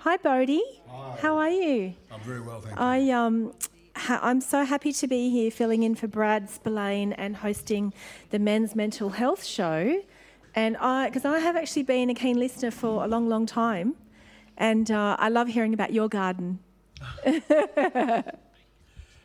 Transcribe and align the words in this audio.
Hi, 0.00 0.16
Boudi. 0.16 0.60
Hi. 0.88 1.18
How 1.20 1.36
are 1.36 1.50
you? 1.50 1.94
I'm 2.10 2.20
very 2.20 2.40
well, 2.40 2.60
thank 2.60 2.74
you. 2.74 2.82
I 2.82 3.10
um, 3.10 3.52
ha- 3.94 4.20
I'm 4.22 4.40
so 4.40 4.64
happy 4.64 4.92
to 4.94 5.06
be 5.06 5.28
here, 5.28 5.50
filling 5.50 5.82
in 5.82 5.94
for 5.94 6.06
Brad 6.08 6.48
Spillane 6.48 7.12
and 7.12 7.36
hosting 7.36 7.92
the 8.30 8.38
Men's 8.38 8.74
Mental 8.74 9.10
Health 9.10 9.44
Show. 9.44 10.02
And 10.54 10.78
I, 10.78 11.08
because 11.08 11.26
I 11.26 11.38
have 11.40 11.54
actually 11.54 11.82
been 11.82 12.08
a 12.08 12.14
keen 12.14 12.38
listener 12.38 12.70
for 12.70 13.04
a 13.04 13.08
long, 13.08 13.28
long 13.28 13.44
time, 13.44 13.94
and 14.56 14.90
uh, 14.90 15.16
I 15.18 15.28
love 15.28 15.48
hearing 15.48 15.74
about 15.74 15.92
your 15.92 16.08
garden. 16.08 16.60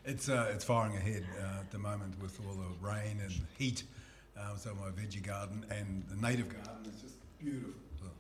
It's 0.08 0.30
uh, 0.30 0.52
it's 0.54 0.64
firing 0.64 0.96
ahead 0.96 1.26
uh, 1.42 1.62
at 1.62 1.72
the 1.72 1.80
moment 1.80 2.22
with 2.22 2.40
all 2.46 2.54
the 2.54 2.68
rain 2.80 3.20
and 3.24 3.34
heat. 3.58 3.82
Um, 4.38 4.56
so 4.56 4.76
my 4.76 4.90
veggie 4.92 5.24
garden 5.24 5.66
and 5.72 6.04
the 6.08 6.16
native 6.18 6.48
garden 6.50 6.86
is 6.86 7.02
just 7.02 7.16
beautiful. 7.40 8.12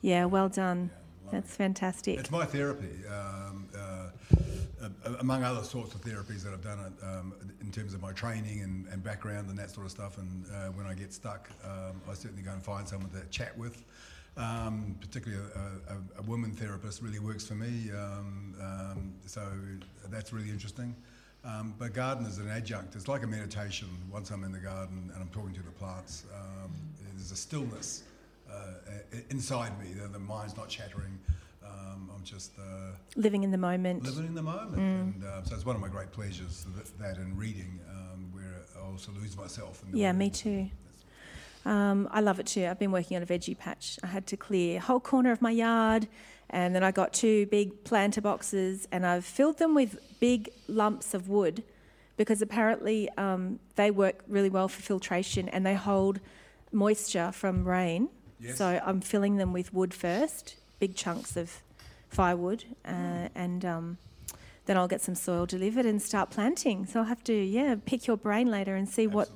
Yeah, 0.00 0.24
well 0.24 0.48
done. 0.48 0.90
yeah, 0.92 0.99
That's 1.30 1.54
fantastic. 1.54 2.18
It's 2.18 2.30
my 2.30 2.44
therapy, 2.44 2.90
um, 3.08 3.68
uh, 3.76 4.10
uh, 4.82 5.14
among 5.20 5.44
other 5.44 5.62
sorts 5.62 5.94
of 5.94 6.00
therapies 6.00 6.42
that 6.42 6.52
I've 6.52 6.62
done 6.62 6.80
it, 6.80 7.04
um, 7.04 7.34
in 7.60 7.70
terms 7.70 7.94
of 7.94 8.02
my 8.02 8.12
training 8.12 8.62
and, 8.62 8.86
and 8.88 9.02
background 9.02 9.48
and 9.48 9.58
that 9.58 9.70
sort 9.70 9.86
of 9.86 9.92
stuff. 9.92 10.18
And 10.18 10.44
uh, 10.46 10.68
when 10.72 10.86
I 10.86 10.94
get 10.94 11.12
stuck, 11.12 11.48
um, 11.64 12.00
I 12.10 12.14
certainly 12.14 12.42
go 12.42 12.52
and 12.52 12.62
find 12.62 12.88
someone 12.88 13.10
to 13.10 13.24
chat 13.30 13.56
with. 13.56 13.84
Um, 14.36 14.96
particularly 15.00 15.42
a, 15.54 15.92
a, 15.92 16.20
a 16.20 16.22
woman 16.22 16.52
therapist 16.52 17.02
really 17.02 17.18
works 17.18 17.46
for 17.46 17.54
me, 17.54 17.90
um, 17.90 18.54
um, 18.62 19.12
so 19.26 19.42
that's 20.08 20.32
really 20.32 20.50
interesting. 20.50 20.94
Um, 21.44 21.74
but 21.78 21.94
garden 21.94 22.26
is 22.26 22.38
an 22.38 22.48
adjunct. 22.48 22.94
It's 22.94 23.08
like 23.08 23.22
a 23.22 23.26
meditation. 23.26 23.88
Once 24.10 24.30
I'm 24.30 24.44
in 24.44 24.52
the 24.52 24.58
garden 24.58 25.10
and 25.12 25.22
I'm 25.22 25.30
talking 25.30 25.54
to 25.54 25.62
the 25.62 25.70
plants, 25.70 26.26
um, 26.34 26.70
there's 27.14 27.32
a 27.32 27.36
stillness 27.36 28.02
uh, 28.02 28.09
inside 29.30 29.78
me. 29.80 29.92
The, 29.92 30.08
the 30.08 30.18
mind's 30.18 30.56
not 30.56 30.68
chattering. 30.68 31.18
Um, 31.64 32.10
I'm 32.14 32.24
just 32.24 32.52
uh, 32.58 32.92
Living 33.16 33.44
in 33.44 33.50
the 33.50 33.58
moment. 33.58 34.02
living 34.04 34.26
in 34.26 34.34
the 34.34 34.42
moment. 34.42 34.76
And 34.78 35.24
uh, 35.24 35.42
so 35.44 35.54
it's 35.54 35.64
one 35.64 35.76
of 35.76 35.82
my 35.82 35.88
great 35.88 36.10
pleasures, 36.12 36.66
that, 36.76 36.98
that 36.98 37.16
and 37.18 37.38
reading, 37.38 37.78
um, 37.90 38.30
where 38.32 38.62
I 38.76 38.90
also 38.90 39.12
lose 39.12 39.36
myself. 39.36 39.82
Yeah, 39.92 40.12
me 40.12 40.30
too. 40.30 40.70
Um, 41.64 42.08
I 42.10 42.20
love 42.20 42.40
it 42.40 42.46
too. 42.46 42.66
I've 42.66 42.78
been 42.78 42.92
working 42.92 43.16
on 43.16 43.22
a 43.22 43.26
veggie 43.26 43.56
patch. 43.56 43.98
I 44.02 44.06
had 44.08 44.26
to 44.28 44.36
clear 44.36 44.78
a 44.78 44.80
whole 44.80 45.00
corner 45.00 45.30
of 45.30 45.42
my 45.42 45.50
yard, 45.50 46.08
and 46.48 46.74
then 46.74 46.82
I 46.82 46.90
got 46.90 47.12
two 47.12 47.46
big 47.46 47.84
planter 47.84 48.20
boxes, 48.20 48.88
and 48.90 49.06
I've 49.06 49.24
filled 49.24 49.58
them 49.58 49.74
with 49.74 49.98
big 50.20 50.48
lumps 50.68 51.14
of 51.14 51.28
wood 51.28 51.62
because 52.16 52.42
apparently 52.42 53.08
um, 53.16 53.58
they 53.76 53.90
work 53.90 54.22
really 54.28 54.50
well 54.50 54.68
for 54.68 54.82
filtration 54.82 55.48
and 55.48 55.64
they 55.64 55.74
hold 55.74 56.20
moisture 56.72 57.32
from 57.32 57.66
rain. 57.66 58.08
Yes. 58.40 58.56
So 58.56 58.80
I'm 58.84 59.00
filling 59.00 59.36
them 59.36 59.52
with 59.52 59.72
wood 59.74 59.92
first, 59.92 60.56
big 60.78 60.94
chunks 60.94 61.36
of 61.36 61.62
firewood, 62.08 62.64
uh, 62.84 63.28
and 63.34 63.64
um, 63.64 63.98
then 64.66 64.76
I'll 64.76 64.88
get 64.88 65.02
some 65.02 65.14
soil 65.14 65.46
delivered 65.46 65.86
and 65.86 66.00
start 66.00 66.30
planting. 66.30 66.86
So 66.86 67.00
I'll 67.00 67.06
have 67.06 67.22
to, 67.24 67.34
yeah, 67.34 67.76
pick 67.84 68.06
your 68.06 68.16
brain 68.16 68.50
later 68.50 68.74
and 68.76 68.88
see 68.88 69.06
what 69.06 69.28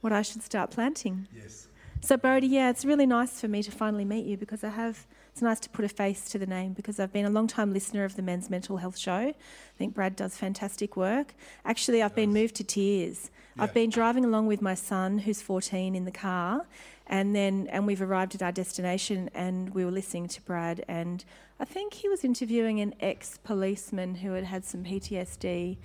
what 0.00 0.12
I 0.12 0.20
should 0.20 0.42
start 0.42 0.70
planting. 0.70 1.26
Yes. 1.34 1.68
So, 2.02 2.18
Brody, 2.18 2.46
yeah, 2.46 2.68
it's 2.68 2.84
really 2.84 3.06
nice 3.06 3.40
for 3.40 3.48
me 3.48 3.62
to 3.62 3.70
finally 3.70 4.04
meet 4.04 4.26
you 4.26 4.36
because 4.36 4.62
I 4.62 4.68
have, 4.68 5.06
it's 5.34 5.42
nice 5.42 5.58
to 5.58 5.68
put 5.68 5.84
a 5.84 5.88
face 5.88 6.28
to 6.28 6.38
the 6.38 6.46
name 6.46 6.74
because 6.74 7.00
I've 7.00 7.12
been 7.12 7.24
a 7.24 7.30
long 7.30 7.48
time 7.48 7.72
listener 7.72 8.04
of 8.04 8.14
the 8.14 8.22
Men's 8.22 8.48
Mental 8.48 8.76
Health 8.76 8.96
Show. 8.96 9.12
I 9.12 9.34
think 9.76 9.92
Brad 9.92 10.14
does 10.14 10.36
fantastic 10.36 10.96
work. 10.96 11.34
Actually, 11.64 12.04
I've 12.04 12.14
been 12.14 12.32
moved 12.32 12.54
to 12.54 12.62
tears. 12.62 13.32
I've 13.58 13.74
been 13.74 13.90
driving 13.90 14.24
along 14.24 14.46
with 14.46 14.62
my 14.62 14.74
son, 14.74 15.18
who's 15.18 15.42
14, 15.42 15.96
in 15.96 16.04
the 16.04 16.12
car, 16.12 16.66
and 17.08 17.34
then, 17.34 17.66
and 17.72 17.84
we've 17.84 18.00
arrived 18.00 18.36
at 18.36 18.44
our 18.44 18.52
destination 18.52 19.28
and 19.34 19.74
we 19.74 19.84
were 19.84 19.90
listening 19.90 20.28
to 20.28 20.40
Brad, 20.42 20.84
and 20.86 21.24
I 21.58 21.64
think 21.64 21.94
he 21.94 22.08
was 22.08 22.22
interviewing 22.22 22.78
an 22.78 22.94
ex 23.00 23.36
policeman 23.42 24.14
who 24.14 24.34
had 24.34 24.44
had 24.44 24.64
some 24.64 24.84
PTSD 24.84 25.78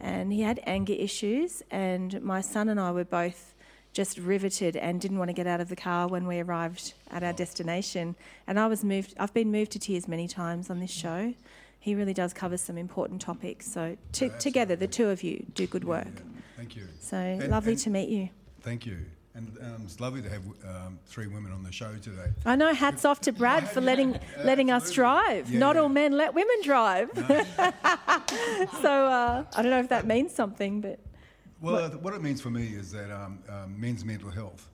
and 0.00 0.32
he 0.32 0.40
had 0.40 0.58
anger 0.66 0.94
issues, 0.94 1.62
and 1.70 2.20
my 2.22 2.40
son 2.40 2.68
and 2.68 2.80
I 2.80 2.90
were 2.90 3.04
both 3.04 3.54
just 3.96 4.18
riveted 4.18 4.76
and 4.76 5.00
didn't 5.00 5.18
want 5.18 5.30
to 5.30 5.32
get 5.32 5.46
out 5.46 5.58
of 5.58 5.70
the 5.70 5.74
car 5.74 6.06
when 6.06 6.26
we 6.26 6.38
arrived 6.38 6.92
at 7.10 7.24
our 7.24 7.32
destination. 7.32 8.14
And 8.46 8.60
I 8.60 8.66
was 8.66 8.84
moved, 8.84 9.14
I've 9.18 9.32
been 9.32 9.50
moved 9.50 9.72
to 9.72 9.78
tears 9.78 10.06
many 10.06 10.28
times 10.28 10.68
on 10.68 10.80
this 10.80 10.90
show. 10.90 11.32
He 11.80 11.94
really 11.94 12.12
does 12.12 12.34
cover 12.34 12.58
some 12.58 12.76
important 12.76 13.22
topics. 13.22 13.66
So, 13.66 13.96
to, 14.12 14.28
together, 14.38 14.76
the 14.76 14.86
two 14.86 15.08
of 15.08 15.22
you 15.22 15.46
do 15.54 15.66
good 15.66 15.84
work. 15.84 16.08
Yeah, 16.14 16.40
Thank 16.58 16.76
you. 16.76 16.82
So, 17.00 17.16
And- 17.16 17.48
lovely 17.48 17.72
and- 17.72 17.80
to 17.82 17.90
meet 17.90 18.10
you. 18.10 18.28
Thank 18.60 18.84
you. 18.84 18.98
And 19.34 19.56
um, 19.60 19.82
it's 19.84 20.00
lovely 20.00 20.22
to 20.22 20.30
have 20.30 20.42
um, 20.66 20.98
three 21.06 21.26
women 21.26 21.52
on 21.52 21.62
the 21.62 21.70
show 21.70 21.92
today. 22.02 22.30
I 22.46 22.56
know, 22.56 22.72
hats 22.72 23.04
off 23.04 23.20
to 23.22 23.32
Brad 23.32 23.68
for 23.68 23.80
letting, 23.90 24.18
letting 24.44 24.70
us 24.70 24.90
drive. 24.90 25.50
Yeah, 25.50 25.58
Not 25.58 25.76
yeah. 25.76 25.82
all 25.82 25.88
men 25.90 26.12
let 26.12 26.32
women 26.34 26.56
drive. 26.64 27.10
so, 27.16 28.90
uh, 29.06 29.44
I 29.54 29.62
don't 29.62 29.70
know 29.70 29.80
if 29.80 29.88
that 29.90 30.06
means 30.06 30.32
something, 30.34 30.80
but 30.80 30.98
Well, 31.60 31.76
uh, 31.76 31.90
what 31.90 32.12
it 32.12 32.22
means 32.22 32.40
for 32.40 32.50
me 32.50 32.66
is 32.66 32.92
that 32.92 33.10
um, 33.10 33.38
um, 33.48 33.80
men's 33.80 34.04
mental 34.04 34.30
health 34.30 34.68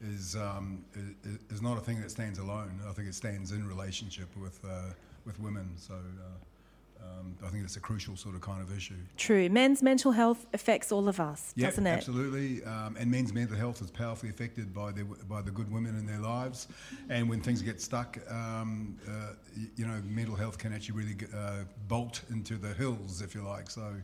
is, 0.00 0.36
um, 0.36 0.84
is 1.24 1.38
is 1.50 1.62
not 1.62 1.76
a 1.76 1.80
thing 1.80 2.00
that 2.00 2.10
stands 2.10 2.38
alone. 2.38 2.80
I 2.88 2.92
think 2.92 3.08
it 3.08 3.14
stands 3.14 3.50
in 3.50 3.66
relationship 3.66 4.28
with 4.40 4.60
uh, 4.64 4.92
with 5.26 5.40
women. 5.40 5.68
So 5.76 5.94
uh, 5.94 5.98
um, 7.02 7.36
I 7.44 7.48
think 7.48 7.64
it's 7.64 7.76
a 7.76 7.80
crucial 7.80 8.16
sort 8.16 8.34
of 8.34 8.40
kind 8.40 8.60
of 8.60 8.76
issue. 8.76 8.94
true. 9.16 9.48
Men's 9.48 9.82
mental 9.82 10.12
health 10.12 10.46
affects 10.52 10.90
all 10.92 11.08
of 11.08 11.20
us, 11.20 11.52
Yeah, 11.56 11.66
doesn't 11.66 11.86
it? 11.86 11.90
absolutely. 11.90 12.62
Um, 12.64 12.96
and 12.98 13.10
men's 13.10 13.32
mental 13.32 13.56
health 13.56 13.80
is 13.82 13.90
powerfully 13.90 14.30
affected 14.30 14.74
by 14.74 14.92
the 14.92 15.04
by 15.28 15.42
the 15.42 15.50
good 15.50 15.70
women 15.70 15.96
in 15.98 16.06
their 16.06 16.18
lives. 16.20 16.68
And 17.08 17.28
when 17.28 17.40
things 17.40 17.62
get 17.62 17.80
stuck, 17.80 18.18
um, 18.30 18.96
uh, 19.08 19.34
you 19.76 19.86
know, 19.86 20.00
mental 20.06 20.36
health 20.36 20.58
can 20.58 20.72
actually 20.72 20.96
really 20.98 21.16
uh, 21.34 21.64
bolt 21.88 22.22
into 22.30 22.56
the 22.56 22.72
hills, 22.74 23.22
if 23.22 23.34
you 23.34 23.42
like. 23.42 23.70
So, 23.70 23.94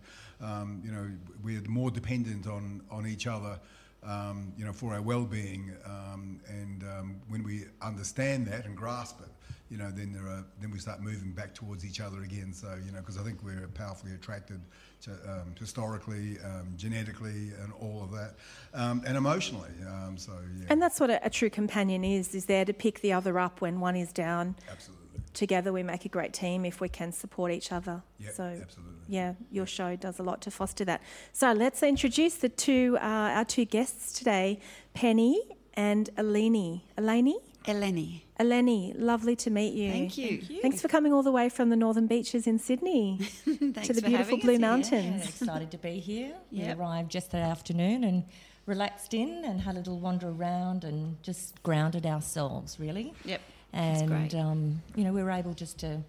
um, 0.41 0.81
you 0.85 0.93
know, 0.93 1.11
we're 1.43 1.63
more 1.69 1.91
dependent 1.91 2.47
on 2.47 2.83
on 2.91 3.07
each 3.07 3.27
other. 3.27 3.59
Um, 4.07 4.53
you 4.59 4.67
know, 4.67 4.73
for 4.75 4.93
our 4.93 5.01
well-being, 5.01 5.73
um, 5.87 6.39
and 6.47 6.83
um, 6.83 7.17
when 7.29 7.43
we 7.43 7.65
understand 7.81 8.47
that 8.49 8.67
and 8.67 8.77
grasp 8.77 9.19
it, 9.23 9.31
you 9.75 9.81
know, 9.81 9.91
then 9.91 10.13
there 10.13 10.29
are 10.29 10.45
then 10.61 10.71
we 10.71 10.79
start 10.79 11.03
moving 11.03 11.33
back 11.33 11.53
towards 11.53 11.85
each 11.85 12.01
other 12.01 12.23
again. 12.23 12.53
So, 12.55 12.69
you 12.87 12.93
know, 12.93 13.01
because 13.01 13.19
I 13.19 13.25
think 13.25 13.43
we're 13.43 13.67
powerfully 13.75 14.13
attracted 14.15 14.61
to, 15.03 15.11
um, 15.11 15.55
historically, 15.59 16.39
um, 16.45 16.75
genetically, 16.77 17.51
and 17.61 17.73
all 17.81 18.01
of 18.05 18.13
that, 18.13 18.37
um, 18.73 19.03
and 19.05 19.17
emotionally. 19.17 19.75
Um, 19.85 20.17
so, 20.17 20.31
yeah, 20.57 20.67
And 20.71 20.81
that's 20.81 21.01
what 21.01 21.11
a, 21.11 21.27
a 21.27 21.29
true 21.29 21.51
companion 21.51 22.05
is, 22.05 22.37
is 22.37 22.45
there 22.45 22.65
to 22.65 22.73
pick 22.73 23.01
the 23.01 23.13
other 23.13 23.37
up 23.37 23.61
when 23.61 23.81
one 23.81 23.97
is 23.97 24.13
down. 24.13 24.55
absolutely. 24.71 25.01
Together 25.33 25.73
we 25.73 25.83
make 25.83 26.05
a 26.05 26.09
great 26.09 26.33
team 26.33 26.65
if 26.65 26.81
we 26.81 26.89
can 26.89 27.11
support 27.11 27.51
each 27.51 27.73
other. 27.73 28.01
Yeah, 28.21 28.31
so 28.31 28.45
absolutely. 28.45 28.95
yeah, 29.09 29.35
your 29.51 29.67
show 29.67 29.97
does 29.97 30.21
a 30.21 30.23
lot 30.23 30.41
to 30.43 30.53
foster 30.53 30.85
that. 30.85 31.03
So 31.33 31.51
let's 31.53 31.83
introduce 31.83 32.37
the 32.37 32.49
two 32.49 32.97
uh, 33.01 33.39
our 33.39 33.45
two 33.45 33.65
guests 33.65 34.13
today, 34.13 34.61
Penny 34.95 35.43
and 35.75 36.09
Eleni. 36.17 36.83
Eleni? 36.97 37.35
Eleni. 37.65 38.21
Eleni, 38.39 38.93
lovely 38.99 39.35
to 39.37 39.51
meet 39.51 39.73
you. 39.75 39.91
Thank 39.91 40.19
you. 40.19 40.29
Thank 40.39 40.51
you. 40.51 40.61
Thanks 40.61 40.83
for 40.83 40.89
coming 40.89 41.13
all 41.13 41.23
the 41.23 41.33
way 41.33 41.49
from 41.49 41.71
the 41.71 41.77
northern 41.77 42.07
beaches 42.07 42.47
in 42.47 42.59
Sydney 42.59 43.19
to 43.45 43.53
the 43.55 43.73
for 43.83 43.93
beautiful 43.93 44.17
having 44.17 44.39
Blue 44.41 44.53
us 44.55 44.59
here. 44.59 44.59
Mountains. 44.59 45.29
excited 45.29 45.71
to 45.71 45.79
be 45.79 45.99
here. 46.01 46.35
Yep. 46.51 46.77
We 46.77 46.83
arrived 46.83 47.15
yesterday 47.15 47.43
afternoon 47.43 48.05
and 48.05 48.25
relaxed 48.67 49.15
in 49.15 49.45
and 49.45 49.61
had 49.61 49.77
a 49.77 49.79
little 49.79 49.99
wander 49.99 50.29
around 50.29 50.85
and 50.85 51.23
just 51.23 51.63
grounded 51.63 52.05
ourselves, 52.07 52.79
really. 52.79 53.15
Yep. 53.25 53.41
That's 53.73 54.01
And 54.03 54.09
great. 54.11 54.35
um, 54.35 54.83
you 54.95 55.05
know, 55.05 55.13
we 55.13 55.23
were 55.23 55.31
able 55.31 55.55
just 55.55 55.79
to 55.79 56.01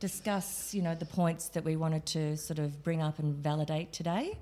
discuss, 0.00 0.74
you 0.74 0.82
know, 0.82 0.94
the 0.94 1.06
points 1.06 1.48
that 1.50 1.64
we 1.64 1.76
wanted 1.76 2.04
to 2.06 2.36
sort 2.36 2.58
of 2.58 2.82
bring 2.82 3.00
up 3.02 3.18
and 3.18 3.34
validate 3.36 3.92
today. 3.92 4.36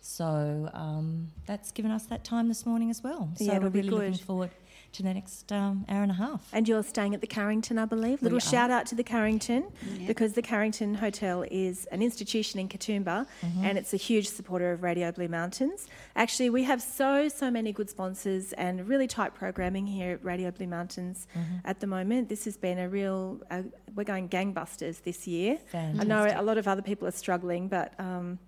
So 0.00 0.70
um, 0.72 1.28
that's 1.46 1.70
given 1.70 1.90
us 1.90 2.04
that 2.06 2.24
time 2.24 2.48
this 2.48 2.64
morning 2.66 2.90
as 2.90 3.02
well. 3.02 3.28
So 3.36 3.44
Yeah, 3.44 3.56
it'll 3.56 3.64
we're 3.64 3.70
be 3.70 3.78
really 3.82 3.90
looking 4.08 4.14
forward 4.24 4.50
to 4.92 5.02
the 5.02 5.14
next 5.14 5.50
um, 5.52 5.84
hour 5.88 6.02
and 6.02 6.10
a 6.10 6.14
half. 6.14 6.46
And 6.52 6.68
you're 6.68 6.82
staying 6.82 7.14
at 7.14 7.20
the 7.20 7.26
Carrington, 7.26 7.78
I 7.78 7.86
believe. 7.86 8.20
Little 8.22 8.38
shout 8.38 8.70
out 8.70 8.84
to 8.86 8.94
the 8.94 9.02
Carrington 9.04 9.64
Yep. 9.98 10.06
because 10.06 10.32
the 10.34 10.42
Carrington 10.42 10.94
Hotel 10.94 11.44
is 11.50 11.86
an 11.86 12.02
institution 12.02 12.60
in 12.60 12.68
Katoomba 12.68 13.26
Mm-hmm. 13.42 13.64
and 13.64 13.78
it's 13.78 13.92
a 13.94 13.96
huge 13.96 14.28
supporter 14.28 14.72
of 14.72 14.82
Radio 14.82 15.10
Blue 15.12 15.28
Mountains. 15.28 15.86
Actually, 16.16 16.50
we 16.50 16.64
have 16.64 16.80
so, 16.82 17.28
so 17.28 17.50
many 17.50 17.72
good 17.72 17.88
sponsors 17.88 18.52
and 18.54 18.86
really 18.88 19.06
tight 19.06 19.34
programming 19.34 19.86
here 19.86 20.12
at 20.12 20.24
Radio 20.24 20.50
Blue 20.50 20.66
Mountains 20.66 21.26
Mm-hmm. 21.36 21.56
at 21.64 21.80
the 21.80 21.86
moment. 21.86 22.28
This 22.28 22.44
has 22.44 22.56
been 22.56 22.78
a 22.78 22.88
real, 22.88 23.40
uh, 23.50 23.62
we're 23.94 24.04
going 24.04 24.28
gangbusters 24.28 25.02
this 25.02 25.26
year. 25.26 25.58
I 25.74 26.04
know 26.04 26.30
a 26.34 26.42
lot 26.42 26.58
of 26.58 26.68
other 26.68 26.82
people 26.82 27.06
are 27.08 27.12
struggling, 27.12 27.68
but 27.68 27.94
um, 27.98 28.38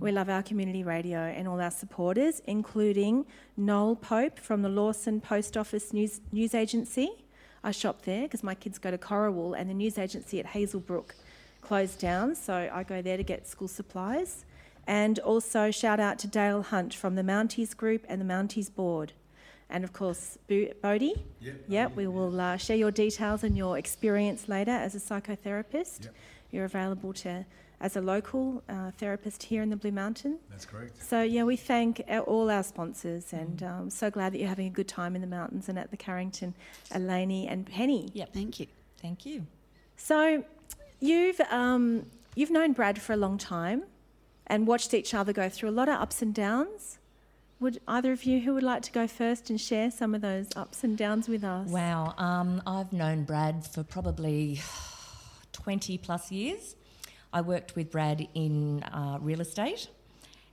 we 0.00 0.10
love 0.12 0.28
our 0.28 0.42
community 0.42 0.82
radio 0.84 1.18
and 1.20 1.46
all 1.48 1.60
our 1.60 1.70
supporters, 1.70 2.40
including 2.46 3.24
Noel 3.56 3.96
Pope 3.96 4.38
from 4.38 4.62
the 4.62 4.68
Lawson 4.68 5.20
Post 5.20 5.56
Office 5.56 5.92
News, 5.92 6.20
News 6.32 6.54
Agency. 6.54 7.10
I 7.64 7.70
shop 7.70 8.02
there 8.02 8.22
because 8.22 8.42
my 8.42 8.54
kids 8.54 8.78
go 8.78 8.90
to 8.90 8.98
Korowal, 8.98 9.56
and 9.58 9.70
the 9.70 9.74
news 9.74 9.96
agency 9.98 10.40
at 10.40 10.46
Hazelbrook 10.46 11.10
closed 11.60 12.00
down, 12.00 12.34
so 12.34 12.68
I 12.72 12.82
go 12.82 13.00
there 13.02 13.16
to 13.16 13.22
get 13.22 13.46
school 13.46 13.68
supplies. 13.68 14.44
And 14.86 15.18
also 15.20 15.70
shout 15.70 16.00
out 16.00 16.18
to 16.20 16.26
Dale 16.26 16.62
Hunt 16.62 16.92
from 16.92 17.14
the 17.14 17.22
Mounties 17.22 17.76
Group 17.76 18.04
and 18.08 18.20
the 18.20 18.24
Mounties 18.24 18.74
Board. 18.74 19.12
and 19.70 19.84
of 19.84 19.92
course 19.92 20.38
Bo- 20.48 20.72
Boudi. 20.82 21.12
Yep. 21.40 21.54
Yep, 21.68 21.96
we 21.96 22.06
will 22.08 22.40
uh, 22.40 22.56
share 22.56 22.76
your 22.76 22.90
details 22.90 23.44
and 23.44 23.56
your 23.56 23.78
experience 23.78 24.48
later 24.48 24.72
as 24.72 24.94
a 24.96 24.98
psychotherapist. 24.98 26.04
Yep. 26.04 26.14
You're 26.50 26.64
available 26.64 27.12
to 27.14 27.46
as 27.82 27.96
a 27.96 28.00
local 28.00 28.62
uh, 28.68 28.92
therapist 28.92 29.42
here 29.42 29.60
in 29.60 29.68
the 29.68 29.76
Blue 29.76 29.90
Mountain. 29.90 30.38
That's 30.48 30.64
correct. 30.64 31.02
So 31.02 31.20
yeah, 31.22 31.42
we 31.42 31.56
thank 31.56 32.02
our, 32.08 32.20
all 32.20 32.48
our 32.48 32.62
sponsors, 32.62 33.32
and 33.32 33.62
um, 33.62 33.90
so 33.90 34.08
glad 34.08 34.32
that 34.32 34.38
you're 34.38 34.48
having 34.48 34.68
a 34.68 34.70
good 34.70 34.88
time 34.88 35.16
in 35.16 35.20
the 35.20 35.26
mountains 35.26 35.68
and 35.68 35.78
at 35.78 35.90
the 35.90 35.96
Carrington, 35.96 36.54
Eleni 36.92 37.50
and 37.50 37.66
Penny. 37.66 38.08
Yep. 38.14 38.32
Thank 38.32 38.60
you. 38.60 38.68
Thank 39.02 39.26
you. 39.26 39.46
So 39.96 40.44
you've 41.00 41.40
um, 41.50 42.06
you've 42.36 42.52
known 42.52 42.72
Brad 42.72 43.02
for 43.02 43.12
a 43.12 43.16
long 43.16 43.36
time, 43.36 43.82
and 44.46 44.66
watched 44.66 44.94
each 44.94 45.12
other 45.12 45.32
go 45.32 45.48
through 45.48 45.70
a 45.70 45.72
lot 45.72 45.88
of 45.88 46.00
ups 46.00 46.22
and 46.22 46.32
downs. 46.32 46.98
Would 47.58 47.80
either 47.86 48.12
of 48.12 48.24
you 48.24 48.40
who 48.40 48.54
would 48.54 48.64
like 48.64 48.82
to 48.82 48.92
go 48.92 49.06
first 49.06 49.50
and 49.50 49.60
share 49.60 49.90
some 49.90 50.14
of 50.14 50.20
those 50.20 50.48
ups 50.56 50.82
and 50.82 50.96
downs 50.96 51.28
with 51.28 51.44
us? 51.44 51.68
Wow. 51.68 52.14
Um, 52.18 52.60
I've 52.66 52.92
known 52.92 53.22
Brad 53.22 53.64
for 53.64 53.84
probably 53.84 54.60
20 55.52 55.98
plus 55.98 56.32
years. 56.32 56.74
I 57.32 57.40
worked 57.40 57.76
with 57.76 57.90
Brad 57.90 58.28
in 58.34 58.82
uh, 58.82 59.18
real 59.20 59.40
estate, 59.40 59.88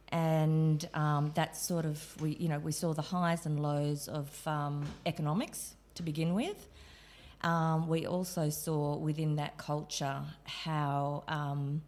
and 0.10 0.88
um, 0.94 1.34
sort 1.54 1.86
of 1.86 2.22
we 2.22 2.36
you 2.40 2.48
know 2.48 2.60
we 2.60 2.72
saw 2.72 2.94
the 2.94 3.02
highs 3.02 3.46
and 3.46 3.62
lows 3.62 4.08
of 4.08 4.48
um, 4.48 4.86
economics 5.06 5.76
to 5.96 6.04
begin 6.04 6.34
with. 6.34 6.68
Um, 7.42 7.88
we 7.88 8.06
also 8.06 8.50
saw 8.50 8.98
within 8.98 9.36
that 9.38 9.58
culture 9.58 10.22
how 10.44 11.24
um, 11.28 11.82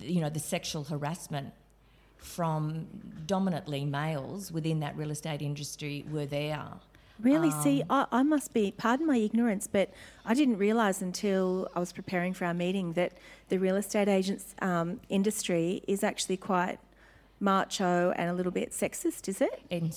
you 0.00 0.20
know 0.20 0.30
the 0.30 0.40
sexual 0.40 0.84
harassment 0.84 1.52
from 2.16 2.86
dominantly 3.26 3.84
males 3.84 4.52
within 4.52 4.80
that 4.80 4.96
real 4.96 5.10
estate 5.10 5.42
industry 5.42 6.04
were 6.10 6.26
there. 6.26 6.64
Really? 7.22 7.50
See, 7.50 7.82
Um, 7.82 8.06
I, 8.12 8.18
I 8.20 8.22
must 8.22 8.52
be, 8.52 8.72
pardon 8.76 9.06
my 9.06 9.16
ignorance, 9.16 9.66
but 9.66 9.90
I 10.24 10.34
didn't 10.34 10.58
realise 10.58 11.02
until 11.02 11.68
I 11.74 11.80
was 11.80 11.92
preparing 11.92 12.32
for 12.34 12.44
our 12.46 12.54
meeting 12.54 12.92
that 12.94 13.12
the 13.48 13.58
real 13.58 13.76
estate 13.76 14.08
agents 14.08 14.54
um, 14.62 15.00
industry 15.08 15.82
is 15.86 16.02
actually 16.04 16.36
quite 16.36 16.78
macho 17.40 18.12
and 18.16 18.30
a 18.30 18.32
little 18.34 18.52
bit 18.52 18.70
sexist, 18.72 19.28
is 19.28 19.40
it? 19.40 19.62
And 19.70 19.96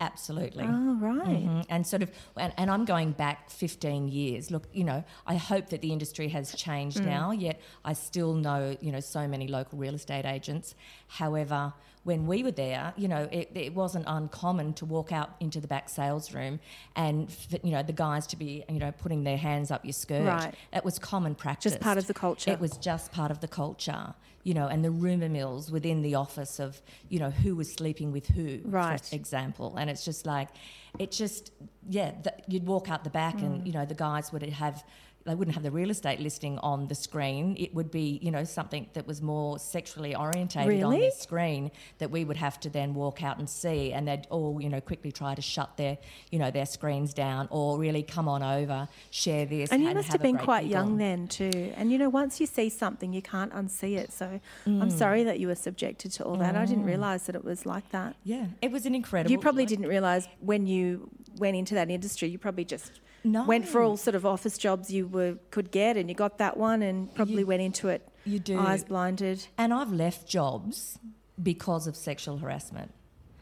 absolutely. 0.00 0.64
Oh, 0.64 0.96
right. 1.00 1.26
Mhm. 1.46 1.64
And 1.68 1.86
sort 1.86 2.02
of, 2.02 2.10
and, 2.36 2.52
and 2.56 2.70
I'm 2.70 2.84
going 2.84 3.12
back 3.12 3.48
15 3.50 4.08
years. 4.08 4.50
Look, 4.50 4.66
you 4.72 4.84
know, 4.84 5.04
I 5.26 5.36
hope 5.36 5.68
that 5.70 5.80
the 5.80 5.92
industry 5.92 6.28
has 6.28 6.54
changed 6.54 6.98
Mm. 6.98 7.06
now, 7.06 7.30
yet 7.30 7.60
I 7.84 7.92
still 7.92 8.34
know, 8.34 8.76
you 8.80 8.92
know, 8.92 9.00
so 9.00 9.26
many 9.28 9.46
local 9.48 9.78
real 9.78 9.94
estate 9.94 10.24
agents. 10.26 10.74
However, 11.08 11.72
when 12.04 12.26
we 12.26 12.42
were 12.42 12.50
there, 12.50 12.92
you 12.96 13.08
know, 13.08 13.28
it, 13.32 13.50
it 13.54 13.74
wasn't 13.74 14.04
uncommon 14.06 14.74
to 14.74 14.84
walk 14.84 15.10
out 15.10 15.34
into 15.40 15.58
the 15.60 15.66
back 15.66 15.88
sales 15.88 16.32
room 16.34 16.60
and, 16.96 17.34
you 17.62 17.70
know, 17.72 17.82
the 17.82 17.92
guys 17.94 18.26
to 18.28 18.36
be, 18.36 18.62
you 18.68 18.78
know, 18.78 18.92
putting 18.92 19.24
their 19.24 19.38
hands 19.38 19.70
up 19.70 19.84
your 19.84 19.92
skirt. 19.94 20.24
Right. 20.26 20.54
That 20.72 20.84
was 20.84 20.98
common 20.98 21.34
practice. 21.34 21.72
Just 21.72 21.82
part 21.82 21.98
of 21.98 22.06
the 22.06 22.14
culture. 22.14 22.50
It 22.50 22.60
was 22.60 22.76
just 22.76 23.10
part 23.10 23.30
of 23.30 23.40
the 23.40 23.48
culture, 23.48 24.14
you 24.42 24.52
know, 24.52 24.66
and 24.68 24.84
the 24.84 24.90
rumour 24.90 25.30
mills 25.30 25.70
within 25.72 26.02
the 26.02 26.14
office 26.14 26.60
of, 26.60 26.80
you 27.08 27.18
know, 27.18 27.30
who 27.30 27.56
was 27.56 27.72
sleeping 27.72 28.12
with 28.12 28.26
who, 28.28 28.60
Right. 28.64 29.00
for 29.00 29.16
example. 29.16 29.76
And 29.76 29.88
it's 29.88 30.04
just 30.04 30.26
like, 30.26 30.50
it 30.98 31.10
just, 31.10 31.52
yeah, 31.88 32.12
the, 32.22 32.34
you'd 32.46 32.66
walk 32.66 32.90
out 32.90 33.04
the 33.04 33.10
back 33.10 33.36
Mm. 33.38 33.42
and, 33.44 33.66
you 33.66 33.72
know, 33.72 33.86
the 33.86 33.94
guys 33.94 34.30
would 34.30 34.42
have, 34.42 34.84
they 35.24 35.34
wouldn't 35.34 35.54
have 35.54 35.62
the 35.62 35.70
real 35.70 35.88
estate 35.90 36.20
listing 36.20 36.58
on 36.58 36.86
the 36.88 36.94
screen. 36.94 37.56
It 37.58 37.74
would 37.74 37.90
be, 37.90 38.18
you 38.22 38.30
know, 38.30 38.44
something 38.44 38.88
that 38.92 39.06
was 39.06 39.22
more 39.22 39.58
sexually 39.58 40.14
orientated 40.14 40.60
on 40.84 40.90
Really? 40.92 41.00
the 41.06 41.10
screen 41.12 41.70
that 41.98 42.10
we 42.10 42.24
would 42.26 42.36
have 42.36 42.60
to 42.60 42.68
then 42.68 42.92
walk 42.92 43.22
out 43.22 43.38
and 43.38 43.48
see. 43.48 43.92
And 43.92 44.06
they'd 44.06 44.26
all, 44.28 44.60
you 44.60 44.68
know, 44.68 44.82
quickly 44.82 45.10
try 45.12 45.34
to 45.34 45.40
shut 45.40 45.78
their, 45.78 45.96
you 46.30 46.38
know, 46.38 46.50
their 46.50 46.66
screens 46.66 47.14
down 47.14 47.48
or 47.50 47.78
really 47.78 48.02
come 48.02 48.28
on 48.28 48.42
over, 48.42 48.86
share 49.10 49.46
this. 49.46 49.72
And 49.72 49.82
you 49.82 49.94
must 49.94 50.12
have 50.12 50.20
been 50.20 50.36
quite 50.36 50.66
young 50.66 50.98
then 50.98 51.26
too. 51.26 51.72
And 51.76 51.90
you 51.90 51.96
know, 51.96 52.10
once 52.10 52.38
you 52.38 52.46
see 52.46 52.68
something, 52.68 53.14
you 53.14 53.22
can't 53.22 53.52
unsee 53.52 53.96
it. 53.96 54.12
So 54.12 54.40
Mm. 54.66 54.82
I'm 54.82 54.90
sorry 54.90 55.24
that 55.24 55.40
you 55.40 55.48
were 55.48 55.54
subjected 55.54 56.12
to 56.12 56.24
all 56.24 56.36
that. 56.36 56.54
I 56.56 56.66
didn't 56.66 56.84
realise 56.84 57.22
that 57.24 57.34
it 57.34 57.44
was 57.44 57.64
like 57.66 57.90
that. 57.90 58.16
Yeah, 58.24 58.46
it 58.60 58.70
was 58.70 58.84
an 58.86 58.94
incredible. 58.94 59.30
You 59.30 59.38
probably 59.38 59.62
like- 59.62 59.68
didn't 59.70 59.86
realise 59.88 60.28
when 60.40 60.66
you 60.66 61.08
went 61.38 61.56
into 61.56 61.74
that 61.74 61.90
industry, 61.90 62.28
you 62.28 62.38
probably 62.38 62.64
just 62.64 63.00
No. 63.24 63.44
went 63.44 63.66
for 63.66 63.80
all 63.82 63.96
sort 63.96 64.14
of 64.14 64.26
office 64.26 64.58
jobs 64.58 64.90
you 64.92 65.06
were 65.06 65.36
could 65.50 65.70
get 65.70 65.96
and 65.96 66.08
you 66.10 66.14
got 66.14 66.36
that 66.38 66.56
one 66.58 66.82
and 66.82 67.12
probably 67.14 67.40
You- 67.40 67.46
went 67.46 67.62
into 67.62 67.88
it 67.88 68.06
You 68.26 68.38
do. 68.38 68.58
eyes 68.58 68.84
blinded. 68.84 69.46
And 69.56 69.72
I've 69.72 69.92
left 69.92 70.26
jobs 70.28 70.98
because 71.42 71.86
of 71.86 71.96
sexual 71.96 72.36
harassment. 72.38 72.92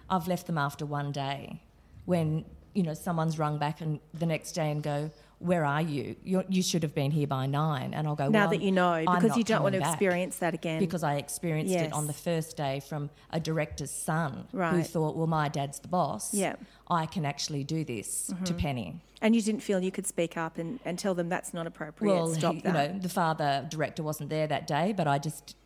I've 0.08 0.28
left 0.28 0.46
them 0.46 0.56
after 0.58 0.86
one 0.86 1.10
day 1.12 1.62
when, 2.04 2.44
you 2.74 2.82
know, 2.82 2.94
someone's 2.94 3.38
rung 3.38 3.58
back 3.58 3.80
and 3.80 3.98
the 4.14 4.26
next 4.26 4.52
day 4.52 4.70
and 4.70 4.82
go, 4.82 5.10
where 5.42 5.64
are 5.64 5.82
you? 5.82 6.16
You're, 6.24 6.44
you 6.48 6.62
should 6.62 6.82
have 6.82 6.94
been 6.94 7.10
here 7.10 7.26
by 7.26 7.46
nine. 7.46 7.94
And 7.94 8.06
I'll 8.06 8.14
go, 8.14 8.28
now 8.28 8.42
well, 8.42 8.50
that 8.50 8.62
you 8.62 8.72
know, 8.72 9.04
because 9.04 9.36
you 9.36 9.44
don't 9.44 9.62
want 9.62 9.74
to 9.74 9.80
back." 9.80 9.94
experience 9.94 10.36
that 10.38 10.54
again. 10.54 10.78
Because 10.78 11.02
I 11.02 11.16
experienced 11.16 11.74
it 11.74 11.92
on 11.92 12.06
the 12.06 12.12
first 12.12 12.56
day 12.56 12.80
from 12.80 13.10
a 13.30 13.40
director's 13.40 13.90
son 13.90 14.46
who 14.52 14.82
thought, 14.82 15.16
well, 15.16 15.26
my 15.26 15.48
dad's 15.48 15.80
the 15.80 15.88
boss. 15.88 16.32
Yeah. 16.32 16.52
Mm-hmm. 16.52 16.92
I 16.92 17.06
can 17.06 17.24
actually 17.24 17.64
do 17.64 17.84
this 17.84 18.32
to 18.44 18.52
Penny. 18.54 19.00
and 19.22 19.34
you 19.34 19.40
didn't 19.40 19.62
feel 19.62 19.80
you 19.80 19.90
could 19.90 20.06
speak 20.06 20.36
up 20.36 20.58
and, 20.58 20.78
and 20.84 20.98
tell 20.98 21.14
them 21.14 21.28
that's 21.28 21.54
not 21.54 21.66
appropriate. 21.66 22.12
Well, 22.12 22.34
Stop 22.34 22.54
he- 22.56 22.60
that. 22.62 22.88
you 22.88 22.94
know, 22.94 22.98
the 23.00 23.08
father 23.08 23.66
director 23.70 24.02
wasn't 24.02 24.30
there 24.30 24.46
that 24.46 24.66
day, 24.66 24.92
but 24.94 25.06
I 25.08 25.18
just, 25.18 25.56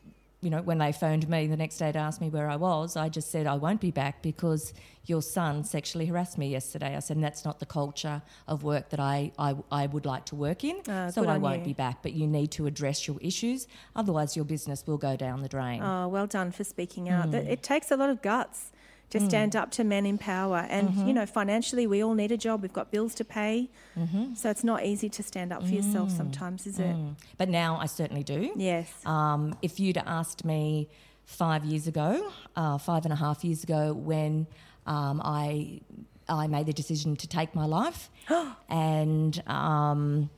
you 0.47 0.51
know, 0.51 0.63
when 0.63 0.79
they 0.79 0.93
phoned 0.93 1.29
me 1.29 1.49
the 1.49 1.57
next 1.57 1.77
day 1.79 1.91
to 1.91 1.99
ask 1.99 2.21
me 2.21 2.29
where 2.29 2.49
I 2.49 2.55
was, 2.55 2.95
I 2.97 3.09
just 3.09 3.33
said 3.33 3.49
I 3.49 3.57
won't 3.57 3.81
be 3.81 3.91
back 3.91 4.23
because 4.23 4.73
your 5.05 5.21
son 5.21 5.65
sexually 5.65 6.07
harassed 6.07 6.39
me 6.39 6.47
yesterday. 6.49 6.95
I 6.95 7.01
said, 7.01 7.21
that's 7.21 7.45
not 7.45 7.59
the 7.59 7.67
culture 7.67 8.23
of 8.47 8.63
work 8.63 8.91
that 8.91 9.01
I, 9.01 9.33
I, 9.41 9.57
I 9.73 9.87
would 9.87 10.07
like 10.07 10.25
to 10.27 10.37
work 10.37 10.63
in, 10.63 10.83
Ah, 10.89 11.11
so 11.11 11.27
I 11.27 11.37
won't 11.39 11.63
you. 11.63 11.65
be 11.65 11.73
back. 11.73 12.01
But 12.01 12.13
you 12.13 12.29
need 12.29 12.53
to 12.53 12.69
address 12.69 13.09
your 13.09 13.17
issues, 13.21 13.67
otherwise 13.97 14.37
your 14.37 14.45
business 14.45 14.87
will 14.87 14.99
go 14.99 15.17
down 15.17 15.43
the 15.43 15.49
drain. 15.49 15.83
Oh, 15.83 16.07
well 16.07 16.29
done 16.29 16.53
for 16.53 16.63
speaking 16.63 17.09
out. 17.09 17.33
Mm. 17.33 17.49
It 17.49 17.65
takes 17.65 17.91
a 17.91 17.97
lot 17.97 18.11
of 18.11 18.23
guts 18.23 18.71
to 19.11 19.21
stand 19.21 19.55
up 19.55 19.71
to 19.73 19.85
men 19.85 20.05
in 20.05 20.19
power. 20.19 20.67
And, 20.69 20.89
Mm-hmm. 20.89 21.07
you 21.09 21.15
know, 21.15 21.27
financially, 21.27 21.87
we 21.87 22.03
all 22.03 22.15
need 22.15 22.33
a 22.33 22.37
job. 22.37 22.63
We've 22.63 22.73
got 22.73 22.91
bills 22.91 23.15
to 23.17 23.25
pay. 23.25 23.71
Mm-hmm. 23.97 24.35
So 24.35 24.51
it's 24.51 24.65
not 24.65 24.85
easy 24.85 25.09
to 25.11 25.23
stand 25.23 25.53
up 25.53 25.63
for 25.63 25.73
yourself 25.73 26.11
sometimes, 26.11 26.67
is 26.67 26.79
it? 26.79 26.95
Mm. 26.95 27.15
But 27.39 27.49
now 27.49 27.79
I 27.81 27.87
certainly 27.87 28.25
do. 28.25 28.53
Yes. 28.57 28.91
Um, 29.07 29.57
if 29.63 29.79
you'd 29.79 29.97
asked 29.99 30.45
me 30.45 30.89
five 31.25 31.65
years 31.65 31.87
ago, 31.87 32.31
uh, 32.57 32.79
five 32.79 33.05
and 33.05 33.13
a 33.13 33.17
half 33.17 33.45
years 33.45 33.63
ago, 33.65 33.93
when 33.93 34.47
um, 34.87 35.21
I 35.25 35.81
I 36.29 36.49
made 36.49 36.67
the 36.67 36.73
decision 36.73 37.15
to 37.17 37.29
take 37.29 37.55
my 37.55 37.67
life, 37.67 38.11
and 38.69 39.41
um, 39.47 40.31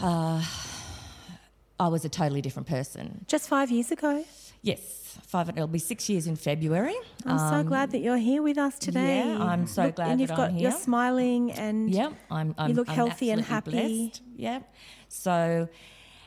uh, 0.00 0.44
I 1.80 1.88
was 1.88 2.04
a 2.04 2.08
totally 2.08 2.40
different 2.40 2.68
person. 2.68 3.24
Just 3.26 3.48
five 3.48 3.70
years 3.70 3.90
ago. 3.90 4.24
Yes, 4.62 5.18
five. 5.26 5.48
It'll 5.48 5.66
be 5.66 5.78
six 5.80 6.08
years 6.08 6.26
in 6.26 6.36
February. 6.36 6.94
I'm 7.26 7.38
so 7.38 7.44
Um, 7.56 7.66
glad 7.66 7.90
that 7.92 7.98
you're 7.98 8.16
here 8.16 8.42
with 8.42 8.58
us 8.58 8.78
today. 8.78 9.18
yeah, 9.26 9.42
I'm 9.42 9.66
so 9.66 9.90
glad 9.90 10.10
and 10.10 10.20
that 10.20 10.22
you've 10.22 10.30
I'm 10.30 10.36
got, 10.36 10.60
You're 10.60 10.70
smiling 10.70 11.50
and 11.52 11.90
Yeah, 11.90 12.10
I'm. 12.30 12.54
I'm 12.56 12.72
look 12.72 12.88
I'm 12.88 12.94
healthy 12.94 13.30
and 13.30 13.40
absolutely 13.40 13.78
happy. 13.80 13.98
blessed. 14.06 14.22
Yeah. 14.36 14.60
So, 15.08 15.68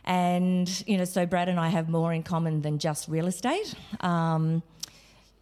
and 0.04 0.84
you 0.88 0.98
know, 0.98 1.06
so 1.06 1.26
Brad 1.26 1.48
and 1.50 1.60
I 1.60 1.70
have 1.70 1.88
more 1.90 2.14
in 2.14 2.24
common 2.24 2.62
than 2.62 2.78
just 2.78 3.08
real 3.08 3.28
estate. 3.28 3.74
Um, 4.02 4.62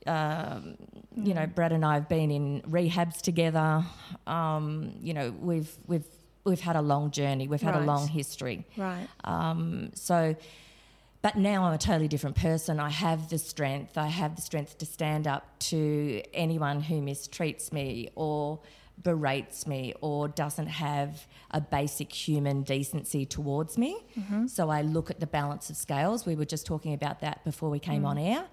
um, 0.05 0.75
you 1.15 1.33
know, 1.33 1.47
Brad 1.47 1.71
and 1.71 1.83
I 1.85 1.95
have 1.95 2.07
been 2.09 2.29
in 2.29 2.61
rehabs 2.61 3.21
together. 3.21 3.83
Um, 4.27 4.93
you 5.01 5.13
know, 5.13 5.31
we've 5.39 5.75
we've 5.87 6.05
we've 6.43 6.59
had 6.61 6.75
a 6.75 6.81
long 6.81 7.09
journey. 7.11 7.47
We've 7.47 7.61
had 7.61 7.73
Right. 7.73 7.83
a 7.83 7.85
long 7.85 8.07
history. 8.07 8.65
right. 8.77 9.07
Um, 9.23 9.91
so, 9.95 10.35
but 11.23 11.37
now 11.37 11.63
I'm 11.63 11.73
a 11.73 11.77
totally 11.77 12.09
different 12.09 12.35
person. 12.35 12.81
I 12.81 12.89
have 12.89 13.29
the 13.29 13.37
strength. 13.37 13.97
I 13.97 14.07
have 14.07 14.35
the 14.35 14.41
strength 14.41 14.77
to 14.79 14.85
stand 14.85 15.25
up 15.25 15.57
to 15.71 16.21
anyone 16.33 16.81
who 16.81 17.01
mistreats 17.01 17.71
me 17.71 18.09
or 18.15 18.59
berates 19.01 19.65
me 19.65 19.93
or 20.01 20.27
doesn't 20.27 20.67
have 20.67 21.25
a 21.51 21.61
basic 21.61 22.11
human 22.11 22.63
decency 22.63 23.25
towards 23.25 23.77
me. 23.77 24.03
Mm-hmm. 24.19 24.47
So 24.47 24.69
I 24.69 24.81
look 24.81 25.09
at 25.09 25.21
the 25.21 25.25
balance 25.25 25.69
of 25.69 25.77
scales. 25.77 26.25
We 26.25 26.35
were 26.35 26.45
just 26.45 26.65
talking 26.65 26.93
about 26.93 27.21
that 27.21 27.41
before 27.45 27.69
we 27.69 27.79
came 27.79 28.05
on 28.05 28.17
mm. 28.17 28.35
air, 28.35 28.45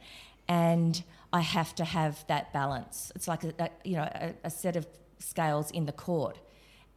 and 0.46 1.02
I 1.32 1.40
have 1.40 1.74
to 1.74 1.84
have 1.84 2.24
that 2.28 2.52
balance. 2.52 3.10
It's 3.16 3.26
like 3.26 3.42
a, 3.42 3.52
a 3.58 3.70
you 3.82 3.96
know 3.96 4.08
a, 4.14 4.32
a 4.44 4.50
set 4.50 4.76
of 4.76 4.86
scales 5.18 5.72
in 5.72 5.86
the 5.86 5.92
court. 5.92 6.38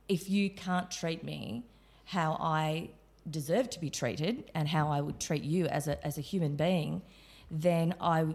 If 0.07 0.29
you 0.29 0.51
can't 0.51 0.91
treat 0.91 1.23
me 1.23 1.65
how 2.05 2.37
I 2.39 2.89
deserve 3.29 3.69
to 3.71 3.79
be 3.79 3.89
treated 3.89 4.51
and 4.53 4.67
how 4.67 4.89
I 4.89 5.01
would 5.01 5.19
treat 5.19 5.43
you 5.43 5.65
as 5.67 5.87
a, 5.87 6.05
as 6.05 6.17
a 6.17 6.21
human 6.21 6.55
being, 6.55 7.01
then 7.49 7.95
I, 8.01 8.25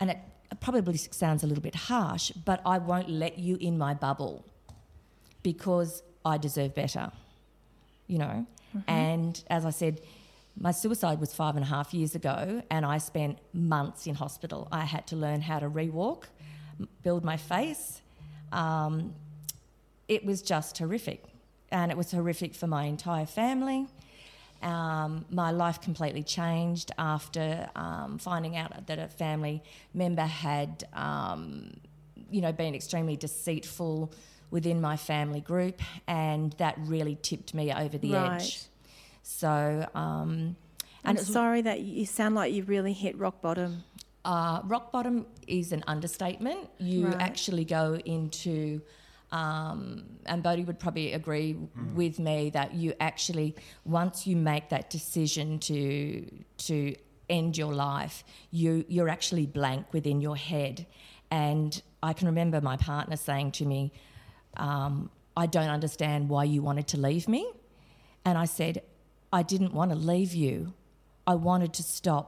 and 0.00 0.10
it 0.10 0.18
probably 0.60 0.96
sounds 0.96 1.42
a 1.42 1.46
little 1.46 1.62
bit 1.62 1.74
harsh, 1.74 2.30
but 2.44 2.60
I 2.64 2.78
won't 2.78 3.08
let 3.08 3.38
you 3.38 3.56
in 3.60 3.76
my 3.78 3.94
bubble 3.94 4.44
because 5.42 6.02
I 6.24 6.38
deserve 6.38 6.74
better, 6.74 7.10
you 8.06 8.18
know? 8.18 8.46
And 8.88 9.42
as 9.50 9.64
I 9.64 9.70
said, 9.70 10.00
my 10.58 10.70
suicide 10.72 11.20
was 11.20 11.34
five 11.34 11.56
and 11.56 11.64
a 11.64 11.68
half 11.68 11.92
years 11.94 12.14
ago, 12.14 12.62
and 12.70 12.84
I 12.86 12.98
spent 12.98 13.38
months 13.52 14.06
in 14.06 14.14
hospital. 14.14 14.68
I 14.70 14.84
had 14.84 15.06
to 15.08 15.16
learn 15.16 15.40
how 15.40 15.58
to 15.58 15.68
rewalk, 15.68 16.24
build 17.02 17.24
my 17.24 17.36
face. 17.36 18.00
um, 18.52 19.14
it 20.08 20.24
was 20.24 20.42
just 20.42 20.78
horrific. 20.78 21.24
And 21.70 21.90
it 21.90 21.96
was 21.96 22.12
horrific 22.12 22.54
for 22.54 22.66
my 22.66 22.84
entire 22.84 23.26
family. 23.26 23.86
Um, 24.64 25.26
my 25.30 25.50
life 25.50 25.80
completely 25.80 26.22
changed 26.22 26.90
after 26.98 27.68
um, 27.76 28.18
finding 28.18 28.56
out 28.56 28.86
that 28.86 28.98
a 28.98 29.08
family 29.08 29.62
member 29.92 30.22
had, 30.22 30.84
um, 30.94 31.74
you 32.30 32.40
know, 32.40 32.50
been 32.52 32.74
extremely 32.74 33.16
deceitful 33.16 34.12
within 34.50 34.80
my 34.80 34.96
family 34.96 35.40
group, 35.40 35.80
and 36.08 36.52
that 36.54 36.74
really 36.78 37.18
tipped 37.20 37.52
me 37.54 37.72
over 37.72 37.98
the 37.98 38.14
Right. 38.14 38.32
edge. 38.40 38.62
So, 39.22 39.86
um, 39.94 40.56
I'm 41.04 41.18
sorry 41.18 41.60
that 41.62 41.80
you 41.80 42.06
sound 42.06 42.34
like 42.34 42.52
you 42.54 42.62
really 42.64 42.92
hit 42.94 43.18
rock 43.18 43.42
bottom. 43.42 43.84
uh, 44.24 44.60
rock 44.64 44.90
bottom 44.90 45.26
is 45.46 45.72
an 45.72 45.84
understatement. 45.86 46.70
You 46.78 47.08
Right. 47.08 47.20
actually 47.20 47.66
go 47.66 47.98
into, 48.06 48.80
um, 49.34 50.04
and 50.26 50.44
Boudi 50.44 50.64
would 50.64 50.78
probably 50.78 51.12
agree 51.12 51.56
with 51.94 52.18
me 52.20 52.50
that 52.50 52.72
you 52.72 52.94
actually, 53.00 53.56
once 53.84 54.26
you 54.28 54.36
make 54.36 54.68
that 54.68 54.90
decision 54.90 55.58
to 55.70 56.24
to 56.68 56.94
end 57.28 57.58
your 57.58 57.74
life, 57.74 58.22
you 58.52 58.84
you're 58.88 59.08
actually 59.08 59.46
blank 59.46 59.92
within 59.92 60.20
your 60.20 60.36
head. 60.36 60.86
And 61.30 61.82
I 62.00 62.12
can 62.12 62.28
remember 62.28 62.60
my 62.60 62.76
partner 62.76 63.16
saying 63.16 63.52
to 63.52 63.64
me, 63.66 63.92
um, 64.56 65.10
"I 65.36 65.46
don't 65.46 65.72
understand 65.78 66.28
why 66.28 66.44
you 66.44 66.62
wanted 66.62 66.86
to 66.88 66.98
leave 67.08 67.26
me," 67.26 67.42
and 68.24 68.38
I 68.38 68.44
said, 68.44 68.82
"I 69.32 69.42
didn't 69.42 69.72
want 69.74 69.90
to 69.90 69.96
leave 69.96 70.32
you." 70.32 70.74
I 71.26 71.34
wanted 71.34 71.72
to 71.74 71.82
stop 71.82 72.26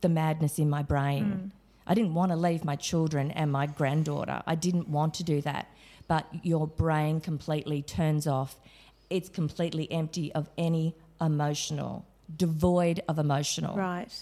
the 0.00 0.08
madness 0.08 0.58
in 0.58 0.68
my 0.68 0.82
brain. 0.82 1.52
I 1.86 1.94
didn't 1.94 2.14
want 2.14 2.30
to 2.32 2.36
leave 2.36 2.64
my 2.64 2.76
children 2.76 3.30
and 3.30 3.50
my 3.50 3.66
granddaughter. 3.66 4.42
I 4.46 4.54
didn't 4.56 4.88
want 4.88 5.14
to 5.14 5.24
do 5.24 5.40
that. 5.42 5.66
But 6.12 6.26
your 6.42 6.66
brain 6.66 7.22
completely 7.22 7.80
turns 7.80 8.26
off. 8.26 8.56
It's 9.08 9.30
completely 9.30 9.90
empty 9.90 10.30
of 10.34 10.50
any 10.58 10.94
emotional, 11.22 12.04
devoid 12.36 13.00
of 13.08 13.18
emotional. 13.18 13.74
Right. 13.74 14.12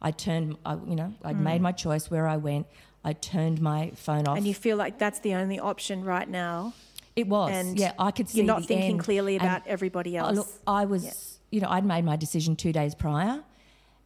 I 0.00 0.10
turned, 0.10 0.56
I, 0.64 0.76
you 0.88 0.96
know, 0.96 1.12
I'd 1.22 1.36
hmm. 1.36 1.44
made 1.44 1.60
my 1.60 1.72
choice 1.72 2.10
where 2.10 2.26
I 2.26 2.38
went. 2.38 2.66
I 3.04 3.12
turned 3.12 3.60
my 3.60 3.90
phone 3.94 4.26
off. 4.26 4.38
And 4.38 4.46
you 4.46 4.54
feel 4.54 4.78
like 4.78 4.98
that's 4.98 5.18
the 5.18 5.34
only 5.34 5.58
option 5.58 6.02
right 6.02 6.26
now. 6.26 6.72
it 7.14 7.28
was, 7.28 7.50
and 7.52 7.78
yeah, 7.78 7.92
I 7.98 8.10
could 8.10 8.30
see 8.30 8.38
You're 8.38 8.46
not 8.46 8.64
thinking 8.64 8.92
end. 8.92 9.00
clearly 9.00 9.34
And 9.34 9.44
about 9.44 9.66
everybody 9.66 10.18
Oh, 10.18 10.24
else. 10.24 10.36
look, 10.36 10.48
I 10.66 10.86
was, 10.86 11.04
Yeah. 11.04 11.12
you 11.50 11.60
know, 11.60 11.68
I'd 11.68 11.84
made 11.84 12.06
my 12.06 12.16
decision 12.16 12.56
two 12.56 12.72
days 12.72 12.94
prior, 12.94 13.42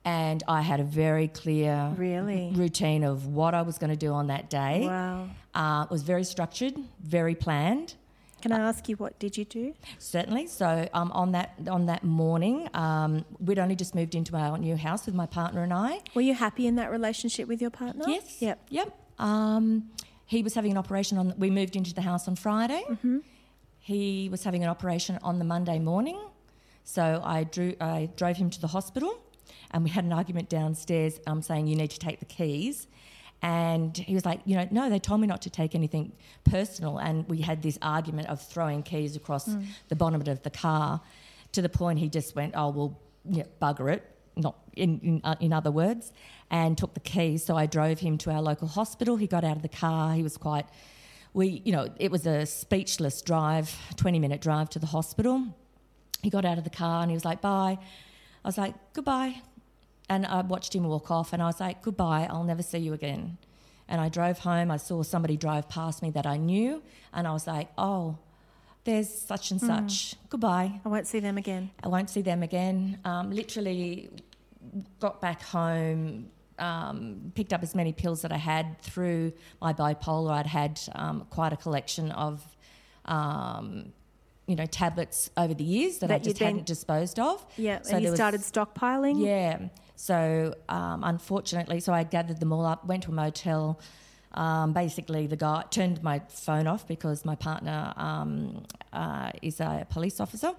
and 0.08 0.42
I 0.48 0.62
had 0.62 0.80
a 0.80 0.84
very 0.84 1.28
clear 1.28 1.92
Really? 1.96 2.50
routine 2.54 3.04
of 3.04 3.26
what 3.26 3.52
I 3.52 3.62
was 3.62 3.76
going 3.76 3.90
to 3.90 3.96
do 4.06 4.12
on 4.12 4.28
that 4.28 4.48
day. 4.48 4.86
Wow. 4.86 5.28
Uh, 5.54 5.84
it 5.84 5.90
was 5.90 6.02
very 6.02 6.24
structured, 6.24 6.74
very 7.02 7.34
planned. 7.34 7.94
Can 8.40 8.52
I 8.52 8.60
ask 8.60 8.88
you 8.88 8.96
what 8.96 9.18
did 9.18 9.36
you 9.36 9.44
do? 9.44 9.74
Certainly. 9.98 10.46
So 10.46 10.88
um, 10.94 11.10
on 11.12 11.32
that 11.32 11.54
on 11.68 11.86
that 11.86 12.04
morning, 12.04 12.68
um, 12.72 13.24
we'd 13.40 13.58
only 13.58 13.74
just 13.74 13.94
moved 13.96 14.14
into 14.14 14.36
our 14.36 14.56
new 14.56 14.76
house 14.76 15.06
with 15.06 15.14
my 15.22 15.26
partner 15.26 15.62
and 15.64 15.74
I. 15.74 16.00
Were 16.14 16.22
you 16.22 16.34
happy 16.34 16.66
in 16.68 16.76
that 16.76 16.90
relationship 16.92 17.48
with 17.48 17.60
your 17.60 17.70
partner? 17.70 18.04
Yes. 18.06 18.40
Yep. 18.40 18.58
Yep. 18.70 18.88
Um, 19.18 19.90
he 20.24 20.42
was 20.44 20.54
having 20.54 20.70
an 20.70 20.78
operation 20.78 21.18
on. 21.18 21.34
We 21.36 21.50
moved 21.50 21.74
into 21.74 21.92
the 21.92 22.00
house 22.10 22.28
on 22.28 22.36
Friday. 22.36 22.84
Mm-hmm. 22.88 23.18
He 23.80 24.28
was 24.30 24.44
having 24.44 24.62
an 24.62 24.70
operation 24.70 25.18
on 25.22 25.38
the 25.40 25.44
Monday 25.44 25.78
morning, 25.80 26.20
so 26.84 27.20
I 27.24 27.42
drew. 27.44 27.74
I 27.80 28.08
drove 28.16 28.36
him 28.36 28.50
to 28.50 28.60
the 28.60 28.68
hospital, 28.68 29.18
and 29.70 29.84
we 29.84 29.90
had 29.90 30.04
an 30.04 30.12
argument 30.12 30.48
downstairs. 30.48 31.20
Um, 31.26 31.42
saying 31.42 31.66
you 31.66 31.76
need 31.76 31.90
to 31.90 31.98
take 31.98 32.18
the 32.20 32.24
keys, 32.26 32.86
and 33.42 33.96
he 33.96 34.14
was 34.14 34.24
like, 34.24 34.40
you 34.44 34.56
know, 34.56 34.66
no, 34.70 34.90
they 34.90 34.98
told 34.98 35.20
me 35.20 35.26
not 35.26 35.42
to 35.42 35.50
take 35.50 35.74
anything 35.74 36.12
personal, 36.44 36.98
and 36.98 37.28
we 37.28 37.40
had 37.42 37.62
this 37.62 37.78
argument 37.82 38.28
of 38.28 38.40
throwing 38.40 38.82
keys 38.82 39.14
across 39.16 39.48
Mm. 39.48 39.66
the 39.88 39.96
bonnet 39.96 40.28
of 40.28 40.42
the 40.42 40.50
car, 40.50 41.00
to 41.52 41.62
the 41.62 41.68
point 41.68 41.98
he 41.98 42.08
just 42.08 42.34
went, 42.34 42.54
oh 42.56 42.70
well, 42.70 42.98
yeah, 43.24 43.44
bugger 43.62 43.92
it, 43.92 44.02
not 44.36 44.56
in 44.74 45.00
in, 45.00 45.20
uh, 45.24 45.36
in 45.40 45.52
other 45.52 45.70
words, 45.70 46.12
and 46.50 46.76
took 46.78 46.94
the 46.94 47.00
keys. 47.00 47.44
So 47.44 47.56
I 47.56 47.66
drove 47.66 47.98
him 48.00 48.18
to 48.18 48.30
our 48.30 48.42
local 48.42 48.68
hospital. 48.68 49.16
He 49.16 49.26
got 49.26 49.44
out 49.44 49.56
of 49.56 49.62
the 49.62 49.68
car. 49.68 50.14
He 50.14 50.22
was 50.22 50.36
quite, 50.36 50.66
we, 51.34 51.62
you 51.64 51.72
know, 51.72 51.88
it 51.98 52.10
was 52.10 52.26
a 52.26 52.46
speechless 52.46 53.22
drive, 53.22 53.68
twenty 53.96 54.18
minute 54.18 54.40
drive 54.40 54.68
to 54.70 54.78
the 54.78 54.86
hospital. 54.86 55.46
He 56.22 56.30
got 56.30 56.44
out 56.44 56.58
of 56.58 56.64
the 56.64 56.70
car 56.70 57.02
and 57.02 57.10
he 57.10 57.14
was 57.14 57.24
like, 57.24 57.40
bye. 57.40 57.78
I 58.44 58.48
was 58.48 58.58
like, 58.58 58.74
goodbye. 58.92 59.42
And 60.08 60.24
I 60.26 60.40
watched 60.40 60.74
him 60.74 60.84
walk 60.84 61.10
off 61.10 61.32
and 61.32 61.42
I 61.42 61.46
was 61.46 61.60
like, 61.60 61.82
goodbye, 61.82 62.26
I'll 62.30 62.44
never 62.44 62.62
see 62.62 62.78
you 62.78 62.92
again. 62.94 63.36
And 63.88 64.00
I 64.00 64.08
drove 64.08 64.38
home. 64.38 64.70
I 64.70 64.76
saw 64.78 65.02
somebody 65.02 65.36
drive 65.36 65.68
past 65.68 66.02
me 66.02 66.10
that 66.10 66.26
I 66.26 66.36
knew. 66.36 66.82
And 67.12 67.26
I 67.26 67.32
was 67.32 67.46
like, 67.46 67.68
oh, 67.76 68.18
there's 68.84 69.08
such 69.12 69.50
and 69.50 69.60
such. 69.60 70.14
Goodbye. 70.30 70.80
I 70.84 70.88
won't 70.88 71.06
see 71.06 71.20
them 71.20 71.36
again. 71.36 71.70
I 71.82 71.88
won't 71.88 72.08
see 72.08 72.22
them 72.22 72.42
again. 72.42 72.98
Um, 73.04 73.30
literally 73.30 74.10
got 74.98 75.20
back 75.20 75.42
home, 75.42 76.30
um, 76.58 77.32
picked 77.34 77.52
up 77.52 77.62
as 77.62 77.74
many 77.74 77.92
pills 77.92 78.22
that 78.22 78.32
I 78.32 78.36
had 78.38 78.80
through 78.80 79.32
my 79.60 79.72
bipolar. 79.74 80.32
I'd 80.32 80.46
had 80.46 80.80
um, 80.94 81.26
quite 81.30 81.52
a 81.52 81.56
collection 81.56 82.10
of, 82.12 82.42
um, 83.04 83.92
you 84.46 84.56
know, 84.56 84.66
tablets 84.66 85.30
over 85.36 85.52
the 85.54 85.64
years 85.64 85.98
that, 85.98 86.08
That 86.08 86.14
I 86.16 86.18
just 86.18 86.38
hadn't 86.38 86.66
disposed 86.66 87.18
of. 87.18 87.44
Yeah. 87.58 87.82
So 87.82 87.90
and 87.96 88.00
you 88.00 88.04
there 88.04 88.12
was- 88.12 88.18
started 88.18 88.40
stockpiling? 88.40 89.24
Yeah. 89.24 89.68
So 89.98 90.54
um, 90.68 91.02
unfortunately, 91.02 91.80
so 91.80 91.92
I 91.92 92.04
gathered 92.04 92.38
them 92.38 92.52
all 92.52 92.64
up, 92.64 92.86
went 92.86 93.02
to 93.04 93.10
a 93.10 93.14
motel. 93.14 93.80
Um, 94.32 94.72
basically, 94.72 95.26
the 95.26 95.36
guy 95.36 95.64
turned 95.70 96.04
my 96.04 96.20
phone 96.28 96.68
off 96.68 96.86
because 96.86 97.24
my 97.24 97.34
partner 97.34 97.92
um, 97.96 98.62
uh, 98.92 99.32
is 99.42 99.58
a 99.58 99.88
police 99.90 100.20
officer. 100.20 100.52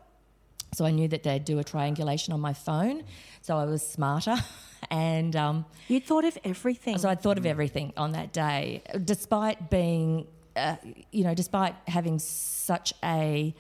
So 0.74 0.86
I 0.86 0.92
knew 0.92 1.08
that 1.08 1.24
they'd 1.24 1.46
do 1.46 1.58
a 1.58 1.64
triangulation 1.64 2.34
on 2.34 2.42
my 2.42 2.52
phone. 2.52 3.04
So 3.42 3.56
I 3.58 3.64
was 3.64 3.82
smarter. 3.82 4.36
and 4.92 5.34
um, 5.38 5.66
You 5.88 6.02
thought 6.02 6.26
of 6.26 6.38
everything. 6.44 6.98
so 6.98 7.08
I 7.08 7.16
thought 7.16 7.38
of 7.38 7.46
everything 7.46 7.94
on 7.96 8.12
that 8.12 8.34
day, 8.34 8.84
despite 9.06 9.70
being, 9.70 10.28
uh, 10.58 10.76
you 11.12 11.24
know, 11.24 11.34
despite 11.34 11.76
having 11.88 12.20
such 12.20 12.94
a 13.04 13.56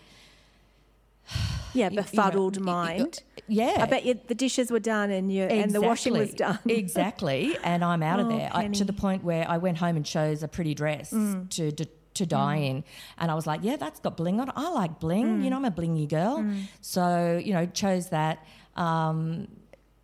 yeah, 1.74 1.90
you 1.90 1.96
know, 1.96 2.02
befuddled 2.02 2.58
y- 2.58 2.64
y- 2.66 2.72
mind. 2.88 3.24
yeah. 3.48 3.78
I 3.80 3.86
bet 3.86 4.06
you 4.06 4.20
the 4.28 4.36
dishes 4.36 4.72
were 4.72 4.80
done 4.80 5.12
and 5.12 5.32
you 5.32 5.44
and 5.44 5.72
the 5.72 5.82
washing 5.82 6.14
was 6.14 6.34
done. 6.34 6.60
exactly, 6.68 7.58
and 7.64 7.84
I'm 7.84 8.02
out 8.04 8.20
of 8.20 8.28
Oh, 8.28 8.38
there 8.38 8.50
I, 8.54 8.68
to 8.68 8.84
the 8.86 8.94
point 8.94 9.24
where 9.24 9.50
I 9.50 9.58
went 9.58 9.78
home 9.78 9.96
and 9.96 10.06
chose 10.06 10.44
a 10.44 10.48
pretty 10.48 10.74
dress 10.74 11.12
Mm. 11.12 11.50
to, 11.52 11.72
to 11.72 11.86
to 12.16 12.26
die 12.26 12.58
in, 12.58 12.84
and 13.18 13.32
I 13.32 13.36
was 13.36 13.48
like, 13.48 13.62
yeah, 13.64 13.78
that's 13.78 14.00
got 14.02 14.18
bling 14.18 14.40
on. 14.42 14.50
it. 14.50 14.54
I 14.58 14.70
like 14.72 15.00
bling. 15.00 15.40
Mm. 15.40 15.44
You 15.44 15.50
know, 15.52 15.56
I'm 15.58 15.66
a 15.66 15.72
blingy 15.72 16.10
girl, 16.10 16.44
so 16.82 17.40
you 17.44 17.54
know, 17.54 17.66
chose 17.68 18.10
that. 18.10 18.46
Um, 18.76 19.48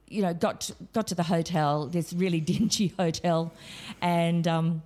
you 0.08 0.22
know, 0.22 0.34
got 0.34 0.62
to, 0.62 0.74
got 0.94 1.08
to 1.08 1.16
the 1.16 1.24
hotel, 1.24 1.88
this 1.88 2.14
really 2.14 2.40
dingy 2.52 2.94
hotel, 2.98 3.54
and. 4.02 4.48
Um, 4.48 4.84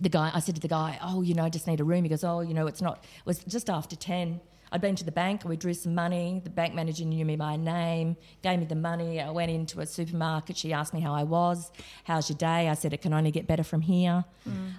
the 0.00 0.08
guy, 0.08 0.30
I 0.32 0.40
said 0.40 0.54
to 0.54 0.60
the 0.62 0.68
guy, 0.68 0.98
"Oh, 1.02 1.20
you 1.20 1.34
know, 1.34 1.44
I 1.44 1.50
just 1.50 1.66
need 1.66 1.78
a 1.80 1.84
room." 1.84 2.04
He 2.04 2.08
goes, 2.08 2.24
"Oh, 2.24 2.40
you 2.40 2.54
know, 2.54 2.66
it's 2.66 2.80
not." 2.80 3.04
It 3.18 3.26
was 3.26 3.40
just 3.44 3.68
after 3.68 3.96
ten. 3.96 4.40
I'd 4.72 4.80
been 4.80 4.96
to 4.96 5.04
the 5.04 5.12
bank. 5.12 5.44
We 5.44 5.56
drew 5.56 5.74
some 5.74 5.94
money. 5.94 6.40
The 6.44 6.50
bank 6.50 6.74
manager 6.74 7.04
knew 7.04 7.24
me 7.24 7.36
by 7.36 7.56
name, 7.56 8.16
gave 8.42 8.58
me 8.60 8.66
the 8.66 8.76
money. 8.76 9.20
I 9.20 9.30
went 9.30 9.50
into 9.50 9.80
a 9.80 9.86
supermarket. 9.86 10.56
She 10.56 10.72
asked 10.72 10.94
me 10.94 11.00
how 11.00 11.12
I 11.12 11.24
was. 11.24 11.72
How's 12.04 12.30
your 12.30 12.36
day? 12.38 12.68
I 12.68 12.74
said 12.74 12.92
it 12.92 13.02
can 13.02 13.12
only 13.12 13.30
get 13.30 13.46
better 13.46 13.64
from 13.64 13.80
here. 13.80 14.24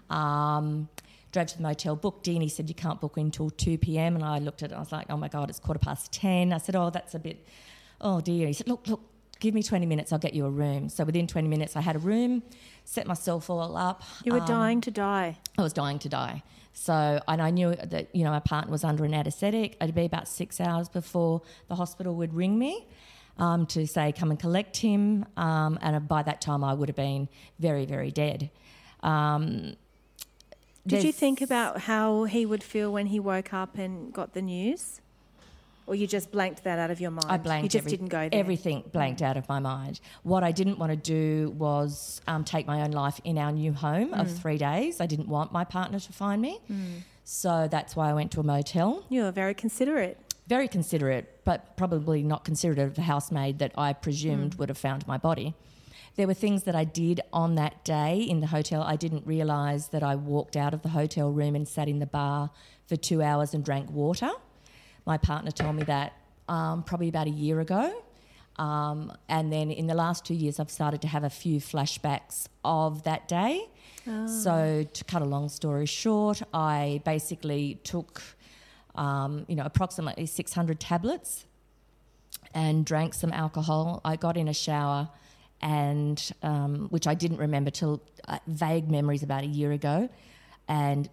Um, 0.09 0.87
drove 1.31 1.47
to 1.47 1.57
the 1.57 1.63
motel, 1.63 1.95
booked 1.95 2.27
in. 2.27 2.41
He 2.41 2.47
said 2.49 2.69
you 2.69 2.75
can't 2.75 2.99
book 3.01 3.17
in 3.17 3.25
until 3.25 3.49
two 3.49 3.77
p.m. 3.77 4.15
And 4.15 4.23
I 4.23 4.39
looked 4.39 4.63
at 4.63 4.71
it. 4.71 4.75
I 4.75 4.79
was 4.79 4.91
like, 4.91 5.07
"Oh 5.09 5.17
my 5.17 5.27
god, 5.27 5.49
it's 5.49 5.59
quarter 5.59 5.79
past 5.79 6.11
10. 6.13 6.53
I 6.53 6.57
said, 6.57 6.75
"Oh, 6.75 6.89
that's 6.89 7.13
a 7.15 7.19
bit." 7.19 7.45
Oh 7.99 8.21
dear. 8.21 8.47
He 8.47 8.53
said, 8.53 8.67
"Look, 8.67 8.87
look." 8.87 9.01
Give 9.41 9.53
me 9.55 9.63
20 9.63 9.85
minutes, 9.87 10.13
I'll 10.13 10.19
get 10.19 10.33
you 10.35 10.45
a 10.45 10.49
room. 10.49 10.87
So 10.87 11.03
within 11.03 11.25
20 11.25 11.47
minutes, 11.49 11.75
I 11.75 11.81
had 11.81 11.95
a 11.95 11.99
room, 11.99 12.43
set 12.85 13.07
myself 13.07 13.49
all 13.49 13.75
up. 13.75 14.03
You 14.23 14.33
were 14.33 14.39
Um, 14.39 14.45
dying 14.47 14.81
to 14.81 14.91
die. 14.91 15.37
I 15.57 15.63
was 15.63 15.73
dying 15.73 15.97
to 15.99 16.09
die. 16.09 16.43
So, 16.73 17.19
and 17.27 17.41
I 17.41 17.49
knew 17.49 17.75
that, 17.75 18.15
you 18.15 18.23
know, 18.23 18.29
my 18.29 18.39
partner 18.39 18.71
was 18.71 18.83
under 18.83 19.03
an 19.03 19.13
anaesthetic. 19.15 19.75
It'd 19.81 19.95
be 19.95 20.05
about 20.05 20.27
six 20.27 20.61
hours 20.61 20.87
before 20.89 21.41
the 21.69 21.75
hospital 21.75 22.13
would 22.15 22.33
ring 22.35 22.57
me 22.59 22.87
um, 23.39 23.65
to 23.67 23.87
say, 23.87 24.11
come 24.11 24.29
and 24.29 24.39
collect 24.39 24.77
him. 24.77 25.25
Um, 25.35 25.79
and 25.81 26.07
by 26.07 26.21
that 26.21 26.39
time, 26.39 26.63
I 26.63 26.75
would 26.75 26.87
have 26.87 26.95
been 26.95 27.27
very, 27.59 27.85
very 27.85 28.11
dead. 28.11 28.51
Um, 29.01 29.75
Did 30.85 31.03
you 31.03 31.11
think 31.11 31.41
about 31.41 31.81
how 31.81 32.25
he 32.25 32.45
would 32.45 32.63
feel 32.63 32.93
when 32.93 33.07
he 33.07 33.19
woke 33.19 33.53
up 33.53 33.77
and 33.79 34.13
got 34.13 34.33
the 34.33 34.41
news? 34.43 35.00
Or 35.87 35.95
you 35.95 36.07
just 36.07 36.31
blanked 36.31 36.63
that 36.63 36.79
out 36.79 36.91
of 36.91 37.01
your 37.01 37.11
mind? 37.11 37.25
I 37.29 37.37
blanked 37.37 37.63
You 37.63 37.69
just 37.69 37.85
every- 37.87 37.91
didn't 37.97 38.07
go 38.09 38.29
there. 38.29 38.39
Everything 38.39 38.83
blanked 38.91 39.21
out 39.21 39.35
of 39.37 39.47
my 39.49 39.59
mind. 39.59 39.99
What 40.23 40.43
I 40.43 40.51
didn't 40.51 40.79
want 40.79 40.91
to 40.91 40.95
do 40.95 41.53
was 41.57 42.21
um, 42.27 42.43
take 42.43 42.65
my 42.67 42.81
own 42.83 42.91
life 42.91 43.19
in 43.23 43.37
our 43.37 43.51
new 43.51 43.73
home 43.73 44.09
Mm. 44.11 44.21
of 44.21 44.31
three 44.31 44.57
days. 44.57 45.01
I 45.01 45.05
didn't 45.05 45.27
want 45.27 45.51
my 45.51 45.63
partner 45.63 45.99
to 45.99 46.13
find 46.13 46.41
me. 46.41 46.59
So 47.23 47.67
that's 47.69 47.95
why 47.95 48.09
I 48.09 48.13
went 48.13 48.31
to 48.31 48.39
a 48.39 48.43
motel. 48.43 49.03
You 49.09 49.23
were 49.23 49.31
very 49.31 49.53
considerate. 49.53 50.17
very 50.47 50.67
considerate, 50.67 51.39
but 51.45 51.77
probably 51.77 52.21
not 52.23 52.43
considerate 52.43 52.79
of 52.79 52.95
the 52.95 53.03
housemaid 53.03 53.57
that 53.59 53.71
I 53.77 53.93
Mm. 53.93 54.01
presumed 54.01 54.55
would 54.55 54.67
have 54.69 54.77
found 54.77 55.07
my 55.07 55.17
body. 55.17 55.53
there 56.17 56.27
were 56.27 56.33
things 56.33 56.63
that 56.63 56.75
I 56.75 56.83
did 56.83 57.21
on 57.31 57.55
that 57.55 57.85
day 57.85 58.19
in 58.21 58.41
the 58.41 58.47
hotel. 58.47 58.83
I 58.83 58.97
didn't 58.97 59.25
realise 59.25 59.87
that 59.87 60.03
I 60.03 60.15
walked 60.15 60.57
out 60.57 60.73
of 60.73 60.81
the 60.81 60.89
hotel 60.89 61.31
room 61.31 61.55
and 61.55 61.65
sat 61.65 61.87
in 61.87 61.99
the 61.99 62.05
bar 62.05 62.49
for 62.85 62.97
two 62.97 63.21
hours 63.21 63.53
and 63.53 63.63
drank 63.63 63.89
water. 63.89 64.29
My 65.05 65.17
partner 65.17 65.51
told 65.51 65.75
me 65.75 65.83
that 65.83 66.13
um, 66.47 66.83
probably 66.83 67.09
about 67.09 67.27
a 67.27 67.31
year 67.31 67.59
ago. 67.59 68.03
Um, 68.57 69.11
and 69.29 69.51
then 69.51 69.71
in 69.71 69.87
the 69.87 69.95
last 69.95 70.25
two 70.25 70.33
years, 70.33 70.59
I've 70.59 70.69
started 70.69 71.01
to 71.01 71.07
have 71.07 71.23
a 71.23 71.29
few 71.29 71.59
flashbacks 71.59 72.47
of 72.63 73.03
that 73.03 73.27
day. 73.27 73.67
Oh. 74.07 74.27
So, 74.27 74.85
to 74.91 75.03
cut 75.05 75.21
a 75.21 75.25
long 75.25 75.49
story 75.49 75.85
short, 75.85 76.41
I 76.53 77.01
basically 77.05 77.79
took, 77.83 78.21
um, 78.95 79.45
you 79.47 79.55
know, 79.55 79.63
approximately 79.63 80.25
600 80.25 80.79
tablets 80.79 81.45
and 82.53 82.85
drank 82.85 83.13
some 83.13 83.31
alcohol. 83.31 84.01
I 84.03 84.15
got 84.15 84.37
in 84.37 84.47
a 84.47 84.53
shower, 84.53 85.09
and 85.61 86.31
um, 86.43 86.87
which 86.89 87.07
I 87.07 87.13
didn't 87.13 87.37
remember 87.37 87.71
till 87.71 88.01
uh, 88.27 88.39
vague 88.47 88.89
memories 88.89 89.23
about 89.23 89.43
a 89.43 89.47
year 89.47 89.71
ago, 89.71 90.09
and 90.67 91.09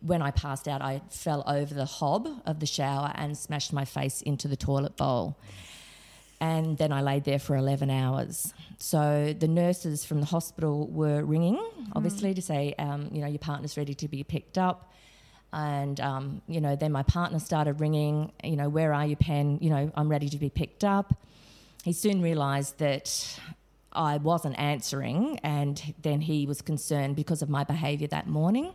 when 0.00 0.22
I 0.22 0.30
passed 0.30 0.68
out, 0.68 0.82
I 0.82 1.02
fell 1.10 1.42
over 1.46 1.74
the 1.74 1.84
hob 1.84 2.28
of 2.46 2.60
the 2.60 2.66
shower 2.66 3.12
and 3.14 3.36
smashed 3.36 3.72
my 3.72 3.84
face 3.84 4.22
into 4.22 4.48
the 4.48 4.56
toilet 4.56 4.96
bowl. 4.96 5.36
And 6.40 6.78
then 6.78 6.90
I 6.90 7.02
laid 7.02 7.24
there 7.24 7.38
for 7.38 7.54
11 7.54 7.90
hours. 7.90 8.54
So 8.78 9.34
the 9.38 9.48
nurses 9.48 10.06
from 10.06 10.20
the 10.20 10.26
hospital 10.26 10.86
were 10.86 11.22
ringing, 11.22 11.62
obviously, 11.94 12.32
mm. 12.32 12.36
to 12.36 12.42
say, 12.42 12.74
um, 12.78 13.10
you 13.12 13.20
know, 13.20 13.26
your 13.26 13.38
partner's 13.38 13.76
ready 13.76 13.94
to 13.94 14.08
be 14.08 14.24
picked 14.24 14.56
up. 14.56 14.90
And, 15.52 16.00
um, 16.00 16.40
you 16.46 16.60
know, 16.60 16.76
then 16.76 16.92
my 16.92 17.02
partner 17.02 17.40
started 17.40 17.80
ringing, 17.80 18.32
you 18.42 18.56
know, 18.56 18.70
where 18.70 18.94
are 18.94 19.04
you, 19.04 19.16
Pen? 19.16 19.58
You 19.60 19.70
know, 19.70 19.92
I'm 19.94 20.08
ready 20.08 20.30
to 20.30 20.38
be 20.38 20.48
picked 20.48 20.84
up. 20.84 21.14
He 21.84 21.92
soon 21.92 22.22
realised 22.22 22.78
that 22.78 23.38
I 23.92 24.18
wasn't 24.18 24.58
answering, 24.58 25.40
and 25.42 25.94
then 26.00 26.20
he 26.20 26.46
was 26.46 26.62
concerned 26.62 27.16
because 27.16 27.42
of 27.42 27.48
my 27.48 27.64
behaviour 27.64 28.06
that 28.08 28.28
morning. 28.28 28.72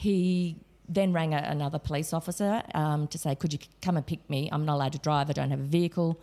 He 0.00 0.56
then 0.88 1.12
rang 1.12 1.34
a, 1.34 1.36
another 1.36 1.78
police 1.78 2.14
officer 2.14 2.62
um, 2.74 3.06
to 3.08 3.18
say, 3.18 3.34
"Could 3.34 3.52
you 3.52 3.58
come 3.82 3.98
and 3.98 4.06
pick 4.06 4.30
me? 4.30 4.48
I'm 4.50 4.64
not 4.64 4.76
allowed 4.76 4.92
to 4.92 4.98
drive. 4.98 5.28
I 5.28 5.34
don't 5.34 5.50
have 5.50 5.60
a 5.60 5.72
vehicle." 5.78 6.18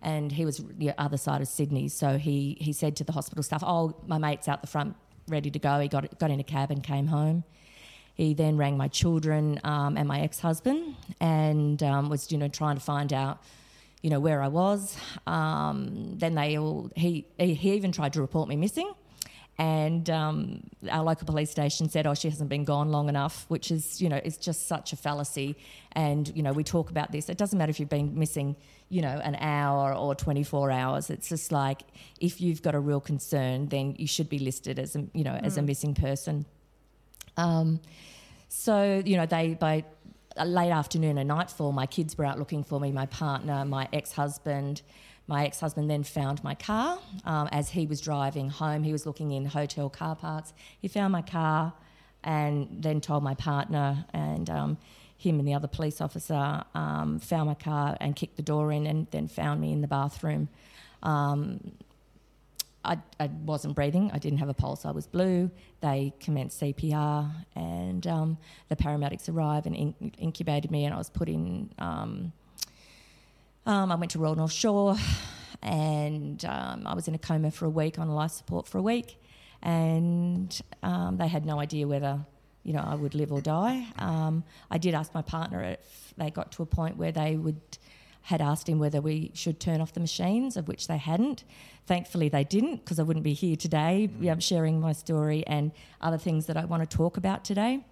And 0.00 0.30
he 0.30 0.44
was 0.44 0.62
the 0.78 0.92
other 0.96 1.16
side 1.16 1.40
of 1.40 1.48
Sydney, 1.48 1.88
so 1.88 2.18
he 2.18 2.56
he 2.60 2.72
said 2.72 2.94
to 2.98 3.04
the 3.04 3.10
hospital 3.10 3.42
staff, 3.42 3.64
"Oh, 3.66 3.96
my 4.06 4.18
mate's 4.18 4.46
out 4.46 4.60
the 4.60 4.68
front, 4.68 4.94
ready 5.26 5.50
to 5.50 5.58
go." 5.58 5.80
He 5.80 5.88
got 5.88 6.18
got 6.20 6.30
in 6.30 6.38
a 6.38 6.44
cab 6.44 6.70
and 6.70 6.84
came 6.84 7.08
home. 7.08 7.42
He 8.14 8.32
then 8.32 8.56
rang 8.56 8.76
my 8.76 8.86
children 8.86 9.60
um, 9.64 9.96
and 9.96 10.06
my 10.06 10.20
ex-husband, 10.20 10.94
and 11.18 11.82
um, 11.82 12.08
was 12.08 12.30
you 12.30 12.38
know 12.38 12.46
trying 12.46 12.76
to 12.76 12.84
find 12.94 13.12
out 13.12 13.42
you 14.02 14.10
know 14.10 14.20
where 14.20 14.40
I 14.40 14.46
was. 14.46 14.96
Um, 15.26 16.16
then 16.16 16.36
they 16.36 16.58
all 16.58 16.92
he 16.94 17.26
he 17.38 17.72
even 17.72 17.90
tried 17.90 18.12
to 18.12 18.20
report 18.20 18.48
me 18.48 18.54
missing 18.54 18.92
and 19.58 20.10
um, 20.10 20.62
our 20.90 21.02
local 21.02 21.26
police 21.26 21.50
station 21.50 21.88
said, 21.88 22.06
"Oh, 22.06 22.14
she 22.14 22.28
hasn't 22.28 22.50
been 22.50 22.64
gone 22.64 22.90
long 22.90 23.08
enough," 23.08 23.46
which 23.48 23.70
is, 23.70 24.02
you 24.02 24.08
know, 24.08 24.20
is 24.22 24.36
just 24.36 24.68
such 24.68 24.92
a 24.92 24.96
fallacy. 24.96 25.56
And 25.92 26.30
you 26.36 26.42
know, 26.42 26.52
we 26.52 26.62
talk 26.62 26.90
about 26.90 27.10
this. 27.10 27.30
It 27.30 27.38
doesn't 27.38 27.58
matter 27.58 27.70
if 27.70 27.80
you've 27.80 27.88
been 27.88 28.18
missing, 28.18 28.56
you 28.90 29.00
know, 29.00 29.18
an 29.24 29.34
hour 29.36 29.94
or 29.94 30.14
24 30.14 30.70
hours. 30.70 31.08
It's 31.08 31.30
just 31.30 31.52
like 31.52 31.82
if 32.20 32.38
you've 32.40 32.60
got 32.60 32.74
a 32.74 32.80
real 32.80 33.00
concern, 33.00 33.68
then 33.68 33.94
you 33.98 34.06
should 34.06 34.28
be 34.28 34.38
listed 34.38 34.78
as 34.78 34.94
a, 34.94 35.06
you 35.14 35.24
know, 35.24 35.32
mm. 35.32 35.44
as 35.44 35.56
a 35.56 35.62
mm. 35.62 35.66
missing 35.66 35.94
person. 35.94 36.44
Um, 37.38 37.80
so 38.48 39.02
you 39.06 39.16
know, 39.16 39.26
they 39.26 39.54
by 39.54 39.84
late 40.44 40.70
afternoon 40.70 41.18
and 41.18 41.28
nightfall, 41.28 41.72
my 41.72 41.86
kids 41.86 42.18
were 42.18 42.24
out 42.24 42.38
looking 42.38 42.64
for 42.64 42.78
me. 42.80 42.92
My 42.92 43.06
partner, 43.06 43.64
my 43.64 43.88
ex-husband. 43.92 44.82
My 45.28 45.44
ex 45.46 45.58
husband 45.58 45.90
then 45.90 46.04
found 46.04 46.44
my 46.44 46.54
car 46.54 47.00
um, 47.24 47.48
as 47.50 47.70
he 47.70 47.84
was 47.84 48.00
driving 48.00 48.48
home. 48.48 48.84
He 48.84 48.92
was 48.92 49.06
looking 49.06 49.32
in 49.32 49.44
hotel 49.44 49.90
car 49.90 50.14
parks. 50.14 50.52
He 50.80 50.86
found 50.86 51.10
my 51.10 51.22
car 51.22 51.72
and 52.22 52.68
then 52.70 53.00
told 53.00 53.24
my 53.24 53.34
partner, 53.34 54.04
and 54.12 54.48
um, 54.48 54.78
him 55.16 55.38
and 55.38 55.48
the 55.48 55.54
other 55.54 55.68
police 55.68 56.00
officer 56.00 56.62
um, 56.74 57.18
found 57.18 57.48
my 57.48 57.54
car 57.54 57.96
and 58.00 58.14
kicked 58.14 58.36
the 58.36 58.42
door 58.42 58.70
in 58.70 58.86
and 58.86 59.06
then 59.10 59.26
found 59.28 59.60
me 59.60 59.72
in 59.72 59.80
the 59.80 59.88
bathroom. 59.88 60.48
Um, 61.02 61.72
I, 62.86 62.98
I, 63.18 63.26
wasn't 63.44 63.74
breathing. 63.74 64.10
I 64.12 64.18
didn't 64.18 64.38
have 64.38 64.48
a 64.48 64.54
pulse. 64.54 64.84
I 64.84 64.90
was 64.90 65.06
blue. 65.06 65.50
They 65.80 66.12
commenced 66.20 66.60
CPR, 66.60 67.30
and 67.54 68.06
um, 68.06 68.38
the 68.68 68.76
paramedics 68.76 69.28
arrived 69.28 69.66
and 69.66 69.74
in- 69.74 70.12
intubated 70.22 70.70
me, 70.70 70.84
and 70.84 70.94
I 70.94 70.98
was 70.98 71.10
put 71.10 71.28
in 71.28 71.70
um, 71.78 72.32
um, 73.66 73.90
I 73.90 73.96
went 73.96 74.12
to 74.12 74.20
Royal 74.20 74.36
North 74.36 74.52
Shore 74.52 74.96
and 75.62 76.44
um, 76.44 76.86
I 76.86 76.94
was 76.94 77.08
in 77.08 77.14
a 77.14 77.18
coma 77.18 77.50
for 77.50 77.64
a 77.66 77.70
week 77.70 77.98
on 77.98 78.08
life 78.08 78.30
support 78.30 78.68
for 78.68 78.78
a 78.78 78.82
week. 78.82 79.20
And 79.62 80.58
um, 80.84 81.16
they 81.16 81.26
had 81.26 81.44
no 81.44 81.58
idea 81.58 81.88
whether, 81.88 82.24
you 82.62 82.72
know, 82.72 82.84
I 82.86 82.94
would 82.94 83.16
live 83.16 83.32
or 83.32 83.40
die. 83.40 83.86
Um, 83.98 84.44
I 84.70 84.78
did 84.78 84.94
ask 84.94 85.12
my 85.14 85.22
partner 85.22 85.62
if 85.64 86.14
they 86.16 86.30
got 86.30 86.52
to 86.52 86.62
a 86.62 86.66
point 86.66 86.96
where 86.96 87.10
they 87.10 87.36
would 87.36 87.60
had 88.26 88.40
asked 88.40 88.68
him 88.68 88.80
whether 88.80 89.00
we 89.00 89.30
should 89.34 89.60
turn 89.60 89.80
off 89.80 89.92
the 89.92 90.00
machines, 90.00 90.56
of 90.56 90.66
which 90.66 90.88
they 90.88 90.96
hadn't. 90.96 91.44
Thankfully, 91.86 92.28
they 92.28 92.42
didn't, 92.42 92.78
because 92.78 92.98
I 92.98 93.04
wouldn't 93.04 93.22
be 93.22 93.34
here 93.34 93.54
today 93.54 94.10
mm. 94.12 94.42
sharing 94.42 94.80
my 94.80 94.92
story 94.92 95.46
and 95.46 95.70
other 96.00 96.18
things 96.18 96.46
that 96.46 96.56
I 96.56 96.64
want 96.64 96.88
to 96.88 96.96
talk 96.96 97.16
about 97.16 97.44
today. 97.44 97.84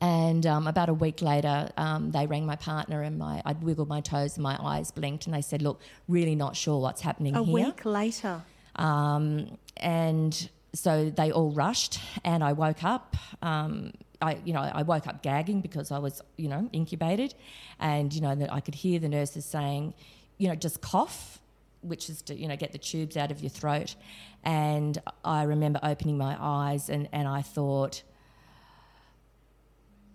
And 0.00 0.44
um, 0.44 0.66
about 0.66 0.88
a 0.88 0.94
week 0.94 1.22
later, 1.22 1.70
um, 1.76 2.10
they 2.10 2.26
rang 2.26 2.46
my 2.46 2.56
partner, 2.56 3.02
and 3.02 3.16
my 3.16 3.40
I'd 3.44 3.62
wiggled 3.62 3.88
my 3.88 4.00
toes 4.00 4.34
and 4.36 4.42
my 4.42 4.58
eyes 4.60 4.90
blinked, 4.90 5.26
and 5.26 5.34
they 5.34 5.40
said, 5.40 5.62
"Look, 5.62 5.80
really 6.08 6.34
not 6.34 6.56
sure 6.56 6.80
what's 6.80 7.00
happening 7.00 7.36
a 7.36 7.44
here." 7.44 7.58
A 7.58 7.66
week 7.66 7.84
later. 7.84 8.42
Um, 8.74 9.56
and 9.76 10.50
so 10.74 11.10
they 11.10 11.30
all 11.30 11.52
rushed, 11.52 12.00
and 12.24 12.42
I 12.42 12.52
woke 12.52 12.82
up. 12.82 13.16
Um, 13.40 13.92
I, 14.20 14.38
you 14.44 14.52
know, 14.52 14.60
I 14.60 14.82
woke 14.82 15.06
up 15.06 15.22
gagging 15.22 15.60
because 15.60 15.90
I 15.90 15.98
was, 15.98 16.22
you 16.36 16.48
know, 16.48 16.68
intubated, 16.72 17.34
and 17.78 18.12
you 18.12 18.20
know 18.20 18.34
that 18.34 18.52
I 18.52 18.60
could 18.60 18.74
hear 18.74 18.98
the 18.98 19.08
nurses 19.08 19.44
saying, 19.44 19.94
you 20.38 20.48
know, 20.48 20.54
just 20.54 20.80
cough, 20.80 21.40
which 21.82 22.08
is 22.08 22.22
to, 22.22 22.34
you 22.34 22.48
know, 22.48 22.56
get 22.56 22.72
the 22.72 22.78
tubes 22.78 23.16
out 23.16 23.30
of 23.30 23.40
your 23.40 23.50
throat. 23.50 23.94
And 24.44 24.98
I 25.24 25.42
remember 25.42 25.80
opening 25.82 26.16
my 26.18 26.36
eyes, 26.40 26.88
and 26.88 27.08
and 27.12 27.28
I 27.28 27.42
thought 27.42 28.02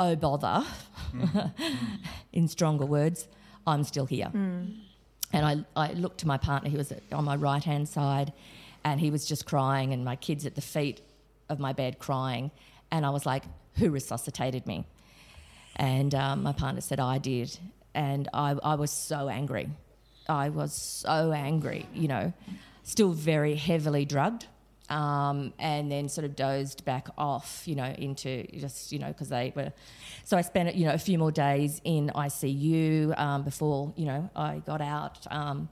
oh 0.02 0.16
bother, 0.16 0.66
mm. 1.14 1.52
in 2.34 2.48
stronger 2.48 2.86
words, 2.86 3.28
I'm 3.68 3.84
still 3.84 4.08
here. 4.08 4.32
Mm. 4.34 4.80
And 5.32 5.46
I, 5.46 5.64
I 5.76 5.94
looked 5.94 6.20
to 6.20 6.28
my 6.28 6.38
partner, 6.38 6.70
he 6.70 6.76
was 6.76 6.92
on 7.12 7.24
my 7.24 7.36
right 7.36 7.64
hand 7.64 7.88
side, 7.88 8.34
and 8.84 9.00
he 9.00 9.12
was 9.12 9.26
just 9.26 9.46
crying, 9.46 9.94
and 9.94 10.04
my 10.04 10.16
kids 10.16 10.46
at 10.46 10.56
the 10.56 10.62
feet 10.62 11.02
of 11.50 11.60
my 11.60 11.72
bed 11.72 12.00
crying. 12.00 12.50
And 12.90 13.06
I 13.06 13.12
was 13.12 13.26
like, 13.26 13.44
Who 13.82 13.90
resuscitated 13.90 14.68
me? 14.68 14.86
And 15.76 16.14
um, 16.14 16.44
my 16.44 16.54
partner 16.54 16.82
said, 16.82 17.00
I 17.00 17.18
did. 17.18 17.58
And 17.96 18.30
I, 18.32 18.56
I 18.64 18.76
was 18.76 18.92
so 18.92 19.28
angry. 19.28 19.70
I 20.30 20.50
was 20.50 20.72
so 20.72 21.32
angry, 21.32 21.88
you 21.92 22.08
know, 22.08 22.32
still 22.84 23.12
very 23.12 23.56
heavily 23.56 24.06
drugged 24.06 24.46
um, 24.92 25.52
and 25.58 25.92
then 25.92 26.10
sort 26.10 26.26
of 26.26 26.36
dozed 26.36 26.86
back 26.86 27.08
off, 27.18 27.64
you 27.66 27.74
know, 27.74 27.96
into 27.98 28.46
just, 28.60 28.92
you 28.92 29.00
know, 29.00 29.08
because 29.08 29.30
they 29.30 29.52
were. 29.56 29.74
So 30.26 30.38
I 30.38 30.42
spent, 30.42 30.76
you 30.76 30.86
know, 30.86 30.94
a 30.94 31.00
few 31.00 31.18
more 31.18 31.32
days 31.32 31.82
in 31.84 32.12
ICU 32.14 33.18
um, 33.18 33.42
before, 33.42 33.94
you 33.96 34.06
know, 34.06 34.30
I 34.36 34.62
got 34.64 34.82
out 34.82 35.26
um, 35.32 35.70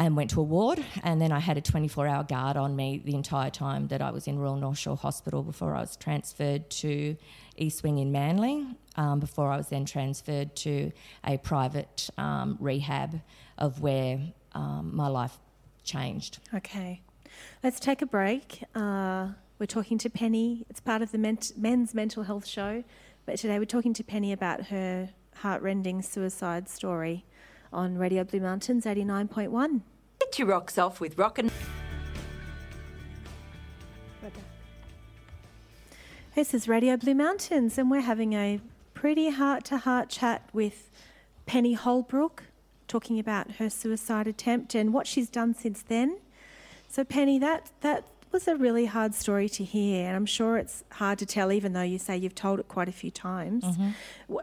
and 0.00 0.16
went 0.16 0.30
to 0.30 0.40
a 0.40 0.42
ward. 0.42 0.82
And 1.04 1.20
then 1.20 1.30
I 1.30 1.38
had 1.38 1.58
a 1.58 1.60
24 1.60 2.06
hour 2.06 2.24
guard 2.24 2.56
on 2.56 2.74
me 2.74 3.02
the 3.04 3.14
entire 3.14 3.50
time 3.50 3.88
that 3.88 4.00
I 4.00 4.10
was 4.10 4.26
in 4.26 4.38
Royal 4.38 4.56
North 4.56 4.78
Shore 4.78 4.96
Hospital 4.96 5.42
before 5.42 5.74
I 5.74 5.80
was 5.82 5.94
transferred 5.96 6.70
to 6.70 7.16
East 7.56 7.82
Wing 7.82 7.98
in 7.98 8.10
Manly, 8.10 8.66
um, 8.96 9.20
before 9.20 9.52
I 9.52 9.58
was 9.58 9.68
then 9.68 9.84
transferred 9.84 10.56
to 10.56 10.90
a 11.22 11.36
private 11.36 12.08
um, 12.16 12.56
rehab 12.60 13.20
of 13.58 13.82
where 13.82 14.18
um, 14.52 14.90
my 14.94 15.06
life 15.06 15.38
changed. 15.84 16.38
Okay. 16.54 17.02
Let's 17.62 17.78
take 17.78 18.00
a 18.00 18.06
break. 18.06 18.64
Uh, 18.74 19.28
we're 19.58 19.66
talking 19.66 19.98
to 19.98 20.08
Penny. 20.08 20.64
It's 20.70 20.80
part 20.80 21.02
of 21.02 21.12
the 21.12 21.18
men's 21.18 21.94
mental 21.94 22.22
health 22.22 22.46
show, 22.46 22.84
but 23.26 23.36
today 23.36 23.58
we're 23.58 23.66
talking 23.66 23.92
to 23.92 24.02
Penny 24.02 24.32
about 24.32 24.68
her 24.68 25.10
heartrending 25.34 26.00
suicide 26.00 26.70
story 26.70 27.26
on 27.72 27.98
Radio 27.98 28.24
Blue 28.24 28.40
Mountains 28.40 28.84
89.1. 28.84 29.82
Get 30.30 30.38
your 30.38 30.48
rocks 30.48 30.78
off 30.78 31.00
with 31.00 31.18
rock 31.18 31.40
and. 31.40 31.50
This 36.36 36.54
is 36.54 36.68
Radio 36.68 36.96
Blue 36.96 37.16
Mountains, 37.16 37.76
and 37.76 37.90
we're 37.90 38.02
having 38.02 38.34
a 38.34 38.60
pretty 38.94 39.30
heart 39.30 39.64
to 39.64 39.78
heart 39.78 40.08
chat 40.08 40.48
with 40.52 40.88
Penny 41.46 41.72
Holbrook, 41.72 42.44
talking 42.86 43.18
about 43.18 43.56
her 43.56 43.68
suicide 43.68 44.28
attempt 44.28 44.76
and 44.76 44.94
what 44.94 45.08
she's 45.08 45.28
done 45.28 45.52
since 45.52 45.82
then 45.82 46.18
so 46.90 47.04
Penny, 47.04 47.38
that 47.38 47.70
that 47.82 48.04
was 48.32 48.46
a 48.48 48.56
really 48.56 48.86
hard 48.86 49.14
story 49.14 49.48
to 49.48 49.64
hear, 49.64 50.06
and 50.06 50.16
I'm 50.16 50.26
sure 50.26 50.56
it's 50.56 50.84
hard 50.92 51.18
to 51.18 51.26
tell, 51.26 51.52
even 51.52 51.72
though 51.72 51.82
you 51.82 51.98
say 51.98 52.16
you've 52.16 52.34
told 52.34 52.60
it 52.60 52.68
quite 52.68 52.88
a 52.88 52.92
few 52.92 53.10
times. 53.10 53.64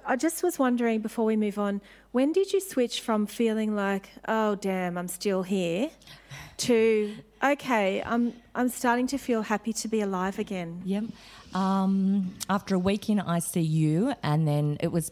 I 0.06 0.16
just 0.16 0.44
was 0.44 0.60
wondering 0.60 1.02
before 1.02 1.26
we 1.26 1.36
move 1.36 1.58
on, 1.58 1.82
when 2.12 2.34
did 2.34 2.54
you 2.54 2.60
switch 2.60 3.02
from 3.02 3.26
feeling 3.26 3.76
like, 3.76 4.10
oh 4.28 4.56
damn, 4.56 4.98
I'm 4.98 5.08
still 5.08 5.44
here, 5.44 5.90
to 6.58 7.16
okay, 7.44 8.02
I'm 8.04 8.34
I'm 8.56 8.70
starting 8.70 9.08
to 9.08 9.18
feel 9.18 9.42
happy 9.42 9.74
to 9.74 9.88
be 9.88 10.02
alive 10.02 10.40
again. 10.40 10.82
Yep. 10.86 11.04
Um, 11.54 12.36
after 12.50 12.76
a 12.76 12.80
week 12.80 13.10
in 13.10 13.20
ICU, 13.20 14.16
and 14.24 14.48
then 14.48 14.78
it 14.80 14.92
was 14.92 15.12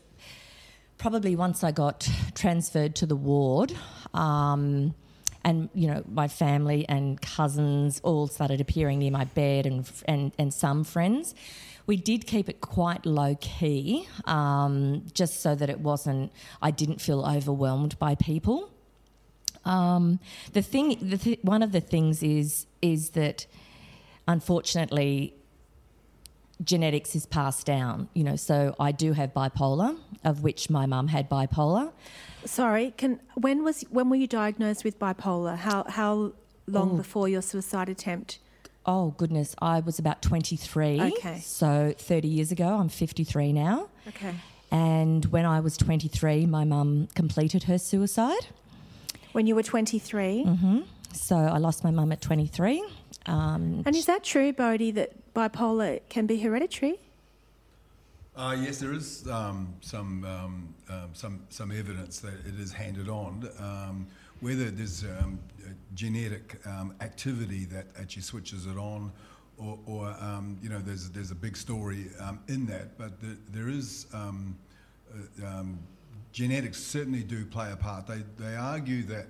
probably 0.98 1.36
once 1.36 1.64
I 1.64 1.72
got 1.72 2.08
transferred 2.34 2.96
to 2.96 3.06
the 3.06 3.16
ward, 3.16 3.74
um, 4.14 4.96
and 5.46 5.70
you 5.74 5.88
know 5.88 6.04
my 6.12 6.28
family 6.28 6.86
and 6.90 7.22
cousins 7.22 8.02
all 8.04 8.28
started 8.28 8.60
appearing 8.60 9.00
near 9.00 9.12
my 9.12 9.24
bed, 9.24 9.66
and 9.66 9.90
and 10.06 10.34
and 10.38 10.54
some 10.54 10.84
friends. 10.84 11.34
We 11.88 11.98
did 11.98 12.26
keep 12.26 12.50
it 12.50 12.62
quite 12.62 13.06
low 13.06 13.36
key, 13.40 14.08
um, 14.26 15.04
just 15.14 15.42
so 15.42 15.54
that 15.54 15.70
it 15.70 15.80
wasn't. 15.80 16.32
I 16.62 16.72
didn't 16.72 17.00
feel 17.00 17.24
overwhelmed 17.24 17.98
by 18.00 18.16
people. 18.16 18.72
Um, 19.66 20.20
the 20.54 20.64
thing, 20.64 20.98
the 21.00 21.18
th- 21.18 21.40
one 21.44 21.62
of 21.62 21.72
the 21.72 21.82
things 21.82 22.24
is 22.24 22.66
is 22.82 23.12
that 23.12 23.46
unfortunately 24.28 25.36
genetics 26.64 27.16
is 27.16 27.26
passed 27.26 27.66
down. 27.66 28.10
You 28.14 28.24
know, 28.24 28.36
so 28.36 28.76
I 28.80 28.92
do 28.92 29.14
have 29.14 29.34
bipolar, 29.34 29.98
of 30.24 30.42
which 30.44 30.70
my 30.70 30.86
mum 30.86 31.08
had 31.08 31.30
bipolar. 31.30 31.92
Sorry, 32.46 32.94
can 32.98 33.20
when 33.36 33.64
was 33.64 33.82
when 33.90 34.10
were 34.10 34.16
you 34.16 34.28
diagnosed 34.28 34.84
with 34.84 35.00
bipolar? 35.00 35.58
How 35.58 35.84
how 35.90 36.34
long 36.68 36.92
Oh. 36.92 36.98
before 36.98 37.28
your 37.28 37.42
suicide 37.42 37.90
attempt? 37.90 38.40
Oh 38.86 39.16
goodness, 39.18 39.56
I 39.62 39.80
was 39.80 39.98
about 39.98 40.22
23. 40.22 41.02
Okay. 41.02 41.40
So 41.40 41.94
30 41.98 42.28
years 42.28 42.52
ago, 42.52 42.68
I'm 42.78 42.88
53 42.90 43.52
now. 43.52 43.90
Okay. 44.08 44.36
And 44.72 45.26
when 45.26 45.46
I 45.46 45.60
was 45.60 45.76
23, 45.78 46.46
my 46.46 46.66
mum 46.66 47.08
completed 47.16 47.64
her 47.64 47.80
suicide. 47.80 48.46
When 49.32 49.48
you 49.48 49.56
were 49.56 49.64
23. 49.64 50.46
So 51.14 51.36
I 51.36 51.58
lost 51.58 51.84
my 51.84 51.90
mum 51.92 52.12
at 52.12 52.22
23. 52.22 52.84
Um, 53.26 53.82
And 53.88 53.96
is 53.96 54.06
that 54.06 54.24
true, 54.24 54.54
Boudi, 54.54 54.94
that 54.94 55.14
bipolar 55.36 56.00
can 56.10 56.26
be 56.26 56.40
hereditary? 56.40 57.00
Uh, 58.36 58.56
yes, 58.60 58.80
there 58.80 58.94
is 58.94 59.28
um, 59.30 59.74
some, 59.82 60.26
um, 60.26 60.74
um, 60.90 61.10
some, 61.14 61.42
some 61.50 61.72
evidence 61.72 62.20
that 62.20 62.34
it 62.46 62.60
is 62.60 62.74
handed 62.74 63.10
on. 63.10 63.50
Um, 63.60 64.08
whether 64.42 64.70
there's 64.70 65.04
um, 65.04 65.40
genetic 65.94 66.60
activity 67.00 67.66
that 67.66 67.86
actually 68.00 68.22
switches 68.22 68.66
it 68.66 68.78
on, 68.78 69.12
or, 69.58 69.80
or 69.86 70.16
you 70.62 70.70
know, 70.70 70.80
there's, 70.80 71.10
there's 71.12 71.32
a 71.32 71.36
big 71.36 71.56
story 71.56 72.08
in 72.50 72.66
that, 72.66 72.98
but 72.98 73.22
the, 73.22 73.38
there 73.52 73.70
is 73.70 74.08
uh, 74.14 75.64
genetics 76.34 76.84
certainly 76.84 77.24
do 77.24 77.46
play 77.46 77.72
a 77.72 77.78
part. 77.78 78.06
They, 78.08 78.22
they 78.38 78.58
argue 78.58 79.04
that 79.04 79.28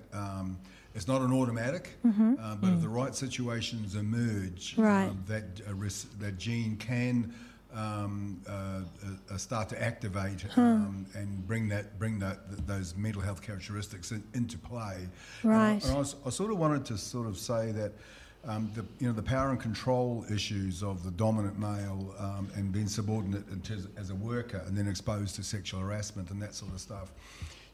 it's 0.96 1.06
not 1.06 1.20
an 1.20 1.30
automatic, 1.32 1.90
uh, 2.04 2.56
but 2.56 2.70
if 2.72 2.80
the 2.80 2.88
right 2.88 3.14
situations 3.14 3.94
emerge, 3.94 4.74
Right. 4.78 5.08
um, 5.10 5.22
that 5.28 5.44
uh, 5.68 5.74
res- 5.74 6.06
that 6.18 6.38
gene 6.38 6.76
can 6.78 7.34
um, 7.74 8.40
uh, 8.48 8.52
uh, 8.52 9.34
uh, 9.34 9.36
start 9.36 9.68
to 9.68 9.82
activate 9.82 10.46
um, 10.56 11.04
and 11.14 11.46
bring 11.46 11.68
that 11.68 11.98
bring 11.98 12.18
that 12.20 12.48
th- 12.48 12.66
those 12.66 12.96
mental 12.96 13.20
health 13.20 13.42
characteristics 13.42 14.10
in, 14.12 14.24
into 14.32 14.56
play. 14.56 15.06
And 15.42 15.52
I- 15.52 15.56
Right. 15.74 15.84
And 15.84 15.92
I, 15.94 15.98
was- 15.98 16.16
I 16.24 16.30
sort 16.30 16.50
of 16.50 16.56
wanted 16.58 16.86
to 16.86 16.98
sort 16.98 17.28
of 17.28 17.36
say 17.38 17.70
that. 17.72 17.92
Um, 18.48 18.70
the, 18.76 18.84
you 19.00 19.08
know 19.08 19.12
the 19.12 19.24
power 19.24 19.50
and 19.50 19.58
control 19.58 20.24
issues 20.32 20.80
of 20.84 21.02
the 21.02 21.10
dominant 21.10 21.58
male 21.58 22.14
um, 22.16 22.48
and 22.54 22.70
being 22.70 22.86
subordinate 22.86 23.42
as 23.98 24.10
a 24.10 24.14
worker 24.14 24.62
and 24.68 24.78
then 24.78 24.86
exposed 24.86 25.34
to 25.34 25.42
sexual 25.42 25.80
harassment 25.80 26.30
and 26.30 26.40
that 26.40 26.54
sort 26.54 26.72
of 26.72 26.80
stuff 26.80 27.10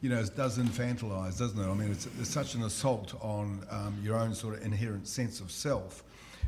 you 0.03 0.09
know, 0.09 0.19
it 0.19 0.35
does 0.35 0.57
infantilise, 0.57 1.39
doesn't 1.39 1.57
it? 1.57 1.65
I 1.65 1.73
mean, 1.73 1.89
it's, 1.89 2.07
it's 2.19 2.29
such 2.29 2.55
an 2.55 2.63
assault 2.63 3.15
on 3.21 3.65
um, 3.71 3.97
your 4.03 4.17
own 4.17 4.35
sort 4.35 4.55
of 4.55 4.65
inherent 4.65 5.07
sense 5.07 5.39
of 5.39 5.49
self. 5.49 6.03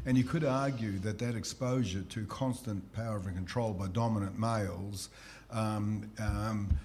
And 0.05 0.17
you 0.17 0.25
could 0.25 0.43
argue 0.43 0.99
that 0.99 1.19
that 1.19 1.35
exposure 1.35 2.01
to 2.01 2.25
constant 2.25 2.91
power 2.91 3.15
and 3.15 3.33
control 3.33 3.71
by 3.73 3.87
dominant 3.87 4.37
males 4.37 5.07
um, 5.51 6.11
um, 6.19 6.77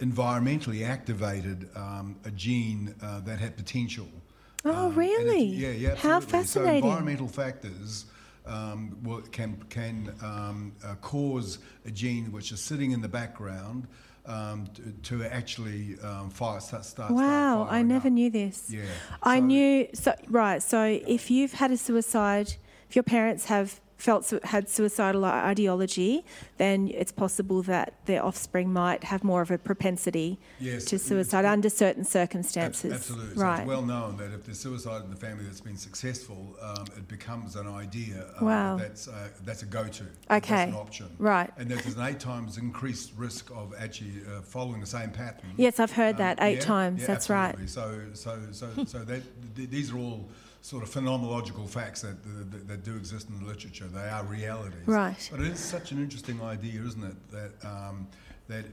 environmentally 0.00 0.84
activated 0.84 1.68
um, 1.76 2.16
a 2.24 2.32
gene 2.32 2.92
uh, 3.00 3.20
that 3.20 3.38
had 3.38 3.56
potential. 3.56 4.08
Oh, 4.64 4.88
Um, 4.88 4.94
really? 4.96 5.44
yeah, 5.44 5.70
yeah. 5.70 5.94
How 5.94 6.18
fascinating. 6.18 6.82
So 6.82 6.88
environmental 6.88 7.28
factors 7.28 8.06
um, 8.44 8.98
will, 9.04 9.22
can 9.30 9.62
can 9.70 10.12
um, 10.20 10.72
uh, 10.84 10.96
cause 10.96 11.60
a 11.84 11.92
gene 11.92 12.32
which 12.32 12.50
is 12.50 12.60
sitting 12.60 12.90
in 12.90 13.00
the 13.02 13.08
background 13.08 13.86
um, 14.26 14.66
to, 14.74 15.18
to 15.18 15.24
actually 15.24 15.96
um, 16.02 16.30
fire 16.30 16.60
start 16.60 16.84
start. 16.84 17.12
Wow, 17.12 17.64
start 17.64 17.72
I 17.72 17.82
never 17.82 18.08
up. 18.08 18.12
knew 18.14 18.30
this. 18.30 18.68
Yeah. 18.70 18.82
I 19.22 19.38
So- 19.38 19.44
knew 19.44 19.88
so 19.94 20.14
right. 20.28 20.62
So 20.62 20.82
if 21.06 21.30
you've 21.30 21.52
had 21.54 21.70
a 21.70 21.76
suicide, 21.76 22.56
if 22.88 22.96
your 22.96 23.02
parents 23.02 23.46
have 23.46 23.80
felt 23.96 24.30
had 24.44 24.68
suicidal 24.68 25.24
ideology, 25.24 26.24
then 26.58 26.88
it's 26.94 27.12
possible 27.12 27.62
that 27.62 27.94
their 28.04 28.22
offspring 28.24 28.72
might 28.72 29.04
have 29.04 29.24
more 29.24 29.40
of 29.40 29.50
a 29.50 29.58
propensity 29.58 30.38
Yes, 30.60 30.84
to 30.86 30.98
suicide 30.98 31.44
under 31.44 31.70
certain 31.70 32.04
circumstances. 32.04 32.92
Absolutely. 32.92 33.36
So 33.36 33.50
it's 33.52 33.66
well 33.66 33.82
known 33.82 34.16
that 34.18 34.32
if 34.34 34.44
there's 34.44 34.60
suicide 34.60 35.02
in 35.04 35.10
the 35.10 35.16
family 35.16 35.44
that's 35.44 35.60
been 35.62 35.78
successful, 35.78 36.56
um, 36.60 36.84
it 36.96 37.08
becomes 37.08 37.56
an 37.56 37.66
idea 37.68 38.26
uh, 38.40 38.44
Wow. 38.44 38.76
that's, 38.76 39.08
uh, 39.08 39.28
that's 39.44 39.62
a 39.62 39.66
go-to. 39.66 40.04
Okay. 40.30 40.54
That's 40.54 40.70
an 40.72 40.76
option. 40.76 41.06
Right. 41.18 41.50
And 41.56 41.70
that 41.70 41.82
there's 41.82 41.96
an 41.96 42.02
eight 42.06 42.20
times 42.20 42.58
increased 42.58 43.12
risk 43.16 43.50
of 43.50 43.74
actually 43.78 44.12
uh, 44.28 44.42
following 44.42 44.80
the 44.80 44.86
same 44.86 45.10
pattern. 45.10 45.50
Yes, 45.56 45.80
I've 45.80 45.92
heard 45.92 46.16
Um, 46.16 46.18
that 46.18 46.38
eight 46.42 46.58
yeah, 46.58 46.60
times. 46.60 47.00
yeah, 47.00 47.06
That's 47.06 47.30
absolutely. 47.30 47.66
So, 47.68 48.00
so, 48.12 48.38
so, 48.52 48.84
so 48.84 48.98
that 49.04 49.22
th- 49.56 49.70
these 49.70 49.90
are 49.92 49.96
all 49.98 50.28
sort 50.66 50.82
of 50.82 50.90
phenomenological 50.90 51.68
facts 51.68 52.02
that, 52.02 52.16
that, 52.50 52.66
that 52.66 52.82
do 52.82 52.96
exist 52.96 53.28
in 53.28 53.38
the 53.38 53.44
literature. 53.44 53.84
They 53.84 54.08
are 54.08 54.24
realities. 54.24 54.86
Right. 54.86 55.28
But 55.30 55.38
it 55.38 55.46
is 55.46 55.60
such 55.60 55.92
an 55.92 56.02
interesting 56.02 56.42
idea, 56.42 56.82
isn't 56.82 57.04
it? 57.04 57.30
That 57.30 57.52
um, 57.64 58.08
that 58.48 58.64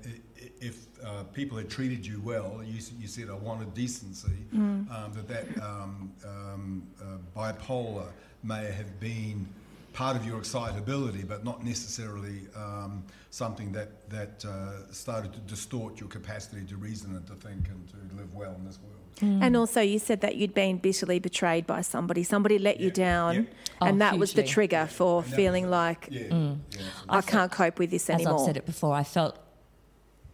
if 0.60 0.88
uh, 1.06 1.24
people 1.34 1.56
had 1.58 1.70
treated 1.70 2.04
you 2.06 2.20
well, 2.24 2.62
you, 2.66 2.80
you 3.00 3.08
said 3.08 3.30
I 3.30 3.36
wanted 3.36 3.76
decency, 3.76 4.38
Mm. 4.54 4.90
um, 4.92 5.14
that 5.14 5.28
that 5.28 5.46
um, 5.64 6.12
um, 6.26 6.84
uh, 7.00 7.18
bipolar 7.40 8.08
may 8.44 8.66
have 8.72 9.00
been 9.00 9.48
part 9.94 10.16
of 10.16 10.26
your 10.26 10.40
excitability, 10.40 11.24
but 11.24 11.44
not 11.44 11.64
necessarily 11.64 12.40
um, 12.56 13.04
something 13.30 13.72
that 13.72 14.10
that 14.10 14.44
uh, 14.46 14.92
started 14.92 15.32
to 15.34 15.40
distort 15.42 16.00
your 16.00 16.10
capacity 16.10 16.66
to 16.66 16.76
reason 16.76 17.16
and 17.16 17.26
to 17.28 17.36
think 17.36 17.68
and 17.70 17.88
to 17.90 18.16
live 18.18 18.34
well 18.34 18.56
in 18.56 18.66
this 18.66 18.80
world. 18.80 19.03
And 19.22 19.56
also, 19.56 19.80
you 19.80 20.00
said 20.00 20.22
that 20.22 20.36
you'd 20.36 20.54
been 20.54 20.78
bitterly 20.78 21.20
betrayed 21.20 21.66
by 21.66 21.82
somebody. 21.82 22.24
Somebody 22.24 22.58
let 22.60 22.80
you 22.80 22.92
down, 22.92 23.36
yeah. 23.36 23.88
and 23.88 23.96
Oh, 23.96 24.00
that 24.06 24.18
was 24.20 24.34
the 24.34 24.44
trigger 24.44 24.86
for 24.88 25.24
feeling 25.24 25.66
was- 25.66 25.72
like 25.72 26.08
Yeah, 26.12 26.22
Mm. 26.24 26.58
yeah. 26.72 26.82
I 27.08 27.22
can't 27.22 27.52
cope 27.52 27.80
with 27.80 27.92
this 27.92 28.10
anymore. 28.10 28.36
as. 28.36 28.42
I've 28.42 28.46
said 28.48 28.58
it 28.58 28.66
before, 28.66 28.94
I 28.96 29.04
felt 29.04 29.38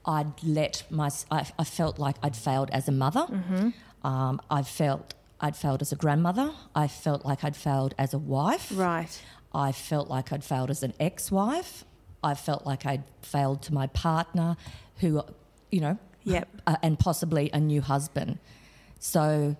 I'd 0.05 0.41
let 0.43 0.83
my 0.89 1.09
I, 1.29 1.45
I 1.59 1.63
felt 1.63 1.99
like 1.99 2.15
I'd 2.23 2.35
failed 2.35 2.69
as 2.71 2.87
a 2.87 2.91
mother. 2.91 3.25
Mm-hmm. 3.29 4.07
Um, 4.07 4.41
I 4.49 4.63
felt 4.63 5.13
I'd 5.41 5.55
failed 5.55 5.81
as 5.81 5.91
a 5.91 5.95
grandmother. 5.95 6.51
I 6.73 6.87
felt 6.87 7.25
like 7.25 7.43
I'd 7.43 7.55
failed 7.55 7.93
as 7.97 8.13
a 8.13 8.17
wife. 8.17 8.71
Right. 8.73 9.21
I 9.53 9.71
felt 9.71 10.09
like 10.09 10.31
I'd 10.31 10.43
failed 10.43 10.69
as 10.69 10.83
an 10.83 10.93
ex-wife. 10.99 11.83
I 12.23 12.33
felt 12.33 12.65
like 12.65 12.85
I'd 12.85 13.03
failed 13.21 13.61
to 13.63 13.73
my 13.73 13.87
partner, 13.87 14.57
who, 14.97 15.21
you 15.71 15.81
know, 15.81 15.97
Yep. 16.23 16.47
uh, 16.67 16.75
and 16.81 16.99
possibly 16.99 17.49
a 17.53 17.59
new 17.59 17.81
husband. 17.81 18.39
So 18.99 19.55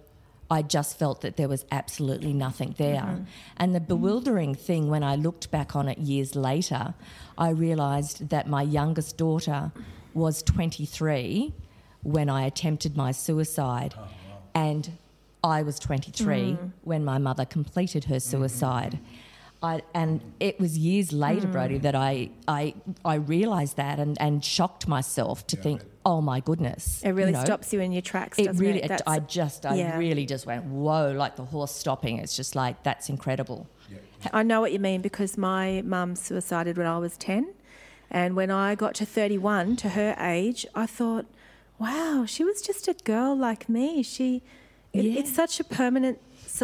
I 0.52 0.62
just 0.62 0.98
felt 0.98 1.22
that 1.22 1.38
there 1.38 1.48
was 1.48 1.66
absolutely 1.72 2.34
nothing 2.34 2.76
there. 2.78 3.02
Mm-hmm. 3.02 3.24
And 3.58 3.76
the 3.76 3.80
mm-hmm. 3.80 3.88
bewildering 3.88 4.56
thing 4.56 4.90
when 4.90 5.04
I 5.04 5.16
looked 5.16 5.52
back 5.52 5.76
on 5.76 5.88
it 5.88 5.98
years 5.98 6.36
later, 6.36 6.94
I 7.38 7.50
realised 7.50 8.30
that 8.30 8.48
my 8.48 8.64
youngest 8.64 9.18
daughter 9.18 9.72
was 10.14 10.42
23 10.44 11.54
when 12.02 12.30
I 12.30 12.46
attempted 12.46 12.96
my 12.98 13.12
suicide, 13.12 13.94
oh, 13.98 14.08
and 14.56 14.92
I 15.44 15.62
was 15.64 15.80
23 15.80 16.26
mm-hmm. 16.26 16.68
when 16.84 17.06
my 17.06 17.18
mother 17.18 17.46
completed 17.46 18.06
her 18.06 18.16
mm-hmm. 18.16 18.30
suicide. 18.30 19.00
I, 19.62 19.82
and 19.94 20.22
it 20.40 20.60
was 20.60 20.78
years 20.78 21.12
later, 21.12 21.48
hmm. 21.48 21.52
Brody, 21.52 21.78
that 21.80 21.96
I, 21.96 22.30
I, 22.48 22.76
I 23.04 23.16
realised 23.16 23.76
that 23.76 24.00
and, 24.00 24.18
and 24.22 24.44
shocked 24.44 24.88
myself 24.88 25.46
to 25.48 25.58
think, 25.58 25.82
oh 26.06 26.22
my 26.22 26.40
goodness. 26.40 27.02
It 27.04 27.10
really 27.12 27.32
you 27.32 27.38
know, 27.38 27.44
stops 27.44 27.74
you 27.74 27.82
in 27.82 27.92
your 27.92 28.02
tracks. 28.02 28.40
It 28.40 28.46
doesn't 28.46 28.66
really, 28.66 28.82
It? 28.82 28.92
it, 28.92 29.02
I 29.06 29.20
just, 29.20 29.66
I 29.66 29.76
yeah. 29.76 29.98
really 29.98 30.26
just 30.26 30.46
went, 30.46 30.64
whoa, 30.66 31.12
like 31.12 31.36
the 31.36 31.44
horse 31.44 31.74
stopping. 31.74 32.20
It's 32.20 32.38
just 32.38 32.56
like, 32.56 32.84
that's 32.84 33.10
incredible. 33.10 33.68
I 34.34 34.44
know 34.44 34.62
what 34.62 34.72
you 34.72 34.80
mean 34.80 35.02
because 35.02 35.38
my 35.38 35.82
mum 35.86 36.16
suicided 36.16 36.78
when 36.78 36.88
I 36.88 36.98
was 36.98 37.18
10. 37.18 37.54
And 38.12 38.36
when 38.36 38.50
I 38.52 38.76
got 38.76 38.96
to 38.96 39.06
31, 39.06 39.76
to 39.78 39.90
her 39.90 40.16
age, 40.20 40.66
I 40.74 40.86
thought, 40.86 41.26
wow, 41.78 42.26
she 42.28 42.44
was 42.44 42.62
just 42.62 42.88
a 42.88 42.94
girl 42.94 43.36
like 43.36 43.70
me. 43.70 44.04
She, 44.04 44.42
it, 44.94 45.06
Yeah. 45.06 45.20
it's 45.20 45.34
such 45.34 45.60
a 45.60 45.64
permanent 45.64 46.20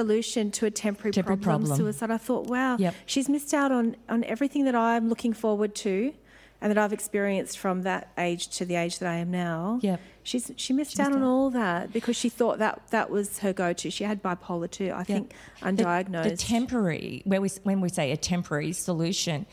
solution 0.05 0.51
to 0.51 0.65
a 0.65 0.71
temporary, 0.71 1.12
Temporary 1.13 1.41
problem, 1.41 1.67
problem. 1.69 1.77
suicide. 1.77 2.12
I 2.12 2.17
thought, 2.17 2.47
wow, 2.47 2.75
Yep. 2.77 2.93
she's 3.05 3.27
missed 3.29 3.53
out 3.53 3.71
on, 3.71 3.95
on 4.10 4.23
everything 4.25 4.65
that 4.65 4.75
I'm 4.75 5.08
looking 5.10 5.34
forward 5.34 5.73
to 5.86 6.13
and 6.62 6.69
that 6.71 6.77
I've 6.77 6.93
experienced 6.93 7.58
from 7.58 7.81
that 7.84 8.12
age 8.17 8.47
to 8.58 8.65
the 8.65 8.75
age 8.75 8.99
that 8.99 9.10
I 9.10 9.15
am 9.15 9.31
now. 9.31 9.79
Yep. 9.81 9.99
She's 10.23 10.51
she 10.58 10.73
missed 10.73 10.95
She 10.95 11.01
out 11.01 11.10
missed 11.10 11.17
on 11.17 11.23
out. 11.23 11.27
all 11.27 11.49
that 11.51 11.93
because 11.93 12.15
she 12.15 12.29
thought 12.29 12.58
that 12.60 12.81
that 12.91 13.10
was 13.10 13.39
her 13.39 13.53
go-to. 13.53 13.89
She 13.91 14.03
had 14.03 14.23
bipolar 14.23 14.69
too, 14.69 14.91
I 14.93 15.03
think, 15.03 15.34
undiagnosed. 15.62 16.29
The, 16.31 16.38
temporary, 16.38 17.21
where 17.25 17.41
we, 17.41 17.49
when 17.63 17.79
we 17.81 17.89
say 17.89 18.12
a 18.12 18.17
temporary 18.17 18.71
solution, 18.73 19.45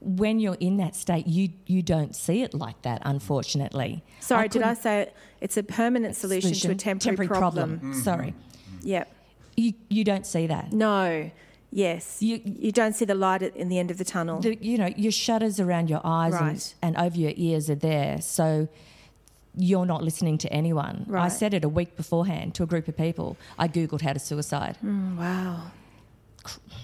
when 0.00 0.40
you're 0.40 0.56
in 0.68 0.78
that 0.78 0.96
state, 0.96 1.26
you 1.28 1.50
you 1.66 1.82
don't 1.82 2.14
see 2.16 2.42
it 2.42 2.52
like 2.54 2.80
that, 2.82 3.00
unfortunately. 3.04 4.02
Sorry, 4.20 4.48
did 4.48 4.62
I 4.62 4.74
couldn't- 4.74 4.82
say 4.82 5.10
it's 5.40 5.56
a 5.56 5.62
permanent 5.62 6.16
solution, 6.16 6.52
to 6.52 6.70
a 6.72 6.74
temporary, 6.74 7.28
problem? 7.28 7.76
Mm-hmm. 7.76 7.92
Sorry, 8.08 8.34
Yep. 8.82 9.06
You 9.62 9.70
you 9.88 10.02
don't 10.04 10.26
see 10.34 10.46
that. 10.46 10.72
No. 10.72 11.30
Yes. 11.70 12.22
You- 12.22 12.40
you 12.44 12.72
don't 12.80 12.94
see 12.98 13.04
the 13.04 13.14
light 13.14 13.42
at, 13.42 13.54
in 13.62 13.68
the 13.68 13.78
end 13.78 13.90
of 13.90 13.98
the 13.98 14.04
tunnel. 14.04 14.40
The, 14.40 14.56
you 14.70 14.78
know, 14.78 14.90
your 15.04 15.12
shutters 15.12 15.60
around 15.60 15.90
your 15.90 16.00
eyes 16.02 16.32
Right. 16.32 16.74
and, 16.82 16.96
and 16.96 17.06
over 17.06 17.18
your 17.18 17.32
ears 17.36 17.68
are 17.68 17.74
there, 17.90 18.20
so 18.22 18.68
you're 19.54 19.84
not 19.94 20.02
listening 20.02 20.38
to 20.38 20.48
anyone. 20.52 21.06
I 21.12 21.28
said 21.28 21.52
it 21.52 21.64
a 21.64 21.68
week 21.68 21.96
beforehand 21.96 22.54
to 22.56 22.62
a 22.62 22.66
group 22.66 22.86
of 22.88 22.96
people. 22.96 23.36
I 23.58 23.66
googled 23.68 24.00
how 24.02 24.12
to 24.14 24.18
suicide. 24.18 24.78
Mm, 24.84 25.16
wow. 25.18 25.70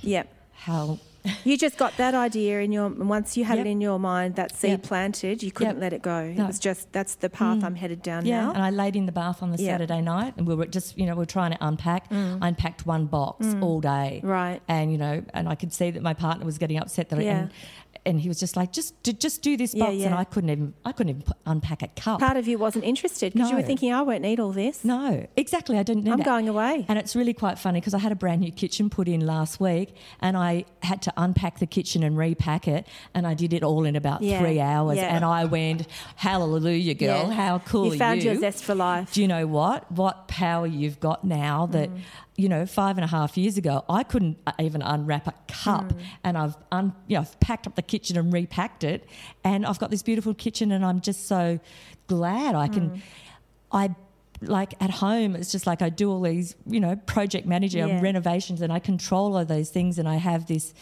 Yep. 0.03 0.27
How 0.53 0.99
You 1.45 1.57
just 1.59 1.77
got 1.79 1.97
that 1.97 2.15
idea 2.15 2.61
in 2.61 2.73
your 2.73 2.89
once 2.89 3.37
you 3.37 3.45
had 3.45 3.59
Yep. 3.59 3.67
it 3.67 3.71
in 3.71 3.81
your 3.81 3.99
mind 3.99 4.35
that 4.37 4.55
seed 4.57 4.71
Yep. 4.71 4.83
planted, 4.83 5.43
you 5.43 5.51
couldn't 5.53 5.77
Yep. 5.77 5.81
let 5.83 5.93
it 5.93 6.03
go. 6.03 6.19
It 6.37 6.47
was 6.47 6.59
just 6.59 6.93
that's 6.93 7.15
the 7.17 7.29
path 7.31 7.59
mm. 7.59 7.65
I'm 7.65 7.75
headed 7.77 8.03
down 8.03 8.27
Yeah, 8.27 8.43
now. 8.47 8.53
and 8.53 8.63
I 8.63 8.71
laid 8.71 8.95
in 8.97 9.07
the 9.07 9.13
bath 9.13 9.43
on 9.43 9.51
the. 9.51 9.59
Saturday 9.59 10.01
night, 10.03 10.35
and 10.37 10.47
we 10.47 10.55
were 10.55 10.67
just, 10.67 10.99
you 10.99 11.07
know, 11.07 11.15
we 11.15 11.23
are 11.23 11.27
trying 11.27 11.53
to 11.53 11.59
unpack. 11.67 12.11
Mm. 12.11 12.39
I 12.43 12.49
unpacked 12.49 12.85
one 12.87 13.07
box 13.07 13.47
mm. 13.47 13.63
all 13.63 13.81
day, 13.81 14.21
Right. 14.23 14.61
And 14.69 14.93
you 14.93 14.99
know, 14.99 15.23
and 15.33 15.49
I 15.49 15.55
could 15.55 15.73
see 15.73 15.91
that 15.91 16.03
my 16.03 16.13
partner 16.15 16.45
was 16.45 16.59
getting 16.59 16.79
upset 16.79 17.09
that, 17.09 17.19
I, 17.19 17.23
Yeah. 17.23 17.39
and, 17.39 17.51
and 18.07 18.21
he 18.21 18.29
was 18.29 18.39
just 18.41 18.57
like, 18.57 18.73
just, 18.73 19.01
do- 19.03 19.13
just 19.13 19.43
do 19.43 19.57
this 19.57 19.75
Yeah, 19.75 19.87
box, 19.87 20.03
and. 20.03 20.15
I 20.15 20.25
couldn't 20.25 20.51
even, 20.51 20.75
I 20.85 20.93
couldn't 20.93 21.11
even 21.11 21.25
unpack 21.47 21.83
a 21.83 21.89
cup. 21.89 22.21
Part 22.21 22.37
of 22.37 22.47
you 22.49 22.59
wasn't 22.59 22.85
interested 22.85 23.33
because 23.33 23.51
you 23.51 23.57
were 23.57 23.63
thinking, 23.63 23.93
I 23.93 24.03
won't 24.03 24.23
need 24.23 24.41
all 24.41 24.53
this. 24.53 24.85
no, 24.85 25.27
exactly. 25.37 25.79
I 25.79 25.83
didn't. 25.83 26.05
Need 26.05 26.13
I'm 26.13 26.19
that. 26.19 26.25
going 26.27 26.49
away. 26.49 26.85
And 26.89 26.99
it's 26.99 27.15
really 27.17 27.35
quite 27.35 27.59
funny 27.59 27.81
because 27.81 27.95
I 27.95 27.99
had 27.99 28.13
a 28.13 28.17
brand 28.17 28.41
new 28.41 28.53
kitchen 28.53 28.91
put 28.91 29.09
in 29.09 29.25
last 29.27 29.61
week, 29.61 29.95
and 30.21 30.37
I 30.37 30.65
had 30.83 31.03
to 31.03 31.13
unpack 31.17 31.59
the 31.59 31.67
kitchen 31.67 32.03
and 32.03 32.17
repack 32.17 32.69
it, 32.69 32.87
and 33.15 33.27
I 33.27 33.35
did 33.35 33.53
it 33.53 33.63
all 33.63 33.85
in 33.85 33.97
about 33.97 34.23
Yeah, 34.23 34.39
three 34.41 34.61
hours. 34.61 34.97
yeah. 34.99 35.15
And 35.15 35.25
I 35.25 35.45
went, 35.47 35.87
"Hallelujah, 36.17 36.95
girl! 36.95 37.29
Yeah. 37.29 37.35
How 37.35 37.59
cool 37.59 37.93
You 37.93 37.99
found 37.99 38.23
you?" 38.23 38.31
your 38.33 38.41
zest 38.41 38.65
for 38.65 38.75
life. 38.75 39.13
Do 39.13 39.21
you 39.23 39.29
know 39.29 39.47
what? 39.47 39.91
What 39.93 40.29
power 40.29 40.67
you've 40.67 41.01
got 41.01 41.25
now 41.25 41.67
that, 41.67 41.91
Mm. 41.91 41.99
You 42.37 42.49
know, 42.49 42.67
five 42.67 42.97
and 42.99 43.05
a 43.05 43.09
half 43.09 43.37
years 43.37 43.57
ago, 43.57 43.85
I 43.89 44.03
couldn't 44.03 44.39
even 44.59 44.83
unwrap 44.83 45.29
a 45.29 45.35
cup. 45.47 45.93
Mm. 45.93 46.01
And 46.25 46.39
I've, 46.39 46.57
un, 46.73 46.93
you 47.07 47.15
know, 47.15 47.21
I've 47.21 47.39
packed 47.39 47.67
up 47.69 47.77
the 47.77 47.83
kitchen 47.83 48.17
and 48.19 48.33
repacked 48.33 48.83
it. 48.83 49.07
And 49.45 49.65
I've 49.65 49.79
got 49.79 49.91
this 49.91 50.03
beautiful 50.03 50.35
kitchen, 50.35 50.73
and 50.73 50.85
I'm 50.85 51.01
just 51.01 51.29
so 51.29 51.61
glad 52.09 52.55
I 52.57 52.69
Mm. 52.69 52.73
can. 52.73 53.03
I 53.71 53.95
like 54.47 54.75
at 54.81 54.91
home, 54.91 55.35
it's 55.37 55.53
just 55.53 55.67
like 55.67 55.83
I 55.83 55.89
do 55.89 56.11
all 56.11 56.21
these, 56.21 56.55
you 56.67 56.81
know, 56.81 56.97
project 57.07 57.47
manager 57.47 57.79
Yeah. 57.87 58.01
renovations, 58.01 58.61
and 58.63 58.73
I 58.73 58.79
control 58.79 59.37
all 59.37 59.45
those 59.45 59.71
things, 59.71 59.99
and 59.99 60.09
I 60.09 60.17
have 60.17 60.47
this, 60.47 60.73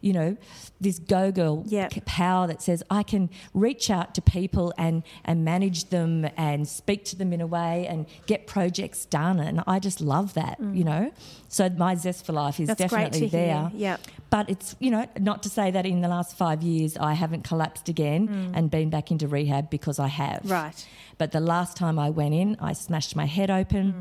you 0.00 0.12
know, 0.12 0.36
this 0.80 0.98
go 0.98 1.30
girl 1.30 1.62
Yep. 1.68 2.04
power 2.06 2.48
that 2.48 2.60
says 2.60 2.82
I 2.90 3.04
can 3.04 3.30
reach 3.54 3.88
out 3.88 4.14
to 4.16 4.22
people 4.22 4.72
and 4.76 5.04
and 5.24 5.44
manage 5.44 5.90
them 5.90 6.26
and 6.36 6.66
speak 6.66 7.04
to 7.06 7.16
them 7.16 7.32
in 7.32 7.40
a 7.40 7.46
way 7.46 7.86
and 7.86 8.06
get 8.26 8.46
projects 8.48 9.04
done, 9.06 9.38
and 9.38 9.62
I 9.66 9.78
just 9.78 10.00
love 10.00 10.34
that, 10.34 10.58
you 10.60 10.82
know. 10.84 11.12
So 11.48 11.68
my 11.70 11.94
zest 11.94 12.26
for 12.26 12.32
life 12.32 12.58
is 12.58 12.64
Mm. 12.64 12.76
That's 12.76 12.90
definitely 12.92 13.28
there. 13.28 13.70
Yep. 13.74 14.00
But 14.30 14.48
it's 14.50 14.74
you 14.80 14.90
know 14.90 15.06
not 15.20 15.42
to 15.44 15.48
say 15.48 15.70
that 15.70 15.86
in 15.86 16.00
the 16.00 16.08
last 16.08 16.36
five 16.36 16.62
years 16.62 16.96
I 16.96 17.12
haven't 17.12 17.44
collapsed 17.44 17.88
again 17.88 18.50
and 18.54 18.70
been 18.70 18.90
back 18.90 19.10
into 19.12 19.28
rehab 19.28 19.70
because 19.70 19.98
I 20.00 20.08
have. 20.08 20.42
Mm. 20.42 20.50
Right. 20.50 20.86
But 21.22 21.30
the 21.30 21.38
last 21.38 21.76
time 21.76 22.00
I 22.00 22.10
went 22.10 22.34
in, 22.34 22.56
I 22.60 22.72
smashed 22.72 23.14
my 23.14 23.26
head 23.26 23.48
open. 23.48 23.92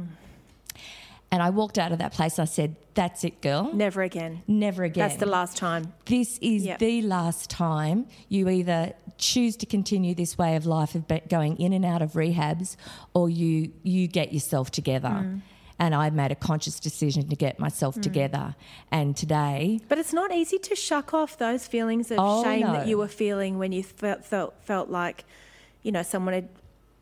Mm. 0.73 0.81
And 1.31 1.43
I 1.43 1.51
walked 1.51 1.77
out 1.77 1.91
of 1.91 1.99
that 1.99 2.13
place. 2.13 2.39
I 2.39 2.45
said, 2.45 2.75
That's 2.95 3.23
it, 3.23 3.43
girl. 3.43 3.69
Never 3.71 4.01
again. 4.01 4.41
Never 4.47 4.83
again. 4.83 5.07
That's 5.07 5.19
the 5.19 5.27
last 5.27 5.55
time. 5.55 5.93
This 6.05 6.39
is 6.41 6.63
Yep. 6.65 6.79
the 6.79 7.03
last 7.03 7.51
time 7.51 8.07
you 8.27 8.49
either 8.49 8.93
choose 9.19 9.55
to 9.57 9.67
continue 9.67 10.15
this 10.15 10.35
way 10.35 10.55
of 10.55 10.65
life 10.65 10.95
of 10.95 11.03
going 11.29 11.57
in 11.57 11.73
and 11.73 11.85
out 11.85 12.01
of 12.01 12.13
rehabs 12.13 12.75
or 13.13 13.29
you, 13.29 13.71
you 13.83 14.07
get 14.07 14.33
yourself 14.33 14.71
together. 14.71 15.09
Mm. 15.09 15.41
And 15.77 15.93
I 15.93 16.09
made 16.09 16.31
a 16.31 16.35
conscious 16.35 16.79
decision 16.79 17.29
to 17.29 17.35
get 17.35 17.59
myself 17.59 18.01
together. 18.01 18.55
And 18.91 19.15
today, 19.15 19.79
But 19.89 19.99
it's 19.99 20.11
not 20.11 20.33
easy 20.33 20.57
to 20.57 20.75
shuck 20.75 21.13
off 21.13 21.37
those 21.37 21.67
feelings 21.67 22.09
of 22.09 22.17
Oh, 22.19 22.43
shame 22.43 22.61
no. 22.61 22.73
that 22.73 22.87
you 22.87 22.97
were 22.97 23.07
feeling 23.07 23.59
when 23.59 23.71
you 23.71 23.83
felt, 23.83 24.25
felt 24.25 24.55
felt 24.63 24.89
like, 24.89 25.23
you 25.83 25.91
know, 25.91 26.01
someone 26.01 26.33
had 26.33 26.49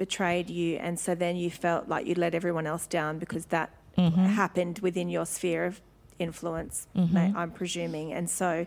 betrayed 0.03 0.49
you, 0.49 0.77
and 0.77 0.99
so 0.99 1.13
then 1.13 1.35
you 1.35 1.51
felt 1.51 1.87
like 1.87 2.07
you 2.07 2.15
let 2.15 2.33
everyone 2.33 2.65
else 2.65 2.87
down 2.87 3.19
because 3.19 3.45
that 3.47 3.69
Mm-hmm. 3.97 4.25
happened 4.27 4.79
within 4.79 5.09
your 5.09 5.25
sphere 5.25 5.65
of 5.65 5.81
influence. 6.19 6.87
ma- 6.95 7.31
I'm 7.35 7.51
presuming, 7.51 8.13
and 8.13 8.29
so 8.29 8.65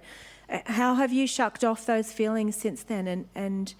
uh, 0.50 0.58
how 0.66 0.94
have 0.94 1.10
you 1.12 1.26
shucked 1.26 1.64
off 1.64 1.86
those 1.86 2.12
feelings 2.12 2.54
since 2.56 2.82
then, 2.82 3.08
and 3.08 3.26
and 3.34 3.74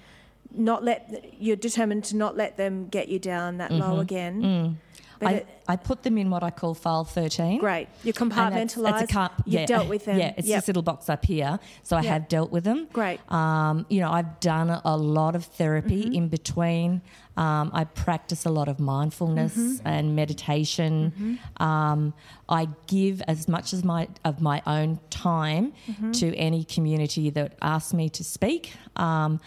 not 0.51 0.83
let 0.83 1.01
you're 1.39 1.57
determined 1.57 2.05
to 2.05 2.17
not 2.17 2.37
let 2.37 2.57
them 2.57 2.89
get 2.89 3.09
you 3.09 3.19
down 3.19 3.59
that 3.59 3.71
low 3.71 3.99
again. 4.01 4.35
Mm-hmm. 4.43 4.73
Mm. 4.73 4.77
I, 5.25 5.33
it, 5.35 5.47
I 5.69 5.77
put 5.77 6.03
them 6.03 6.19
in 6.19 6.31
what 6.31 6.43
I 6.43 6.51
call 6.51 6.75
file 6.75 7.05
13. 7.05 7.59
great, 7.61 7.87
you 8.03 8.13
compartmentalised. 8.13 9.03
it's 9.03 9.11
a 9.11 9.15
cup- 9.15 9.43
You've 9.47 9.55
yeah, 9.61 9.67
dealt 9.67 9.89
with 9.89 10.05
them. 10.07 10.19
Yeah, 10.19 10.33
it's 10.37 10.49
Yep. 10.49 10.59
this 10.59 10.67
little 10.69 10.83
box 10.83 11.09
up 11.09 11.25
here. 11.25 11.61
So 11.85 11.97
I 11.97 12.01
Yep. 12.03 12.13
have 12.13 12.29
dealt 12.29 12.51
with 12.51 12.65
them. 12.65 12.89
Great. 12.93 13.21
Um, 13.31 13.87
you 13.89 14.01
know, 14.01 14.11
I've 14.11 14.41
done 14.41 14.71
a 14.85 14.97
lot 14.97 15.37
of 15.37 15.45
therapy 15.45 16.03
Mm-hmm. 16.05 16.15
in 16.15 16.29
between. 16.29 17.03
Um, 17.37 17.71
I 17.73 17.85
practice 17.85 18.45
a 18.45 18.51
lot 18.51 18.69
of 18.69 18.79
mindfulness 18.79 19.55
Mm-hmm. 19.57 19.89
and 19.89 20.15
meditation. 20.17 21.39
Um, 21.59 22.13
I 22.49 22.69
give 22.87 23.23
as 23.23 23.49
much 23.49 23.73
as 23.73 23.83
my 23.85 24.09
of 24.25 24.41
my 24.41 24.63
own 24.67 24.99
time 25.11 25.73
Mm-hmm. 25.89 26.13
to 26.13 26.35
any 26.37 26.65
community 26.65 27.31
that 27.31 27.57
asks 27.63 27.95
me 27.95 28.09
to 28.11 28.23
speak. 28.25 28.73
Um, 28.97 29.41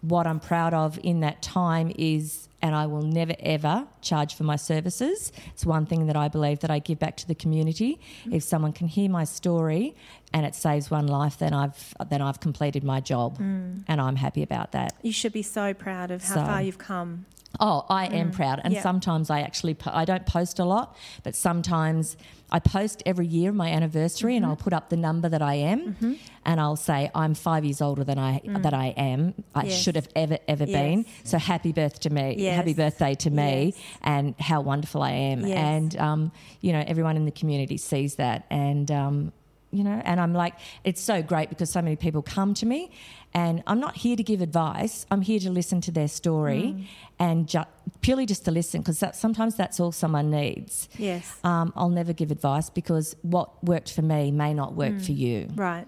what 0.00 0.26
I'm 0.26 0.40
proud 0.40 0.74
of 0.74 0.98
in 1.02 1.20
that 1.20 1.42
time 1.42 1.92
is, 1.98 2.48
and 2.62 2.74
I 2.74 2.86
will 2.86 3.02
never 3.02 3.34
ever 3.40 3.86
charge 4.00 4.34
for 4.34 4.44
my 4.44 4.56
services. 4.56 5.32
It's 5.48 5.66
one 5.66 5.86
thing 5.86 6.06
that 6.06 6.16
I 6.16 6.28
believe 6.28 6.60
that 6.60 6.70
I 6.70 6.78
give 6.78 6.98
back 6.98 7.16
to 7.18 7.26
the 7.28 7.34
community. 7.34 8.00
Mm-hmm. 8.22 8.34
If 8.34 8.42
someone 8.44 8.72
can 8.72 8.88
hear 8.88 9.10
my 9.10 9.24
story 9.24 9.96
and 10.32 10.46
it 10.46 10.54
saves 10.54 10.90
one 10.90 11.06
life, 11.06 11.38
then 11.38 11.52
I've 11.52 11.94
then 12.08 12.20
I've 12.22 12.40
completed 12.40 12.84
my 12.84 13.00
job, 13.00 13.38
mm. 13.38 13.82
and 13.88 14.00
I'm 14.00 14.16
happy 14.16 14.42
about 14.42 14.72
that. 14.72 14.94
You 15.02 15.12
should 15.12 15.32
be 15.32 15.42
so 15.42 15.74
proud 15.74 16.10
of 16.10 16.22
how 16.24 16.34
So- 16.34 16.44
far 16.44 16.62
you've 16.62 16.78
come. 16.78 17.26
Oh, 17.60 17.84
I 17.88 18.06
am 18.06 18.30
proud, 18.30 18.60
and 18.62 18.74
Yeah. 18.74 18.82
sometimes 18.82 19.30
I 19.30 19.40
actually 19.40 19.74
po- 19.74 19.90
I 19.92 20.04
don't 20.04 20.26
post 20.26 20.58
a 20.58 20.64
lot, 20.64 20.94
but 21.22 21.34
sometimes 21.34 22.16
I 22.52 22.60
post 22.60 23.02
every 23.06 23.26
year 23.26 23.52
my 23.52 23.68
anniversary, 23.70 24.36
and 24.36 24.44
I'll 24.46 24.54
put 24.56 24.72
up 24.72 24.90
the 24.90 24.96
number 24.96 25.28
that 25.30 25.42
I 25.42 25.54
am, 25.54 26.18
and 26.44 26.60
I'll 26.60 26.76
say 26.76 27.10
I'm 27.14 27.34
five 27.34 27.64
years 27.64 27.80
older 27.80 28.04
than 28.04 28.18
I 28.18 28.40
that 28.44 28.74
I 28.74 28.88
am. 28.96 29.34
I 29.54 29.64
Yes. 29.64 29.80
should 29.82 29.96
have 29.96 30.08
ever 30.14 30.38
ever 30.46 30.66
been. 30.66 31.04
So 31.24 31.38
happy 31.38 31.72
birth 31.72 31.98
to 32.00 32.10
me, 32.10 32.36
Yes. 32.38 32.54
happy 32.56 32.74
birthday 32.74 33.14
to 33.16 33.30
me, 33.30 33.72
Yes. 33.74 33.74
and 34.02 34.34
how 34.38 34.60
wonderful 34.60 35.02
I 35.02 35.10
am, 35.12 35.40
Yes. 35.46 35.56
and 35.58 35.96
um, 35.98 36.32
you 36.60 36.72
know 36.72 36.84
everyone 36.86 37.16
in 37.16 37.24
the 37.24 37.32
community 37.40 37.76
sees 37.78 38.16
that, 38.16 38.44
and 38.50 38.90
um, 38.90 39.32
you 39.70 39.84
know, 39.84 40.00
and 40.04 40.18
I'm 40.18 40.32
like, 40.32 40.54
it's 40.84 41.00
so 41.02 41.20
great 41.22 41.50
because 41.50 41.68
so 41.70 41.82
many 41.82 41.94
people 41.96 42.22
come 42.22 42.54
to 42.54 42.64
me, 42.64 42.90
and 43.34 43.62
I'm 43.66 43.78
not 43.80 43.96
here 43.96 44.16
to 44.16 44.22
give 44.22 44.40
advice. 44.40 45.06
I'm 45.10 45.20
here 45.22 45.38
to 45.40 45.50
listen 45.50 45.80
to 45.82 45.90
their 45.90 46.08
story, 46.08 46.62
Mm. 46.76 46.84
and 47.18 47.48
ju- 47.48 47.64
purely 48.00 48.26
just 48.26 48.44
to 48.46 48.50
listen 48.50 48.80
because 48.80 49.00
that, 49.00 49.16
sometimes 49.16 49.54
that's 49.56 49.78
all 49.80 49.92
someone 49.92 50.30
needs. 50.30 50.88
Yes. 50.98 51.36
Um, 51.44 51.72
I'll 51.76 51.90
never 51.90 52.12
give 52.12 52.30
advice 52.30 52.70
because 52.70 53.16
what 53.22 53.62
worked 53.64 53.92
for 53.92 54.02
me 54.02 54.30
may 54.30 54.54
not 54.54 54.74
work 54.74 54.94
Mm. 54.94 55.04
for 55.06 55.12
you. 55.12 55.48
Right. 55.54 55.86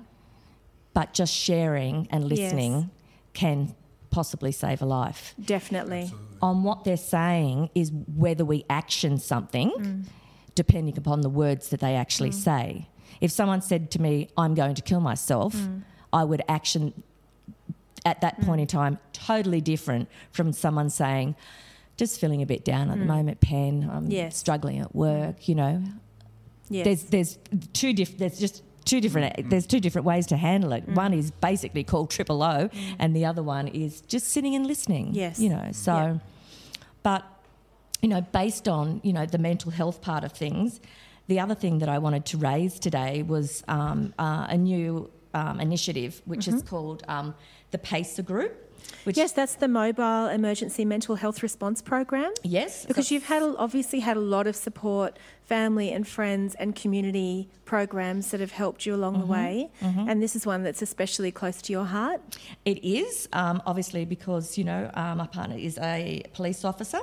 But 0.93 1.15
just 1.15 1.33
sharing 1.35 2.09
and 2.11 2.25
Yes. 2.25 2.39
listening 2.39 2.91
can 3.33 3.75
possibly 4.11 4.51
save 4.53 4.83
a 4.83 4.87
life. 4.87 5.35
Definitely. 5.43 6.13
On 6.43 6.63
what 6.65 6.85
they're 6.85 6.97
saying 6.97 7.71
is 7.75 7.93
whether 8.17 8.45
we 8.45 8.65
action 8.69 9.19
something, 9.19 9.71
Mm. 9.71 10.05
depending 10.55 10.99
upon 10.99 11.21
the 11.21 11.29
words 11.31 11.69
that 11.69 11.81
they 11.81 11.95
actually 11.95 12.33
say. 12.33 12.89
If 13.21 13.31
someone 13.31 13.63
said 13.63 13.91
to 13.93 14.03
me, 14.03 14.29
I'm 14.37 14.55
going 14.55 14.75
to 14.75 14.83
kill 14.83 15.01
myself, 15.01 15.55
Mm. 15.55 15.83
I 16.13 16.25
would 16.25 16.43
action 16.49 16.93
at 18.05 18.21
that 18.23 18.41
point 18.43 18.61
in 18.61 18.67
time 18.67 18.99
totally 19.13 19.61
different 19.61 20.09
from 20.33 20.53
someone 20.53 20.89
saying, 20.91 21.35
just 21.97 22.19
feeling 22.21 22.41
a 22.43 22.47
bit 22.47 22.65
down 22.65 22.91
at 22.91 22.99
the 22.99 23.05
moment, 23.05 23.41
Pen. 23.41 23.89
I'm 23.93 24.09
Mm. 24.09 24.13
Yes. 24.13 24.37
struggling 24.37 24.79
at 24.81 24.95
work. 24.95 25.49
You 25.49 25.55
know, 25.55 25.83
Yes. 26.71 26.85
there's 26.85 27.03
there's 27.05 27.39
two 27.73 27.93
diff- 27.93 28.17
there's 28.17 28.39
just 28.39 28.63
two 28.87 29.01
different 29.01 29.51
there's 29.51 29.67
two 29.67 29.81
different 29.81 30.07
ways 30.07 30.27
to 30.29 30.37
handle 30.37 30.73
it. 30.73 30.89
One 30.89 31.13
is 31.13 31.31
basically 31.31 31.85
called 31.85 32.09
triple 32.11 32.43
O, 32.43 32.71
and 32.99 33.15
the 33.15 33.27
other 33.27 33.43
one 33.43 33.69
is 33.69 34.01
just 34.03 34.29
sitting 34.29 34.55
and 34.55 34.67
listening. 34.67 35.11
Yes. 35.13 35.39
you 35.39 35.51
know. 35.51 35.69
So, 35.73 35.95
Yeah. 35.95 36.17
but 37.03 37.25
you 38.03 38.09
know, 38.09 38.23
based 38.23 38.67
on 38.67 39.01
you 39.05 39.13
know 39.13 39.27
the 39.27 39.39
mental 39.39 39.71
health 39.71 40.01
part 40.01 40.25
of 40.25 40.33
things, 40.33 40.81
the 41.27 41.39
other 41.39 41.55
thing 41.55 41.81
that 41.81 41.89
I 41.91 41.99
wanted 41.99 42.25
to 42.27 42.39
raise 42.39 42.79
today 42.79 43.23
was 43.23 43.63
um, 43.69 44.15
uh, 44.19 44.47
a 44.49 44.57
new 44.57 45.11
um, 45.35 45.61
initiative 45.61 46.23
which 46.25 46.49
is 46.49 46.63
called 46.63 47.03
um, 47.09 47.35
the 47.71 47.79
PACER 47.79 48.23
Group. 48.23 48.67
Which 49.05 49.17
Yes, 49.17 49.33
that's 49.33 49.55
the 49.55 49.69
Mobile 49.69 50.27
Emergency 50.29 50.85
Mental 50.85 51.15
Health 51.15 51.43
Response 51.43 51.81
Program. 51.81 52.33
yes, 52.43 52.85
Because 52.85 53.11
you've 53.11 53.27
had 53.27 53.43
obviously 53.43 54.01
had 54.01 54.17
a 54.17 54.21
lot 54.21 54.47
of 54.47 54.57
support, 54.57 55.19
family 55.45 55.91
and 55.91 56.07
friends 56.07 56.55
and 56.57 56.77
community 56.77 57.49
programs 57.65 58.31
that 58.31 58.41
have 58.41 58.53
helped 58.53 58.87
you 58.87 58.95
along 58.95 59.19
the 59.21 59.27
way, 59.27 59.71
and 59.81 60.23
this 60.23 60.37
is 60.37 60.47
one 60.47 60.63
that's 60.63 60.83
especially 60.83 61.31
close 61.33 61.63
to 61.63 61.73
your 61.73 61.85
heart. 61.85 62.21
It 62.65 62.85
is, 62.85 63.29
um, 63.33 63.63
obviously, 63.67 64.05
because, 64.05 64.57
you 64.59 64.65
know, 64.65 64.91
uh, 64.95 65.15
my 65.15 65.27
partner 65.27 65.57
is 65.57 65.79
a 65.79 66.23
police 66.35 66.65
officer. 66.65 67.01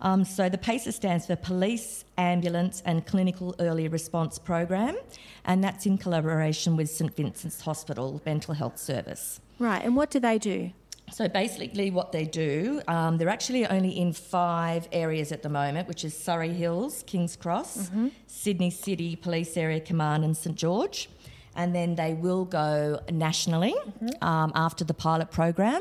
Um, 0.00 0.24
so 0.24 0.48
the 0.48 0.58
PACER 0.58 0.92
stands 0.92 1.26
for 1.26 1.36
Police, 1.36 2.04
Ambulance 2.18 2.82
and 2.84 3.06
Clinical 3.06 3.54
Early 3.58 3.88
Response 3.88 4.38
Program, 4.38 4.96
and 5.44 5.64
that's 5.64 5.86
in 5.86 5.96
collaboration 5.96 6.76
with 6.76 6.90
St 6.90 7.14
Vincent's 7.16 7.62
Hospital 7.62 8.20
Mental 8.26 8.52
Health 8.52 8.78
Service. 8.78 9.40
Right, 9.58 9.82
and 9.82 9.96
what 9.96 10.10
do 10.10 10.20
they 10.20 10.38
do? 10.38 10.70
So 11.12 11.28
basically, 11.28 11.90
what 11.90 12.12
they 12.12 12.24
do, 12.24 12.82
um, 12.88 13.16
they're 13.16 13.28
actually 13.28 13.64
only 13.66 13.96
in 13.96 14.12
five 14.12 14.88
areas 14.92 15.30
at 15.30 15.42
the 15.42 15.48
moment, 15.48 15.86
which 15.88 16.04
is 16.04 16.16
Surry 16.16 16.52
Hills, 16.52 17.04
King's 17.06 17.36
Cross, 17.36 17.90
Sydney 18.26 18.70
City 18.70 19.14
Police 19.16 19.56
Area 19.56 19.80
Command, 19.80 20.24
and 20.24 20.36
St 20.36 20.56
George. 20.56 21.08
And 21.54 21.74
then 21.74 21.94
they 21.94 22.12
will 22.12 22.44
go 22.44 23.00
nationally 23.10 23.74
um, 24.20 24.52
after 24.54 24.84
the 24.84 24.92
pilot 24.94 25.30
program. 25.30 25.80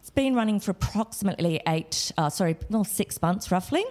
It's 0.00 0.10
been 0.10 0.34
running 0.34 0.58
for 0.58 0.72
approximately 0.72 1.60
eight, 1.68 2.10
uh, 2.16 2.30
sorry, 2.30 2.56
well, 2.70 2.84
six 2.84 3.20
months 3.22 3.52
roughly. 3.52 3.84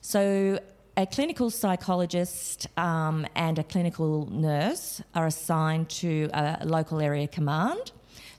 So 0.00 0.58
a 0.96 1.06
clinical 1.06 1.50
psychologist 1.50 2.66
um, 2.76 3.26
and 3.34 3.58
a 3.58 3.64
clinical 3.64 4.28
nurse 4.30 5.02
are 5.14 5.26
assigned 5.26 5.88
to 5.90 6.30
a 6.32 6.64
local 6.64 7.00
area 7.00 7.28
command. 7.28 7.92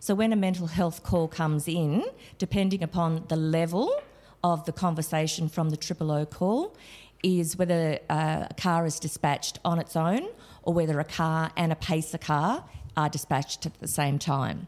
So 0.05 0.13
when 0.13 0.31
a 0.31 0.35
mental 0.35 0.67
health 0.67 1.01
call 1.01 1.27
comes 1.27 1.67
in, 1.67 2.05
depending 2.37 2.83
upon 2.83 3.25
the 3.27 3.35
level 3.35 3.91
of 4.43 4.63
the 4.65 4.71
conversation 4.71 5.49
from 5.49 5.71
the 5.71 5.77
triple 5.77 6.11
O 6.11 6.27
call, 6.27 6.77
is 7.23 7.57
whether 7.57 7.97
uh, 8.07 8.45
a 8.47 8.53
car 8.53 8.85
is 8.85 8.99
dispatched 8.99 9.57
on 9.65 9.79
its 9.79 9.95
own 9.95 10.27
or 10.61 10.75
whether 10.75 10.99
a 10.99 11.03
car 11.03 11.49
and 11.57 11.71
a 11.71 11.75
pacer 11.75 12.19
car 12.19 12.63
are 12.95 13.09
dispatched 13.09 13.65
at 13.65 13.79
the 13.79 13.87
same 13.87 14.19
time. 14.19 14.67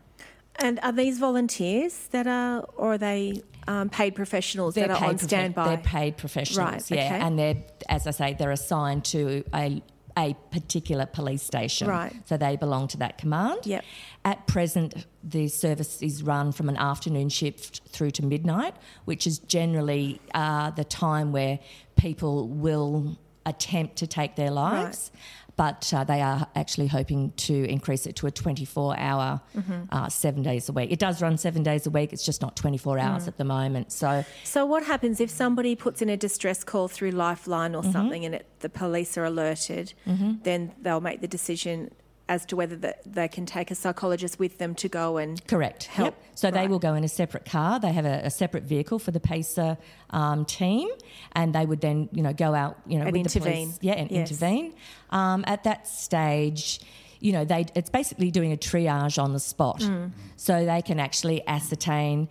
And 0.56 0.80
are 0.82 0.92
these 0.92 1.20
volunteers 1.20 2.08
that 2.08 2.26
are, 2.26 2.62
or 2.76 2.94
are 2.94 2.98
they 2.98 3.44
um, 3.68 3.90
paid 3.90 4.16
professionals 4.16 4.74
that 4.74 4.90
are 4.90 5.06
on 5.06 5.18
profe- 5.18 5.26
standby? 5.26 5.68
They're 5.68 5.78
paid 5.78 6.18
professionals, 6.18 6.90
Right, 6.90 6.98
yeah, 6.98 7.06
okay. 7.06 7.20
and 7.20 7.38
they're, 7.38 7.64
as 7.90 8.08
I 8.08 8.12
say, 8.12 8.34
they're 8.34 8.50
assigned 8.50 9.06
to 9.06 9.44
a 9.54 9.84
a 10.18 10.36
particular 10.52 11.06
police 11.06 11.44
station. 11.44 11.88
Right. 11.88 12.14
So 12.26 12.38
they 12.38 12.56
belong 12.56 12.88
to 12.90 12.98
that 12.98 13.18
command. 13.18 13.60
Yep. 13.66 13.86
At 14.26 14.48
present, 14.48 15.06
the 15.24 15.48
service 15.48 16.02
is 16.02 16.24
run 16.24 16.52
from 16.52 16.70
an 16.70 16.78
afternoon 16.78 17.30
shift 17.30 17.82
through 17.90 18.12
to 18.12 18.26
midnight, 18.26 18.76
which 19.06 19.28
is 19.28 19.38
generally 19.40 20.20
uh, 20.34 20.72
the 20.72 20.84
time 20.84 21.32
where 21.32 21.60
people 21.96 22.48
will 22.48 23.18
attempt 23.46 23.96
to 23.98 24.08
take 24.08 24.36
their 24.36 24.52
lives. 24.52 25.12
But 25.58 25.92
uh, 25.94 26.04
they 26.04 26.22
are 26.22 26.48
actually 26.56 26.86
hoping 26.88 27.32
to 27.48 27.54
increase 27.68 28.06
it 28.06 28.16
to 28.18 28.28
a 28.28 28.32
24 28.32 28.98
hour, 28.98 29.42
Mm-hmm. 29.58 29.74
uh, 29.92 30.08
seven 30.08 30.44
days 30.44 30.70
a 30.70 30.72
week. 30.72 30.92
It 30.92 31.00
does 31.00 31.22
run 31.22 31.38
seven 31.38 31.64
days 31.64 31.88
a 31.88 31.90
week, 31.90 32.14
it's 32.14 32.24
just 32.24 32.42
not 32.42 32.56
24 32.56 33.00
hours 33.00 33.24
Mm. 33.24 33.28
at 33.28 33.38
the 33.38 33.44
moment. 33.44 33.92
So 33.92 34.24
So 34.44 34.66
what 34.66 34.84
happens 34.84 35.20
if 35.20 35.30
somebody 35.32 35.76
puts 35.76 36.02
in 36.02 36.10
a 36.10 36.18
distress 36.18 36.64
call 36.64 36.88
through 36.88 37.12
Lifeline 37.12 37.74
Mm-hmm. 37.74 37.90
or 37.90 37.92
something, 37.92 38.24
and 38.24 38.36
it, 38.36 38.46
the 38.60 38.70
police 38.70 39.18
are 39.18 39.26
alerted? 39.26 39.94
Then 40.06 40.72
they'll 40.82 41.02
make 41.02 41.22
the 41.22 41.28
decision 41.28 41.92
as 42.30 42.46
to 42.48 42.56
whether 42.56 42.76
the, 42.76 42.96
they 43.06 43.28
can 43.28 43.46
take 43.46 43.72
a 43.72 43.76
psychologist 43.76 44.38
with 44.40 44.58
them 44.58 44.76
to 44.76 44.90
go 44.90 45.18
and 45.18 45.46
Correct. 45.48 45.86
help. 45.86 46.16
Yep. 46.16 46.24
So 46.36 46.52
they 46.52 46.68
will 46.68 46.80
go 46.80 46.94
in 46.94 47.04
a 47.04 47.08
separate 47.08 47.46
car. 47.46 47.80
They 47.80 47.92
have 47.94 48.06
a, 48.06 48.22
a 48.26 48.30
separate 48.30 48.64
vehicle 48.64 49.00
for 49.00 49.12
the 49.12 49.20
PACER 49.20 49.78
um, 50.10 50.46
team, 50.46 50.90
and 51.34 51.54
they 51.56 51.66
would 51.66 51.82
then, 51.82 52.10
you 52.12 52.22
know, 52.22 52.34
go 52.34 52.54
out, 52.54 52.78
you 52.86 52.98
know, 53.00 53.06
And 53.06 53.14
with 53.14 53.32
the 53.32 53.40
intervene. 53.40 53.68
police, 53.68 53.80
yeah, 53.82 53.94
and 53.94 54.12
Yes. 54.12 54.30
intervene. 54.32 54.74
Um, 55.10 55.44
at 55.48 55.64
that 55.64 55.88
stage, 55.88 56.80
you 57.20 57.32
know, 57.32 57.46
they 57.46 57.66
it's 57.76 57.90
basically 57.90 58.30
doing 58.30 58.52
a 58.54 58.58
triage 58.58 59.22
on 59.22 59.34
the 59.34 59.40
spot, 59.40 59.80
Mm. 59.80 60.12
so 60.36 60.66
they 60.66 60.82
can 60.82 61.00
actually 61.00 61.48
ascertain, 61.48 62.30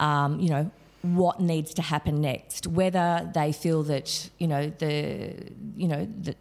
um, 0.00 0.40
you 0.40 0.48
know. 0.50 0.70
What 1.02 1.38
needs 1.38 1.74
to 1.74 1.82
happen 1.82 2.22
next? 2.22 2.66
Whether 2.66 3.30
they 3.34 3.52
feel 3.52 3.82
that 3.82 4.30
you 4.38 4.46
know 4.48 4.72
the 4.78 5.34
you 5.76 5.86
know 5.86 6.08
that 6.22 6.38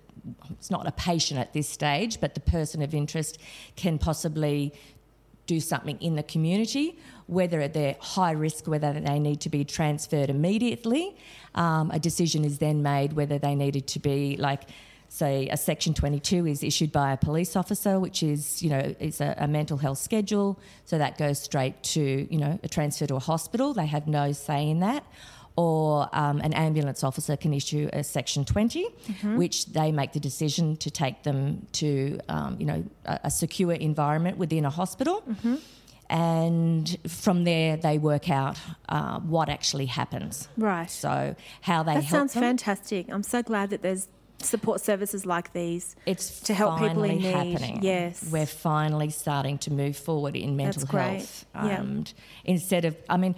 it's 0.51 0.71
not 0.71 0.87
a 0.87 0.91
patient 0.91 1.39
at 1.39 1.53
this 1.53 1.67
stage, 1.67 2.19
but 2.21 2.33
the 2.33 2.39
person 2.39 2.81
of 2.81 2.93
interest 2.93 3.37
can 3.75 3.97
possibly 3.97 4.73
do 5.45 5.59
something 5.59 6.01
in 6.01 6.15
the 6.15 6.23
community, 6.23 6.97
whether 7.27 7.67
they're 7.67 7.95
high 7.99 8.31
risk, 8.31 8.67
whether 8.67 8.93
they 8.93 9.19
need 9.19 9.41
to 9.41 9.49
be 9.49 9.65
transferred 9.65 10.29
immediately. 10.29 11.15
Um, 11.55 11.91
a 11.91 11.99
decision 11.99 12.45
is 12.45 12.59
then 12.59 12.81
made 12.81 13.13
whether 13.13 13.37
they 13.37 13.55
needed 13.55 13.87
to 13.87 13.99
be 13.99 14.37
like. 14.37 14.63
Say 15.09 15.47
a 15.49 15.57
section 15.57 15.93
22 15.93 16.47
is 16.47 16.63
issued 16.63 16.91
by 16.91 17.11
a 17.13 17.17
police 17.17 17.55
officer, 17.55 17.99
which 17.99 18.23
is, 18.23 18.63
you 18.63 18.69
know, 18.71 18.95
is 18.99 19.21
a, 19.21 19.35
a 19.37 19.47
mental 19.47 19.77
health 19.77 19.99
schedule. 19.99 20.59
So 20.85 20.97
that 20.97 21.19
goes 21.19 21.39
straight 21.39 21.83
to, 21.83 22.27
you 22.33 22.39
know, 22.39 22.59
a 22.63 22.67
transfer 22.67 23.05
to 23.05 23.17
a 23.17 23.19
hospital. 23.19 23.75
They 23.75 23.85
have 23.85 24.07
no 24.07 24.31
say 24.31 24.67
in 24.67 24.79
that 24.79 25.03
or 25.55 26.09
um, 26.13 26.39
an 26.39 26.53
ambulance 26.53 27.03
officer 27.03 27.37
can 27.37 27.53
issue 27.53 27.89
a 27.93 28.03
section 28.03 28.43
20 28.43 28.83
which 29.35 29.67
they 29.67 29.91
make 29.91 30.11
the 30.13 30.19
decision 30.19 30.75
to 30.77 30.89
take 30.89 31.23
them 31.23 31.65
to 31.71 32.19
um, 32.29 32.55
you 32.59 32.65
know 32.65 32.83
a, 33.05 33.19
a 33.25 33.31
secure 33.31 33.73
environment 33.73 34.37
within 34.37 34.65
a 34.65 34.69
hospital 34.69 35.23
and 36.09 36.97
from 37.07 37.43
there 37.43 37.77
they 37.77 37.97
work 37.97 38.29
out 38.29 38.57
uh, 38.89 39.19
what 39.19 39.49
actually 39.49 39.85
happens 39.85 40.47
right. 40.57 40.89
so 40.89 41.35
how 41.61 41.83
they 41.83 41.95
that 41.95 42.03
sounds 42.05 42.33
them 42.33 42.43
fantastic. 42.43 43.07
I'm 43.09 43.23
so 43.23 43.41
glad 43.41 43.69
that 43.71 43.81
there's 43.81 44.07
support 44.39 44.81
services 44.81 45.25
like 45.25 45.53
these. 45.53 45.95
it's 46.05 46.41
to 46.41 46.53
help 46.53 46.79
people 46.79 47.03
in 47.03 47.17
need. 47.17 47.33
happening. 47.33 47.79
Yes. 47.81 48.27
we're 48.31 48.45
finally 48.45 49.09
starting 49.09 49.57
to 49.59 49.71
move 49.71 49.95
forward 49.97 50.35
in 50.35 50.55
mental 50.55 50.81
That's 50.81 50.91
great. 50.91 51.03
health. 51.03 51.45
Yeah. 51.55 52.03
Instead 52.45 52.85
of, 52.85 52.97
I 53.09 53.17
mean, 53.17 53.35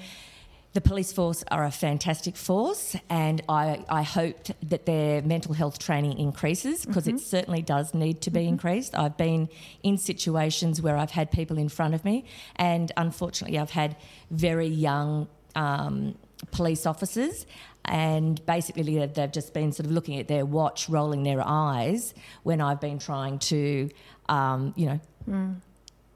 the 0.76 0.82
police 0.82 1.12
force 1.14 1.42
are 1.50 1.64
a 1.64 1.72
fantastic 1.72 2.36
force, 2.36 2.96
and 3.10 3.42
I, 3.48 3.86
I 3.90 4.04
hope 4.04 4.38
that 4.72 4.86
their 4.86 5.22
mental 5.22 5.54
health 5.54 5.80
training 5.80 6.20
increases 6.20 6.86
because 6.86 7.06
Mm-hmm. 7.06 7.16
it 7.16 7.22
certainly 7.22 7.62
does 7.62 7.94
need 7.94 8.18
to 8.24 8.30
be 8.32 8.46
increased. 8.54 8.94
I've 9.04 9.16
been 9.18 9.48
in 9.84 9.98
situations 9.98 10.82
where 10.82 10.98
I've 10.98 11.12
had 11.12 11.32
people 11.32 11.58
in 11.58 11.70
front 11.70 11.94
of 11.96 12.04
me, 12.04 12.26
and 12.58 12.92
unfortunately, 12.98 13.58
I've 13.58 13.70
had 13.72 13.96
very 14.32 14.68
young 14.68 15.28
um, 15.56 16.16
police 16.52 16.86
officers. 16.86 17.46
And 17.88 18.44
basically, 18.46 18.84
they've- 18.98 19.14
they've 19.14 19.32
just 19.32 19.54
been 19.54 19.72
sort 19.72 19.86
of 19.86 19.92
looking 19.94 20.20
at 20.20 20.28
their 20.28 20.46
watch, 20.46 20.90
rolling 20.90 21.22
their 21.24 21.42
eyes 21.46 22.14
when 22.44 22.60
I've 22.60 22.82
been 22.82 23.00
trying 23.00 23.40
to, 23.52 23.90
um, 24.28 24.74
you 24.76 24.88
know, 24.88 25.00
Mm. 25.30 25.56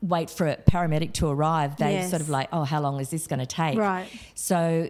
Wait 0.02 0.30
for 0.30 0.48
a 0.48 0.56
paramedic 0.56 1.14
to 1.14 1.28
arrive. 1.28 1.76
They 1.78 1.94
Yes. 1.94 2.10
sort 2.10 2.22
of 2.22 2.30
like, 2.30 2.48
oh, 2.54 2.64
how 2.64 2.80
long 2.82 3.00
is 3.00 3.10
this 3.10 3.28
going 3.28 3.40
to 3.40 3.46
take? 3.46 3.78
Right. 3.78 4.08
So, 4.36 4.90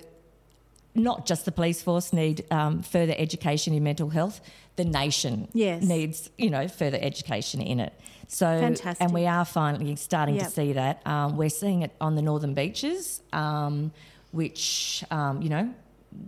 not 0.95 1.25
just 1.25 1.45
the 1.45 1.51
police 1.51 1.81
force 1.81 2.11
need 2.13 2.45
um, 2.51 2.81
further 2.83 3.13
education 3.17 3.73
in 3.73 3.83
mental 3.83 4.09
health. 4.09 4.41
The 4.75 4.85
nation 4.85 5.47
Yes. 5.53 5.83
needs, 5.83 6.29
you 6.37 6.49
know, 6.49 6.67
further 6.67 6.97
education 7.01 7.61
in 7.61 7.79
it. 7.79 7.93
So, 8.27 8.45
Fantastic. 8.45 9.01
and 9.03 9.13
we 9.13 9.25
are 9.25 9.45
finally 9.45 9.95
starting 9.95 10.35
Yep. 10.35 10.45
to 10.45 10.51
see 10.51 10.73
that. 10.73 11.05
Um, 11.07 11.37
we're 11.37 11.49
seeing 11.49 11.81
it 11.81 11.91
on 11.99 12.15
the 12.15 12.21
northern 12.21 12.53
beaches, 12.53 13.21
um, 13.33 13.91
which, 14.31 15.03
um, 15.11 15.41
you 15.41 15.49
know, 15.49 15.73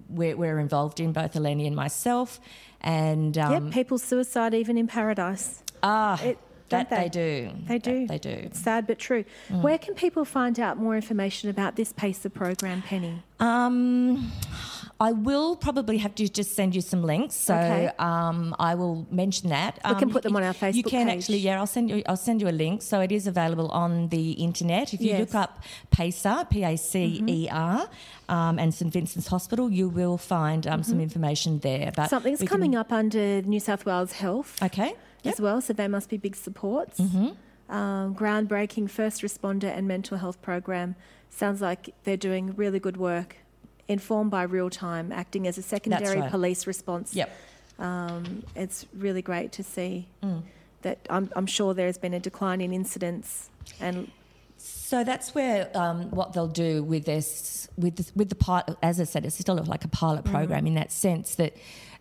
we're, 0.10 0.36
we're 0.36 0.60
involved 0.60 1.00
in, 1.00 1.12
both 1.12 1.34
Eleni 1.34 1.65
and 1.67 1.76
myself. 1.76 2.39
And 2.82 3.38
um, 3.38 3.65
yep, 3.65 3.74
people's 3.74 4.04
suicide 4.04 4.54
even 4.54 4.78
in 4.78 4.88
paradise. 4.88 5.62
ah, 5.84 6.20
It- 6.24 6.39
that 6.71 6.89
don't 6.89 6.99
they? 6.99 7.10
do. 7.10 7.51
They 7.67 7.77
That 7.77 7.84
do. 7.84 8.07
they 8.07 8.17
do. 8.17 8.29
It's 8.47 8.60
sad 8.60 8.88
but 8.88 8.97
true. 8.99 9.23
Mm. 9.49 9.62
Where 9.62 9.77
can 9.77 9.93
people 9.93 10.25
find 10.25 10.60
out 10.60 10.77
more 10.77 10.95
information 10.95 11.49
about 11.49 11.75
this 11.75 11.93
PACER 11.93 12.29
program, 12.29 12.81
Penny? 12.81 13.21
Um, 13.39 14.31
I 14.99 15.12
will 15.13 15.55
probably 15.55 15.97
have 15.97 16.13
to 16.15 16.27
just 16.29 16.53
send 16.55 16.75
you 16.75 16.81
some 16.81 17.01
links, 17.03 17.34
so 17.36 17.55
Okay. 17.55 17.89
um, 17.97 18.55
I 18.60 18.75
will 18.75 19.07
mention 19.10 19.49
that. 19.49 19.79
We 19.84 19.95
can 19.95 20.03
Um, 20.10 20.10
put 20.12 20.21
them 20.21 20.36
on 20.36 20.43
our 20.43 20.53
Facebook. 20.53 20.75
You 20.75 20.84
can 20.84 21.07
page. 21.07 21.17
actually, 21.17 21.38
yeah. 21.39 21.60
I'll 21.60 21.65
send 21.65 21.89
you. 21.89 22.03
I'll 22.07 22.17
send 22.29 22.39
you 22.41 22.47
a 22.49 22.57
link. 22.65 22.84
So 22.84 22.99
it 23.01 23.12
is 23.12 23.25
available 23.25 23.69
on 23.69 24.10
the 24.10 24.31
internet. 24.34 24.93
If 24.93 25.01
you 25.01 25.07
Yes. 25.10 25.19
look 25.21 25.36
up 25.36 25.51
PACER, 25.89 26.45
P 26.51 26.63
A 26.63 26.77
C 26.77 27.24
E 27.28 27.49
R, 27.51 27.80
Mm-hmm. 27.80 28.34
um, 28.36 28.59
and 28.59 28.72
St 28.74 28.93
Vincent's 28.93 29.28
Hospital, 29.28 29.72
you 29.72 29.89
will 29.89 30.17
find 30.19 30.67
um, 30.67 30.84
some 30.84 30.99
information 31.01 31.59
there. 31.59 31.91
But 31.95 32.09
Something's 32.11 32.39
we 32.39 32.45
can- 32.47 32.55
coming 32.57 32.76
up 32.76 32.91
under 32.91 33.41
New 33.41 33.59
South 33.59 33.86
Wales 33.88 34.11
Health 34.13 34.61
Okay. 34.61 34.93
As 35.26 35.39
well, 35.39 35.61
so 35.61 35.74
they 35.74 35.88
must 35.88 36.09
be 36.09 36.17
big 36.17 36.36
supports. 36.36 36.99
Mm-hmm. 36.99 37.30
Um, 37.74 38.15
groundbreaking 38.15 38.89
first 38.89 39.22
responder 39.22 39.65
and 39.76 39.88
mental 39.88 40.17
health 40.17 40.41
program. 40.41 40.95
Sounds 41.30 41.61
like 41.61 41.93
they're 42.03 42.17
doing 42.17 42.53
really 42.55 42.80
good 42.80 42.97
work 42.97 43.38
informed 43.88 44.32
by 44.32 44.43
real 44.43 44.69
time, 44.69 45.11
acting 45.11 45.47
as 45.47 45.57
a 45.57 45.61
secondary 45.61 46.19
right. 46.19 46.32
police 46.32 46.67
response. 46.67 47.15
Yep. 47.15 47.32
Um, 47.80 48.43
it's 48.55 48.86
really 48.93 49.22
great 49.22 49.51
to 49.53 49.63
see 49.63 50.07
Mm. 50.24 50.43
that 50.82 50.99
I'm, 51.09 51.30
I'm 51.36 51.47
sure 51.47 51.74
there 51.74 51.88
has 51.88 51.97
been 51.97 52.13
a 52.13 52.19
decline 52.19 52.61
in 52.61 52.74
incidents 52.74 53.49
and 53.80 54.11
So 54.57 55.03
that's 55.03 55.34
where 55.34 55.76
um, 55.76 56.11
what 56.11 56.34
they'll 56.34 56.47
do 56.47 56.84
with 56.84 57.05
this, 57.05 57.67
with 57.78 57.95
the, 57.95 58.11
with 58.15 58.30
the 58.30 58.36
pilot. 58.36 58.78
As 58.84 58.99
I 58.99 59.05
said, 59.05 59.26
it's 59.26 59.38
still 59.39 59.55
like 59.55 59.84
a 59.84 59.88
pilot 59.88 60.26
program 60.26 60.67
in 60.67 60.76
that 60.76 60.91
sense 60.91 61.36
that 61.36 61.55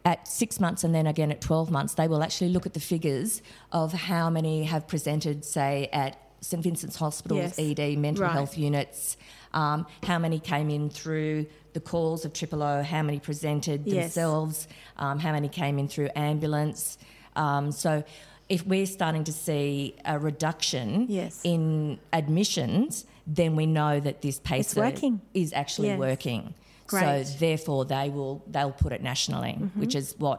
at 0.04 0.26
six 0.26 0.58
months 0.60 0.82
and 0.84 0.94
then 0.94 1.06
again 1.06 1.30
at 1.30 1.40
twelve 1.40 1.70
months, 1.70 1.94
they 1.94 2.08
will 2.08 2.22
actually 2.22 2.50
look 2.50 2.66
at 2.66 2.74
the 2.74 2.80
figures 2.80 3.42
of 3.72 3.92
how 3.92 4.30
many 4.30 4.64
have 4.64 4.86
presented, 4.88 5.44
say, 5.44 5.88
at 5.92 6.18
St 6.40 6.62
Vincent's 6.62 6.96
Hospital's 6.96 7.58
Yes. 7.58 7.78
ED 7.78 7.96
mental 7.98 8.24
Right. 8.24 8.32
health 8.32 8.56
units. 8.56 9.16
Um, 9.52 9.86
how 10.04 10.18
many 10.18 10.38
came 10.38 10.70
in 10.70 10.88
through 10.88 11.46
the 11.74 11.80
calls 11.80 12.24
of 12.24 12.32
Triple 12.32 12.62
O? 12.62 12.82
How 12.82 13.02
many 13.02 13.18
presented 13.20 13.82
Yes. 13.86 14.14
themselves? 14.14 14.68
Um, 14.96 15.18
how 15.18 15.32
many 15.32 15.48
came 15.48 15.78
in 15.78 15.88
through 15.88 16.08
ambulance? 16.16 16.98
Um, 17.36 17.72
so. 17.72 18.04
If 18.48 18.66
we're 18.66 18.86
starting 18.86 19.22
to 19.22 19.32
see 19.32 19.94
a 20.04 20.18
reduction 20.18 21.06
Yes. 21.08 21.40
in 21.44 22.00
admissions, 22.12 23.04
then 23.24 23.54
we 23.54 23.64
know 23.64 24.00
that 24.00 24.22
this 24.22 24.40
pacer 24.40 24.92
is 25.34 25.52
actually 25.52 25.86
Yes. 25.88 25.98
working. 26.00 26.54
Great. 26.90 27.04
Mm-hmm. 27.04 27.24
So 27.32 27.38
therefore, 27.38 27.84
they 27.84 28.08
will 28.10 28.42
they'll 28.52 28.72
put 28.84 28.92
it 28.92 29.02
nationally, 29.02 29.52
which 29.74 29.94
is 29.94 30.14
what 30.18 30.38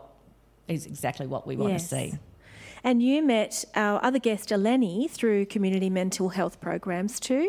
is 0.68 0.86
exactly 0.86 1.28
what 1.28 1.43
we 1.47 1.56
want 1.58 1.74
Yes. 1.74 1.89
to 1.89 1.95
see. 1.95 2.14
And 2.84 3.02
you 3.02 3.22
met 3.24 3.64
our 3.76 4.04
other 4.04 4.20
guest, 4.20 4.49
Eleni, 4.49 5.10
through 5.10 5.45
community 5.45 5.89
mental 5.89 6.30
health 6.30 6.60
programs 6.60 7.20
too. 7.20 7.45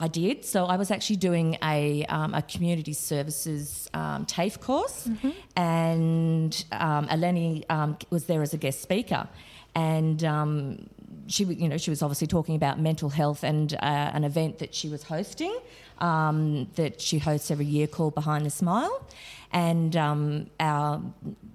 I 0.00 0.08
did. 0.08 0.44
So 0.44 0.64
I 0.66 0.76
was 0.76 0.90
actually 0.90 1.16
doing 1.16 1.56
a, 1.62 2.04
um, 2.06 2.34
a 2.34 2.42
community 2.42 2.94
services 2.94 3.88
um, 3.94 4.26
TAFE 4.26 4.58
course, 4.60 5.06
Mm-hmm. 5.06 5.30
and 5.56 6.64
um, 6.72 7.06
Eleni 7.08 7.64
um, 7.70 7.96
was 8.10 8.24
there 8.24 8.42
as 8.42 8.52
a 8.54 8.56
guest 8.58 8.80
speaker, 8.82 9.28
and 9.74 10.22
um, 10.24 10.88
she, 11.26 11.44
you 11.44 11.68
know, 11.68 11.76
she 11.78 11.90
was 11.90 12.02
obviously 12.02 12.26
talking 12.26 12.56
about 12.56 12.80
mental 12.80 13.08
health 13.08 13.44
and 13.44 13.74
uh, 13.74 13.78
an 14.16 14.24
event 14.24 14.58
that 14.58 14.74
she 14.74 14.88
was 14.88 15.02
hosting, 15.04 15.54
um, 15.98 16.68
that 16.74 17.00
she 17.00 17.18
hosts 17.18 17.50
every 17.50 17.66
year 17.66 17.86
called 17.86 18.14
Behind 18.14 18.44
the 18.44 18.50
Smile, 18.50 19.06
and 19.52 19.96
um, 19.96 20.46
our 20.58 21.02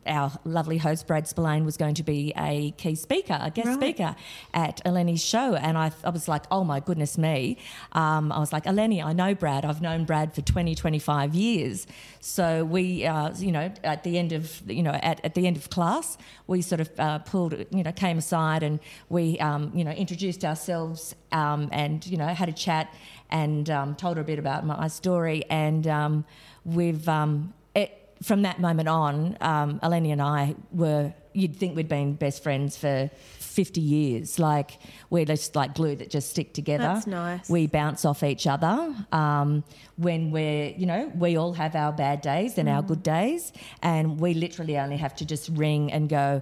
our 0.08 0.32
lovely 0.44 0.78
host 0.78 1.06
Brad 1.06 1.28
Spillane 1.28 1.66
was 1.66 1.78
going 1.78 1.94
to 1.96 2.04
be 2.04 2.34
a 2.36 2.72
key 2.78 2.96
speaker, 2.96 3.38
a 3.40 3.52
guest 3.52 3.68
Right. 3.68 3.78
speaker 3.78 4.16
at 4.54 4.82
Eleni's 4.86 5.24
show, 5.24 5.54
and 5.56 5.78
I, 5.78 5.92
I 6.04 6.10
was 6.10 6.28
like, 6.28 6.44
oh 6.50 6.64
my 6.64 6.80
goodness 6.80 7.18
me. 7.18 7.58
Um, 7.92 8.32
I 8.32 8.40
was 8.40 8.52
like, 8.52 8.64
Eleni, 8.64 9.04
I 9.04 9.14
know 9.14 9.36
Brad. 9.36 9.66
I've 9.66 9.82
known 9.82 10.06
Brad 10.06 10.34
for 10.34 10.42
20, 10.42 10.74
25 10.74 11.36
years. 11.36 11.86
So 12.22 12.66
we, 12.66 13.06
uh, 13.06 13.34
you 13.38 13.52
know, 13.52 13.72
at 13.84 14.04
the 14.04 14.18
end 14.18 14.32
of, 14.32 14.62
you 14.68 14.82
know, 14.82 14.92
at, 14.92 15.24
at 15.24 15.36
the 15.36 15.46
end 15.46 15.58
of 15.58 15.70
class, 15.70 16.18
we 16.48 16.62
sort 16.64 16.82
of 16.82 16.90
uh, 17.00 17.20
pulled, 17.20 17.54
you 17.70 17.84
know, 17.84 17.92
came 17.92 18.18
aside 18.18 18.64
and 18.64 18.80
we, 19.10 19.38
um, 19.40 19.72
you 19.76 19.84
know, 19.84 19.92
introduced 19.92 20.44
ourselves 20.44 21.14
um, 21.32 21.70
and, 21.72 22.06
you 22.08 22.18
know, 22.18 22.28
had 22.28 22.50
a 22.50 22.54
chat 22.54 22.92
and 23.30 23.70
um, 23.70 23.96
told 23.96 24.18
her 24.18 24.22
a 24.22 24.26
bit 24.26 24.40
about 24.40 24.66
my 24.66 24.88
story. 24.88 25.44
And 25.50 25.86
um, 25.88 26.26
we've, 26.66 27.08
um, 27.08 27.54
it, 27.76 27.92
from 28.24 28.42
that 28.44 28.60
moment 28.60 28.90
on, 28.90 29.38
um, 29.42 29.80
Eleni 29.82 30.12
and 30.12 30.22
I 30.22 30.56
were, 30.72 31.14
you'd 31.34 31.56
think 31.56 31.76
we'd 31.76 31.88
been 31.90 32.14
best 32.16 32.42
friends 32.44 32.76
for 32.78 33.10
50 33.40 33.82
years. 33.82 34.40
Like, 34.40 34.80
we're 35.10 35.26
just 35.26 35.56
like 35.56 35.76
glue 35.76 35.96
that 35.96 36.10
just 36.10 36.30
stick 36.30 36.54
together. 36.54 36.84
That's 36.84 37.08
nice. 37.08 37.50
We 37.50 37.68
bounce 37.68 38.06
off 38.06 38.24
each 38.24 38.48
other. 38.48 38.96
Um, 39.12 39.64
when 39.98 40.32
we're, 40.32 40.70
you 40.72 40.86
know, 40.86 41.12
we 41.16 41.38
all 41.38 41.54
have 41.54 41.76
our 41.76 41.92
bad 41.92 42.22
days 42.22 42.58
and 42.58 42.68
Mm. 42.68 42.76
our 42.76 42.82
good 42.82 43.04
days. 43.04 43.52
And 43.82 44.20
we 44.20 44.34
literally 44.34 44.78
only 44.78 44.98
have 44.98 45.16
to 45.18 45.26
just 45.26 45.50
ring 45.50 45.92
and 45.92 46.08
go, 46.10 46.42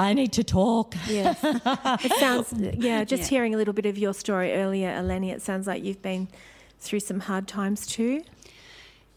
I 0.00 0.12
need 0.12 0.32
to 0.34 0.44
talk. 0.44 0.94
Yes. 1.08 1.38
it 1.42 2.12
sounds, 2.20 2.52
yeah, 2.56 3.04
just 3.04 3.24
Yeah. 3.24 3.28
hearing 3.28 3.54
a 3.54 3.56
little 3.56 3.74
bit 3.74 3.86
of 3.86 3.98
your 3.98 4.14
story 4.14 4.54
earlier, 4.54 4.90
Eleni, 4.90 5.32
it 5.32 5.42
sounds 5.42 5.66
like 5.66 5.82
you've 5.82 6.02
been 6.02 6.28
through 6.80 7.00
some 7.00 7.20
hard 7.20 7.48
times 7.48 7.86
too. 7.86 8.22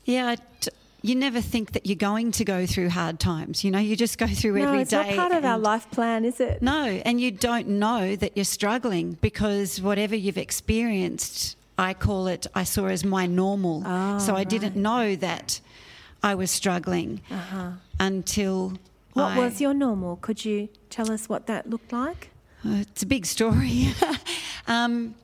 Yeah, 0.05 0.29
I 0.29 0.35
t- 0.59 0.71
you 1.03 1.13
never 1.15 1.39
think 1.41 1.73
that 1.73 1.85
you're 1.85 1.95
going 1.95 2.31
to 2.31 2.43
go 2.45 2.65
through 2.65 2.89
hard 2.89 3.19
times. 3.19 3.63
You 3.63 3.69
know, 3.71 3.79
you 3.79 3.95
just 3.95 4.17
go 4.17 4.25
through 4.27 4.51
every 4.51 4.61
day. 4.61 4.65
no, 4.65 4.69
every 4.71 4.81
it's 4.81 4.91
day. 4.91 5.15
not 5.15 5.15
part 5.15 5.31
of 5.31 5.45
our 5.45 5.59
life 5.59 5.89
plan, 5.91 6.25
is 6.25 6.39
it? 6.39 6.61
No, 6.61 6.83
and 7.05 7.21
you 7.21 7.29
don't 7.31 7.67
know 7.67 8.15
that 8.15 8.35
you're 8.35 8.43
struggling 8.45 9.17
because 9.21 9.79
whatever 9.81 10.15
you've 10.15 10.37
experienced, 10.37 11.55
I 11.77 11.93
call 11.93 12.25
it, 12.27 12.47
I 12.55 12.63
saw 12.63 12.87
as 12.87 13.03
my 13.05 13.25
normal. 13.27 13.83
Oh, 13.85 14.17
so 14.19 14.35
I 14.35 14.43
didn't 14.43 14.75
know 14.75 15.15
that 15.17 15.59
I 16.23 16.33
was 16.35 16.49
struggling 16.49 17.21
uh-huh. 17.29 17.71
until. 17.99 18.73
What 19.13 19.31
I- 19.31 19.39
was 19.39 19.59
your 19.61 19.73
normal? 19.73 20.15
Could 20.17 20.43
you 20.45 20.69
tell 20.89 21.11
us 21.11 21.27
what 21.27 21.47
that 21.47 21.69
looked 21.69 21.91
like? 21.91 22.29
Uh, 22.65 22.75
It's 22.81 23.03
a 23.03 23.05
big 23.05 23.25
story. 23.25 23.87
um, 24.67 25.15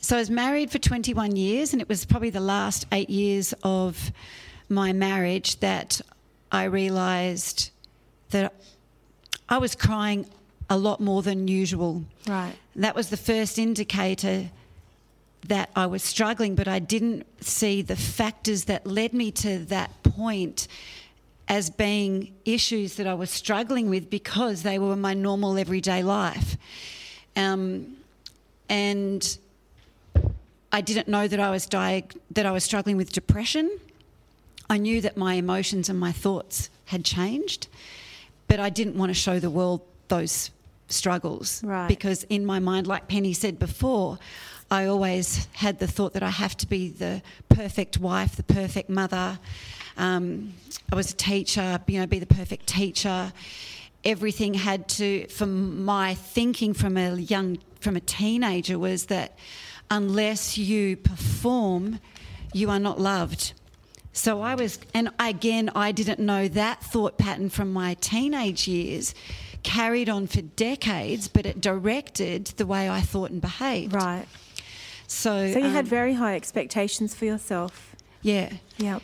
so 0.00 0.16
I 0.16 0.18
was 0.20 0.30
married 0.30 0.70
for 0.70 0.78
21 0.78 1.36
years, 1.36 1.72
and 1.72 1.82
it 1.82 1.88
was 1.88 2.04
probably 2.04 2.30
the 2.30 2.40
last 2.40 2.86
eight 2.92 3.10
years 3.10 3.54
of 3.62 4.12
my 4.68 4.92
marriage 4.92 5.60
that 5.60 6.00
I 6.50 6.64
realised 6.64 7.70
that 8.30 8.54
I 9.48 9.58
was 9.58 9.74
crying 9.74 10.26
a 10.68 10.76
lot 10.76 11.00
more 11.00 11.22
than 11.22 11.46
usual. 11.48 12.04
Right. 12.26 12.54
That 12.74 12.94
was 12.96 13.10
the 13.10 13.16
first 13.16 13.58
indicator 13.58 14.50
that 15.46 15.70
I 15.76 15.86
was 15.86 16.02
struggling, 16.02 16.56
but 16.56 16.66
I 16.66 16.80
didn't 16.80 17.24
see 17.40 17.82
the 17.82 17.94
factors 17.94 18.64
that 18.64 18.84
led 18.86 19.12
me 19.12 19.30
to 19.32 19.58
that 19.66 20.02
point 20.02 20.66
as 21.48 21.70
being 21.70 22.34
issues 22.44 22.96
that 22.96 23.06
I 23.06 23.14
was 23.14 23.30
struggling 23.30 23.88
with 23.88 24.10
because 24.10 24.62
they 24.62 24.78
were 24.78 24.96
my 24.96 25.14
normal 25.14 25.56
everyday 25.58 26.02
life. 26.02 26.56
Um, 27.36 27.96
and 28.68 29.38
I 30.72 30.80
didn't 30.80 31.08
know 31.08 31.28
that 31.28 31.38
I 31.38 31.50
was 31.50 31.66
diag- 31.68 32.16
that 32.32 32.46
I 32.46 32.50
was 32.50 32.64
struggling 32.64 32.96
with 32.96 33.12
depression. 33.12 33.70
I 34.68 34.78
knew 34.78 35.00
that 35.02 35.16
my 35.16 35.34
emotions 35.34 35.88
and 35.88 35.98
my 36.00 36.10
thoughts 36.10 36.68
had 36.86 37.04
changed, 37.04 37.68
but 38.48 38.58
I 38.58 38.68
didn't 38.70 38.96
want 38.96 39.10
to 39.10 39.14
show 39.14 39.38
the 39.38 39.50
world 39.50 39.82
those 40.08 40.50
struggles 40.88 41.62
Right. 41.64 41.88
because 41.88 42.24
in 42.24 42.44
my 42.44 42.58
mind, 42.58 42.86
like 42.86 43.06
Penny 43.08 43.32
said 43.32 43.58
before, 43.58 44.18
I 44.70 44.86
always 44.86 45.46
had 45.52 45.78
the 45.78 45.86
thought 45.86 46.12
that 46.14 46.22
I 46.24 46.30
have 46.30 46.56
to 46.58 46.66
be 46.66 46.88
the 46.88 47.22
perfect 47.48 47.98
wife, 47.98 48.34
the 48.34 48.42
perfect 48.42 48.90
mother. 48.90 49.38
Um, 49.96 50.54
I 50.92 50.96
was 50.96 51.10
a 51.10 51.16
teacher, 51.16 51.80
you 51.86 52.00
know, 52.00 52.06
be 52.06 52.18
the 52.18 52.26
perfect 52.26 52.66
teacher. 52.66 53.32
Everything 54.04 54.54
had 54.54 54.88
to, 54.90 55.26
from 55.28 55.84
my 55.84 56.14
thinking 56.14 56.74
from 56.74 56.96
a 56.96 57.16
young, 57.16 57.58
from 57.80 57.96
a 57.96 58.00
teenager, 58.00 58.78
was 58.78 59.06
that 59.06 59.36
unless 59.90 60.56
you 60.58 60.96
perform, 60.96 61.98
you 62.52 62.70
are 62.70 62.78
not 62.78 63.00
loved. 63.00 63.52
So 64.12 64.40
I 64.40 64.54
was, 64.54 64.78
and 64.94 65.10
again, 65.18 65.70
I 65.74 65.92
didn't 65.92 66.20
know 66.20 66.48
that 66.48 66.82
thought 66.82 67.18
pattern 67.18 67.50
from 67.50 67.72
my 67.72 67.94
teenage 67.94 68.66
years 68.66 69.14
carried 69.62 70.08
on 70.08 70.26
for 70.26 70.40
decades, 70.40 71.28
but 71.28 71.44
it 71.44 71.60
directed 71.60 72.46
the 72.56 72.64
way 72.64 72.88
I 72.88 73.00
thought 73.00 73.30
and 73.30 73.40
behaved. 73.40 73.92
Right. 73.92 74.26
So, 75.06 75.52
So 75.52 75.58
you 75.58 75.68
had 75.68 75.84
um, 75.84 75.86
very 75.86 76.14
high 76.14 76.34
expectations 76.36 77.14
for 77.14 77.24
yourself. 77.24 77.94
yeah, 78.22 78.52
Yeah. 78.78 79.00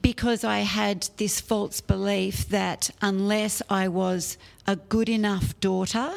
Because 0.00 0.44
I 0.44 0.60
had 0.60 1.08
this 1.16 1.40
false 1.40 1.80
belief 1.80 2.48
that 2.48 2.90
unless 3.00 3.62
I 3.68 3.88
was 3.88 4.38
a 4.66 4.76
good 4.76 5.08
enough 5.08 5.58
daughter, 5.60 6.12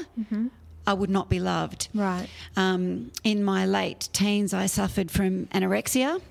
I 0.86 0.94
would 0.94 1.10
not 1.10 1.30
be 1.30 1.40
loved. 1.40 1.90
Right. 1.94 2.28
Um, 2.56 3.12
in 3.24 3.44
my 3.44 3.66
late 3.66 4.10
teens, 4.14 4.54
I 4.54 4.68
suffered 4.68 5.10
from 5.10 5.48
anorexia, 5.48 6.22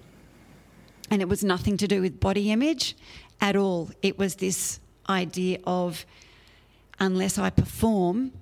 and 1.11 1.21
it 1.21 1.29
was 1.29 1.43
nothing 1.43 1.77
to 1.79 1.89
do 1.89 2.01
with 2.01 2.21
body 2.21 2.53
image 2.53 2.97
at 3.41 3.57
all. 3.57 3.91
It 4.01 4.17
was 4.19 4.37
this 4.37 4.79
idea 5.09 5.59
of 5.67 6.07
unless 7.01 7.37
I 7.39 7.51
perform, 7.51 8.33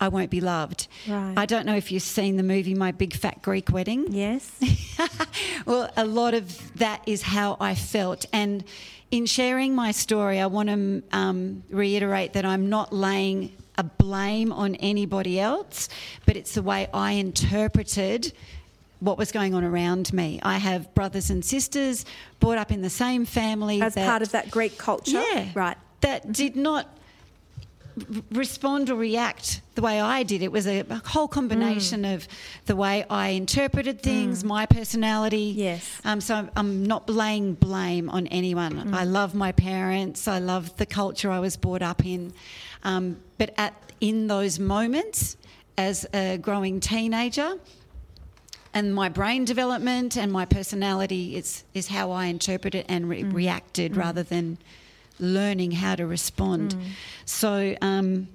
I 0.00 0.08
won't 0.08 0.30
be 0.30 0.40
loved. 0.40 0.88
Right. 1.06 1.34
I 1.36 1.44
don't 1.46 1.66
know 1.66 1.76
if 1.76 1.92
you've 1.92 2.02
seen 2.02 2.36
the 2.36 2.42
movie 2.42 2.74
My 2.74 2.90
Big 2.90 3.14
Fat 3.14 3.42
Greek 3.42 3.70
Wedding. 3.70 4.06
Yes. 4.10 4.50
Well, 5.66 5.90
a 5.96 6.04
lot 6.06 6.34
of 6.34 6.76
that 6.78 7.02
is 7.06 7.22
how 7.22 7.56
I 7.60 7.74
felt. 7.74 8.24
And 8.32 8.64
in 9.10 9.26
sharing 9.26 9.74
my 9.74 9.92
story, 9.92 10.40
I 10.40 10.46
want 10.46 10.68
to 10.68 11.02
um, 11.12 11.62
reiterate 11.70 12.32
that 12.32 12.44
I'm 12.44 12.68
not 12.68 12.92
laying 12.92 13.52
a 13.78 13.82
blame 13.84 14.52
on 14.52 14.74
anybody 14.76 15.38
else, 15.38 15.88
but 16.26 16.36
it's 16.36 16.54
the 16.54 16.62
way 16.62 16.88
I 16.92 17.12
interpreted 17.12 18.32
what 19.00 19.16
was 19.18 19.32
going 19.32 19.54
on 19.54 19.64
around 19.64 20.12
me. 20.12 20.40
I 20.42 20.58
have 20.58 20.92
brothers 20.94 21.30
and 21.30 21.44
sisters 21.44 22.04
brought 22.40 22.58
up 22.58 22.70
in 22.72 22.82
the 22.82 22.90
same 22.90 23.24
family. 23.24 23.80
As 23.80 23.94
that- 23.94 24.06
part 24.08 24.22
of 24.22 24.32
that 24.32 24.50
Greek 24.50 24.76
culture. 24.78 25.22
yeah. 25.32 25.48
Right. 25.54 25.76
That 26.00 26.32
did 26.32 26.56
not 26.56 26.88
respond 28.30 28.90
or 28.90 28.94
react 28.94 29.60
the 29.74 29.82
way 29.82 30.00
I 30.00 30.22
did. 30.22 30.42
It 30.42 30.52
was 30.52 30.66
a, 30.66 30.80
a 30.80 31.02
whole 31.06 31.28
combination 31.28 32.02
mm. 32.02 32.14
of 32.14 32.28
the 32.66 32.76
way 32.76 33.04
I 33.08 33.28
interpreted 33.28 33.98
mm. 33.98 34.02
things, 34.02 34.44
my 34.44 34.66
personality. 34.66 35.54
Yes. 35.56 36.00
Um, 36.04 36.20
so 36.20 36.34
I'm, 36.34 36.50
I'm 36.56 36.84
not 36.84 37.08
laying 37.08 37.54
blame 37.54 38.10
on 38.10 38.26
anyone. 38.28 38.74
Mm. 38.74 38.94
I 38.94 39.04
love 39.04 39.34
my 39.34 39.52
parents. 39.52 40.28
I 40.28 40.38
love 40.38 40.76
the 40.76 40.86
culture 40.86 41.30
I 41.30 41.38
was 41.38 41.56
brought 41.56 41.82
up 41.82 42.04
in. 42.04 42.32
Um, 42.82 43.18
but 43.38 43.54
at 43.56 43.74
in 44.00 44.28
those 44.28 44.58
moments, 44.58 45.36
as 45.76 46.06
a 46.14 46.38
growing 46.38 46.80
teenager, 46.80 47.58
and 48.72 48.94
my 48.94 49.08
brain 49.08 49.44
development 49.44 50.16
and 50.16 50.32
my 50.32 50.44
personality 50.44 51.36
is 51.36 51.64
is 51.74 51.88
how 51.88 52.10
I 52.10 52.26
interpret 52.26 52.74
it 52.74 52.86
and 52.88 53.08
re- 53.08 53.24
reacted 53.24 53.96
rather 53.96 54.22
than 54.22 54.58
learning 55.20 55.72
how 55.72 55.94
to 55.96 56.06
respond. 56.06 56.76
So. 57.24 57.76
Um, 57.80 58.28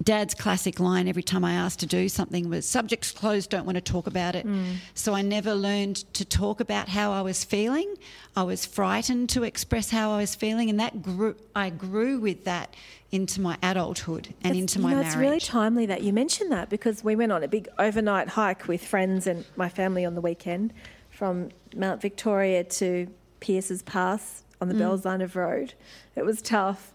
Dad's 0.00 0.32
classic 0.32 0.78
line 0.78 1.08
every 1.08 1.24
time 1.24 1.44
I 1.44 1.54
asked 1.54 1.80
to 1.80 1.86
do 1.86 2.08
something 2.08 2.48
was 2.48 2.66
subjects 2.68 3.10
closed, 3.10 3.50
don't 3.50 3.66
want 3.66 3.74
to 3.76 3.80
talk 3.80 4.06
about 4.06 4.36
it. 4.36 4.46
So 4.94 5.12
I 5.12 5.22
never 5.22 5.54
learned 5.54 5.96
to 6.14 6.24
talk 6.24 6.60
about 6.60 6.88
how 6.88 7.10
I 7.10 7.20
was 7.22 7.42
feeling. 7.42 7.96
I 8.36 8.44
was 8.44 8.64
frightened 8.64 9.28
to 9.30 9.42
express 9.42 9.90
how 9.90 10.12
I 10.12 10.18
was 10.18 10.36
feeling, 10.36 10.70
and 10.70 10.78
that 10.78 11.02
grew. 11.02 11.34
I 11.54 11.70
grew 11.70 12.20
with 12.20 12.44
that 12.44 12.74
into 13.10 13.40
my 13.40 13.58
adulthood 13.60 14.28
and 14.44 14.52
It's- 14.52 14.60
into 14.60 14.78
you 14.78 14.84
my 14.84 14.90
know, 14.90 14.96
marriage. 14.98 15.08
It's 15.08 15.16
really 15.16 15.40
timely 15.40 15.86
that 15.86 16.02
you 16.04 16.12
mentioned 16.12 16.52
that 16.52 16.70
because 16.70 17.02
we 17.02 17.16
went 17.16 17.32
on 17.32 17.42
a 17.42 17.48
big 17.48 17.66
overnight 17.76 18.28
hike 18.28 18.68
with 18.68 18.84
friends 18.86 19.26
and 19.26 19.44
my 19.56 19.68
family 19.68 20.04
on 20.04 20.14
the 20.14 20.20
weekend 20.20 20.72
from 21.10 21.48
Mount 21.74 22.00
Victoria 22.00 22.62
to 22.62 23.08
Pierce's 23.40 23.82
Pass 23.82 24.44
on 24.60 24.68
the 24.68 24.74
Mm. 24.74 24.78
Bells 24.80 25.04
Line 25.04 25.20
of 25.20 25.36
Road. 25.36 25.74
It 26.16 26.24
was 26.24 26.40
tough. 26.42 26.92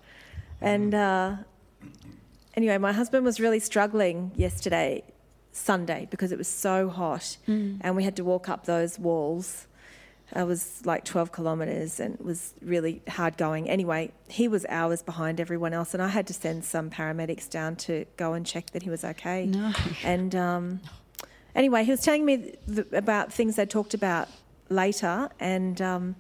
And 0.62 0.94
uh, 0.94 1.36
anyway, 2.56 2.78
my 2.78 2.92
husband 2.94 3.26
was 3.26 3.40
really 3.40 3.60
struggling 3.60 4.32
yesterday, 4.36 5.04
Sunday, 5.52 6.08
because 6.10 6.32
it 6.32 6.38
was 6.38 6.48
so 6.48 6.90
hot 6.90 7.38
Mm. 7.48 7.78
and 7.82 7.96
we 7.96 8.04
had 8.04 8.16
to 8.18 8.24
walk 8.24 8.50
up 8.50 8.66
those 8.66 8.98
walls. 9.00 9.68
It 10.36 10.48
was 10.48 10.82
like 10.84 11.06
12 11.06 11.32
kilometres 11.32 12.00
and 12.00 12.16
it 12.16 12.26
was 12.26 12.54
really 12.62 13.02
hard 13.08 13.38
going. 13.38 13.70
Anyway, 13.70 14.12
he 14.30 14.48
was 14.48 14.66
hours 14.68 15.04
behind 15.04 15.40
everyone 15.40 15.74
else, 15.74 15.94
and 15.94 16.02
I 16.02 16.08
had 16.08 16.26
to 16.28 16.34
send 16.34 16.66
some 16.66 16.90
paramedics 16.90 17.48
down 17.50 17.76
to 17.88 18.06
go 18.18 18.34
and 18.34 18.44
check 18.46 18.72
that 18.72 18.82
he 18.84 18.90
was 18.90 19.04
okay. 19.04 19.46
No. 19.46 19.72
And 20.04 20.34
um, 20.34 20.82
anyway, 21.54 21.84
he 21.84 21.92
was 21.92 22.02
telling 22.02 22.26
me 22.26 22.56
th- 22.74 22.88
about 22.94 23.32
things 23.32 23.58
they 23.58 23.66
talked 23.68 23.94
about 23.94 24.28
later, 24.70 25.30
and 25.40 25.80
um, 25.84 26.16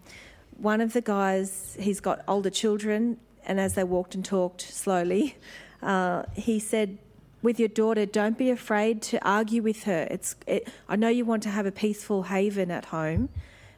one 0.58 0.82
of 0.82 0.94
the 0.94 1.02
guys, 1.02 1.78
he's 1.80 2.00
got 2.00 2.24
older 2.28 2.50
children, 2.50 3.18
and 3.46 3.60
as 3.60 3.74
they 3.74 3.84
walked 3.84 4.16
and 4.16 4.24
talked 4.24 4.62
slowly, 4.62 5.38
uh, 5.82 6.24
he 6.34 6.60
said, 6.60 6.98
with 7.42 7.60
your 7.60 7.70
daughter, 7.70 8.06
don't 8.06 8.38
be 8.38 8.50
afraid 8.50 9.02
to 9.02 9.20
argue 9.28 9.62
with 9.62 9.84
her. 9.84 10.08
It's, 10.10 10.36
it, 10.48 10.70
I 10.88 10.96
know 10.96 11.10
you 11.10 11.26
want 11.26 11.44
to 11.44 11.50
have 11.50 11.66
a 11.66 11.74
peaceful 11.74 12.24
haven 12.24 12.72
at 12.72 12.86
home, 12.86 13.28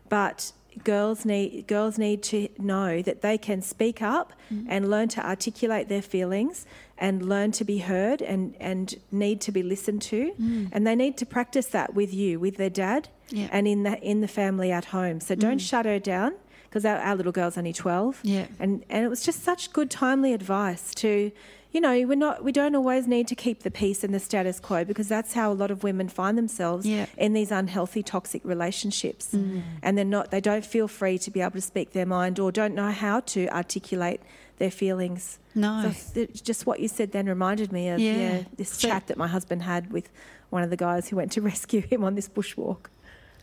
but 0.07 0.51
girls 0.83 1.25
need 1.25 1.65
girls 1.67 1.97
need 1.97 2.21
to 2.21 2.49
know 2.57 3.01
that 3.01 3.21
they 3.21 3.37
can 3.37 3.61
speak 3.61 4.01
up 4.01 4.33
mm-hmm. 4.53 4.67
and 4.69 4.89
learn 4.89 5.07
to 5.07 5.25
articulate 5.25 5.87
their 5.87 6.01
feelings 6.01 6.65
and 6.97 7.27
learn 7.27 7.51
to 7.51 7.63
be 7.63 7.79
heard 7.79 8.21
and, 8.21 8.55
and 8.59 8.95
need 9.11 9.41
to 9.41 9.51
be 9.51 9.63
listened 9.63 10.01
to. 10.01 10.33
Mm. 10.39 10.69
And 10.71 10.87
they 10.87 10.95
need 10.95 11.17
to 11.17 11.25
practice 11.25 11.67
that 11.67 11.93
with 11.93 12.13
you 12.13 12.39
with 12.39 12.57
their 12.57 12.69
dad 12.69 13.09
Yeah. 13.29 13.47
and 13.51 13.67
in 13.67 13.83
the 13.83 13.99
in 13.99 14.21
the 14.21 14.27
family 14.27 14.71
at 14.71 14.85
home. 14.85 15.19
So 15.19 15.35
don't 15.35 15.57
mm. 15.57 15.69
shut 15.69 15.85
her 15.85 15.99
down 15.99 16.33
because 16.75 16.83
our, 16.85 16.97
our 16.97 17.15
little 17.15 17.31
girl's 17.31 17.57
only 17.57 17.71
12 17.71 18.19
Yeah. 18.23 18.47
and 18.59 18.83
and 18.89 19.05
it 19.05 19.07
was 19.07 19.23
just 19.23 19.43
such 19.43 19.71
good 19.71 19.89
timely 19.89 20.33
advice 20.33 20.93
to 20.95 21.31
you 21.71 21.79
know 21.79 21.91
we're 22.05 22.15
not 22.17 22.43
we 22.43 22.51
don't 22.51 22.75
always 22.75 23.07
need 23.07 23.29
to 23.29 23.35
keep 23.35 23.63
the 23.63 23.71
peace 23.71 24.03
and 24.03 24.13
the 24.13 24.19
status 24.19 24.59
quo 24.59 24.83
because 24.83 25.07
that's 25.07 25.33
how 25.33 25.49
a 25.53 25.57
lot 25.63 25.71
of 25.71 25.83
women 25.83 26.09
find 26.09 26.37
themselves 26.37 26.85
Yeah. 26.85 27.05
in 27.17 27.31
these 27.31 27.49
unhealthy 27.49 28.03
toxic 28.03 28.41
relationships 28.43 29.29
mm. 29.33 29.61
and 29.81 29.97
they're 29.97 30.03
not 30.17 30.31
they 30.31 30.41
don't 30.41 30.65
feel 30.65 30.89
free 30.89 31.17
to 31.19 31.31
be 31.31 31.39
able 31.39 31.51
to 31.51 31.61
speak 31.61 31.93
their 31.93 32.05
mind 32.05 32.39
or 32.39 32.51
don't 32.51 32.75
know 32.75 32.91
how 32.91 33.21
to 33.21 33.47
articulate 33.55 34.19
their 34.57 34.71
feelings 34.71 35.39
No. 35.53 35.93
so 35.93 36.27
just 36.43 36.65
what 36.65 36.81
you 36.81 36.89
said 36.89 37.13
then 37.13 37.25
reminded 37.27 37.71
me 37.71 37.87
of 37.87 37.99
Yeah. 38.01 38.13
yeah, 38.17 38.43
this 38.57 38.69
So- 38.71 38.89
chat 38.89 39.07
that 39.07 39.15
my 39.17 39.27
husband 39.27 39.61
had 39.63 39.93
with 39.93 40.09
one 40.49 40.61
of 40.61 40.69
the 40.69 40.77
guys 40.77 41.07
who 41.09 41.15
went 41.15 41.31
to 41.33 41.41
rescue 41.53 41.81
him 41.81 42.03
on 42.03 42.15
this 42.15 42.27
bushwalk 42.27 42.87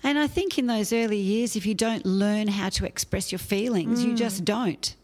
And 0.04 0.18
I 0.18 0.26
think 0.26 0.58
in 0.58 0.66
those 0.66 0.92
early 0.92 1.18
years, 1.18 1.56
if 1.56 1.64
you 1.64 1.74
don't 1.74 2.04
learn 2.04 2.48
how 2.48 2.68
to 2.70 2.86
express 2.86 3.30
your 3.30 3.38
feelings, 3.38 4.04
you 4.04 4.12
mm. 4.12 4.16
just 4.16 4.44
don't. 4.44 4.94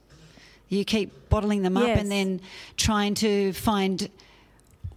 You 0.69 0.85
keep 0.85 1.29
bottling 1.29 1.63
them 1.63 1.77
up 1.77 1.89
and 1.89 2.11
then 2.11 2.41
trying 2.77 3.15
to 3.15 3.53
find 3.53 4.11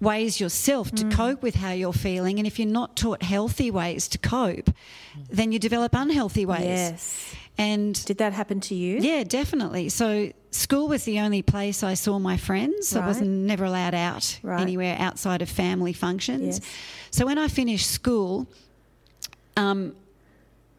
ways 0.02 0.40
yourself 0.40 0.92
to 0.92 1.06
mm. 1.06 1.12
cope 1.12 1.44
with 1.44 1.56
how 1.56 1.72
you're 1.72 1.94
feeling. 1.94 2.40
And 2.40 2.48
if 2.48 2.58
you're 2.60 2.68
not 2.68 2.96
taught 2.96 3.22
healthy 3.22 3.70
ways 3.70 4.08
to 4.10 4.18
cope, 4.18 4.72
then 5.30 5.52
you 5.52 5.60
develop 5.60 5.94
unhealthy 5.94 6.46
ways. 6.46 6.66
yes 6.66 7.36
And 7.58 8.04
did 8.06 8.18
that 8.18 8.34
happen 8.34 8.60
to 8.62 8.76
you 8.76 8.98
yeah, 9.00 9.24
definitely. 9.24 9.90
So 9.90 10.32
school 10.50 10.88
was 10.88 11.04
the 11.04 11.20
only 11.20 11.44
place 11.44 11.84
I 11.84 11.94
saw 11.94 12.18
my 12.18 12.36
friends. 12.36 12.96
I 12.96 13.08
was 13.08 13.22
never 13.22 13.64
allowed 13.64 13.94
out 13.94 14.40
Right. 14.42 14.60
anywhere 14.60 14.98
outside 15.00 15.42
of 15.42 15.50
family 15.50 15.94
functions. 15.94 16.60
Yes. 16.60 16.70
So 17.12 17.26
when 17.28 17.38
I 17.38 17.48
finished 17.48 17.90
school, 17.90 18.48
um, 19.62 19.96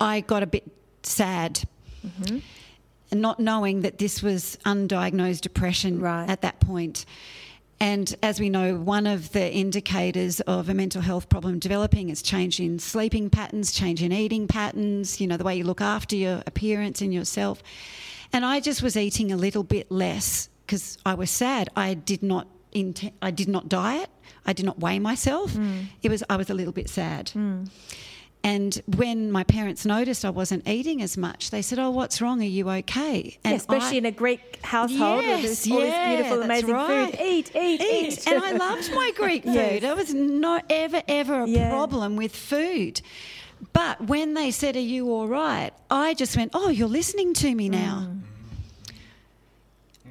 I 0.01 0.21
got 0.21 0.43
a 0.43 0.47
bit 0.47 0.65
sad. 1.03 1.61
Mm-hmm. 2.07 2.39
And 3.11 3.21
not 3.21 3.39
knowing 3.39 3.83
that 3.83 3.99
this 3.99 4.23
was 4.23 4.59
undiagnosed 4.65 5.43
depression 5.43 6.01
Right. 6.01 6.29
at 6.29 6.41
that 6.43 6.61
point. 6.61 7.05
And 7.79 8.15
as 8.23 8.41
we 8.41 8.49
know, 8.49 8.77
one 8.77 9.07
of 9.07 9.33
the 9.33 9.53
indicators 9.53 10.41
of 10.41 10.69
a 10.69 10.75
mental 10.75 11.03
health 11.03 11.29
problem 11.29 11.59
developing 11.59 12.09
is 12.11 12.23
change 12.23 12.59
in 12.61 12.79
sleeping 12.79 13.29
patterns, 13.29 13.73
change 13.73 14.03
in 14.03 14.13
eating 14.13 14.47
patterns, 14.47 15.21
you 15.21 15.27
know, 15.27 15.37
the 15.37 15.45
way 15.45 15.57
you 15.57 15.65
look 15.65 15.81
after 15.81 16.17
your 16.17 16.43
appearance 16.47 17.01
and 17.03 17.13
yourself. 17.13 17.63
And 18.33 18.45
I 18.47 18.61
just 18.61 18.83
was 18.83 18.97
eating 18.97 19.31
a 19.33 19.37
little 19.37 19.65
bit 19.65 19.91
less 19.91 20.49
because 20.65 20.97
I 21.05 21.15
was 21.15 21.31
sad. 21.31 21.69
I 21.77 21.95
did 21.95 22.23
not 22.23 22.47
int- 22.73 23.13
I 23.21 23.31
did 23.31 23.49
not 23.49 23.69
diet. 23.69 24.09
I 24.47 24.53
did 24.55 24.65
not 24.65 24.79
weigh 24.81 25.01
myself. 25.01 25.55
It 26.03 26.09
was 26.09 26.23
I 26.31 26.37
was 26.37 26.49
a 26.51 26.55
little 26.55 26.73
bit 26.73 26.89
sad. 26.89 27.33
And 28.45 28.81
when 28.97 29.31
my 29.31 29.45
parents 29.45 29.87
noticed 29.87 30.25
I 30.25 30.31
wasn't 30.31 30.67
eating 30.69 31.01
as 31.01 31.17
much, 31.17 31.51
they 31.51 31.63
said, 31.63 31.79
"Oh, 31.79 31.91
what's 31.91 32.21
wrong? 32.21 32.41
Are 32.41 32.45
you 32.45 32.69
okay?" 32.71 33.39
And 33.45 33.53
Yeah, 33.53 33.57
especially 33.59 33.97
I- 33.97 33.99
in 33.99 34.07
a 34.07 34.11
Greek 34.11 34.59
household 34.65 35.25
with 35.25 35.43
this, 35.43 35.71
all 35.71 35.79
this 35.79 35.95
beautiful, 36.09 36.43
amazing 36.43 36.71
right. 36.71 37.11
food. 37.13 37.21
Eat, 37.25 37.53
eat, 37.55 37.81
eat. 37.81 38.13
eat. 38.13 38.27
and 38.27 38.43
I 38.43 38.51
loved 38.53 38.91
my 38.95 39.13
Greek 39.17 39.45
food. 39.45 39.55
Yes. 39.55 39.83
There 39.83 39.95
was 39.95 40.13
no 40.13 40.61
ever, 40.69 41.03
ever 41.07 41.43
a 41.43 41.49
Yeah. 41.49 41.71
problem 41.71 42.17
with 42.17 42.35
food. 42.35 43.01
But 43.73 44.09
when 44.09 44.35
they 44.35 44.51
said, 44.51 44.75
Are 44.75 44.81
you 44.81 45.09
all 45.13 45.29
right? 45.29 45.71
I 45.89 46.15
just 46.15 46.37
went, 46.37 46.51
Oh, 46.53 46.69
you're 46.69 46.89
listening 46.89 47.35
to 47.35 47.55
me 47.55 47.69
now. 47.69 48.09
Mm. 48.11 48.22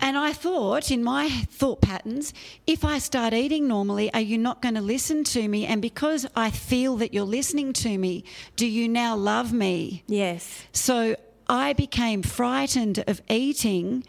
And 0.04 0.18
I 0.18 0.34
thought, 0.34 0.89
in 0.91 1.04
my 1.04 1.30
thought 1.30 1.80
patterns, 1.82 2.34
if 2.66 2.84
I 2.84 2.97
start 2.97 3.34
eating 3.34 3.68
normally, 3.68 4.12
are 4.14 4.20
you 4.22 4.38
not 4.38 4.62
going 4.62 4.74
to 4.76 4.82
listen 4.82 5.24
to 5.26 5.47
me? 5.47 5.66
And 5.68 5.82
because 5.82 6.26
I 6.36 6.49
feel 6.49 6.97
that 6.97 7.14
you're 7.14 7.24
listening 7.24 7.72
to 7.74 7.97
me, 7.97 8.24
do 8.56 8.66
you 8.66 8.89
now 8.89 9.16
love 9.16 9.54
me? 9.54 10.04
yes. 10.08 10.64
So 10.74 11.16
I 11.47 11.74
became 11.74 12.24
frightened 12.24 13.04
of 13.08 13.22
eating 13.30 14.04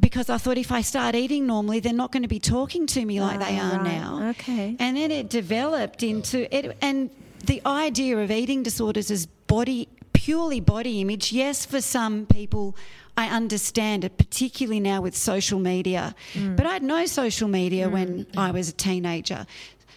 because 0.00 0.30
I 0.30 0.38
thought 0.38 0.56
if 0.58 0.70
I 0.70 0.80
start 0.82 1.14
eating 1.16 1.46
normally, 1.46 1.80
they're 1.80 1.92
not 1.92 2.12
going 2.12 2.22
to 2.22 2.28
be 2.28 2.38
talking 2.38 2.86
to 2.88 3.04
me 3.04 3.20
like 3.20 3.40
they 3.40 3.58
Ah, 3.58 3.72
are 3.72 3.76
right. 3.78 3.82
now. 3.98 4.28
Okay. 4.30 4.76
And 4.78 4.96
then 4.96 5.10
it 5.10 5.28
developed 5.28 6.02
into 6.04 6.38
it, 6.56 6.76
and 6.80 7.10
the 7.44 7.60
idea 7.66 8.16
of 8.18 8.30
eating 8.30 8.62
disorders 8.62 9.10
is 9.10 9.26
body 9.26 9.88
purely 10.12 10.60
body 10.60 11.00
image. 11.00 11.32
Yes, 11.32 11.66
for 11.66 11.80
some 11.80 12.26
people. 12.26 12.76
I 13.18 13.26
understand 13.40 14.04
it, 14.04 14.16
particularly 14.16 14.80
now 14.80 15.00
with 15.02 15.16
social 15.16 15.58
media. 15.58 16.14
Mm. 16.34 16.56
But 16.56 16.66
I 16.66 16.72
had 16.74 16.82
no 16.84 17.04
social 17.06 17.48
media 17.48 17.88
when 17.88 18.26
I 18.36 18.52
was 18.52 18.68
a 18.68 18.72
teenager. 18.72 19.44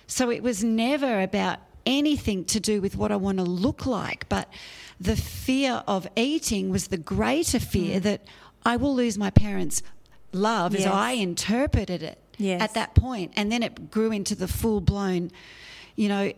So 0.08 0.32
it 0.32 0.42
was 0.42 0.64
never 0.64 1.22
about 1.22 1.60
anything 1.86 2.46
to 2.46 2.60
do 2.60 2.82
with 2.82 2.96
what 2.96 3.12
I 3.12 3.16
want 3.16 3.38
to 3.38 3.44
look 3.44 3.86
like. 3.86 4.28
But 4.28 4.50
the 5.00 5.16
fear 5.16 5.84
of 5.88 6.08
eating 6.16 6.72
was 6.72 6.88
the 6.88 6.98
greater 6.98 7.60
fear 7.60 8.00
Mm. 8.00 8.04
that 8.04 8.22
I 8.66 8.76
will 8.82 8.96
lose 8.96 9.18
my 9.18 9.30
parents' 9.30 9.84
love 10.34 10.74
as 10.76 10.86
I 10.86 11.12
interpreted 11.12 12.02
it 12.04 12.18
Yes. 12.38 12.62
at 12.62 12.74
that 12.74 12.96
point. 12.96 13.32
And 13.36 13.52
then 13.52 13.62
it 13.64 13.92
grew 13.92 14.12
into 14.12 14.36
the 14.36 14.48
full 14.48 14.82
blown, 14.82 15.32
you 15.96 16.08
know, 16.10 16.32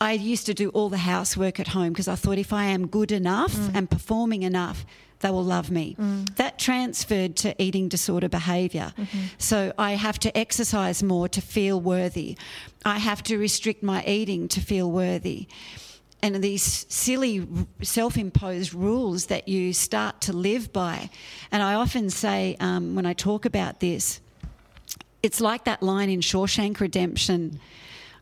I 0.00 0.12
used 0.12 0.46
to 0.46 0.54
do 0.54 0.70
all 0.70 0.88
the 0.88 1.04
housework 1.14 1.60
at 1.60 1.68
home 1.68 1.90
because 1.92 2.08
I 2.08 2.14
thought 2.14 2.38
if 2.38 2.52
I 2.54 2.64
am 2.76 2.86
good 2.86 3.12
enough 3.12 3.54
Mm. 3.54 3.74
and 3.76 3.90
performing 3.90 4.42
enough, 4.44 4.86
they 5.20 5.30
will 5.30 5.44
love 5.44 5.70
me. 5.70 5.96
That 6.36 6.58
transferred 6.58 7.36
to 7.36 7.54
eating 7.62 7.88
disorder 7.88 8.28
behavior 8.28 8.80
Mm-hmm. 8.80 9.18
So 9.38 9.72
I 9.78 9.92
have 9.92 10.18
to 10.20 10.36
exercise 10.36 11.02
more 11.02 11.28
to 11.28 11.40
feel 11.40 11.80
worthy. 11.80 12.36
I 12.84 12.98
have 12.98 13.22
to 13.24 13.38
restrict 13.38 13.82
my 13.82 14.04
eating 14.04 14.48
to 14.48 14.60
feel 14.60 14.90
worthy. 14.90 15.46
And 16.22 16.42
these 16.42 16.86
silly 16.88 17.46
self 17.82 18.16
imposed 18.16 18.74
rules 18.74 19.26
that 19.26 19.48
you 19.48 19.72
start 19.72 20.20
to 20.22 20.32
live 20.32 20.72
by. 20.72 21.10
And 21.50 21.62
I 21.62 21.74
often 21.74 22.10
say 22.10 22.56
um, 22.60 22.94
when 22.94 23.06
I 23.06 23.14
talk 23.14 23.44
about 23.44 23.80
this, 23.80 24.20
it's 25.22 25.40
like 25.40 25.64
that 25.64 25.82
line 25.82 26.10
in 26.10 26.20
Shawshank 26.20 26.80
Redemption. 26.80 27.60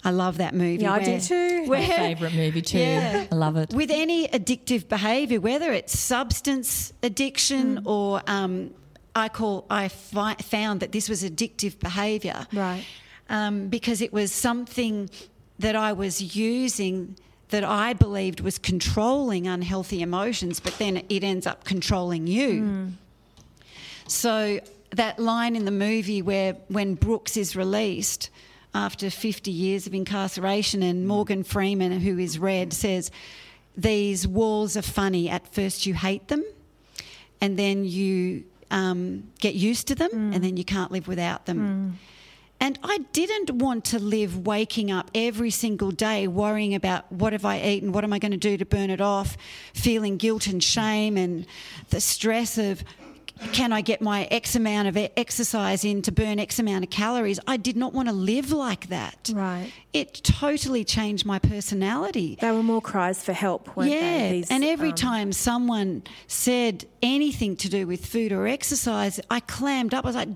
I 0.05 0.11
love 0.11 0.39
that 0.39 0.55
movie. 0.55 0.83
Yeah, 0.85 0.93
I 0.95 1.03
do 1.05 1.11
where- 1.13 1.21
too. 1.21 1.67
My 1.67 1.85
favourite 1.87 2.35
movie 2.35 2.63
too. 2.63 2.79
Yeah. 2.79 3.27
I 3.31 3.35
love 3.35 3.57
it. 3.57 3.73
with 3.75 3.91
any 3.91 4.29
addictive 4.29 4.89
behaviour, 4.89 5.41
whether 5.41 5.73
it's 5.73 5.99
substance 5.99 6.93
addiction 7.03 7.83
or 7.85 8.23
um, 8.29 8.71
I 9.17 9.29
call 9.29 9.67
I 9.69 9.89
fi- 9.89 10.35
found 10.37 10.81
that 10.81 10.93
this 10.93 11.09
was 11.09 11.23
addictive 11.25 11.79
behaviour, 11.81 12.47
Right. 12.53 12.85
Um, 13.29 13.69
because 13.69 14.01
it 14.01 14.13
was 14.13 14.33
something 14.33 15.11
that 15.59 15.75
I 15.75 15.93
was 15.93 16.37
using 16.37 17.17
that 17.49 17.65
I 17.65 17.93
believed 17.95 18.41
was 18.41 18.59
controlling 18.59 19.47
unhealthy 19.49 20.01
emotions, 20.03 20.61
but 20.61 20.79
then 20.79 21.03
it 21.09 21.25
ends 21.25 21.47
up 21.47 21.65
controlling 21.65 22.27
you. 22.27 22.93
So 24.07 24.61
that 24.91 25.19
line 25.19 25.57
in 25.57 25.65
the 25.65 25.71
movie 25.71 26.23
where 26.23 26.55
when 26.69 26.95
Brooks 26.95 27.37
is 27.37 27.55
released 27.57 28.31
after 28.75 29.11
50 29.11 29.51
years 29.51 29.87
of 29.87 29.95
incarceration 29.95 30.83
and 30.83 31.05
mm. 31.05 31.07
Morgan 31.07 31.45
Freeman 31.45 32.01
who 32.01 32.19
is 32.19 32.39
Red 32.39 32.73
says 32.73 33.11
these 33.77 34.27
walls 34.27 34.77
are 34.77 34.83
funny. 34.83 35.29
At 35.29 35.53
first 35.55 35.87
you 35.87 35.95
hate 35.95 36.29
them 36.29 36.45
and 37.41 37.59
then 37.59 37.85
you 37.85 38.45
um, 38.71 39.31
get 39.39 39.55
used 39.55 39.89
to 39.89 39.95
them 39.95 40.11
and 40.13 40.35
mm. 40.35 40.43
then 40.43 40.57
you 40.57 40.65
can't 40.65 40.93
live 40.93 41.09
without 41.09 41.47
them. 41.47 41.97
Mm. 41.97 42.19
And 42.61 42.79
I 42.83 42.99
didn't 43.13 43.53
want 43.53 43.85
to 43.87 44.01
live 44.01 44.47
waking 44.47 44.91
up 44.91 45.13
every 45.15 45.51
single 45.51 45.93
day 45.93 46.27
worrying 46.27 46.75
about 46.75 47.11
what 47.13 47.33
have 47.33 47.45
I 47.45 47.63
eaten, 47.63 47.93
what 47.93 48.03
am 48.03 48.13
I 48.13 48.19
going 48.19 48.33
to 48.33 48.37
do 48.37 48.57
to 48.57 48.67
burn 48.67 48.91
it 48.91 49.01
off, 49.01 49.37
feeling 49.75 50.17
guilt 50.17 50.49
and 50.49 50.63
shame 50.63 51.17
and 51.17 51.47
the 51.91 52.01
stress 52.01 52.59
of 52.59 52.83
can 53.53 53.73
I 53.73 53.81
get 53.81 54.01
my 54.01 54.25
X 54.25 54.55
amount 54.55 54.89
of 54.89 54.97
exercise 55.17 55.85
in 55.85 56.03
to 56.03 56.13
burn 56.13 56.39
X 56.39 56.59
amount 56.59 56.85
of 56.85 56.91
calories? 56.91 57.39
I 57.47 57.57
did 57.57 57.77
not 57.77 57.93
want 57.93 58.09
to 58.09 58.15
live 58.15 58.53
like 58.53 58.89
that. 58.89 59.31
Right. 59.33 59.73
It 59.93 60.21
totally 60.25 60.85
changed 60.85 61.25
my 61.25 61.39
personality. 61.39 62.37
There 62.41 62.55
were 62.55 62.63
more 62.63 62.81
cries 62.81 63.23
for 63.23 63.33
help, 63.33 63.77
weren't 63.77 63.91
yeah? 63.91 64.31
These, 64.31 64.51
and 64.51 64.65
every 64.65 64.91
um, 64.91 64.95
time 64.95 65.33
someone 65.33 66.03
said 66.27 66.85
anything 67.03 67.57
to 67.57 67.69
do 67.69 67.87
with 67.87 68.05
food 68.05 68.33
or 68.33 68.47
exercise, 68.47 69.21
I 69.31 69.41
clammed 69.41 69.95
up. 69.95 70.05
I 70.05 70.09
was 70.09 70.17
like, 70.17 70.29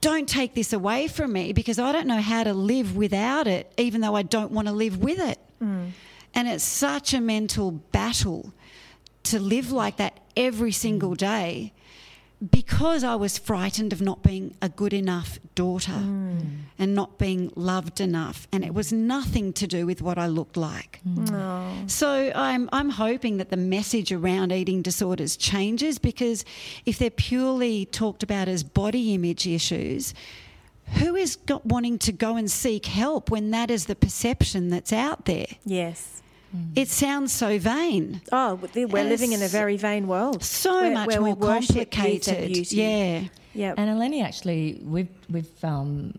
don't 0.00 0.28
take 0.28 0.54
this 0.54 0.72
away 0.72 1.08
from 1.08 1.32
me 1.32 1.52
because 1.52 1.78
I 1.78 1.92
don't 1.92 2.06
know 2.06 2.20
how 2.20 2.44
to 2.44 2.54
live 2.54 2.96
without 2.96 3.46
it, 3.46 3.72
even 3.76 4.00
though 4.00 4.14
I 4.14 4.22
don't 4.22 4.50
want 4.50 4.68
to 4.68 4.72
live 4.72 4.98
with 4.98 5.18
it. 5.18 5.38
Mm. 5.62 5.90
And 6.34 6.48
it's 6.48 6.64
such 6.64 7.12
a 7.12 7.20
mental 7.20 7.70
battle 7.70 8.52
to 9.24 9.38
live 9.38 9.72
like 9.72 9.96
that 9.98 10.18
every 10.36 10.72
single 10.72 11.14
day 11.14 11.72
because 12.48 13.04
I 13.04 13.16
was 13.16 13.36
frightened 13.36 13.92
of 13.92 14.00
not 14.00 14.22
being 14.22 14.54
a 14.62 14.70
good 14.70 14.94
enough 14.94 15.38
daughter 15.54 15.92
mm. 15.92 16.40
and 16.78 16.94
not 16.94 17.18
being 17.18 17.52
loved 17.54 18.00
enough. 18.00 18.48
And 18.50 18.64
it 18.64 18.72
was 18.72 18.92
nothing 18.92 19.52
to 19.54 19.66
do 19.66 19.84
with 19.84 20.00
what 20.00 20.16
I 20.16 20.26
looked 20.26 20.56
like. 20.56 21.00
Oh. 21.32 21.74
So 21.86 22.32
I'm 22.34 22.70
I'm 22.72 22.90
hoping 22.90 23.36
that 23.36 23.50
the 23.50 23.58
message 23.58 24.10
around 24.10 24.52
eating 24.52 24.80
disorders 24.80 25.36
changes 25.36 25.98
because 25.98 26.44
if 26.86 26.98
they're 26.98 27.10
purely 27.10 27.84
talked 27.84 28.22
about 28.22 28.48
as 28.48 28.62
body 28.62 29.12
image 29.12 29.46
issues, 29.46 30.14
who 30.94 31.14
is 31.16 31.36
got 31.36 31.66
wanting 31.66 31.98
to 31.98 32.12
go 32.12 32.36
and 32.36 32.50
seek 32.50 32.86
help 32.86 33.30
when 33.30 33.50
that 33.50 33.70
is 33.70 33.84
the 33.84 33.94
perception 33.94 34.70
that's 34.70 34.92
out 34.92 35.26
there? 35.26 35.46
Yes. 35.66 36.22
It 36.74 36.88
sounds 36.88 37.32
so 37.32 37.58
vain. 37.58 38.20
Oh, 38.32 38.54
we're 38.74 38.88
we're 38.88 39.04
living 39.04 39.32
in 39.32 39.42
a 39.42 39.48
very 39.48 39.76
vain 39.76 40.08
world. 40.08 40.42
So 40.42 40.82
where, 40.82 40.92
much 40.92 41.06
where 41.08 41.20
more 41.20 41.34
worship 41.34 41.90
complicated. 41.90 42.52
beauty. 42.52 42.76
Yeah. 42.76 43.22
Yep. 43.54 43.74
And 43.78 43.90
Eleni 43.90 44.24
actually, 44.24 44.80
we've 44.84 45.08
we've 45.28 45.64
um, 45.64 46.14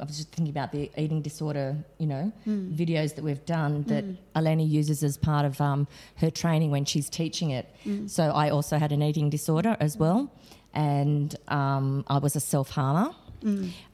I 0.00 0.04
was 0.04 0.16
just 0.16 0.30
thinking 0.30 0.50
about 0.50 0.72
the 0.72 0.90
eating 0.96 1.20
disorder, 1.22 1.76
you 1.98 2.06
know, 2.06 2.32
videos 2.46 3.14
that 3.16 3.24
we've 3.24 3.44
done 3.44 3.82
that 3.84 4.04
Eleni 4.34 4.68
uses 4.68 5.02
as 5.04 5.16
part 5.18 5.44
of 5.44 5.60
um, 5.60 5.86
her 6.16 6.30
training 6.30 6.70
when 6.70 6.84
she's 6.84 7.10
teaching 7.10 7.50
it. 7.50 7.68
So 8.06 8.24
I 8.30 8.50
also 8.50 8.78
had 8.78 8.92
an 8.92 9.02
eating 9.02 9.28
disorder 9.28 9.76
as 9.80 9.96
well, 9.98 10.32
and 10.72 11.34
um, 11.48 12.04
I 12.08 12.18
was 12.18 12.34
a 12.36 12.40
self 12.40 12.70
harmer. 12.70 13.14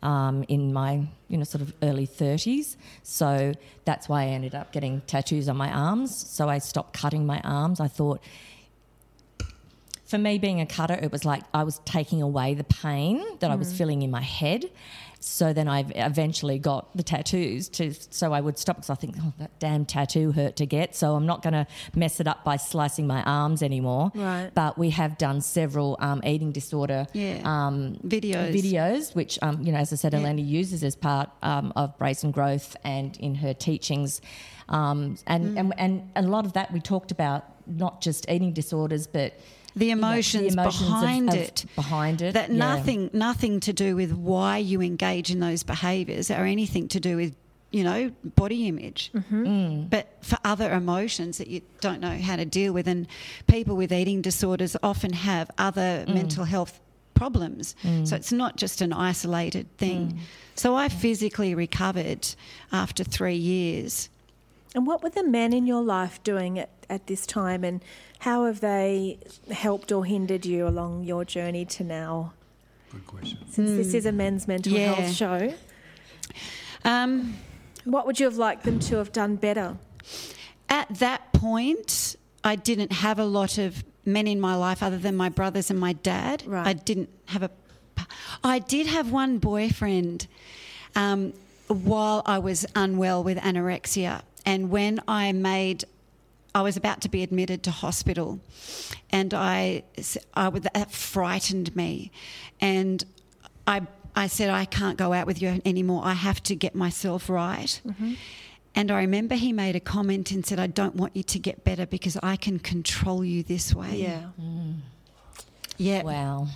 Um, 0.03 0.45
in 0.49 0.73
my 0.73 1.07
you 1.29 1.39
know 1.39 1.45
sort 1.45 1.63
of 1.63 1.73
early 1.83 2.07
30s 2.07 2.77
so 3.03 3.53
that's 3.85 4.09
why 4.09 4.23
i 4.23 4.27
ended 4.27 4.55
up 4.55 4.73
getting 4.73 5.03
tattoos 5.03 5.49
on 5.49 5.57
my 5.57 5.71
arms. 5.71 6.17
So 6.17 6.49
i 6.49 6.59
stopped 6.59 6.93
cutting 6.93 7.27
my 7.27 7.41
arms. 7.45 7.79
I 7.81 7.89
thought 7.89 8.21
for 10.07 10.19
me 10.19 10.39
being 10.39 10.61
a 10.61 10.67
cutter, 10.67 10.95
it 10.95 11.11
was 11.11 11.25
like 11.25 11.43
I 11.53 11.65
was 11.65 11.81
taking 11.85 12.23
away 12.23 12.55
the 12.55 12.65
pain 12.65 13.25
that 13.41 13.51
I 13.51 13.57
was 13.57 13.77
feeling 13.77 14.03
in 14.03 14.11
my 14.11 14.23
head. 14.23 14.71
So 15.19 15.53
then 15.53 15.67
I 15.67 15.81
eventually 15.95 16.59
got 16.59 16.95
the 16.97 17.03
tattoos 17.03 17.69
to 17.71 17.93
so 18.11 18.33
I 18.33 18.41
would 18.41 18.59
stop 18.59 18.77
because 18.77 18.91
I 18.91 18.95
think 18.95 19.17
oh 19.21 19.33
that 19.39 19.59
damn 19.59 19.85
tattoo 19.85 20.31
hurt 20.33 20.57
to 20.57 20.67
get. 20.67 20.95
So 20.95 21.15
I'm 21.17 21.27
not 21.27 21.43
going 21.43 21.55
to 21.55 21.67
mess 21.95 22.21
it 22.21 22.29
up 22.29 22.45
by 22.45 22.57
slicing 22.57 23.07
my 23.07 23.23
arms 23.25 23.63
anymore. 23.63 24.13
Right. 24.15 24.51
But 24.55 24.79
we 24.79 24.91
have 24.91 25.19
done 25.19 25.41
several 25.41 25.97
um, 26.01 26.21
eating 26.25 26.53
disorder 26.53 27.07
Yeah. 27.13 27.41
um, 27.45 27.97
Videos. 28.05 28.53
videos, 28.55 29.15
which 29.15 29.39
um, 29.43 29.63
you 29.63 29.73
know, 29.73 29.79
as 29.79 29.93
I 29.93 29.97
said, 29.97 30.13
Yeah. 30.13 30.21
Eleni 30.21 30.47
uses 30.47 30.85
as 30.85 30.95
part 30.95 31.31
um, 31.43 31.73
of 31.77 31.97
Brazen 31.99 32.31
Growth 32.31 32.77
and 32.85 33.17
in 33.17 33.35
her 33.37 33.55
teachings, 33.55 34.21
um, 34.69 35.17
and, 35.27 35.57
Mm. 35.57 35.73
and 35.79 36.11
and 36.17 36.27
a 36.27 36.29
lot 36.29 36.45
of 36.47 36.53
that 36.53 36.73
we 36.73 36.81
talked 36.81 37.11
about 37.11 37.45
not 37.67 38.01
just 38.01 38.29
eating 38.31 38.53
disorders, 38.53 39.07
but 39.07 39.33
The 39.77 39.87
you 39.87 39.95
know, 39.95 40.09
emotions, 40.09 40.55
emotions 40.55 40.89
behind 40.91 41.29
of- 41.29 41.35
it. 41.35 41.65
behind 41.77 42.23
it, 42.23 42.33
That 42.35 42.51
yeah. 42.51 42.57
nothing 42.57 43.11
nothing 43.13 43.61
to 43.61 43.73
do 43.73 43.95
with 43.95 44.13
why 44.13 44.57
you 44.59 44.81
engage 44.81 45.31
in 45.31 45.41
those 45.41 45.63
behaviours 45.63 46.31
or 46.31 46.45
anything 46.45 46.89
to 46.89 46.99
do 47.01 47.17
with, 47.17 47.35
you 47.73 47.85
know, 47.85 48.11
body 48.37 48.69
image. 48.69 49.11
Mm. 49.15 49.91
But 49.91 50.05
for 50.23 50.39
other 50.45 50.73
emotions 50.73 51.37
that 51.39 51.49
you 51.49 51.61
don't 51.83 52.01
know 52.01 52.17
how 52.17 52.37
to 52.37 52.47
deal 52.47 52.73
with 52.73 52.89
and 52.89 53.07
people 53.49 53.77
with 53.77 53.93
eating 53.93 54.23
disorders 54.23 54.77
often 54.83 55.13
have 55.13 55.51
other 55.59 56.05
Mm. 56.09 56.15
mental 56.15 56.45
health 56.45 56.81
problems. 57.15 57.75
So 58.05 58.15
it's 58.17 58.33
not 58.33 58.57
just 58.57 58.81
an 58.83 58.93
isolated 58.93 59.67
thing. 59.79 60.13
Mm. 60.13 60.19
So 60.55 60.75
I 60.75 60.89
physically 60.89 61.55
recovered 61.55 62.29
after 62.73 63.05
3 63.05 63.37
years. 63.37 64.09
And 64.75 64.87
what 64.87 65.03
were 65.03 65.11
the 65.11 65.23
men 65.25 65.53
in 65.53 65.67
your 65.67 65.83
life 65.83 66.23
doing 66.23 66.59
at, 66.59 66.69
at 66.91 67.07
this 67.07 67.27
time, 67.27 67.65
and 67.65 67.83
how 68.21 68.45
have 68.47 68.61
they 68.61 69.19
helped 69.51 69.91
or 69.93 70.05
hindered 70.05 70.45
you 70.45 70.67
along 70.69 71.05
your 71.05 71.25
journey 71.25 71.65
to 71.67 71.85
now? 71.85 72.33
Good 72.91 73.07
question. 73.07 73.39
Since 73.51 73.71
this 73.71 73.95
is 73.95 74.07
a 74.07 74.13
men's 74.13 74.47
mental 74.47 74.73
Hmm. 74.73 74.79
Yeah. 74.79 74.93
health 74.95 75.15
show, 75.15 75.55
Um, 76.85 77.37
what 77.85 78.07
would 78.07 78.21
you 78.21 78.27
have 78.27 78.37
liked 78.37 78.65
them 78.65 78.79
to 78.81 78.97
have 78.97 79.13
done 79.13 79.37
better? 79.37 79.77
at 80.69 80.89
that 80.99 81.33
point, 81.33 82.17
I 82.43 82.57
didn't 82.57 82.91
have 82.93 83.19
a 83.21 83.25
lot 83.25 83.57
of 83.57 83.85
men 84.05 84.27
in 84.27 84.41
my 84.41 84.57
life 84.57 84.83
other 84.83 84.99
than 84.99 85.17
my 85.17 85.29
brothers 85.29 85.71
and 85.71 85.79
my 85.79 85.93
dad. 85.93 86.43
Right. 86.47 86.67
I 86.67 86.73
didn't 86.73 87.09
have 87.27 87.43
a. 87.45 87.51
I 88.45 88.59
did 88.59 88.87
have 88.89 89.11
one 89.13 89.39
boyfriend 89.39 90.27
um, 90.97 91.33
while 91.69 92.23
I 92.27 92.39
was 92.41 92.67
unwell 92.75 93.23
with 93.25 93.39
anorexia, 93.39 94.23
and 94.47 94.71
when 94.71 95.01
I 95.07 95.33
made. 95.33 95.85
I 96.55 96.63
was 96.63 96.79
about 96.79 97.03
to 97.03 97.11
be 97.11 97.23
admitted 97.23 97.63
to 97.65 97.71
hospital, 97.71 98.41
and 99.11 99.35
I, 99.35 99.83
I 100.33 100.49
would, 100.49 100.63
that 100.63 100.91
frightened 100.91 101.77
me, 101.77 102.11
and 102.63 103.05
I, 103.67 103.83
I 104.15 104.27
said 104.29 104.49
I 104.49 104.65
can't 104.65 104.97
go 104.97 105.13
out 105.13 105.27
with 105.27 105.43
you 105.43 105.61
anymore. 105.67 106.01
I 106.03 106.15
have 106.15 106.43
to 106.45 106.55
get 106.55 106.75
myself 106.75 107.29
right. 107.29 107.79
Mm-hmm. 107.87 108.15
And 108.75 108.91
I 108.91 109.01
remember 109.01 109.35
he 109.35 109.53
made 109.53 109.75
a 109.75 109.81
comment 109.81 110.31
and 110.31 110.45
said, 110.45 110.59
I 110.59 110.67
don't 110.67 110.95
want 110.97 111.17
you 111.17 111.23
to 111.23 111.39
get 111.39 111.65
better 111.65 111.87
because 111.87 112.19
I 112.23 112.37
can 112.37 112.59
control 112.59 113.25
you 113.25 113.43
this 113.43 113.75
way. 113.75 113.97
Yeah. 113.97 114.31
Mm. 114.41 114.77
Yeah. 115.79 116.03
Wow. 116.03 116.49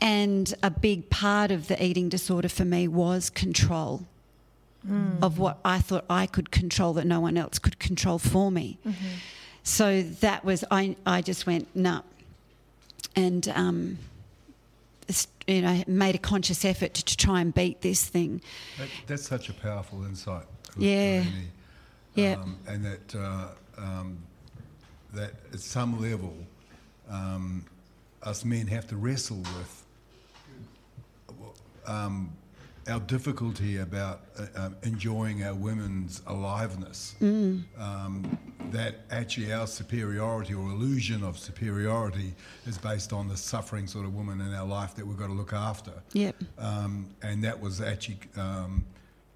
And 0.00 0.54
a 0.62 0.70
big 0.70 1.10
part 1.10 1.50
of 1.50 1.68
the 1.68 1.82
eating 1.82 2.08
disorder 2.10 2.48
for 2.48 2.64
me 2.64 2.88
was 2.88 3.30
control 3.30 4.06
of 5.22 5.38
what 5.38 5.58
I 5.64 5.78
thought 5.78 6.04
I 6.08 6.26
could 6.26 6.50
control 6.50 6.94
that 6.94 7.06
no 7.06 7.20
one 7.20 7.36
else 7.36 7.58
could 7.58 7.78
control 7.78 8.18
for 8.18 8.50
me. 8.50 8.78
So 9.62 10.02
that 10.02 10.44
was, 10.44 10.64
I, 10.70 10.96
I 11.04 11.22
just 11.22 11.46
went, 11.46 11.68
no. 11.74 12.02
And, 13.14 13.46
um, 13.48 13.98
you 15.46 15.62
know, 15.62 15.82
made 15.86 16.14
a 16.14 16.18
conscious 16.18 16.64
effort 16.64 16.94
to, 16.94 17.04
to 17.04 17.16
try 17.16 17.40
and 17.40 17.52
beat 17.52 17.80
this 17.80 18.06
thing. 18.06 18.40
That, 18.78 18.88
that's 19.06 19.28
such 19.28 19.48
a 19.48 19.52
powerful 19.52 20.04
insight. 20.04 20.44
Yeah. 20.78 21.22
Eleni. 21.22 21.46
Yeah. 22.14 22.34
Um, 22.34 22.56
and 22.66 22.84
that 22.84 23.14
uh, 23.14 23.48
um, 23.78 24.18
that 25.12 25.32
at 25.52 25.60
some 25.60 26.00
level, 26.00 26.34
um, 27.08 27.64
us 28.22 28.44
men 28.44 28.66
have 28.68 28.86
to 28.88 28.96
wrestle 28.96 29.38
with 29.38 29.84
um, 31.86 32.32
our 32.88 33.00
difficulty 33.00 33.78
about 33.78 34.22
uh, 34.38 34.46
um, 34.56 34.76
enjoying 34.82 35.42
our 35.44 35.54
women's 35.54 36.22
aliveness. 36.26 37.14
Mm. 37.20 37.62
Um, 37.78 38.38
that 38.70 39.00
actually 39.10 39.52
our 39.52 39.66
superiority 39.66 40.54
or 40.54 40.68
illusion 40.70 41.24
of 41.24 41.38
superiority 41.38 42.34
is 42.66 42.78
based 42.78 43.12
on 43.12 43.28
the 43.28 43.36
suffering 43.36 43.86
sort 43.86 44.04
of 44.04 44.14
woman 44.14 44.40
in 44.40 44.54
our 44.54 44.66
life 44.66 44.94
that 44.94 45.06
we've 45.06 45.18
got 45.18 45.26
to 45.26 45.32
look 45.32 45.52
after. 45.52 45.92
Yep. 46.12 46.36
Um, 46.58 47.08
and 47.22 47.42
that 47.42 47.58
was 47.58 47.80
actually 47.80 48.18
um, 48.36 48.84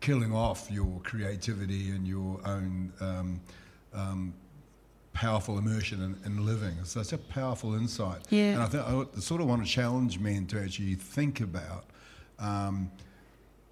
killing 0.00 0.32
off 0.32 0.70
your 0.70 1.00
creativity 1.02 1.90
and 1.90 2.06
your 2.06 2.40
own 2.44 2.92
um, 3.00 3.40
um, 3.92 4.34
powerful 5.14 5.58
immersion 5.58 6.02
in, 6.02 6.32
in 6.32 6.46
living. 6.46 6.74
So 6.84 7.00
it's 7.00 7.12
a 7.12 7.18
powerful 7.18 7.74
insight. 7.74 8.20
Yeah. 8.30 8.52
And 8.52 8.62
I, 8.62 8.66
think, 8.66 8.84
I 9.16 9.20
sort 9.20 9.40
of 9.40 9.48
want 9.48 9.64
to 9.64 9.70
challenge 9.70 10.18
men 10.18 10.46
to 10.46 10.60
actually 10.60 10.94
think 10.94 11.40
about 11.40 11.86
um, 12.38 12.90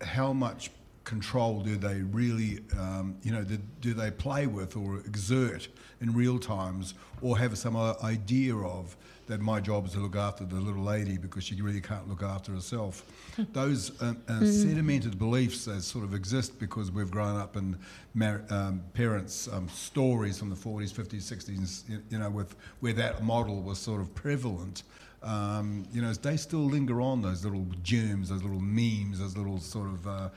how 0.04 0.32
much 0.32 0.70
control 1.04 1.60
do 1.62 1.76
they 1.76 2.02
really, 2.02 2.60
um, 2.78 3.16
you 3.22 3.32
know, 3.32 3.42
do, 3.42 3.58
do 3.80 3.92
they 3.92 4.10
play 4.10 4.46
with 4.46 4.76
or 4.76 4.98
exert 5.00 5.66
in 6.00 6.12
real 6.14 6.38
times 6.38 6.94
or 7.20 7.36
have 7.38 7.58
some 7.58 7.76
idea 7.76 8.54
of 8.56 8.96
that 9.26 9.40
my 9.40 9.60
job 9.60 9.86
is 9.86 9.92
to 9.92 9.98
look 10.00 10.14
after 10.16 10.44
the 10.44 10.56
little 10.56 10.82
lady 10.82 11.16
because 11.16 11.42
she 11.44 11.60
really 11.60 11.80
can't 11.80 12.08
look 12.08 12.22
after 12.22 12.52
herself. 12.52 13.04
Those 13.52 13.90
uh, 14.02 14.14
uh, 14.28 14.40
sedimented 14.40 15.18
beliefs 15.18 15.64
that 15.64 15.82
sort 15.82 16.04
of 16.04 16.14
exist 16.14 16.58
because 16.60 16.90
we've 16.90 17.10
grown 17.10 17.36
up 17.36 17.56
in 17.56 17.78
mar- 18.14 18.42
um, 18.50 18.82
parents' 18.94 19.48
um, 19.52 19.68
stories 19.68 20.38
from 20.38 20.50
the 20.50 20.56
40s, 20.56 20.92
50s, 20.92 21.22
60s, 21.22 21.88
you- 21.88 22.02
you 22.10 22.18
know, 22.18 22.30
with 22.30 22.54
where 22.80 22.92
that 22.94 23.24
model 23.24 23.60
was 23.60 23.78
sort 23.78 24.00
of 24.00 24.12
prevalent. 24.14 24.82
Um, 25.22 25.86
you 25.92 26.02
know, 26.02 26.12
they 26.12 26.36
still 26.36 26.64
linger 26.64 27.00
on 27.00 27.22
those 27.22 27.44
little 27.44 27.66
germs, 27.82 28.30
those 28.30 28.42
little 28.42 28.60
memes, 28.60 29.20
those 29.20 29.36
little 29.36 29.60
sort 29.60 29.86
of 29.88 30.06
uh, 30.06 30.10
uh, 30.10 30.28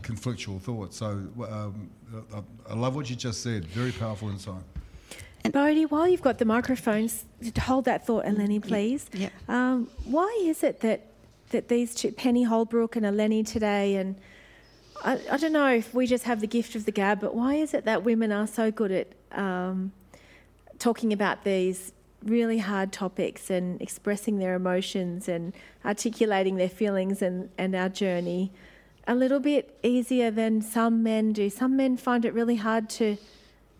conflictual 0.00 0.60
thoughts. 0.60 0.98
So 0.98 1.06
um, 1.48 1.90
I, 2.34 2.42
I 2.70 2.74
love 2.74 2.94
what 2.94 3.08
you 3.08 3.16
just 3.16 3.42
said. 3.42 3.64
Very 3.66 3.92
powerful 3.92 4.28
insight. 4.28 4.62
Boudi, 5.44 5.90
while 5.90 6.06
you've 6.06 6.22
got 6.22 6.38
the 6.38 6.44
microphones, 6.44 7.24
hold 7.58 7.86
that 7.86 8.06
thought, 8.06 8.24
Eleni, 8.26 8.62
please. 8.62 9.08
Yep. 9.14 9.32
Um, 9.48 9.88
why 10.04 10.38
is 10.42 10.62
it 10.62 10.80
that 10.80 11.06
that 11.50 11.68
these 11.68 11.94
two, 11.94 12.12
Penny 12.12 12.42
Holbrook 12.42 12.96
and 12.96 13.06
Eleni 13.06 13.46
today, 13.46 13.96
and 13.96 14.16
I, 15.02 15.18
I 15.30 15.36
don't 15.38 15.52
know 15.52 15.72
if 15.72 15.94
we 15.94 16.06
just 16.06 16.24
have 16.24 16.40
the 16.40 16.46
gift 16.46 16.74
of 16.74 16.84
the 16.84 16.92
gab, 16.92 17.20
but 17.20 17.34
why 17.34 17.54
is 17.54 17.72
it 17.72 17.86
that 17.86 18.04
women 18.04 18.32
are 18.32 18.46
so 18.46 18.70
good 18.70 18.90
at 18.90 19.08
um, 19.32 19.92
talking 20.78 21.12
about 21.12 21.44
these 21.44 21.92
really 22.24 22.58
hard 22.58 22.92
topics 22.92 23.50
and 23.50 23.80
expressing 23.80 24.38
their 24.38 24.54
emotions 24.54 25.28
and 25.28 25.52
articulating 25.84 26.56
their 26.56 26.68
feelings 26.68 27.22
and, 27.22 27.48
and 27.56 27.74
our 27.74 27.88
journey 27.88 28.52
a 29.06 29.14
little 29.14 29.40
bit 29.40 29.78
easier 29.82 30.30
than 30.30 30.60
some 30.60 31.02
men 31.02 31.32
do? 31.32 31.48
Some 31.48 31.76
men 31.76 31.96
find 31.96 32.24
it 32.24 32.34
really 32.34 32.56
hard 32.56 32.90
to 32.90 33.16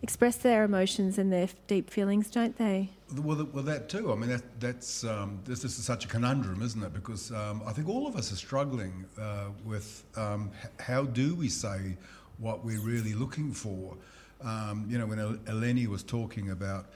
express 0.02 0.36
their 0.36 0.64
emotions 0.64 1.18
and 1.18 1.32
their 1.32 1.48
deep 1.66 1.90
feelings, 1.90 2.30
don't 2.30 2.56
they? 2.56 2.90
Well, 3.16 3.48
well, 3.52 3.64
that 3.64 3.88
too. 3.88 4.12
I 4.12 4.14
mean, 4.14 4.30
that, 4.30 4.60
that's 4.60 5.02
um, 5.04 5.40
this, 5.44 5.62
this 5.62 5.78
is 5.78 5.84
such 5.84 6.04
a 6.04 6.08
conundrum, 6.08 6.62
isn't 6.62 6.82
it? 6.82 6.92
Because 6.92 7.32
um, 7.32 7.62
I 7.66 7.72
think 7.72 7.88
all 7.88 8.06
of 8.06 8.16
us 8.16 8.32
are 8.32 8.36
struggling 8.36 9.06
uh, 9.20 9.46
with 9.64 10.04
um, 10.16 10.50
h- 10.62 10.70
how 10.78 11.04
do 11.04 11.34
we 11.34 11.48
say 11.48 11.96
what 12.38 12.64
we're 12.64 12.80
really 12.80 13.14
looking 13.14 13.52
for. 13.52 13.96
Um, 14.42 14.86
you 14.88 14.98
know, 14.98 15.06
when 15.06 15.18
El- 15.18 15.34
Eleni 15.46 15.86
was 15.88 16.02
talking 16.02 16.50
about, 16.50 16.86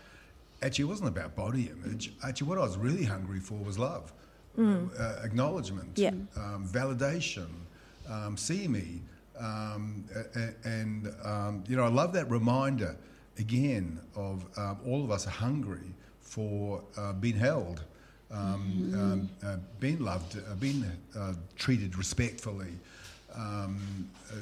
actually, 0.63 0.85
it 0.85 0.89
wasn't 0.89 1.09
about 1.09 1.35
body 1.37 1.71
image. 1.71 2.13
Actually, 2.23 2.49
what 2.49 2.59
I 2.59 2.63
was 2.63 2.77
really 2.79 3.05
hungry 3.05 3.41
for 3.41 3.55
was 3.55 3.79
love, 3.79 4.13
uh, 4.59 5.21
acknowledgement, 5.25 5.99
Yeah. 5.99 6.11
um, 6.37 6.67
validation, 6.67 7.49
um, 8.09 8.37
see 8.37 8.69
me. 8.69 9.03
Um, 9.39 10.05
and, 10.65 11.13
um, 11.25 11.65
you 11.67 11.77
know, 11.77 11.85
I 11.85 11.89
love 11.89 12.13
that 12.13 12.31
reminder 12.31 12.97
again 13.39 13.99
of 14.15 14.45
um, 14.59 14.79
all 14.87 15.03
of 15.03 15.11
us 15.11 15.27
are 15.27 15.31
hungry 15.31 15.95
for 16.21 16.83
uh, 16.97 17.13
being 17.15 17.37
held, 17.37 17.83
um, 18.31 18.93
um, 18.95 19.29
uh, 19.45 19.57
being 19.81 20.01
loved, 20.01 20.37
uh, 20.39 20.55
being 20.57 20.85
uh, 21.17 21.33
treated 21.57 21.97
respectfully, 21.97 22.73
um, 23.35 24.09
uh, 24.31 24.35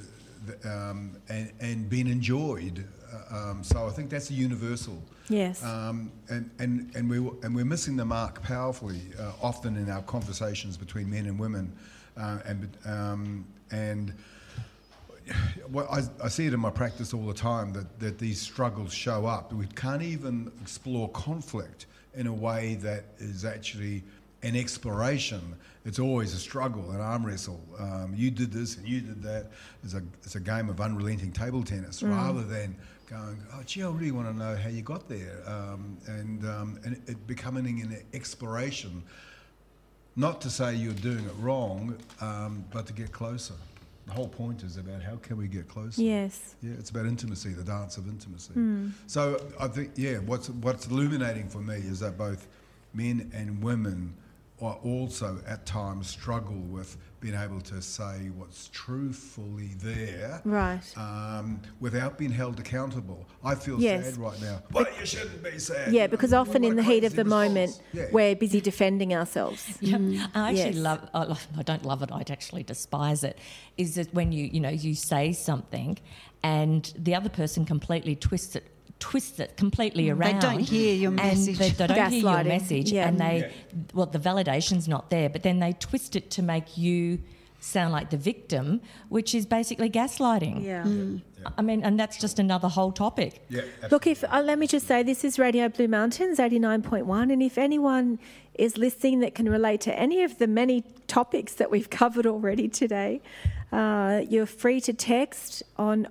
th- 0.46 0.64
um, 0.66 1.16
and, 1.28 1.52
and 1.60 1.88
being 1.88 2.08
enjoyed. 2.08 2.84
Uh, 3.32 3.50
um, 3.50 3.64
so 3.64 3.86
I 3.86 3.90
think 3.90 4.10
that's 4.10 4.30
a 4.30 4.34
universal. 4.34 5.00
Yes. 5.30 5.64
Um, 5.64 6.10
and, 6.28 6.50
and, 6.58 6.90
and, 6.94 7.08
we, 7.08 7.16
and 7.42 7.54
we're 7.54 7.64
missing 7.64 7.96
the 7.96 8.04
mark 8.04 8.42
powerfully, 8.42 9.00
uh, 9.18 9.32
often 9.40 9.76
in 9.76 9.88
our 9.88 10.02
conversations 10.02 10.76
between 10.76 11.08
men 11.08 11.26
and 11.26 11.38
women. 11.38 11.72
Uh, 12.16 12.38
and, 12.44 12.76
um, 12.84 13.46
and 13.70 14.12
well, 15.70 15.88
I, 15.90 16.02
I 16.24 16.28
see 16.28 16.46
it 16.46 16.52
in 16.52 16.60
my 16.60 16.70
practice 16.70 17.14
all 17.14 17.26
the 17.26 17.34
time 17.34 17.72
that, 17.74 18.00
that 18.00 18.18
these 18.18 18.40
struggles 18.40 18.92
show 18.92 19.26
up. 19.26 19.52
We 19.52 19.66
can't 19.66 20.02
even 20.02 20.50
explore 20.60 21.08
conflict 21.10 21.86
in 22.14 22.26
a 22.26 22.34
way 22.34 22.74
that 22.82 23.04
is 23.18 23.44
actually 23.44 24.02
an 24.42 24.56
exploration. 24.56 25.54
It's 25.84 25.98
always 25.98 26.34
a 26.34 26.38
struggle, 26.38 26.90
an 26.90 27.00
arm 27.00 27.24
wrestle. 27.24 27.60
Um, 27.78 28.12
you 28.16 28.30
did 28.30 28.52
this 28.52 28.76
and 28.76 28.88
you 28.88 29.00
did 29.00 29.22
that. 29.22 29.46
It's 29.84 29.94
a, 29.94 30.02
it's 30.24 30.34
a 30.34 30.40
game 30.40 30.68
of 30.68 30.80
unrelenting 30.80 31.30
table 31.30 31.62
tennis 31.62 32.02
rather 32.02 32.42
than 32.42 32.74
going, 33.10 33.42
oh, 33.52 33.62
gee, 33.66 33.82
I 33.82 33.88
really 33.88 34.12
want 34.12 34.28
to 34.28 34.36
know 34.36 34.54
how 34.56 34.68
you 34.68 34.82
got 34.82 35.08
there. 35.08 35.42
Um, 35.46 35.98
and 36.06 36.44
um, 36.46 36.80
and 36.84 37.02
it 37.06 37.26
becoming 37.26 37.80
an 37.80 38.02
exploration 38.14 39.02
not 40.16 40.40
to 40.42 40.50
say 40.50 40.74
you're 40.74 40.92
doing 40.92 41.24
it 41.24 41.34
wrong, 41.38 41.96
um, 42.20 42.64
but 42.72 42.86
to 42.86 42.92
get 42.92 43.12
closer. 43.12 43.54
The 44.06 44.12
whole 44.12 44.28
point 44.28 44.62
is 44.62 44.76
about 44.76 45.02
how 45.02 45.16
can 45.16 45.36
we 45.36 45.46
get 45.46 45.68
closer. 45.68 46.02
yes. 46.02 46.56
Yeah, 46.62 46.72
it's 46.78 46.90
about 46.90 47.06
intimacy, 47.06 47.50
the 47.50 47.62
dance 47.62 47.96
of 47.96 48.08
intimacy. 48.08 48.54
So 49.06 49.40
I 49.58 49.68
think, 49.68 49.92
yeah, 49.96 50.18
what's 50.18 50.48
what's 50.50 50.86
illuminating 50.86 51.48
for 51.48 51.58
me 51.58 51.76
is 51.76 52.00
that 52.00 52.18
both 52.18 52.48
men 52.92 53.30
and 53.32 53.62
women 53.62 54.14
are 54.60 54.78
also 54.82 55.38
at 55.46 55.64
times 55.64 56.08
struggle 56.08 56.56
with 56.56 56.96
being 57.20 57.34
able 57.34 57.60
to 57.60 57.82
say 57.82 58.30
what's 58.34 58.68
truthfully 58.72 59.70
there, 59.76 60.40
Right. 60.44 60.80
Um, 60.96 61.60
without 61.78 62.16
being 62.16 62.30
held 62.32 62.58
accountable. 62.58 63.26
I 63.44 63.54
feel 63.54 63.78
Yes. 63.80 64.06
sad 64.06 64.16
right 64.16 64.40
now, 64.40 64.62
but 64.70 64.98
you 64.98 65.04
shouldn't 65.04 65.42
be 65.42 65.58
sad. 65.58 65.92
Yeah, 65.92 66.02
You 66.02 66.08
know, 66.08 66.08
because 66.08 66.32
often 66.32 66.64
in 66.64 66.76
the 66.76 66.82
heat 66.82 67.04
of 67.04 67.14
the 67.14 67.24
response? 67.24 67.48
moment, 67.48 67.80
Yeah. 67.92 68.06
we're 68.10 68.34
busy 68.34 68.60
defending 68.60 69.14
ourselves. 69.14 69.66
Yeah, 69.80 69.98
I 70.34 70.50
actually 70.50 70.56
Yes. 70.70 70.76
love. 70.76 71.10
I, 71.12 71.24
love- 71.24 71.46
I 71.58 71.62
don't 71.62 71.84
love 71.84 72.02
it. 72.02 72.10
I 72.10 72.22
actually 72.30 72.62
despise 72.62 73.22
it. 73.22 73.38
Is 73.76 73.96
that 73.96 74.12
when 74.14 74.32
you 74.32 74.44
you 74.46 74.60
know 74.60 74.70
you 74.70 74.94
say 74.94 75.32
something, 75.32 75.98
and 76.42 76.92
the 76.98 77.14
other 77.14 77.28
person 77.28 77.64
completely 77.66 78.16
twists 78.16 78.56
it, 78.56 78.64
twists 79.00 79.40
it 79.40 79.56
completely 79.56 80.10
around. 80.10 80.40
They 80.40 80.46
around. 80.46 80.56
don't 80.56 80.60
hear 80.60 80.94
your 80.94 81.10
message. 81.10 81.58
They, 81.58 81.70
they 81.70 81.86
don't 81.86 82.10
hear 82.10 82.20
your 82.20 82.30
Gaslighting, 82.30 82.46
message, 82.46 82.92
yeah. 82.92 83.08
and 83.08 83.18
they 83.20 83.52
well 83.92 84.06
the 84.06 84.18
validation's 84.18 84.86
not 84.86 85.10
there, 85.10 85.28
but 85.28 85.42
then 85.42 85.58
they 85.58 85.72
twist 85.72 86.14
it 86.14 86.30
to 86.32 86.42
make 86.42 86.78
you 86.78 87.18
sound 87.60 87.92
like 87.92 88.10
the 88.10 88.16
victim, 88.16 88.80
which 89.08 89.34
is 89.34 89.46
basically 89.46 89.90
gaslighting. 89.90 90.64
Yeah. 90.64 91.52
I 91.56 91.62
mean, 91.62 91.82
and 91.82 91.98
that's 91.98 92.18
just 92.18 92.38
another 92.38 92.68
whole 92.68 92.92
topic. 92.92 93.44
Yeah, 93.48 93.62
Look, 93.90 94.06
if 94.06 94.24
uh, 94.24 94.42
let 94.42 94.58
me 94.58 94.66
just 94.66 94.86
say, 94.86 95.02
this 95.02 95.24
is 95.24 95.38
Radio 95.38 95.68
Blue 95.68 95.88
Mountains 95.88 96.38
89.1, 96.38 97.32
and 97.32 97.42
if 97.42 97.58
anyone 97.58 98.18
is 98.54 98.76
listening 98.76 99.20
that 99.20 99.34
can 99.34 99.48
relate 99.48 99.80
to 99.82 99.98
any 99.98 100.22
of 100.22 100.38
the 100.38 100.46
many 100.46 100.84
topics 101.06 101.54
that 101.54 101.70
we've 101.70 101.90
covered 101.90 102.26
already 102.26 102.68
today, 102.68 103.20
uh, 103.72 104.22
you're 104.28 104.46
free 104.46 104.80
to 104.82 104.92
text 104.92 105.62
on 105.76 106.08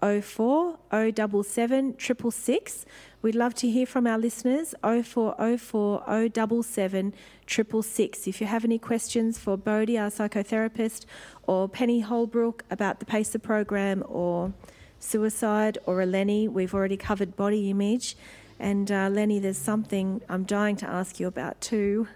0404 0.00 0.78
077 0.90 1.96
666. 1.98 2.86
We'd 3.22 3.34
love 3.34 3.54
to 3.54 3.70
hear 3.70 3.86
from 3.86 4.06
our 4.06 4.18
listeners 4.18 4.74
0404 4.82 6.32
077 6.62 7.14
666. 7.46 8.26
If 8.26 8.40
you 8.40 8.46
have 8.46 8.64
any 8.64 8.78
questions 8.78 9.38
for 9.38 9.58
Boudi, 9.58 10.00
our 10.00 10.10
psychotherapist, 10.10 11.04
or 11.46 11.68
Penny 11.68 12.00
Holbrook 12.00 12.64
about 12.70 13.00
the 13.00 13.06
PACER 13.06 13.38
program, 13.38 14.02
or 14.08 14.52
suicide 15.00 15.78
or 15.86 16.04
Lenny. 16.06 16.46
We've 16.46 16.72
already 16.72 16.96
covered 16.96 17.34
body 17.34 17.70
image. 17.70 18.16
And 18.58 18.92
uh, 18.92 19.08
Lenny, 19.08 19.38
there's 19.38 19.58
something 19.58 20.20
I'm 20.28 20.44
dying 20.44 20.76
to 20.76 20.86
ask 20.86 21.18
you 21.18 21.26
about 21.26 21.60
too. 21.60 22.06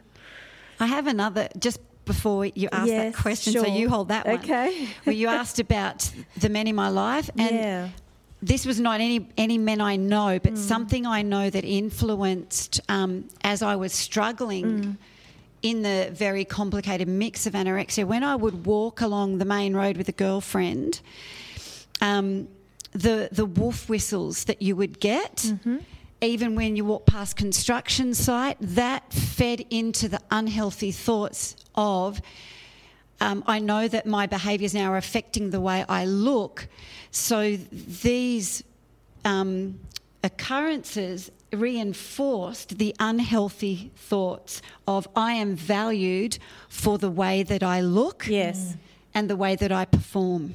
I 0.78 0.86
have 0.86 1.06
another 1.06 1.48
just 1.58 1.80
before 2.04 2.46
you 2.46 2.68
ask 2.72 2.86
Yes, 2.88 3.14
that 3.14 3.22
question, 3.22 3.52
so 3.52 3.66
you 3.66 3.88
hold 3.88 4.08
that 4.08 4.26
one. 4.26 4.36
Okay. 4.36 4.88
well, 5.06 5.14
you 5.14 5.28
asked 5.28 5.58
about 5.60 6.10
the 6.36 6.48
men 6.48 6.66
in 6.66 6.74
my 6.74 6.88
life, 6.88 7.30
and 7.38 7.50
yeah. 7.56 7.88
this 8.42 8.66
was 8.66 8.78
not 8.80 9.00
any 9.00 9.28
any 9.36 9.58
men 9.58 9.80
I 9.80 9.96
know, 9.96 10.38
Mm. 10.38 10.42
but 10.42 10.58
something 10.58 11.06
I 11.06 11.22
know 11.22 11.50
that 11.50 11.64
influenced 11.64 12.80
um, 12.88 13.24
as 13.42 13.62
I 13.62 13.76
was 13.76 13.92
struggling. 13.92 14.64
Mm. 14.66 14.96
In 15.62 15.80
the 15.80 16.10
very 16.12 16.44
complicated 16.44 17.08
mix 17.08 17.46
of 17.46 17.54
anorexia, 17.54 18.04
when 18.04 18.22
I 18.22 18.36
would 18.36 18.66
walk 18.66 19.00
along 19.00 19.38
the 19.38 19.46
main 19.46 19.74
road 19.74 19.96
with 19.96 20.10
a 20.10 20.12
girlfriend, 20.12 21.00
um, 22.02 22.48
the 22.92 23.30
the 23.32 23.46
wolf 23.46 23.88
whistles 23.88 24.44
that 24.44 24.60
you 24.60 24.76
would 24.76 25.00
get, 25.00 25.36
Mm-hmm. 25.36 25.78
Even 26.24 26.54
when 26.54 26.76
you 26.76 26.84
walk 26.84 27.06
past 27.06 27.36
construction 27.36 28.14
site, 28.14 28.56
that 28.60 29.12
fed 29.12 29.64
into 29.70 30.08
the 30.08 30.20
unhealthy 30.30 30.90
thoughts 30.90 31.56
of 31.74 32.20
um, 33.20 33.44
I 33.46 33.58
know 33.60 33.86
that 33.88 34.06
my 34.06 34.26
behaviours 34.26 34.74
now 34.74 34.92
are 34.92 34.96
affecting 34.96 35.50
the 35.50 35.60
way 35.60 35.84
I 35.88 36.04
look. 36.04 36.66
So 37.10 37.56
these 37.56 38.64
um, 39.24 39.78
occurrences 40.22 41.30
reinforced 41.52 42.78
the 42.78 42.94
unhealthy 42.98 43.92
thoughts 43.96 44.60
of 44.88 45.06
I 45.14 45.34
am 45.34 45.54
valued 45.54 46.38
for 46.68 46.98
the 46.98 47.10
way 47.10 47.44
that 47.44 47.62
I 47.62 47.80
look 47.80 48.26
Yes. 48.28 48.74
and 49.14 49.30
the 49.30 49.36
way 49.36 49.54
that 49.56 49.70
I 49.70 49.84
perform. 49.84 50.54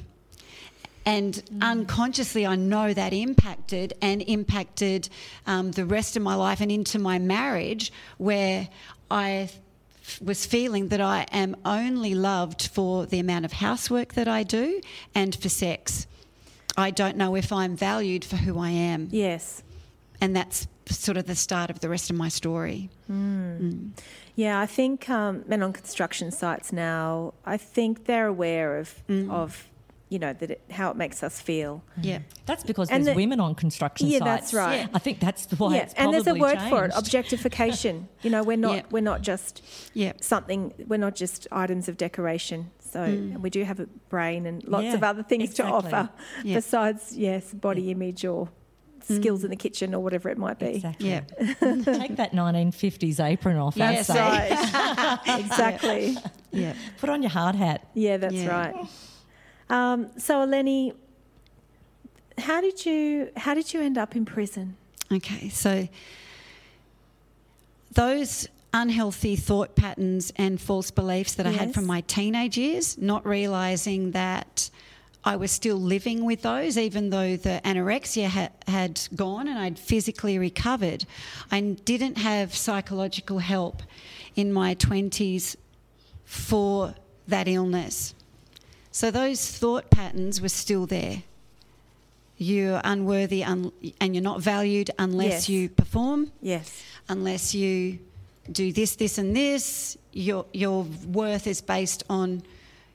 And 1.06 1.42
unconsciously, 1.62 2.46
I 2.46 2.56
know 2.56 2.92
that 2.92 3.12
impacted 3.12 3.94
and 4.02 4.22
impacted 4.22 5.08
um, 5.46 5.72
the 5.72 5.86
rest 5.86 6.16
of 6.16 6.22
my 6.22 6.34
life 6.34 6.60
and 6.60 6.70
into 6.70 6.98
my 6.98 7.18
marriage, 7.18 7.92
where 8.18 8.68
I 9.10 9.50
f- 10.02 10.20
was 10.20 10.44
feeling 10.44 10.88
that 10.88 11.00
I 11.00 11.26
am 11.32 11.56
only 11.64 12.14
loved 12.14 12.66
for 12.66 13.06
the 13.06 13.18
amount 13.18 13.44
of 13.46 13.52
housework 13.52 14.12
that 14.14 14.28
I 14.28 14.42
do 14.42 14.80
and 15.14 15.34
for 15.34 15.48
sex. 15.48 16.06
I 16.76 16.90
don't 16.90 17.16
know 17.16 17.34
if 17.34 17.50
I'm 17.52 17.76
valued 17.76 18.24
for 18.24 18.36
who 18.36 18.58
I 18.58 18.70
am. 18.70 19.08
Yes. 19.10 19.62
And 20.20 20.36
that's 20.36 20.68
sort 20.86 21.16
of 21.16 21.26
the 21.26 21.34
start 21.34 21.70
of 21.70 21.80
the 21.80 21.88
rest 21.88 22.10
of 22.10 22.16
my 22.16 22.28
story. 22.28 22.90
Yeah, 24.36 24.60
I 24.60 24.66
think 24.66 25.08
um, 25.08 25.44
men 25.46 25.62
on 25.62 25.72
construction 25.72 26.30
sites 26.30 26.72
now. 26.72 27.34
I 27.44 27.56
think 27.56 28.04
they're 28.04 28.26
aware 28.26 28.78
of 28.78 29.02
of 29.08 29.66
you 30.10 30.18
know 30.18 30.32
that 30.34 30.50
it, 30.50 30.60
how 30.70 30.90
it 30.90 30.96
makes 30.96 31.22
us 31.22 31.40
feel. 31.40 31.82
Yeah. 32.02 32.18
That's 32.44 32.64
because 32.64 32.90
And 32.90 33.06
there's 33.06 33.14
the- 33.14 33.20
women 33.22 33.40
on 33.40 33.54
construction 33.54 34.08
Yeah, 34.08 34.18
sites. 34.18 34.24
that's 34.28 34.54
right. 34.54 34.80
Yeah. 34.80 34.86
I 34.92 34.98
think 34.98 35.20
that's 35.20 35.46
why 35.52 35.76
yeah, 35.76 35.82
it's 35.82 35.94
and 35.94 36.12
there's 36.12 36.24
a 36.26 36.34
probably 36.34 36.40
word 36.42 36.60
for 36.68 36.84
it: 36.84 36.92
objectification. 36.96 38.08
you 38.22 38.30
know, 38.30 38.42
we're 38.42 38.56
not 38.56 38.74
Yeah. 38.74 38.82
we're 38.90 39.02
not 39.02 39.22
just 39.22 39.62
Yeah. 39.94 40.12
something. 40.20 40.74
We're 40.86 40.98
not 40.98 41.14
just 41.14 41.46
items 41.52 41.88
of 41.88 41.96
decoration. 41.96 42.70
So 42.80 43.00
mm. 43.00 43.34
and 43.34 43.42
we 43.42 43.50
do 43.50 43.62
have 43.62 43.78
a 43.78 43.86
brain 44.08 44.46
and 44.46 44.64
lots 44.66 44.84
Yeah, 44.84 44.94
of 44.94 45.04
other 45.04 45.22
things 45.22 45.50
exactly. 45.50 45.70
to 45.70 45.76
offer 45.76 46.10
Yeah. 46.44 46.56
besides 46.56 47.16
yes, 47.16 47.54
body 47.54 47.92
image 47.92 48.24
or 48.24 48.48
mm. 49.08 49.16
skills 49.16 49.44
in 49.44 49.50
the 49.50 49.56
kitchen 49.56 49.94
or 49.94 50.00
whatever 50.02 50.28
it 50.28 50.38
might 50.38 50.58
be. 50.58 50.74
Exactly. 50.74 51.08
Yeah. 51.08 51.20
Take 51.38 52.16
that 52.16 52.32
1950s 52.32 53.24
apron 53.24 53.58
off. 53.58 53.80
I 53.80 53.92
Yes. 53.92 54.10
Right. 54.10 55.18
exactly. 55.40 56.16
Yeah. 56.50 56.74
Put 56.98 57.10
on 57.10 57.22
your 57.22 57.30
hard 57.30 57.54
hat. 57.54 57.86
Yeah, 57.94 58.16
that's 58.16 58.34
Yeah. 58.34 58.48
right. 58.48 58.88
Um, 59.70 60.10
so, 60.18 60.44
Eleni, 60.46 60.94
how 62.36 62.60
did 62.60 62.84
you 62.84 63.30
how 63.36 63.54
did 63.54 63.72
you 63.72 63.80
end 63.80 63.96
up 63.96 64.16
in 64.16 64.24
prison? 64.24 64.76
Okay, 65.12 65.48
so 65.48 65.88
those 67.92 68.48
unhealthy 68.72 69.34
thought 69.36 69.74
patterns 69.74 70.32
and 70.36 70.60
false 70.60 70.90
beliefs 70.90 71.34
that 71.34 71.46
I 71.46 71.50
had 71.50 71.74
from 71.74 71.86
my 71.86 72.02
teenage 72.02 72.56
years, 72.56 72.96
not 72.98 73.26
realizing 73.26 74.12
that 74.12 74.70
I 75.24 75.36
was 75.36 75.50
still 75.50 75.76
living 75.76 76.24
with 76.24 76.42
those, 76.42 76.78
even 76.78 77.10
though 77.10 77.36
the 77.36 77.60
anorexia 77.64 78.28
ha- 78.28 78.50
had 78.68 79.00
gone 79.14 79.48
and 79.48 79.58
I'd 79.58 79.78
physically 79.78 80.38
recovered. 80.38 81.04
I 81.50 81.60
didn't 81.60 82.16
have 82.18 82.54
psychological 82.54 83.40
help 83.40 83.82
in 84.36 84.52
my 84.52 84.76
20s 84.76 85.56
for 86.24 86.94
that 87.26 87.48
illness. 87.48 88.14
So 88.92 89.10
those 89.10 89.46
thought 89.46 89.90
patterns 89.90 90.40
were 90.40 90.48
still 90.48 90.86
there. 90.86 91.22
You're 92.38 92.80
unworthy 92.84 93.44
un- 93.44 93.72
and 94.00 94.14
you're 94.14 94.22
not 94.22 94.40
valued 94.40 94.90
unless 94.98 95.30
Yes. 95.32 95.48
you 95.48 95.68
perform, 95.68 96.32
Yes. 96.40 96.70
unless 97.08 97.54
you 97.54 97.98
do 98.50 98.72
this, 98.72 98.96
this, 98.96 99.18
and 99.18 99.36
this. 99.36 99.96
Your 100.12 100.46
your 100.52 100.84
worth 101.12 101.46
is 101.46 101.60
based 101.60 102.02
on, 102.08 102.42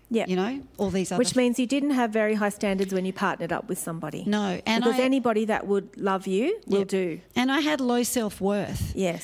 Yeah. 0.10 0.26
you 0.28 0.36
know, 0.36 0.62
all 0.78 0.90
these 0.90 1.12
other. 1.12 1.20
Which 1.20 1.36
means 1.36 1.60
you 1.60 1.68
didn't 1.68 1.92
have 1.92 2.12
very 2.12 2.34
high 2.34 2.50
standards 2.50 2.92
when 2.94 3.06
you 3.06 3.14
partnered 3.14 3.54
up 3.54 3.70
with 3.70 3.78
somebody. 3.78 4.24
no, 4.26 4.60
and 4.66 4.84
because 4.84 5.00
I, 5.00 5.04
anybody 5.04 5.46
that 5.46 5.66
would 5.68 5.96
love 5.96 6.26
you 6.28 6.60
will 6.66 6.80
Yep. 6.80 6.88
do. 6.88 7.20
and 7.36 7.52
I 7.52 7.60
had 7.62 7.80
low 7.80 8.02
self 8.04 8.42
worth. 8.42 8.94
Yes. 8.96 9.24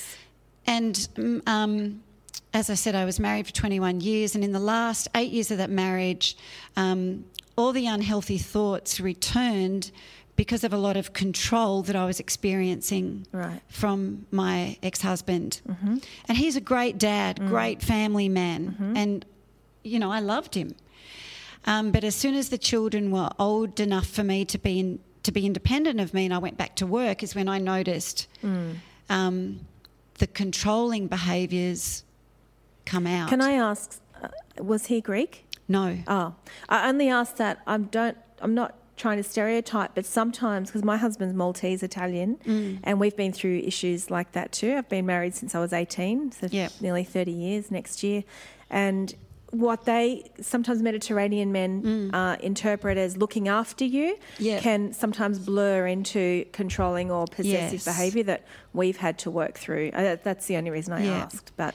And 0.68 0.96
mm, 1.16 1.42
um, 1.50 2.02
as 2.54 2.70
I 2.70 2.74
said, 2.76 2.96
I 2.96 3.06
was 3.06 3.20
married 3.20 3.48
for 3.48 3.54
21 3.54 4.02
years, 4.02 4.36
and 4.36 4.44
in 4.44 4.52
the 4.52 4.60
last 4.60 5.08
eight 5.16 5.32
years 5.32 5.52
of 5.52 5.58
that 5.60 5.70
marriage, 5.70 6.36
um, 6.76 7.26
all 7.58 7.72
the 7.72 7.88
unhealthy 7.88 8.38
thoughts 8.38 9.00
returned 9.00 9.92
because 10.36 10.64
of 10.64 10.74
a 10.74 10.78
lot 10.78 10.98
of 10.98 11.14
control 11.14 11.82
that 11.84 11.96
I 11.96 12.06
was 12.06 12.20
experiencing 12.20 13.28
Right. 13.32 13.62
from 13.68 14.26
my 14.32 14.78
ex 14.82 15.02
husband. 15.02 15.62
And 16.28 16.38
he's 16.38 16.56
a 16.56 16.62
great 16.62 16.98
dad, 16.98 17.40
great 17.48 17.82
family 17.82 18.28
man, 18.30 18.94
and, 18.96 19.26
you 19.84 20.00
know, 20.00 20.12
I 20.12 20.20
loved 20.20 20.56
him. 20.56 20.76
Um, 21.66 21.92
but 21.92 22.04
as 22.04 22.16
soon 22.16 22.34
as 22.36 22.50
the 22.50 22.58
children 22.58 23.12
were 23.12 23.30
old 23.38 23.80
enough 23.80 24.08
for 24.08 24.24
me 24.24 24.46
to 24.46 24.58
be 24.58 24.80
in, 24.80 25.00
to 25.24 25.32
be 25.32 25.46
independent 25.46 26.00
of 26.00 26.14
me, 26.14 26.26
and 26.26 26.34
I 26.34 26.40
went 26.40 26.58
back 26.58 26.76
to 26.78 26.88
work, 26.88 27.22
is 27.22 27.36
when 27.36 27.48
I 27.48 27.60
noticed 27.60 28.28
um, 29.10 29.60
the 30.18 30.26
controlling 30.28 31.08
behaviours 31.08 32.04
come 32.86 33.08
out. 33.08 33.30
Can 33.30 33.42
I 33.42 33.54
ask, 33.54 34.00
uh, 34.22 34.28
was 34.62 34.88
he 34.88 35.02
Greek? 35.02 35.46
No. 35.68 35.98
Oh, 36.08 36.36
I 36.70 36.90
only 36.90 37.10
ask 37.10 37.38
that. 37.38 37.60
I 37.66 37.78
don't. 37.78 38.18
I'm 38.42 38.54
not 38.54 38.76
trying 38.98 39.18
to 39.18 39.24
stereotype, 39.24 39.92
but 39.96 40.06
sometimes 40.06 40.70
because 40.70 40.84
my 40.84 40.98
husband's 40.98 41.34
Maltese 41.34 41.82
Italian, 41.82 42.38
Mm. 42.46 42.80
and 42.84 43.00
we've 43.00 43.16
been 43.16 43.32
through 43.32 43.60
issues 43.60 44.12
like 44.12 44.34
that 44.34 44.52
too. 44.52 44.76
I've 44.78 44.90
been 44.90 45.06
married 45.06 45.34
since 45.34 45.56
I 45.56 45.60
was 45.60 45.74
18, 45.74 46.32
so 46.34 46.48
Yep. 46.52 46.74
nearly 46.82 47.04
30 47.04 47.32
years 47.32 47.72
next 47.72 48.04
year, 48.04 48.24
and 48.70 49.14
what 49.52 49.84
they 49.86 50.30
sometimes 50.40 50.82
Mediterranean 50.82 51.52
men 51.52 52.10
uh, 52.14 52.38
interpret 52.42 52.98
as 52.98 53.18
looking 53.18 53.48
after 53.48 53.84
you 53.86 54.14
Mm. 54.16 54.20
Yep. 54.40 54.62
can 54.62 54.94
sometimes 54.94 55.40
blur 55.40 55.88
into 55.88 56.46
controlling 56.52 57.10
or 57.12 57.26
possessive 57.28 57.74
Yes. 57.74 57.86
behaviour 57.86 58.24
that 58.24 58.46
we've 58.74 58.98
had 58.98 59.18
to 59.20 59.32
work 59.32 59.58
through. 59.58 59.90
Uh, 59.94 60.18
that's 60.24 60.46
the 60.48 60.58
only 60.58 60.70
reason 60.70 60.94
I 60.94 61.06
Yeah. 61.06 61.24
asked, 61.24 61.52
but. 61.58 61.74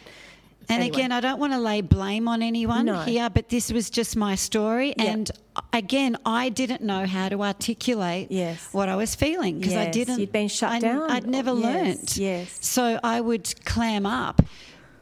And 0.69 0.83
anyway. 0.83 0.97
again, 0.99 1.13
I 1.13 1.21
don't 1.21 1.39
want 1.39 1.53
to 1.53 1.59
lay 1.61 1.81
blame 1.81 2.27
on 2.29 2.43
anyone 2.43 2.87
No. 2.87 3.01
here, 3.03 3.31
but 3.31 3.49
this 3.49 3.71
was 3.73 3.89
just 3.91 4.17
my 4.17 4.35
story. 4.35 4.95
Yeah. 4.97 5.05
And 5.05 5.31
again, 5.73 6.17
I 6.27 6.49
didn't 6.49 6.83
know 6.83 7.07
how 7.07 7.29
to 7.29 7.43
articulate 7.43 8.29
Yes. 8.31 8.69
what 8.73 8.89
I 8.89 8.97
was 8.97 9.15
feeling 9.15 9.59
because 9.61 9.75
I 9.75 9.87
didn't. 9.91 10.19
you'd 10.19 10.33
been 10.33 10.49
shut 10.49 10.71
I, 10.73 10.79
down. 10.81 11.11
I'd 11.11 11.27
never 11.27 11.53
Yes, 11.55 11.63
learnt. 11.63 12.17
yes. 12.17 12.59
So 12.61 12.99
I 13.05 13.21
would 13.21 13.65
clam 13.65 14.07
up 14.07 14.43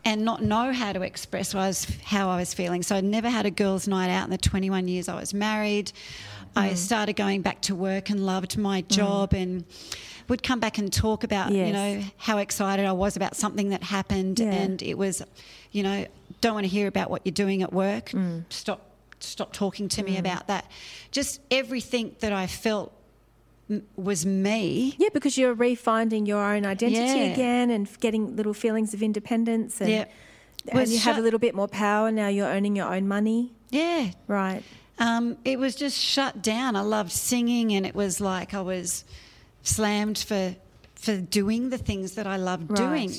and 0.04 0.22
not 0.22 0.42
know 0.42 0.70
how 0.72 0.92
to 0.92 1.00
express 1.00 1.54
what 1.54 1.62
I 1.62 1.66
was, 1.68 1.86
how 2.04 2.28
I 2.28 2.36
was 2.36 2.52
feeling. 2.52 2.82
So 2.82 2.94
I 2.96 3.00
never 3.00 3.30
had 3.30 3.46
a 3.46 3.50
girls' 3.50 3.88
night 3.88 4.10
out 4.10 4.24
in 4.24 4.30
the 4.30 4.36
21 4.38 4.86
years 4.86 5.08
I 5.08 5.18
was 5.18 5.32
married. 5.32 5.92
Mm. 6.54 6.60
I 6.60 6.74
started 6.74 7.16
going 7.16 7.40
back 7.40 7.62
to 7.62 7.74
work 7.74 8.10
and 8.10 8.26
loved 8.26 8.58
my 8.58 8.82
job 8.82 9.32
and 9.32 9.64
would 10.28 10.42
come 10.42 10.60
back 10.60 10.78
and 10.78 10.92
talk 10.92 11.24
about, 11.24 11.52
you 11.52 11.72
know, 11.72 12.02
how 12.16 12.38
excited 12.38 12.86
I 12.86 12.92
was 12.92 13.16
about 13.16 13.36
something 13.36 13.68
that 13.70 13.82
happened 13.82 14.38
Yeah. 14.40 14.52
and 14.52 14.82
it 14.82 14.96
was, 14.96 15.22
you 15.72 15.82
know, 15.82 16.06
don't 16.40 16.54
want 16.54 16.64
to 16.64 16.68
hear 16.70 16.86
about 16.88 17.10
what 17.10 17.22
you're 17.24 17.32
doing 17.32 17.62
at 17.62 17.72
work. 17.72 18.10
Mm. 18.10 18.44
Stop 18.50 18.90
stop 19.20 19.52
talking 19.54 19.88
to 19.88 20.02
me 20.02 20.18
about 20.18 20.48
that. 20.48 20.70
Just 21.10 21.40
everything 21.50 22.14
that 22.20 22.32
I 22.32 22.46
felt 22.46 22.92
was 23.96 24.26
me. 24.26 24.94
Yeah, 24.98 25.08
because 25.14 25.38
you're 25.38 25.54
refinding 25.56 26.26
your 26.26 26.44
own 26.44 26.66
identity 26.66 27.20
Yeah. 27.20 27.32
again 27.32 27.70
and 27.70 27.88
getting 28.00 28.36
little 28.36 28.52
feelings 28.52 28.92
of 28.92 29.02
independence 29.02 29.80
and, 29.80 29.88
Yeah. 29.90 30.04
and 30.68 30.88
you 30.88 30.98
have 30.98 31.16
a 31.16 31.22
little 31.22 31.38
bit 31.38 31.54
more 31.54 31.68
power 31.68 32.10
now. 32.12 32.28
You're 32.28 32.48
earning 32.48 32.76
your 32.76 32.92
own 32.94 33.08
money, 33.08 33.52
Yeah. 33.70 34.10
right? 34.28 34.62
Um, 34.98 35.38
it 35.44 35.58
was 35.58 35.74
just 35.74 35.98
shut 35.98 36.42
down. 36.42 36.76
I 36.76 36.82
loved 36.82 37.10
singing, 37.10 37.72
and 37.72 37.86
it 37.86 37.94
was 37.94 38.20
like 38.20 38.52
I 38.52 38.60
was 38.60 39.04
slammed 39.64 40.18
for 40.18 40.54
for 40.94 41.18
doing 41.18 41.68
the 41.68 41.76
things 41.76 42.12
that 42.12 42.26
I 42.26 42.36
loved 42.38 42.74
doing. 42.76 43.12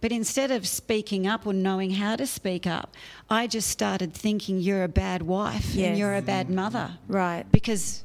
But 0.00 0.12
instead 0.12 0.52
of 0.52 0.64
speaking 0.68 1.26
up 1.26 1.44
or 1.44 1.52
knowing 1.52 1.90
how 1.90 2.14
to 2.14 2.24
speak 2.24 2.68
up, 2.68 2.94
I 3.28 3.48
just 3.48 3.68
started 3.68 4.14
thinking 4.14 4.60
you're 4.60 4.84
a 4.84 4.88
bad 4.88 5.22
wife 5.22 5.74
Yes. 5.74 5.88
and 5.88 5.98
you're 5.98 6.14
a 6.14 6.22
bad 6.22 6.48
mother. 6.50 6.98
Right. 7.08 7.44
Because 7.50 8.04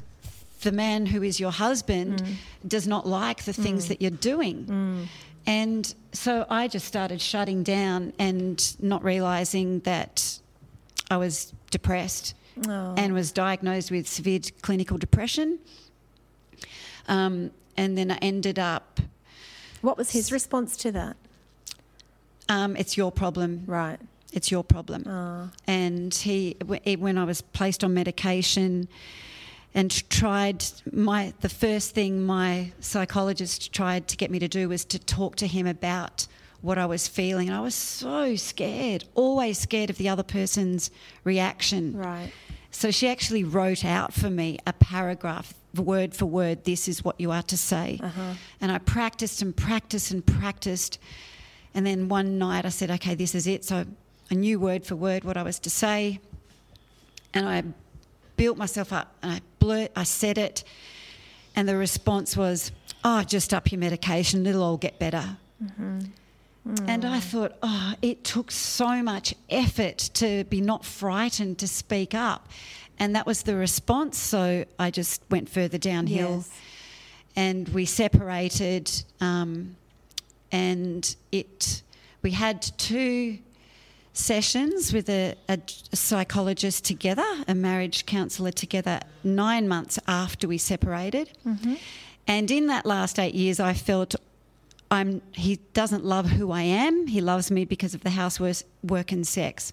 the 0.62 0.72
man 0.72 1.06
who 1.06 1.22
is 1.22 1.40
your 1.40 1.52
husband 1.52 2.24
Mm. 2.24 2.36
does 2.68 2.88
not 2.88 3.06
like 3.08 3.44
the 3.44 3.54
things 3.54 3.90
that 3.90 4.02
you're 4.02 4.10
doing. 4.34 5.08
And 5.46 5.94
so 6.14 6.48
I 6.50 6.68
just 6.68 6.88
started 6.88 7.22
shutting 7.22 7.62
down 7.62 8.14
and 8.18 8.76
not 8.82 9.04
realizing 9.04 9.82
that 9.82 10.40
I 11.12 11.18
was 11.18 11.54
depressed 11.70 12.34
Oh. 12.68 12.96
and 12.98 13.14
was 13.14 13.32
diagnosed 13.32 13.92
with 13.92 14.08
severe 14.08 14.40
clinical 14.64 14.98
depression. 14.98 15.60
Um, 17.08 17.52
and 17.78 17.98
then 17.98 18.12
I 18.12 18.18
ended 18.22 18.58
up, 18.60 19.00
What 19.82 19.98
was 19.98 20.12
his 20.12 20.32
response 20.32 20.76
to 20.78 20.92
that? 20.94 21.16
um, 22.50 22.76
it's 22.78 22.96
your 22.98 23.12
problem. 23.12 23.64
Right. 23.68 24.00
It's 24.34 24.52
your 24.52 24.64
problem. 24.64 25.04
Oh. 25.08 25.50
And 25.68 26.14
he, 26.14 26.56
when 26.66 27.18
I 27.18 27.24
was 27.24 27.42
placed 27.42 27.84
on 27.84 27.94
medication 27.94 28.88
and 29.74 30.10
tried, 30.10 30.64
my 30.92 31.34
the 31.42 31.50
first 31.50 31.94
thing 31.94 32.24
my 32.24 32.72
psychologist 32.80 33.72
tried 33.74 34.08
to 34.10 34.18
get 34.18 34.32
me 34.32 34.40
to 34.40 34.48
do 34.48 34.70
was 34.70 34.86
to 34.86 35.00
talk 35.00 35.36
to 35.38 35.48
him 35.48 35.68
about 35.68 36.28
what 36.62 36.78
I 36.78 36.86
was 36.86 37.08
feeling. 37.08 37.48
And 37.48 37.58
I 37.58 37.62
was 37.62 37.76
so 37.76 38.36
scared, 38.36 39.06
always 39.16 39.60
scared 39.60 39.90
of 39.90 39.98
the 39.98 40.10
other 40.10 40.24
person's 40.24 40.90
reaction. 41.24 41.96
Right. 41.98 42.32
So 42.72 42.92
she 42.92 43.08
actually 43.08 43.44
wrote 43.44 43.86
out 43.86 44.14
for 44.14 44.30
me 44.30 44.60
a 44.66 44.74
paragraph, 44.74 45.54
word 45.84 46.16
for 46.16 46.26
word, 46.26 46.64
this 46.64 46.88
is 46.88 47.04
what 47.04 47.20
you 47.20 47.32
are 47.32 47.44
to 47.44 47.58
say. 47.58 48.00
Uh-huh. 48.02 48.34
And 48.62 48.72
I 48.72 48.78
practiced 48.78 49.42
and 49.42 49.56
practiced 49.56 50.12
and 50.12 50.26
practiced. 50.26 51.00
And 51.74 51.86
then 51.86 52.10
one 52.10 52.38
night 52.38 52.66
I 52.66 52.70
said, 52.70 52.92
okay, 52.92 53.16
this 53.16 53.36
is 53.36 53.48
it. 53.48 53.66
So 53.66 53.86
I 54.32 54.36
knew 54.36 54.60
word 54.60 54.86
for 54.86 54.96
word 54.96 55.24
what 55.24 55.38
I 55.38 55.44
was 55.44 55.60
to 55.60 55.70
say. 55.70 56.20
And 57.34 57.48
I 57.48 57.64
built 58.36 58.58
myself 58.58 58.94
up 58.94 59.16
and 59.22 59.34
I 59.34 59.42
blurt, 59.60 59.92
I 59.96 60.04
said 60.04 60.38
it. 60.38 60.64
And 61.56 61.68
the 61.68 61.76
response 61.76 62.38
was, 62.38 62.72
oh, 63.04 63.24
just 63.24 63.54
up 63.54 63.72
your 63.72 63.80
medication, 63.80 64.46
it'll 64.46 64.64
all 64.64 64.78
get 64.78 65.00
better. 65.00 65.38
Mm-hmm. 65.64 66.00
Mm. 66.68 66.88
And 66.88 67.06
I 67.06 67.20
thought, 67.20 67.56
oh, 67.64 67.94
it 68.02 68.24
took 68.24 68.52
so 68.52 69.02
much 69.02 69.34
effort 69.50 69.98
to 70.16 70.44
be 70.46 70.62
not 70.62 70.86
frightened 70.86 71.58
to 71.60 71.68
speak 71.68 72.14
up. 72.14 72.50
And 73.00 73.16
that 73.16 73.26
was 73.26 73.44
the 73.44 73.56
response. 73.56 74.18
So 74.18 74.66
I 74.80 74.90
just 74.92 75.22
went 75.30 75.50
further 75.50 75.78
downhill 75.78 76.38
Yes. 76.38 76.50
and 77.36 77.70
we 77.70 77.86
separated. 77.86 78.92
Um, 79.22 79.76
and 80.52 81.16
it, 81.32 81.84
we 82.22 82.32
had 82.32 82.62
two 82.78 83.38
sessions 84.14 84.92
with 84.94 85.10
a, 85.10 85.36
a 85.48 85.60
psychologist 85.94 86.86
together, 86.86 87.26
a 87.48 87.54
marriage 87.54 88.06
counsellor 88.08 88.52
together, 88.52 89.00
nine 89.24 89.68
months 89.68 90.00
after 90.08 90.48
we 90.48 90.58
separated. 90.58 91.30
And 92.28 92.50
in 92.52 92.68
that 92.68 92.86
last 92.86 93.20
eight 93.20 93.36
years, 93.36 93.60
I 93.60 93.74
felt 93.74 94.16
I'm, 94.90 95.22
he 95.34 95.58
doesn't 95.74 96.04
love 96.04 96.26
who 96.32 96.52
I 96.52 96.64
am. 96.64 97.08
He 97.08 97.22
loves 97.22 97.52
me 97.52 97.64
because 97.66 97.94
of 97.94 98.02
the 98.02 98.10
housework 98.10 98.58
work 98.84 99.12
and 99.12 99.26
sex. 99.28 99.72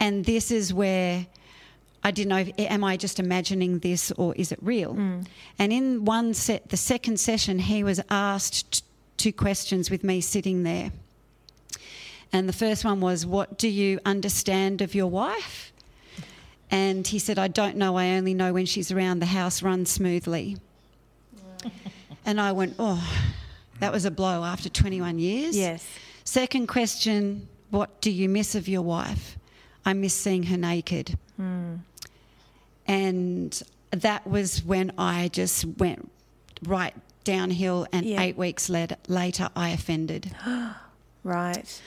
And 0.00 0.24
this 0.24 0.50
is 0.50 0.72
where 0.72 1.26
I 2.04 2.10
didn't 2.10 2.28
know, 2.28 2.52
am 2.58 2.84
I 2.84 2.96
just 2.96 3.18
imagining 3.18 3.80
this 3.80 4.12
or 4.12 4.34
is 4.36 4.52
it 4.52 4.58
real? 4.62 4.94
Mm. 4.94 5.26
And 5.58 5.72
in 5.72 6.04
one 6.04 6.32
set, 6.32 6.68
the 6.68 6.76
second 6.76 7.18
session, 7.18 7.58
he 7.58 7.82
was 7.82 8.00
asked 8.08 8.72
t- 8.72 8.82
two 9.16 9.32
questions 9.32 9.90
with 9.90 10.04
me 10.04 10.20
sitting 10.20 10.62
there. 10.62 10.92
And 12.32 12.48
the 12.48 12.52
first 12.52 12.84
one 12.84 13.00
was, 13.00 13.26
What 13.26 13.58
do 13.58 13.68
you 13.68 13.98
understand 14.04 14.80
of 14.80 14.94
your 14.94 15.06
wife? 15.08 15.72
And 16.70 17.06
he 17.06 17.18
said, 17.18 17.38
I 17.38 17.48
don't 17.48 17.76
know. 17.76 17.96
I 17.96 18.10
only 18.10 18.34
know 18.34 18.52
when 18.52 18.66
she's 18.66 18.92
around, 18.92 19.20
the 19.20 19.26
house 19.26 19.62
runs 19.62 19.90
smoothly. 19.90 20.58
and 22.26 22.40
I 22.40 22.52
went, 22.52 22.76
Oh, 22.78 23.02
that 23.80 23.92
was 23.92 24.04
a 24.04 24.10
blow 24.10 24.44
after 24.44 24.68
21 24.68 25.18
years. 25.18 25.56
Yes. 25.56 25.86
Second 26.24 26.68
question 26.68 27.48
What 27.70 28.00
do 28.00 28.10
you 28.10 28.28
miss 28.28 28.54
of 28.54 28.68
your 28.68 28.82
wife? 28.82 29.36
I 29.84 29.94
miss 29.94 30.14
seeing 30.14 30.44
her 30.44 30.56
naked. 30.58 31.16
Mm. 31.40 31.78
And 32.88 33.62
that 33.90 34.26
was 34.26 34.64
when 34.64 34.92
I 34.98 35.28
just 35.28 35.64
went 35.64 36.10
right 36.66 36.94
downhill, 37.24 37.86
and 37.92 38.06
Yeah. 38.06 38.22
eight 38.22 38.36
weeks 38.38 38.68
let, 38.70 38.98
later, 39.08 39.50
I 39.54 39.70
offended. 39.70 40.34
Right. 41.24 41.82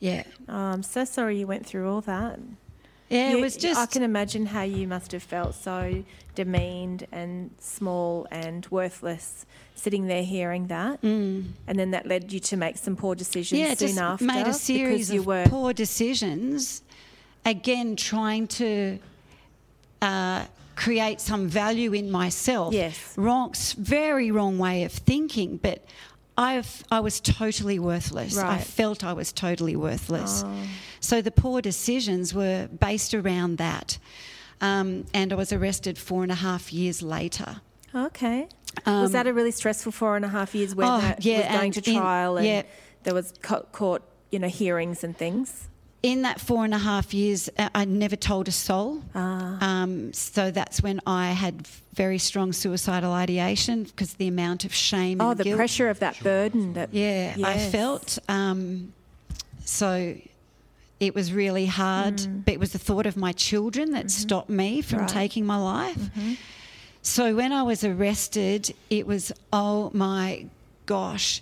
Yeah. 0.00 0.24
Oh, 0.48 0.54
I'm 0.54 0.82
so 0.82 1.04
sorry 1.04 1.38
you 1.38 1.46
went 1.46 1.64
through 1.64 1.88
all 1.88 2.00
that. 2.00 2.40
Yeah, 3.08 3.30
You- 3.30 3.38
it 3.38 3.40
was 3.40 3.56
just. 3.56 3.78
I 3.78 3.86
can 3.86 4.02
imagine 4.02 4.46
how 4.46 4.62
you 4.62 4.88
must 4.88 5.12
have 5.12 5.22
felt 5.22 5.54
so 5.54 6.02
demeaned 6.34 7.06
and 7.12 7.50
small 7.60 8.26
and 8.32 8.66
worthless 8.70 9.46
sitting 9.76 10.06
there 10.08 10.24
hearing 10.24 10.66
that. 10.68 11.00
Mm. 11.02 11.50
And 11.68 11.78
then 11.78 11.92
that 11.92 12.06
led 12.08 12.32
you 12.32 12.40
to 12.40 12.56
make 12.56 12.78
some 12.78 12.96
poor 12.96 13.14
decisions 13.14 13.60
yeah, 13.60 13.74
soon 13.74 13.88
just 13.88 13.98
after. 14.00 14.24
made 14.24 14.46
a 14.48 14.54
series 14.54 15.10
of 15.10 15.24
were. 15.26 15.44
poor 15.46 15.72
decisions. 15.72 16.82
Again, 17.44 17.94
trying 17.94 18.48
to 18.48 18.98
uh, 20.04 20.46
create 20.76 21.20
some 21.20 21.48
value 21.48 21.92
in 21.92 22.10
myself. 22.10 22.74
Yes. 22.74 23.14
Wrong, 23.16 23.54
very 23.78 24.30
wrong 24.30 24.58
way 24.58 24.84
of 24.84 24.92
thinking, 24.92 25.56
but 25.56 25.84
I've, 26.36 26.82
I 26.90 27.00
was 27.00 27.20
totally 27.20 27.78
worthless. 27.78 28.36
I 28.36 28.58
felt 28.58 29.04
I 29.04 29.12
was 29.12 29.32
totally 29.32 29.76
worthless. 29.76 30.42
Oh. 30.44 30.52
So 31.00 31.22
the 31.22 31.30
poor 31.30 31.60
decisions 31.62 32.34
were 32.34 32.68
based 32.80 33.14
around 33.14 33.58
that. 33.58 33.98
Um, 34.60 35.04
and 35.14 35.32
I 35.32 35.36
was 35.36 35.52
arrested 35.52 35.96
four 35.98 36.22
and 36.22 36.32
a 36.32 36.36
half 36.36 36.72
years 36.72 37.02
later. 37.02 37.60
Okay. 37.94 38.48
was 38.86 39.12
that 39.12 39.26
a 39.26 39.32
really 39.32 39.52
stressful 39.52 39.92
four 39.92 40.16
and 40.16 40.24
a 40.24 40.28
half 40.28 40.54
years 40.54 40.74
when 40.74 40.88
Um, 40.88 40.94
oh, 40.98 41.00
that 41.00 41.24
yeah, 41.24 41.52
was 41.52 41.60
going 41.60 41.72
to 41.72 41.90
in- 41.90 41.96
trial 42.00 42.36
and 42.38 42.46
yeah. 42.46 42.62
there 43.04 43.14
was 43.14 43.32
co- 43.42 43.66
court, 43.70 44.02
you 44.32 44.38
know, 44.40 44.48
hearings 44.48 45.04
and 45.04 45.16
things? 45.16 45.68
In 46.04 46.20
that 46.22 46.38
four 46.38 46.66
and 46.66 46.74
a 46.74 46.78
half 46.78 47.14
years, 47.14 47.48
uh, 47.58 47.70
I 47.74 47.86
never 47.86 48.14
told 48.14 48.46
a 48.46 48.52
soul. 48.52 49.00
Ah. 49.14 49.56
Um, 49.82 50.12
so 50.12 50.50
that's 50.50 50.82
when 50.82 51.00
I 51.06 51.32
had 51.32 51.66
very 51.94 52.18
strong 52.18 52.52
suicidal 52.52 53.10
ideation 53.12 53.84
because 53.84 54.12
the 54.14 54.28
amount 54.28 54.66
of 54.66 54.74
shame. 54.74 55.22
Oh, 55.22 55.30
and 55.30 55.40
the 55.40 55.44
guilt. 55.44 55.56
pressure 55.56 55.88
of 55.88 56.00
that 56.00 56.22
burden. 56.22 56.74
That 56.74 56.92
Yeah, 56.92 57.34
I 57.42 57.58
felt. 57.58 58.18
Um, 58.28 58.92
so 59.64 60.14
it 61.00 61.14
was 61.14 61.32
really 61.32 61.64
hard, 61.64 62.20
but 62.44 62.52
it 62.52 62.60
was 62.60 62.72
the 62.72 62.78
thought 62.78 63.06
of 63.06 63.16
my 63.16 63.32
children 63.32 63.92
that 63.92 64.10
stopped 64.10 64.50
me 64.50 64.82
from 64.82 64.98
Mm. 64.98 65.02
Right. 65.02 65.08
taking 65.22 65.46
my 65.46 65.56
life. 65.56 66.10
So 67.00 67.34
when 67.34 67.50
I 67.50 67.62
was 67.62 67.82
arrested, 67.82 68.74
it 68.90 69.06
was, 69.06 69.32
oh 69.54 69.90
my 69.94 70.46
gosh, 70.84 71.40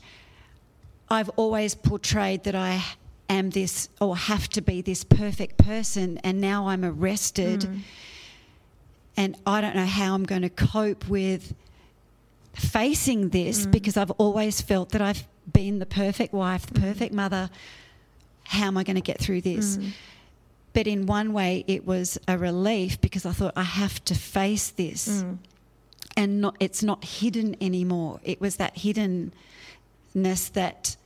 I've 1.10 1.30
always 1.30 1.74
portrayed 1.74 2.44
that 2.44 2.54
I 2.54 2.80
am 3.32 3.50
this 3.50 3.88
or 4.00 4.16
have 4.16 4.48
to 4.50 4.62
be 4.62 4.82
this 4.82 5.04
perfect 5.04 5.58
person, 5.58 6.18
and 6.18 6.40
now 6.40 6.68
I'm 6.68 6.84
arrested, 6.84 7.60
mm. 7.60 7.80
and 9.16 9.36
I 9.46 9.60
don't 9.60 9.76
know 9.76 9.86
how 9.86 10.14
I'm 10.14 10.24
going 10.24 10.42
to 10.42 10.50
cope 10.50 11.08
with 11.08 11.54
facing 12.54 13.30
this 13.30 13.66
mm. 13.66 13.70
because 13.70 13.96
I've 13.96 14.10
always 14.12 14.60
felt 14.60 14.90
that 14.90 15.00
I've 15.00 15.24
been 15.50 15.78
the 15.78 15.86
perfect 15.86 16.32
wife, 16.32 16.66
the 16.66 16.78
mm. 16.78 16.82
perfect 16.82 17.14
mother. 17.14 17.50
How 18.44 18.66
am 18.66 18.76
I 18.76 18.84
going 18.84 18.96
to 18.96 19.02
get 19.02 19.18
through 19.18 19.42
this? 19.42 19.78
But 20.74 20.86
in 20.86 21.06
one 21.06 21.32
way, 21.32 21.64
it 21.66 21.86
was 21.86 22.18
a 22.26 22.36
relief 22.36 23.00
because 23.00 23.26
I 23.26 23.32
thought 23.32 23.52
I 23.56 23.62
have 23.62 24.04
to 24.06 24.14
face 24.14 24.70
this, 24.70 25.24
and 26.16 26.40
not 26.40 26.56
it's 26.60 26.82
not 26.82 27.04
hidden 27.04 27.56
anymore. 27.60 28.20
It 28.24 28.40
was 28.40 28.56
that 28.56 28.76
hiddenness 28.76 29.30
that 30.52 30.96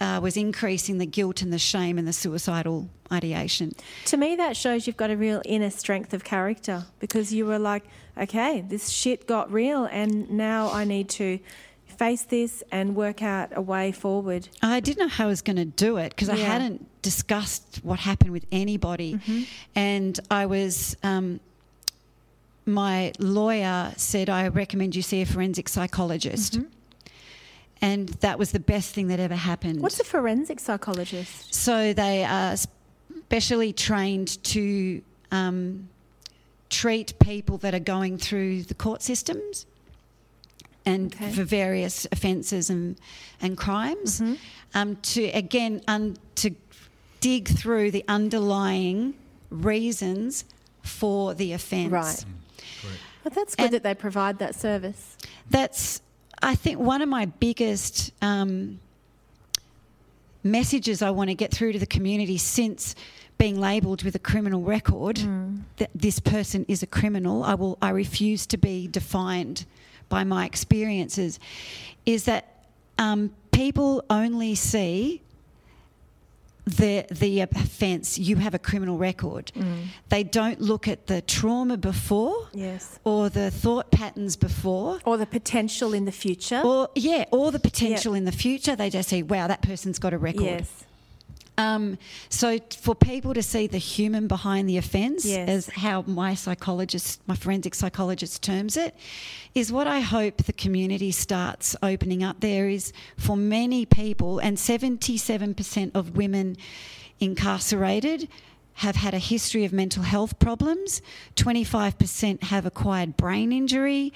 uh, 0.00 0.18
was 0.22 0.36
increasing 0.36 0.98
the 0.98 1.06
guilt 1.06 1.42
and 1.42 1.52
the 1.52 1.58
shame 1.58 1.98
and 1.98 2.08
the 2.08 2.12
suicidal 2.12 2.88
ideation. 3.12 3.72
To 4.06 4.16
me, 4.16 4.36
that 4.36 4.56
shows 4.56 4.86
you've 4.86 4.96
got 4.96 5.10
a 5.10 5.16
real 5.16 5.42
inner 5.44 5.70
strength 5.70 6.14
of 6.14 6.24
character 6.24 6.84
because 7.00 7.32
you 7.32 7.44
were 7.46 7.58
like, 7.58 7.84
okay, 8.16 8.62
this 8.66 8.88
shit 8.88 9.26
got 9.26 9.52
real, 9.52 9.84
and 9.84 10.30
now 10.30 10.70
I 10.72 10.84
need 10.84 11.08
to 11.10 11.38
face 11.86 12.22
this 12.22 12.62
and 12.72 12.96
work 12.96 13.22
out 13.22 13.50
a 13.54 13.60
way 13.60 13.92
forward. 13.92 14.48
I 14.62 14.80
didn't 14.80 15.00
know 15.00 15.08
how 15.08 15.24
I 15.24 15.26
was 15.26 15.42
going 15.42 15.56
to 15.56 15.66
do 15.66 15.98
it 15.98 16.10
because 16.10 16.30
I 16.30 16.36
hadn't 16.36 16.86
discussed 17.02 17.80
what 17.82 17.98
happened 17.98 18.30
with 18.30 18.46
anybody. 18.50 19.18
And 19.74 20.18
I 20.30 20.46
was, 20.46 20.96
um, 21.02 21.40
my 22.64 23.12
lawyer 23.18 23.92
said, 23.96 24.30
I 24.30 24.48
recommend 24.48 24.96
you 24.96 25.02
see 25.02 25.20
a 25.20 25.26
forensic 25.26 25.68
psychologist. 25.68 26.58
And 27.82 28.08
that 28.20 28.38
was 28.38 28.52
the 28.52 28.60
best 28.60 28.94
thing 28.94 29.08
that 29.08 29.18
ever 29.20 29.34
happened. 29.34 29.80
What's 29.80 30.00
a 30.00 30.04
forensic 30.04 30.60
psychologist? 30.60 31.54
So 31.54 31.92
they 31.94 32.24
are 32.24 32.54
specially 33.26 33.72
trained 33.72 34.42
to 34.44 35.02
um, 35.30 35.88
treat 36.68 37.18
people 37.18 37.56
that 37.58 37.74
are 37.74 37.78
going 37.80 38.18
through 38.18 38.62
the 38.64 38.74
court 38.74 39.02
systems 39.02 39.66
and 40.84 41.14
Okay. 41.14 41.32
for 41.32 41.44
various 41.44 42.06
offences 42.12 42.68
and, 42.70 42.96
and 43.40 43.56
crimes. 43.56 44.22
Um, 44.74 44.96
to 44.96 45.24
again 45.24 45.82
un, 45.88 46.16
to 46.36 46.50
dig 47.20 47.48
through 47.48 47.90
the 47.90 48.04
underlying 48.08 49.14
reasons 49.50 50.44
for 50.82 51.34
the 51.34 51.52
offence. 51.52 51.92
Right. 51.92 52.24
But 53.24 53.34
that's 53.34 53.54
good 53.54 53.64
And- 53.64 53.74
that 53.74 53.82
they 53.82 53.94
provide 53.94 54.38
that 54.38 54.54
service. 54.54 55.16
That's, 55.50 56.00
I 56.42 56.54
think, 56.54 56.78
one 56.78 57.02
of 57.02 57.08
my 57.08 57.26
biggest 57.26 58.12
um, 58.22 58.80
messages 60.42 61.02
I 61.02 61.10
want 61.10 61.28
to 61.28 61.34
get 61.34 61.50
through 61.50 61.72
to 61.72 61.78
the 61.78 61.86
community 61.86 62.38
since 62.38 62.94
being 63.38 63.60
labelled 63.60 64.02
with 64.02 64.14
a 64.14 64.18
criminal 64.18 64.62
record 64.62 65.18
that 65.76 65.90
this 65.94 66.20
person 66.20 66.64
is 66.68 66.82
a 66.82 66.86
criminal. 66.86 67.42
I 67.42 67.54
will. 67.54 67.78
I 67.80 67.90
refuse 67.90 68.46
to 68.48 68.56
be 68.56 68.86
defined 68.88 69.66
by 70.08 70.24
my 70.24 70.44
experiences. 70.44 71.38
Is 72.06 72.24
that 72.24 72.66
um, 72.98 73.32
people 73.52 74.04
only 74.10 74.54
see 74.54 75.22
the 76.66 77.06
the 77.10 77.40
offence, 77.40 78.18
you 78.18 78.36
have 78.36 78.54
a 78.54 78.58
criminal 78.58 78.98
record. 78.98 79.52
Mm. 79.54 79.86
They 80.08 80.22
don't 80.22 80.60
look 80.60 80.86
at 80.88 81.06
the 81.06 81.22
trauma 81.22 81.76
before 81.76 82.48
Yes. 82.52 82.98
or 83.04 83.28
the 83.30 83.50
thought 83.50 83.90
patterns 83.90 84.36
before. 84.36 85.00
Or 85.04 85.16
the 85.16 85.26
potential 85.26 85.94
in 85.94 86.04
the 86.04 86.12
future. 86.12 86.60
Or 86.64 86.88
yeah, 86.94 87.24
or 87.30 87.50
the 87.50 87.58
potential 87.60 88.14
in 88.14 88.24
the 88.24 88.32
future. 88.32 88.76
They 88.76 88.90
just 88.90 89.08
say, 89.08 89.22
"Wow, 89.22 89.46
that 89.48 89.62
person's 89.62 89.98
got 89.98 90.12
a 90.12 90.18
record." 90.18 90.42
yes. 90.44 90.84
Um, 91.60 91.98
so 92.28 92.58
for 92.86 92.94
people 92.94 93.34
to 93.34 93.42
see 93.42 93.66
the 93.66 93.78
human 93.78 94.26
behind 94.28 94.68
the 94.68 94.78
offence, 94.78 95.24
Yes. 95.24 95.48
as 95.48 95.66
how 95.68 96.02
my 96.06 96.34
psychologist, 96.34 97.20
my 97.26 97.36
forensic 97.36 97.74
psychologist 97.74 98.42
terms 98.42 98.76
it, 98.76 98.94
is 99.54 99.70
what 99.72 99.86
I 99.86 100.00
hope 100.00 100.34
the 100.44 100.52
community 100.64 101.10
starts 101.10 101.76
opening 101.82 102.22
up. 102.22 102.36
There 102.40 102.68
is 102.68 102.92
for 103.16 103.36
many 103.36 103.84
people, 103.86 104.38
and 104.38 104.58
seventy-seven 104.58 105.54
percent 105.54 105.90
of 105.94 106.16
women 106.16 106.56
incarcerated 107.20 108.28
have 108.74 108.96
had 108.96 109.12
a 109.12 109.18
history 109.18 109.64
of 109.64 109.72
mental 109.72 110.02
health 110.02 110.38
problems. 110.38 111.02
25% 111.36 112.44
have 112.44 112.64
acquired 112.64 113.16
brain 113.16 113.52
injury. 113.52 114.12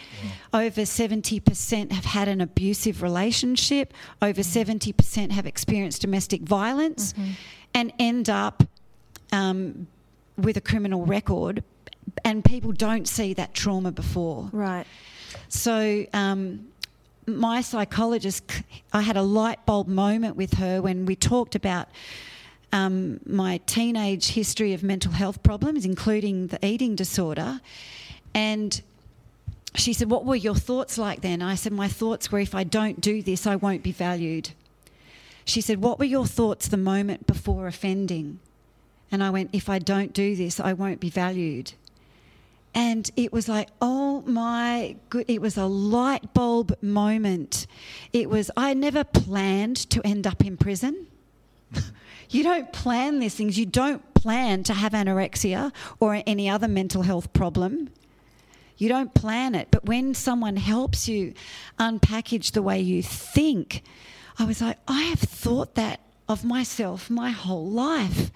Over 0.53 0.83
70% 0.83 1.93
have 1.93 2.05
had 2.05 2.29
an 2.29 2.41
abusive 2.41 3.03
relationship. 3.03 3.93
Over 4.23 4.41
70% 4.41 5.31
have 5.33 5.47
experienced 5.47 6.01
domestic 6.01 6.43
violence 6.43 7.15
and 7.75 7.93
end 7.99 8.31
up 8.31 8.63
um, 9.33 9.87
with 10.39 10.57
a 10.57 10.63
criminal 10.63 11.05
record. 11.05 11.63
And 12.25 12.45
people 12.45 12.73
don't 12.73 13.09
see 13.09 13.35
that 13.35 13.55
trauma 13.55 13.93
before. 13.93 14.49
Right. 14.53 14.87
So, 15.49 16.07
um, 16.13 16.69
my 17.27 17.63
psychologist, 17.63 18.45
I 18.93 19.01
had 19.01 19.17
a 19.17 19.23
light 19.23 19.65
bulb 19.67 19.89
moment 19.89 20.37
with 20.37 20.55
her 20.55 20.83
when 20.83 21.07
we 21.07 21.17
talked 21.17 21.55
about 21.55 21.89
um, 22.75 23.21
my 23.25 23.59
teenage 23.67 24.33
history 24.33 24.75
of 24.75 24.83
mental 24.83 25.13
health 25.13 25.45
problems, 25.45 25.85
including 25.85 26.49
the 26.49 26.59
eating 26.67 26.97
disorder. 26.97 27.61
And 28.35 28.83
she 29.77 29.93
said, 29.93 30.11
What 30.11 30.25
were 30.25 30.35
your 30.35 30.57
thoughts 30.57 30.99
like 30.99 31.21
then? 31.21 31.41
I 31.41 31.55
said, 31.55 31.73
My 31.73 31.87
thoughts 31.87 32.33
were 32.33 32.41
if 32.41 32.53
I 32.53 32.65
don't 32.65 33.01
do 33.01 33.23
this, 33.23 33.47
I 33.47 33.55
won't 33.55 33.85
be 33.85 33.93
valued. 33.93 34.51
She 35.45 35.61
said, 35.61 35.81
What 35.83 36.01
were 36.01 36.05
your 36.05 36.27
thoughts 36.27 36.67
the 36.67 36.77
moment 36.77 37.29
before 37.29 37.69
offending? 37.69 38.41
And 39.13 39.23
I 39.23 39.31
went, 39.31 39.51
If 39.53 39.69
I 39.69 39.79
don't 39.79 40.13
do 40.13 40.35
this, 40.35 40.59
I 40.59 40.73
won't 40.73 40.99
be 40.99 41.11
valued. 41.11 41.75
And 42.77 43.09
it 43.15 43.33
was 43.33 43.49
like, 43.49 43.69
oh 43.81 44.23
my 44.23 44.97
good, 45.09 45.27
it 45.29 45.41
was 45.41 45.57
a 45.57 45.67
light 45.67 46.35
bulb 46.35 46.77
moment. 46.83 47.69
It 48.13 48.29
was, 48.29 48.51
I 48.57 48.75
never 48.75 49.05
planned 49.05 49.77
to 49.91 50.05
end 50.05 50.27
up 50.27 50.45
in 50.45 50.57
prison. 50.57 51.07
you 52.35 52.43
don't 52.43 52.73
plan 52.73 53.21
these 53.21 53.35
things. 53.35 53.57
You 53.57 53.67
don't 53.67 54.13
plan 54.15 54.65
to 54.65 54.75
have 54.75 54.93
anorexia 54.93 55.73
or 56.01 56.21
any 56.27 56.49
other 56.49 56.67
mental 56.67 57.03
health 57.03 57.33
problem. 57.33 57.91
You 58.77 58.89
don't 58.89 59.15
plan 59.15 59.55
it. 59.55 59.69
But 59.71 59.85
when 59.85 60.15
someone 60.15 60.57
helps 60.57 61.09
you 61.09 61.35
unpackage 61.79 62.51
the 62.51 62.63
way 62.63 62.81
you 62.81 63.05
think, 63.05 63.83
I 64.37 64.45
was 64.45 64.61
like, 64.61 64.79
I 64.89 65.03
have 65.03 65.21
thought 65.21 65.77
that 65.77 66.01
of 66.29 66.45
myself 66.45 67.09
my 67.09 67.31
whole 67.31 67.71
life. 67.71 68.33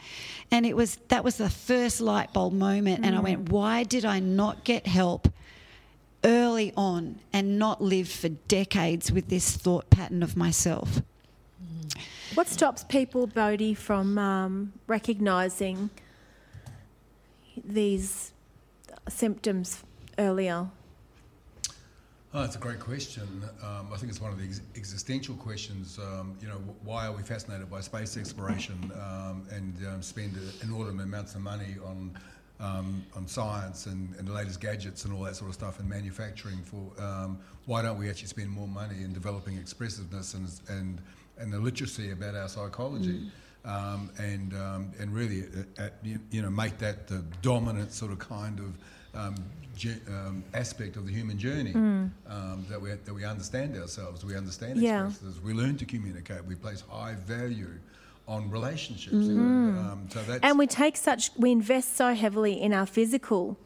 And 0.51 0.65
it 0.65 0.77
was 0.77 0.97
that 1.09 1.25
was 1.25 1.37
the 1.37 1.51
first 1.51 2.01
light 2.01 2.33
bulb 2.33 2.53
moment. 2.53 3.05
And 3.05 3.17
I 3.17 3.19
mm. 3.19 3.25
went, 3.25 3.49
why 3.49 3.83
did 3.83 4.05
I 4.05 4.21
not 4.21 4.63
get 4.63 4.87
help 4.87 5.29
early 6.23 6.73
on 6.77 7.19
and 7.33 7.59
not 7.59 7.83
live 7.83 8.09
for 8.09 8.29
decades 8.29 9.11
with 9.11 9.29
this 9.29 9.57
thought 9.57 9.91
pattern 9.91 10.23
of 10.23 10.37
myself? 10.37 11.03
What 12.35 12.47
stops 12.47 12.85
people, 12.85 13.27
Boudi, 13.27 13.77
from 13.77 14.19
um, 14.19 14.73
recognising 14.87 15.91
these 17.65 18.33
symptoms 19.09 19.83
earlier? 20.19 20.69
Oh, 22.35 22.43
that's 22.43 22.57
a 22.57 22.59
great 22.59 22.81
question. 22.81 23.27
Um, 23.65 23.89
I 23.93 23.97
think 23.97 24.11
it's 24.11 24.21
one 24.21 24.31
of 24.31 24.39
the 24.39 24.45
ex- 24.45 24.61
existential 24.77 25.35
questions. 25.37 25.99
Um, 25.99 26.37
you 26.43 26.49
know, 26.49 26.61
why 26.85 27.07
are 27.07 27.13
we 27.13 27.23
fascinated 27.23 27.71
by 27.71 27.81
space 27.81 28.19
exploration 28.19 28.93
um, 28.95 29.47
and 29.51 29.75
um, 29.87 30.03
spend 30.03 30.37
inordinate 30.63 31.05
amounts 31.07 31.35
of 31.35 31.41
money 31.41 31.77
on 31.85 32.17
um, 32.61 33.07
on 33.15 33.27
science 33.27 33.87
and, 33.87 34.15
and 34.17 34.27
the 34.27 34.33
latest 34.33 34.61
gadgets 34.61 35.05
and 35.05 35.15
all 35.15 35.23
that 35.23 35.37
sort 35.37 35.49
of 35.49 35.55
stuff 35.55 35.81
and 35.81 35.89
manufacturing? 35.89 36.59
For 36.65 37.03
um, 37.03 37.39
why 37.65 37.81
don't 37.81 37.99
we 37.99 38.11
actually 38.11 38.29
spend 38.29 38.51
more 38.51 38.69
money 38.69 38.97
in 39.03 39.15
developing 39.15 39.57
expressiveness 39.57 40.35
and 40.35 40.51
and 40.69 41.01
and 41.39 41.53
the 41.53 41.59
literacy 41.59 42.11
about 42.13 42.35
our 42.35 42.49
psychology? 42.49 43.31
Um, 43.65 44.11
and 44.19 44.55
um, 44.55 44.93
and 44.99 45.13
really, 45.15 45.43
uh, 45.43 45.83
uh, 45.83 45.89
you, 46.03 46.19
you 46.31 46.43
know, 46.43 46.49
make 46.51 46.79
that 46.79 47.07
the 47.09 47.23
dominant 47.43 47.93
sort 47.93 48.13
of 48.13 48.19
kind 48.19 48.59
of 48.61 49.19
um, 49.21 49.35
ge- 49.77 50.01
um, 50.09 50.45
aspect 50.55 50.97
of 50.97 51.07
the 51.07 51.13
human 51.13 51.39
journey 51.39 51.75
um, 51.75 52.65
that 52.71 52.81
we 52.81 52.91
that 52.91 53.13
we 53.13 53.25
understand 53.25 53.77
ourselves, 53.77 54.25
we 54.25 54.37
understand 54.37 54.79
Yeah. 54.81 55.11
we 55.45 55.53
learn 55.53 55.77
to 55.79 55.85
communicate, 55.85 56.45
we 56.45 56.55
place 56.55 56.83
high 56.89 57.15
value 57.15 57.75
on 58.27 58.51
relationships. 58.51 59.15
Um, 59.15 60.07
so 60.11 60.23
that's 60.23 60.41
And 60.43 60.59
we 60.59 60.67
take 60.67 60.97
such, 60.97 61.31
we 61.37 61.51
invest 61.51 61.97
so 61.97 62.15
heavily 62.15 62.61
in 62.61 62.73
our 62.75 62.87
physical 62.87 63.59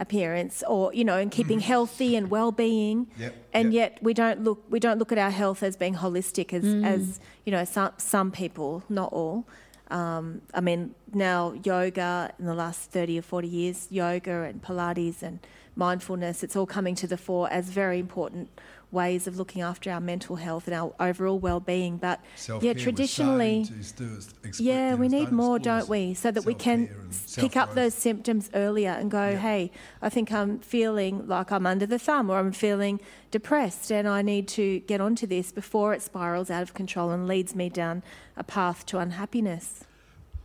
appearance, 0.00 0.64
or 0.66 0.92
you 0.92 1.04
know, 1.04 1.18
and 1.18 1.30
keeping 1.30 1.60
healthy 1.60 2.16
and 2.16 2.30
well-being, 2.36 3.06
Yep, 3.18 3.34
and 3.52 3.72
yep. 3.72 3.92
yet 3.92 4.02
we 4.02 4.14
don't 4.14 4.42
look, 4.42 4.64
we 4.68 4.80
don't 4.80 4.98
look 4.98 5.12
at 5.12 5.18
our 5.18 5.30
health 5.30 5.62
as 5.62 5.76
being 5.76 5.94
holistic, 5.94 6.52
as 6.52 6.64
as 6.84 7.20
you 7.44 7.52
know, 7.52 7.64
some 7.64 7.92
some 7.98 8.32
people, 8.32 8.82
not 8.88 9.12
all. 9.12 9.44
Um, 9.90 10.42
I 10.54 10.60
mean, 10.60 10.94
now 11.12 11.52
yoga 11.64 12.32
in 12.38 12.46
the 12.46 12.54
last 12.54 12.90
30 12.92 13.18
or 13.18 13.22
40 13.22 13.48
years, 13.48 13.88
yoga 13.90 14.42
and 14.42 14.62
Pilates 14.62 15.20
and 15.20 15.40
mindfulness, 15.74 16.42
it's 16.44 16.54
all 16.54 16.66
coming 16.66 16.94
to 16.94 17.06
the 17.08 17.16
fore 17.16 17.50
as 17.52 17.70
very 17.70 17.98
important 17.98 18.50
ways 18.92 19.26
of 19.26 19.36
looking 19.36 19.62
after 19.62 19.90
our 19.90 20.00
mental 20.00 20.36
health 20.36 20.66
and 20.66 20.74
our 20.74 20.92
overall 20.98 21.38
well-being. 21.38 21.96
But 21.96 22.20
self-care. 22.36 22.72
yeah, 22.74 22.82
traditionally, 22.82 23.66
exp- 23.68 24.60
yeah, 24.60 24.94
we 24.94 25.08
need 25.08 25.30
more, 25.30 25.58
don't 25.58 25.88
we? 25.88 26.14
So 26.14 26.30
that 26.30 26.44
we 26.44 26.54
can 26.54 26.86
self-care 26.86 27.00
and 27.02 27.10
s- 27.12 27.36
pick 27.36 27.56
up 27.56 27.74
those 27.74 27.94
symptoms 27.94 28.50
earlier 28.54 28.90
and 28.90 29.10
go, 29.10 29.30
Yeah. 29.30 29.38
hey, 29.38 29.70
I 30.02 30.08
think 30.08 30.32
I'm 30.32 30.58
feeling 30.58 31.26
like 31.28 31.52
I'm 31.52 31.66
under 31.66 31.86
the 31.86 31.98
thumb 31.98 32.30
or 32.30 32.38
I'm 32.38 32.52
feeling 32.52 33.00
depressed 33.30 33.92
and 33.92 34.08
I 34.08 34.22
need 34.22 34.48
to 34.48 34.80
get 34.80 35.00
onto 35.00 35.26
this 35.26 35.52
before 35.52 35.94
it 35.94 36.02
spirals 36.02 36.50
out 36.50 36.62
of 36.62 36.74
control 36.74 37.10
and 37.10 37.28
leads 37.28 37.54
me 37.54 37.68
down 37.68 38.02
a 38.36 38.42
path 38.42 38.84
to 38.86 38.98
unhappiness. 38.98 39.84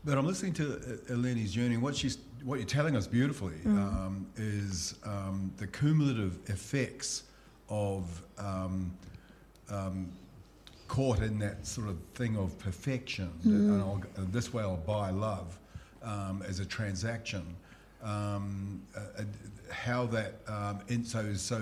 But 0.04 0.20
I'm 0.20 0.28
listening 0.28 0.54
to 0.54 1.00
Eleni's 1.10 1.52
journey. 1.52 1.78
What 1.78 1.96
she's, 1.96 2.20
what 2.44 2.60
you're 2.60 2.68
telling 2.68 2.96
us 2.96 3.08
beautifully 3.08 3.56
um, 3.66 4.28
is 4.38 4.94
um, 5.04 5.52
the 5.58 5.66
cumulative 5.66 6.38
effects 6.48 7.24
of 7.70 8.22
um, 8.38 8.92
um, 9.70 10.12
caught 10.88 11.20
in 11.20 11.40
that 11.40 11.66
sort 11.66 11.88
of 11.90 11.98
thing 12.14 12.38
of 12.38 12.58
perfection. 12.60 13.32
that- 13.44 13.50
And 13.50 13.82
I'll, 13.82 14.02
uh, 14.18 14.26
this 14.32 14.54
way, 14.54 14.64
I'll 14.64 14.78
buy 14.78 15.10
love 15.10 15.58
um, 16.04 16.44
as 16.48 16.60
a 16.60 16.66
transaction. 16.66 17.44
Um, 18.04 18.82
uh, 18.96 19.00
uh, 19.20 19.24
how 19.72 20.06
that 20.08 20.36
um, 20.48 20.80
in, 20.90 21.04
so 21.04 21.34
so 21.34 21.58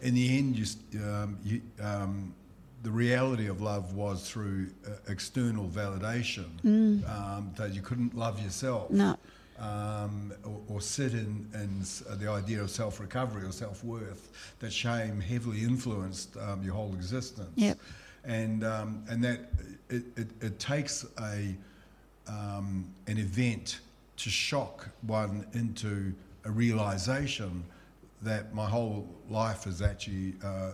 in 0.00 0.14
the 0.14 0.38
end, 0.38 0.56
you, 0.56 1.00
um, 1.04 1.38
you 1.42 1.60
um, 1.82 2.32
the 2.84 2.90
reality 2.90 3.48
of 3.48 3.60
love 3.60 3.94
was 3.94 4.28
through 4.28 4.68
uh, 4.86 4.90
external 5.08 5.66
validation. 5.68 6.46
Um, 7.04 7.52
that 7.56 7.74
you 7.74 7.82
couldn't 7.82 8.14
love 8.16 8.40
yourself. 8.40 8.90
No. 8.90 9.16
Um, 9.58 10.32
or, 10.44 10.60
or 10.68 10.80
sit 10.80 11.12
in, 11.12 11.48
in 11.54 11.84
uh, 12.10 12.16
the 12.16 12.28
idea 12.28 12.62
of 12.62 12.70
self 12.70 12.98
recovery 12.98 13.46
or 13.46 13.52
self 13.52 13.84
worth, 13.84 14.54
that 14.58 14.72
shame 14.72 15.20
heavily 15.20 15.62
influenced 15.62 16.36
um, 16.38 16.62
your 16.62 16.74
whole 16.74 16.94
existence. 16.94 17.52
Yep. 17.54 17.78
And, 18.24 18.64
um, 18.64 19.04
and 19.08 19.22
that 19.22 19.50
it, 19.88 20.04
it, 20.16 20.28
it 20.40 20.58
takes 20.58 21.04
a, 21.20 21.54
um, 22.26 22.88
an 23.06 23.18
event 23.18 23.80
to 24.16 24.30
shock 24.30 24.88
one 25.02 25.46
into 25.52 26.14
a 26.44 26.50
realization 26.50 27.64
that 28.22 28.54
my 28.54 28.68
whole 28.68 29.06
life 29.28 29.66
is 29.66 29.82
actually 29.82 30.34
uh, 30.44 30.72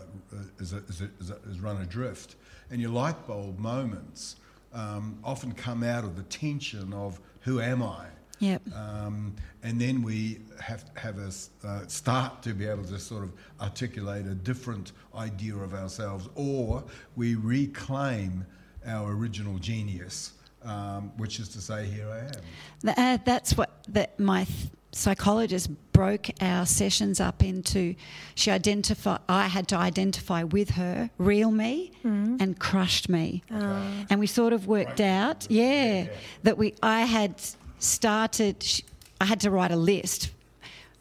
is, 0.59 0.73
a, 0.73 0.79
is, 0.89 1.01
a, 1.01 1.11
is, 1.21 1.31
a, 1.31 1.37
is 1.51 1.61
run 1.61 1.81
adrift. 1.81 2.37
And 2.71 2.81
your 2.81 2.91
light 2.91 3.27
bulb 3.27 3.59
moments 3.59 4.37
um, 4.75 5.19
often 5.25 5.53
come 5.53 5.83
out 5.83 6.05
of 6.05 6.17
the 6.17 6.23
tension 6.25 6.93
of 6.93 7.21
who 7.41 7.61
am 7.61 7.83
I? 7.83 8.07
Yep. 8.41 8.63
Um, 8.75 9.35
and 9.63 9.81
then 9.81 10.03
we 10.03 10.41
have 10.61 10.85
have 10.95 11.19
a 11.19 11.27
s- 11.27 11.51
uh, 11.65 11.87
start 11.89 12.43
to 12.43 12.55
be 12.55 12.67
able 12.67 12.85
to 12.85 12.99
sort 12.99 13.25
of 13.25 13.33
articulate 13.61 14.27
a 14.27 14.35
different 14.35 14.93
idea 15.15 15.57
of 15.57 15.75
ourselves, 15.75 16.29
or 16.35 16.85
we 17.17 17.35
reclaim 17.35 18.45
our 18.87 19.13
original 19.13 19.59
genius, 19.59 20.33
um, 20.63 21.11
which 21.17 21.41
is 21.41 21.49
to 21.51 21.61
say, 21.61 21.87
here 21.87 22.09
I 22.11 22.19
am. 22.21 22.33
Th- 22.83 22.95
uh, 22.97 23.19
that's 23.25 23.57
what 23.57 23.71
that 23.89 24.19
my 24.21 24.45
th- 24.45 24.69
psychologist 24.93 25.69
broke 25.93 26.31
our 26.41 26.65
sessions 26.65 27.21
up 27.21 27.43
into 27.45 27.95
she 28.35 28.51
identified 28.51 29.21
I 29.29 29.47
had 29.49 29.69
to 29.69 29.77
identify 29.77 30.45
with 30.45 30.71
her 30.71 31.11
real 31.19 31.51
me 31.51 31.93
and 32.05 32.59
crushed 32.59 33.09
me. 33.09 33.43
And 33.51 34.19
we 34.19 34.27
sort 34.27 34.53
of 34.53 34.67
worked 34.67 35.01
out, 35.01 35.47
yeah, 35.51 36.07
that 36.45 36.57
we 36.57 36.75
I 36.83 37.01
had 37.03 37.35
started 37.79 38.65
I 39.21 39.25
had 39.25 39.41
to 39.41 39.51
write 39.51 39.71
a 39.71 39.77
list. 39.77 40.31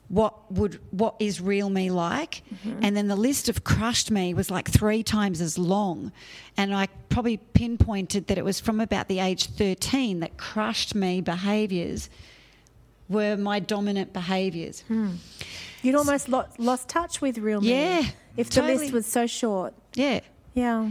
What 0.10 0.50
would 0.52 0.80
what 0.92 1.16
is 1.20 1.42
real 1.42 1.70
me 1.70 1.92
like? 1.92 2.42
Mm-hmm. 2.54 2.80
And 2.82 2.96
then 2.96 3.08
the 3.08 3.16
list 3.16 3.50
of 3.50 3.64
crushed 3.64 4.10
me 4.10 4.34
was 4.34 4.50
like 4.50 4.70
three 4.70 5.04
times 5.04 5.42
as 5.42 5.58
long. 5.58 6.12
And 6.56 6.74
i 6.74 6.88
probably 7.10 7.38
pinpointed 7.38 8.28
that 8.28 8.38
it 8.38 8.46
was 8.46 8.60
from 8.60 8.80
about 8.80 9.08
the 9.08 9.20
age 9.20 9.48
13 9.48 10.20
that 10.22 10.38
crushed 10.38 10.96
me 10.96 11.20
behaviors 11.20 12.10
were 13.10 13.36
my 13.36 13.60
dominant 13.60 14.14
behaviors. 14.14 14.82
Hmm. 14.82 15.16
You'd 15.82 15.96
almost 15.96 16.30
lo- 16.30 16.46
lost 16.58 16.90
touch 16.90 17.22
with 17.22 17.38
real 17.38 17.62
me. 17.62 17.70
Yeah, 17.72 18.04
If 18.36 18.50
the 18.50 18.62
list 18.62 18.94
was 18.94 19.06
so 19.06 19.28
short. 19.28 19.74
yeah. 19.94 20.22
Yeah. 20.54 20.90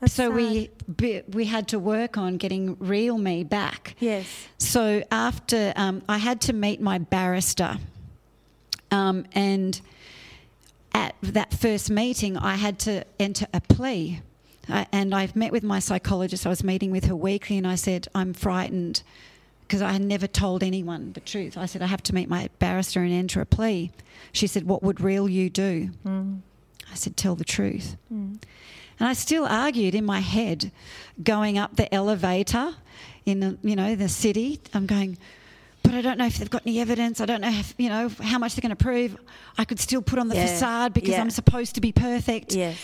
That's 0.00 0.14
so 0.14 0.28
sad. 0.28 0.36
we 0.36 0.70
we 1.28 1.44
had 1.46 1.68
to 1.68 1.78
work 1.78 2.16
on 2.16 2.36
getting 2.36 2.76
real 2.78 3.18
me 3.18 3.44
back 3.44 3.96
Yes. 3.98 4.26
So 4.58 5.02
after 5.10 5.72
um, 5.76 6.02
I 6.08 6.18
had 6.18 6.40
to 6.42 6.52
meet 6.52 6.80
my 6.80 6.98
barrister, 6.98 7.78
um, 8.90 9.26
and 9.32 9.80
at 10.92 11.14
that 11.22 11.52
first 11.52 11.90
meeting, 11.90 12.36
I 12.36 12.54
had 12.56 12.78
to 12.80 13.04
enter 13.18 13.46
a 13.52 13.60
plea. 13.60 14.20
I, 14.68 14.86
and 14.92 15.14
I've 15.14 15.34
met 15.34 15.50
with 15.52 15.62
my 15.62 15.78
psychologist. 15.78 16.46
I 16.46 16.50
was 16.50 16.62
meeting 16.62 16.90
with 16.90 17.04
her 17.06 17.16
weekly, 17.16 17.56
and 17.56 17.66
I 17.66 17.74
said 17.74 18.06
I'm 18.14 18.34
frightened 18.34 19.02
because 19.66 19.82
I 19.82 19.92
had 19.92 20.02
never 20.02 20.26
told 20.26 20.62
anyone 20.62 21.12
the 21.12 21.20
truth. 21.20 21.56
I 21.58 21.66
said 21.66 21.82
I 21.82 21.86
have 21.86 22.02
to 22.04 22.14
meet 22.14 22.28
my 22.28 22.50
barrister 22.58 23.02
and 23.02 23.12
enter 23.12 23.40
a 23.40 23.46
plea. 23.46 23.90
She 24.32 24.46
said, 24.46 24.64
"What 24.64 24.82
would 24.82 25.00
real 25.00 25.28
you 25.28 25.50
do?" 25.50 25.90
I 26.92 26.94
said, 26.94 27.16
"Tell 27.16 27.34
the 27.34 27.44
truth." 27.44 27.96
And 28.98 29.08
I 29.08 29.12
still 29.12 29.44
argued 29.46 29.94
in 29.94 30.04
my 30.04 30.20
head, 30.20 30.72
going 31.22 31.56
up 31.58 31.76
the 31.76 31.92
elevator 31.94 32.74
in 33.24 33.40
the, 33.40 33.58
you 33.62 33.76
know 33.76 33.94
the 33.94 34.08
city. 34.08 34.60
I'm 34.74 34.86
going, 34.86 35.18
but 35.82 35.94
I 35.94 36.00
don't 36.02 36.18
know 36.18 36.26
if 36.26 36.38
they've 36.38 36.50
got 36.50 36.62
any 36.66 36.80
evidence. 36.80 37.20
I 37.20 37.26
don't 37.26 37.40
know 37.40 37.50
if 37.50 37.74
you 37.78 37.88
know 37.88 38.08
how 38.20 38.38
much 38.38 38.54
they're 38.54 38.62
going 38.68 38.76
to 38.76 38.84
prove. 38.84 39.16
I 39.56 39.64
could 39.64 39.78
still 39.80 40.02
put 40.02 40.18
on 40.18 40.28
the 40.28 40.34
Yeah. 40.36 40.46
facade 40.46 40.92
because 40.94 41.10
Yeah. 41.10 41.20
I'm 41.20 41.30
supposed 41.30 41.74
to 41.76 41.80
be 41.80 41.92
perfect. 41.92 42.54
Yes. 42.54 42.76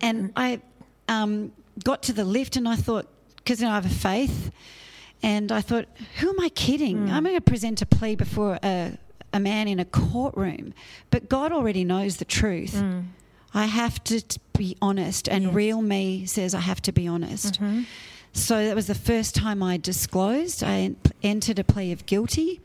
And 0.00 0.32
I 0.36 0.60
um, 1.08 1.52
got 1.84 2.02
to 2.04 2.12
the 2.12 2.24
lift 2.24 2.56
and 2.56 2.66
I 2.68 2.76
thought, 2.76 3.06
because 3.36 3.60
you 3.60 3.66
know, 3.66 3.72
I 3.72 3.74
have 3.76 3.86
a 3.86 3.88
faith, 3.88 4.50
and 5.22 5.50
I 5.52 5.60
thought, 5.60 5.86
who 6.20 6.28
am 6.30 6.40
I 6.40 6.48
kidding? 6.50 7.10
I'm 7.10 7.24
going 7.24 7.34
to 7.34 7.40
present 7.42 7.82
a 7.82 7.86
plea 7.86 8.14
before 8.14 8.58
a, 8.62 8.96
a 9.34 9.40
man 9.40 9.68
in 9.68 9.78
a 9.80 9.84
courtroom, 9.84 10.72
but 11.10 11.28
God 11.28 11.52
already 11.52 11.84
knows 11.84 12.16
the 12.16 12.24
truth. 12.24 12.82
I 13.54 13.66
have 13.66 14.02
to 14.04 14.20
t- 14.20 14.40
be 14.56 14.76
honest, 14.80 15.28
and 15.28 15.44
Yes. 15.44 15.54
real 15.54 15.82
me 15.82 16.26
says 16.26 16.54
I 16.54 16.60
have 16.60 16.80
to 16.82 16.92
be 16.92 17.06
honest. 17.08 17.54
Mm-hmm. 17.54 17.82
So 18.32 18.64
that 18.64 18.76
was 18.76 18.86
the 18.86 18.94
first 18.94 19.34
time 19.34 19.62
I 19.62 19.76
disclosed. 19.76 20.62
I 20.62 20.78
en- 20.80 20.96
entered 21.22 21.58
a 21.58 21.64
plea 21.64 21.90
of 21.92 22.06
guilty. 22.06 22.60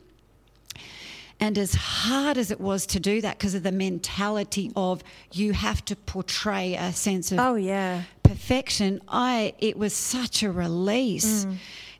And 1.38 1.58
as 1.58 1.74
hard 1.74 2.38
as 2.38 2.50
it 2.50 2.60
was 2.60 2.86
to 2.86 3.00
do 3.00 3.20
that, 3.20 3.36
because 3.38 3.54
of 3.54 3.62
the 3.62 3.72
mentality 3.72 4.70
of 4.74 5.02
you 5.32 5.52
have 5.52 5.84
to 5.86 5.96
portray 5.96 6.74
a 6.76 6.92
sense 6.92 7.30
of 7.32 7.38
Oh, 7.38 7.56
yeah. 7.56 8.02
perfection, 8.22 9.00
I 9.08 9.52
it 9.58 9.76
was 9.76 9.92
such 9.92 10.42
a 10.42 10.50
release, 10.50 11.44
mm. 11.44 11.56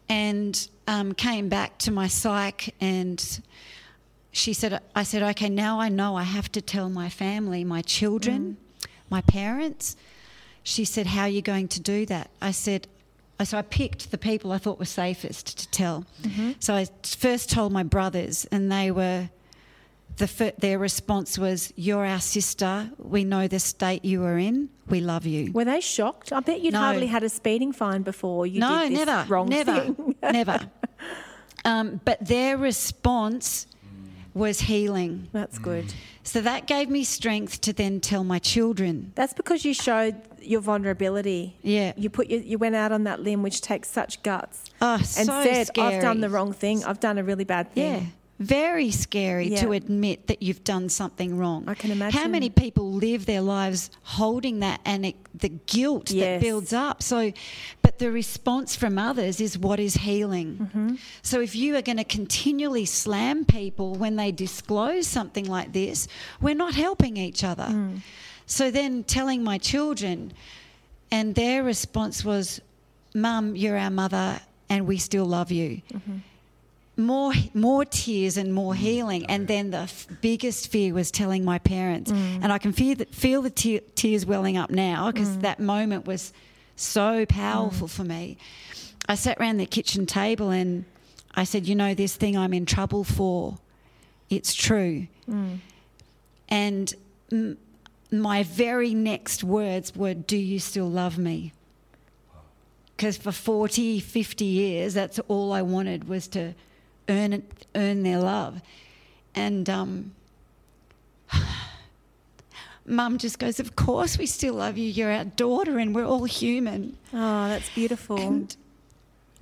and 0.09 0.69
um, 0.87 1.13
came 1.13 1.49
back 1.51 1.77
to 1.79 1.91
my 1.91 2.07
psych, 2.07 2.75
and 2.81 3.41
she 4.33 4.53
said, 4.55 4.81
I 4.95 5.03
said, 5.03 5.23
okay, 5.23 5.51
now 5.51 5.81
I 5.81 5.89
know 5.91 6.17
I 6.17 6.23
have 6.23 6.51
to 6.53 6.63
tell 6.63 6.89
my 6.89 7.09
family, 7.11 7.63
my 7.65 7.83
children, 7.83 8.57
mm. 8.59 8.66
My 9.11 9.21
parents. 9.23 9.97
She 10.63 10.85
said, 10.85 11.07
how 11.07 11.23
are 11.23 11.29
you 11.29 11.43
going 11.43 11.69
to 11.69 11.81
do 11.81 12.07
that? 12.07 12.31
I 12.41 12.51
said. 12.51 12.89
So 13.45 13.59
I 13.59 13.63
picked 13.63 14.11
the 14.11 14.19
people 14.19 14.51
I 14.51 14.57
thought 14.59 14.79
were 14.79 14.87
safest 14.87 15.59
to 15.59 15.69
tell. 15.71 16.07
So 16.59 16.75
I 16.75 16.87
first 17.05 17.51
told 17.51 17.71
my 17.71 17.83
brothers, 17.83 18.47
and 18.51 18.73
they 18.73 18.91
were 18.91 19.29
the 20.17 20.27
fir- 20.27 20.53
their 20.59 20.79
response 20.79 21.39
was, 21.39 21.71
"You're 21.77 22.07
our 22.07 22.21
sister. 22.21 22.91
We 22.99 23.25
know 23.25 23.47
the 23.47 23.59
state 23.59 24.07
you 24.07 24.25
are 24.25 24.39
in. 24.39 24.71
We 24.89 25.01
love 25.01 25.27
you." 25.27 25.53
Were 25.53 25.67
they 25.67 25.83
shocked? 25.83 26.33
I 26.33 26.41
bet 26.41 26.63
you'd 26.63 26.73
No. 26.73 26.79
hardly 26.79 27.07
had 27.09 27.23
a 27.25 27.29
speeding 27.29 27.73
fine 27.73 28.01
before 28.01 28.47
you 28.47 28.59
no, 28.61 28.85
did 28.85 28.93
this 28.93 29.07
never, 29.07 29.29
wrong 29.29 29.49
never, 29.51 29.81
thing. 29.81 30.15
never. 30.23 30.71
Um, 31.67 32.01
but 32.07 32.25
their 32.27 32.57
response 32.57 33.67
was 34.33 34.61
healing. 34.61 35.29
That's 35.33 35.59
good. 35.59 35.93
So 36.27 36.41
that 36.41 36.67
gave 36.67 36.91
me 36.91 37.05
strength 37.05 37.61
to 37.63 37.73
then 37.73 38.01
tell 38.01 38.25
my 38.25 38.41
children. 38.41 39.13
That's 39.15 39.33
because 39.33 39.65
you 39.65 39.73
showed 39.73 40.17
your 40.43 40.61
vulnerability. 40.61 41.57
Yeah. 41.63 41.93
You 41.97 42.11
put 42.11 42.29
your, 42.29 42.41
you 42.41 42.59
went 42.59 42.75
out 42.75 42.91
on 42.91 43.05
that 43.05 43.21
limb, 43.23 43.43
which 43.45 43.61
takes 43.61 43.89
such 43.89 44.23
guts, 44.25 44.65
Oh, 44.81 44.95
and 44.95 45.05
so 45.07 45.43
said, 45.45 45.69
scary. 45.69 45.95
"I've 45.97 46.03
done 46.03 46.21
the 46.21 46.29
wrong 46.29 46.53
thing. 46.53 46.85
I've 46.85 46.99
done 47.01 47.17
a 47.19 47.23
really 47.25 47.45
bad 47.45 47.73
thing." 47.73 47.93
Yeah. 47.95 48.01
Very 48.39 48.91
scary 48.91 49.49
Yeah. 49.49 49.63
to 49.63 49.73
admit 49.73 50.27
that 50.27 50.43
you've 50.43 50.63
done 50.63 50.91
something 50.91 51.39
wrong. 51.39 51.65
I 51.67 51.75
can 51.75 51.91
imagine. 51.91 52.21
How 52.21 52.29
many 52.29 52.51
people 52.51 52.93
live 52.93 53.25
their 53.25 53.41
lives 53.41 53.91
holding 54.03 54.61
that 54.61 54.81
and 54.85 55.07
it, 55.07 55.17
the 55.35 55.49
guilt 55.49 56.11
Yes. 56.11 56.25
that 56.25 56.47
builds 56.47 56.73
up? 56.75 57.03
So, 57.03 57.33
but 57.81 57.99
the 57.99 58.11
response 58.13 58.77
from 58.77 58.99
others 58.99 59.41
is 59.41 59.57
what 59.57 59.81
is 59.81 59.95
healing. 59.95 60.59
Mm-hmm. 60.61 60.95
So, 61.23 61.41
if 61.41 61.57
you 61.57 61.77
are 61.77 61.83
going 61.83 61.97
to 61.97 62.05
continually 62.05 62.85
slam 62.85 63.47
people 63.47 63.95
when 63.95 64.17
they 64.17 64.33
disclose 64.33 65.07
something 65.07 65.47
like 65.47 65.73
this, 65.73 66.07
we're 66.41 66.55
not 66.55 66.75
helping 66.75 67.17
each 67.17 67.43
other. 67.43 67.69
Mm. 67.71 68.01
So, 68.45 68.71
then 68.71 69.03
telling 69.05 69.43
my 69.43 69.57
children, 69.57 70.33
and 71.11 71.35
their 71.35 71.63
response 71.65 72.23
was, 72.23 72.61
Mum, 73.15 73.57
you're 73.57 73.79
our 73.79 73.89
mother 73.91 74.41
and 74.69 74.87
we 74.87 74.99
still 74.99 75.25
love 75.25 75.51
you 75.51 75.81
more 76.97 77.33
more 77.53 77.85
tears 77.85 78.37
and 78.37 78.53
more 78.53 78.73
mm. 78.73 78.79
healing. 78.79 79.27
And 79.27 79.47
then 79.47 79.71
the 79.71 79.79
f- 79.79 80.07
biggest 80.21 80.71
fear 80.71 80.95
was 80.95 81.11
telling 81.11 81.45
my 81.45 81.59
parents. 81.59 82.11
Mm. 82.11 82.41
And 82.43 82.53
i 82.53 82.59
can 82.59 82.73
feel 82.73 82.97
the, 82.97 83.05
feel 83.07 83.43
the 83.43 83.51
te- 83.51 83.81
tears 83.95 84.25
welling 84.25 84.57
up 84.57 84.71
now 84.71 85.11
because 85.11 85.29
mm. 85.29 85.43
that 85.43 85.61
moment 85.61 86.07
was 86.07 86.33
so 86.77 87.27
powerful 87.27 87.89
for 87.89 88.05
me. 88.05 88.39
I 89.09 89.15
sat 89.15 89.39
around 89.39 89.59
the 89.59 89.67
kitchen 89.67 90.07
table 90.07 90.51
and 90.51 90.85
i 91.35 91.45
said 91.45 91.67
you 91.67 91.75
know 91.75 91.95
this 91.95 92.17
thing 92.17 92.37
i'm 92.37 92.55
in 92.55 92.67
trouble 92.67 93.05
for. 93.05 93.59
It's 94.29 94.55
true. 94.55 95.07
And 96.49 96.95
m- 97.31 97.59
my 98.11 98.43
very 98.43 98.95
next 98.95 99.45
words 99.45 99.95
were 99.95 100.15
do 100.15 100.37
you 100.37 100.59
still 100.59 100.89
love 100.89 101.19
me? 101.19 101.53
Because 102.97 103.19
for 103.19 103.33
40 103.33 104.01
50 104.01 104.45
years 104.45 104.95
that's 104.95 105.19
all 105.29 105.53
i 105.53 105.61
wanted 105.61 106.09
was 106.09 106.29
to 106.29 106.55
earn 107.09 107.33
it, 107.33 107.67
earn 107.75 108.03
their 108.03 108.19
love 108.19 108.61
and 109.35 109.69
um, 109.71 110.13
mum 112.87 113.19
just 113.19 113.39
goes 113.39 113.59
of 113.61 113.77
course 113.77 114.19
we 114.19 114.27
still 114.27 114.55
love 114.55 114.77
you 114.79 114.89
you're 114.89 115.13
our 115.13 115.25
daughter 115.25 115.79
and 115.79 115.95
we're 115.95 116.05
all 116.07 116.25
human 116.25 116.97
Oh, 117.13 117.49
that's 117.49 117.69
beautiful. 117.71 118.17
and 118.19 118.55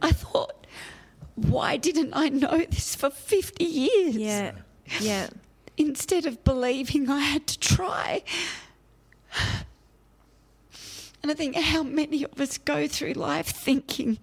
i 0.03 0.11
thought 0.13 0.67
why 1.35 1.77
didn't 1.77 2.11
i 2.15 2.29
know 2.29 2.59
this 2.71 2.95
for 2.95 3.11
50 3.11 3.65
years 3.65 4.17
yeah. 4.17 4.53
Yeah. 5.01 5.29
instead 5.77 6.25
of 6.27 6.45
believing 6.45 7.11
I 7.11 7.19
had 7.21 7.47
to 7.49 7.59
try. 7.59 8.23
And 11.23 11.31
I 11.31 11.35
think 11.35 11.57
how 11.57 11.83
many 11.83 12.23
of 12.25 12.39
us 12.39 12.59
go 12.59 12.87
through 12.87 13.15
life 13.15 13.47
thinking 13.47 14.19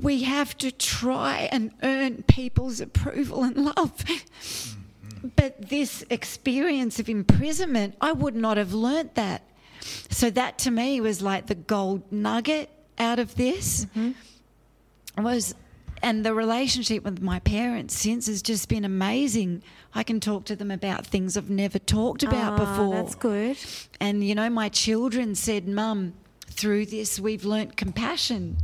we 0.00 0.22
have 0.22 0.56
to 0.58 0.70
try 0.70 1.48
and 1.52 1.72
earn 1.82 2.22
people's 2.28 2.80
approval 2.80 3.42
and 3.44 3.56
love. 3.56 4.04
But 5.34 5.68
this 5.68 6.04
experience 6.10 7.00
of 7.00 7.08
imprisonment, 7.08 7.96
I 8.00 8.12
would 8.12 8.36
not 8.36 8.56
have 8.56 8.72
learnt 8.72 9.16
that. 9.16 9.42
So 10.10 10.30
that 10.30 10.58
to 10.58 10.70
me 10.70 11.00
was 11.00 11.20
like 11.20 11.48
the 11.48 11.56
gold 11.56 12.02
nugget 12.12 12.70
out 12.98 13.18
of 13.18 13.34
this 13.34 13.86
was 15.16 15.56
and 16.02 16.24
the 16.24 16.32
relationship 16.32 17.02
with 17.02 17.20
my 17.20 17.40
parents 17.40 17.94
since 17.94 18.28
has 18.28 18.42
just 18.42 18.68
been 18.68 18.84
amazing. 18.84 19.64
I 19.92 20.04
can 20.04 20.20
talk 20.20 20.44
to 20.44 20.54
them 20.56 20.70
about 20.70 21.04
things 21.04 21.36
I've 21.36 21.50
never 21.50 21.80
talked 21.80 22.22
about 22.22 22.52
Ah, 22.52 22.56
before. 22.64 22.94
That's 22.94 23.16
good. 23.16 23.56
And 23.98 24.22
you 24.22 24.36
know, 24.36 24.48
my 24.48 24.68
children 24.68 25.34
said, 25.34 25.66
"Mum, 25.66 26.14
through 26.46 26.86
this 26.86 27.18
we've 27.18 27.44
learnt 27.44 27.76
compassion." 27.76 28.58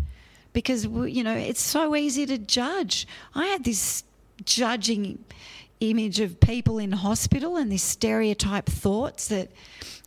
Because 0.55 0.87
you 0.87 1.23
know, 1.23 1.35
it's 1.37 1.61
so 1.61 1.95
easy 1.95 2.25
to 2.25 2.39
judge. 2.39 3.07
I 3.35 3.47
had 3.49 3.65
this 3.65 4.03
judging 4.45 5.23
image 5.81 6.21
of 6.21 6.41
people 6.41 6.79
in 6.79 6.93
hospital 6.93 7.57
and 7.59 7.71
this 7.71 7.83
stereotype 7.83 8.65
thoughts 8.67 9.29
that 9.29 9.51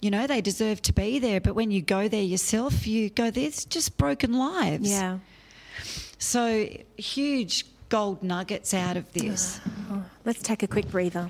you 0.01 0.09
know 0.09 0.25
they 0.25 0.41
deserve 0.41 0.81
to 0.81 0.91
be 0.93 1.19
there 1.19 1.39
but 1.39 1.53
when 1.53 1.69
you 1.69 1.81
go 1.81 2.07
there 2.07 2.21
yourself 2.23 2.87
you 2.87 3.09
go 3.09 3.29
there's 3.29 3.63
just 3.65 3.95
broken 3.97 4.33
lives 4.33 4.89
Yeah. 4.89 5.19
so 6.17 6.67
huge 6.97 7.65
gold 7.89 8.23
nuggets 8.23 8.73
out 8.73 8.97
of 8.97 9.11
this. 9.13 9.59
Let's 10.25 10.41
take 10.41 10.61
a 10.63 10.67
quick 10.67 10.89
breather. 10.89 11.29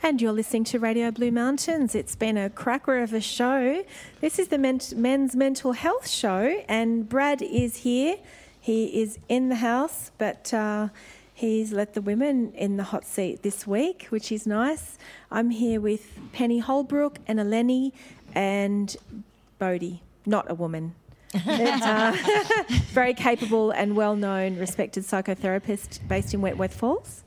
And 0.00 0.22
you're 0.22 0.32
listening 0.32 0.62
to 0.64 0.78
Radio 0.78 1.10
Blue 1.10 1.32
Mountains. 1.32 1.94
It's 1.94 2.14
been 2.14 2.36
a 2.36 2.48
cracker 2.48 2.98
of 3.02 3.12
a 3.12 3.20
show. 3.20 3.84
This 4.20 4.38
is 4.38 4.48
the 4.48 4.56
men- 4.56 4.80
men's 4.94 5.34
mental 5.34 5.72
health 5.72 6.08
show, 6.08 6.62
and 6.68 7.08
Brad 7.08 7.42
is 7.42 7.78
here. 7.78 8.16
He 8.60 9.02
is 9.02 9.18
in 9.28 9.48
the 9.48 9.56
house, 9.56 10.12
but 10.16 10.54
uh, 10.54 10.88
he's 11.34 11.72
let 11.72 11.94
the 11.94 12.00
women 12.00 12.52
in 12.52 12.76
the 12.76 12.84
hot 12.84 13.04
seat 13.04 13.42
this 13.42 13.66
week, 13.66 14.06
which 14.10 14.30
is 14.30 14.46
nice. 14.46 14.98
I'm 15.32 15.50
here 15.50 15.80
with 15.80 16.16
Penny 16.32 16.60
Holbrook 16.60 17.18
and 17.26 17.40
Eleni 17.40 17.92
and 18.34 18.96
Boudi, 19.60 19.98
not 20.24 20.48
a 20.48 20.54
woman. 20.54 20.94
Uh, 21.34 22.16
very 22.92 23.14
capable 23.14 23.72
and 23.72 23.96
well 23.96 24.14
known, 24.14 24.58
respected 24.58 25.02
psychotherapist 25.02 26.06
based 26.06 26.32
in 26.32 26.40
Wentworth 26.40 26.74
Falls. 26.74 27.24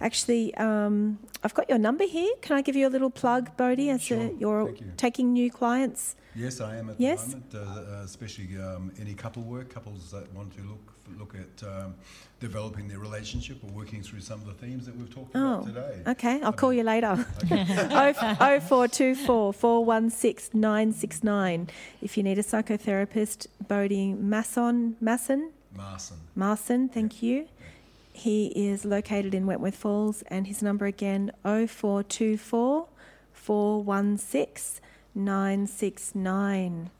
Actually, 0.00 0.54
um, 0.54 1.18
I've 1.44 1.54
got 1.54 1.68
your 1.68 1.78
number 1.78 2.04
here. 2.04 2.32
Can 2.40 2.56
I 2.56 2.62
give 2.62 2.74
you 2.76 2.86
a 2.88 2.92
little 2.96 3.10
plug, 3.10 3.54
Boudi, 3.56 3.90
as 3.92 4.02
Sure, 4.02 4.18
a, 4.18 4.32
you're 4.38 4.70
you. 4.70 4.92
taking 4.96 5.32
new 5.32 5.50
clients? 5.50 6.16
Yes, 6.34 6.60
I 6.60 6.76
am 6.76 6.90
at 6.90 7.00
Yes. 7.00 7.24
the 7.24 7.28
moment, 7.36 7.54
uh, 7.54 7.58
uh, 7.98 8.02
especially 8.04 8.56
um, 8.58 8.92
any 9.00 9.14
couple 9.14 9.42
work, 9.42 9.68
couples 9.74 10.10
that 10.12 10.32
want 10.34 10.54
to 10.56 10.62
look 10.62 10.94
look 11.18 11.34
at 11.34 11.66
um, 11.66 11.92
developing 12.38 12.86
their 12.86 13.00
relationship 13.00 13.56
or 13.64 13.70
working 13.72 14.00
through 14.00 14.20
some 14.20 14.40
of 14.40 14.46
the 14.46 14.52
themes 14.54 14.86
that 14.86 14.96
we've 14.96 15.12
talked 15.12 15.34
Oh, 15.34 15.54
about 15.54 15.66
today. 15.66 16.02
okay. 16.06 16.40
I'll 16.40 16.52
call 16.52 16.72
you 16.72 16.84
later. 16.84 17.26
Oh 18.40 18.60
four 18.60 18.86
two 18.86 19.16
four 19.16 19.52
four 19.52 19.84
one 19.84 20.08
six 20.08 20.50
nine 20.54 20.92
six 20.92 21.24
nine. 21.24 21.68
If 22.00 22.16
you 22.16 22.22
need 22.22 22.38
a 22.38 22.44
psychotherapist, 22.44 23.48
Boudi 23.66 24.16
Masson, 24.16 24.96
Masson, 25.00 25.50
Marson. 25.76 26.16
Marson, 26.36 26.88
thank 26.88 27.22
you. 27.24 27.48
He 28.20 28.48
is 28.48 28.84
located 28.84 29.34
in 29.34 29.46
Wentworth 29.46 29.76
Falls, 29.76 30.22
and 30.26 30.46
his 30.46 30.62
number 30.62 30.84
again 30.84 31.32
0424 31.42 32.86
416 33.32 34.80
969. 35.14 36.90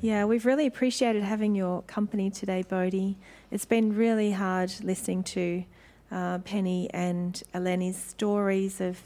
Yeah, 0.00 0.24
we've 0.24 0.46
really 0.46 0.68
appreciated 0.68 1.24
having 1.24 1.56
your 1.56 1.82
company 1.82 2.30
today, 2.30 2.62
Boudi. 2.62 3.16
It's 3.50 3.64
been 3.64 3.96
really 3.96 4.30
hard 4.30 4.72
listening 4.84 5.24
to 5.24 5.64
uh, 6.12 6.38
Penny 6.38 6.88
and 6.94 7.42
Eleni's 7.52 7.96
stories 7.96 8.80
of, 8.80 9.00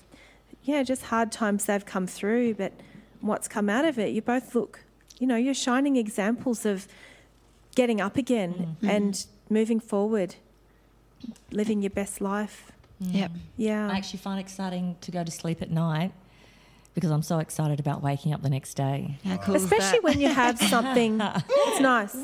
yeah, 0.64 0.82
just 0.82 1.04
hard 1.04 1.32
times 1.32 1.64
they've 1.64 1.86
come 1.86 2.06
through, 2.06 2.52
but 2.52 2.74
what's 3.22 3.48
come 3.48 3.70
out 3.70 3.86
of 3.86 3.98
it. 3.98 4.12
You 4.12 4.20
both 4.20 4.54
look, 4.54 4.84
you 5.18 5.26
know, 5.26 5.36
you're 5.36 5.54
shining 5.54 5.96
examples 5.96 6.66
of 6.66 6.86
getting 7.74 7.98
up 7.98 8.18
again 8.18 8.76
and 8.82 9.24
moving 9.48 9.80
forward, 9.80 10.34
living 11.50 11.82
your 11.82 11.90
best 11.90 12.20
life. 12.20 12.72
Yep. 13.00 13.32
Yeah. 13.56 13.90
I 13.90 13.96
actually 13.96 14.20
find 14.20 14.38
it 14.38 14.42
exciting 14.42 14.96
to 15.00 15.10
go 15.10 15.24
to 15.24 15.30
sleep 15.30 15.60
at 15.60 15.70
night 15.70 16.12
because 16.94 17.10
I'm 17.10 17.22
so 17.22 17.38
excited 17.38 17.80
about 17.80 18.02
waking 18.02 18.32
up 18.34 18.42
the 18.42 18.50
next 18.50 18.74
day. 18.74 19.16
How 19.24 19.38
cool 19.38 19.54
is 19.56 19.64
Especially 19.64 19.98
that? 19.98 20.04
when 20.04 20.20
you 20.20 20.28
have 20.28 20.58
something, 20.68 21.20
it's 21.20 21.80
nice. 21.80 22.14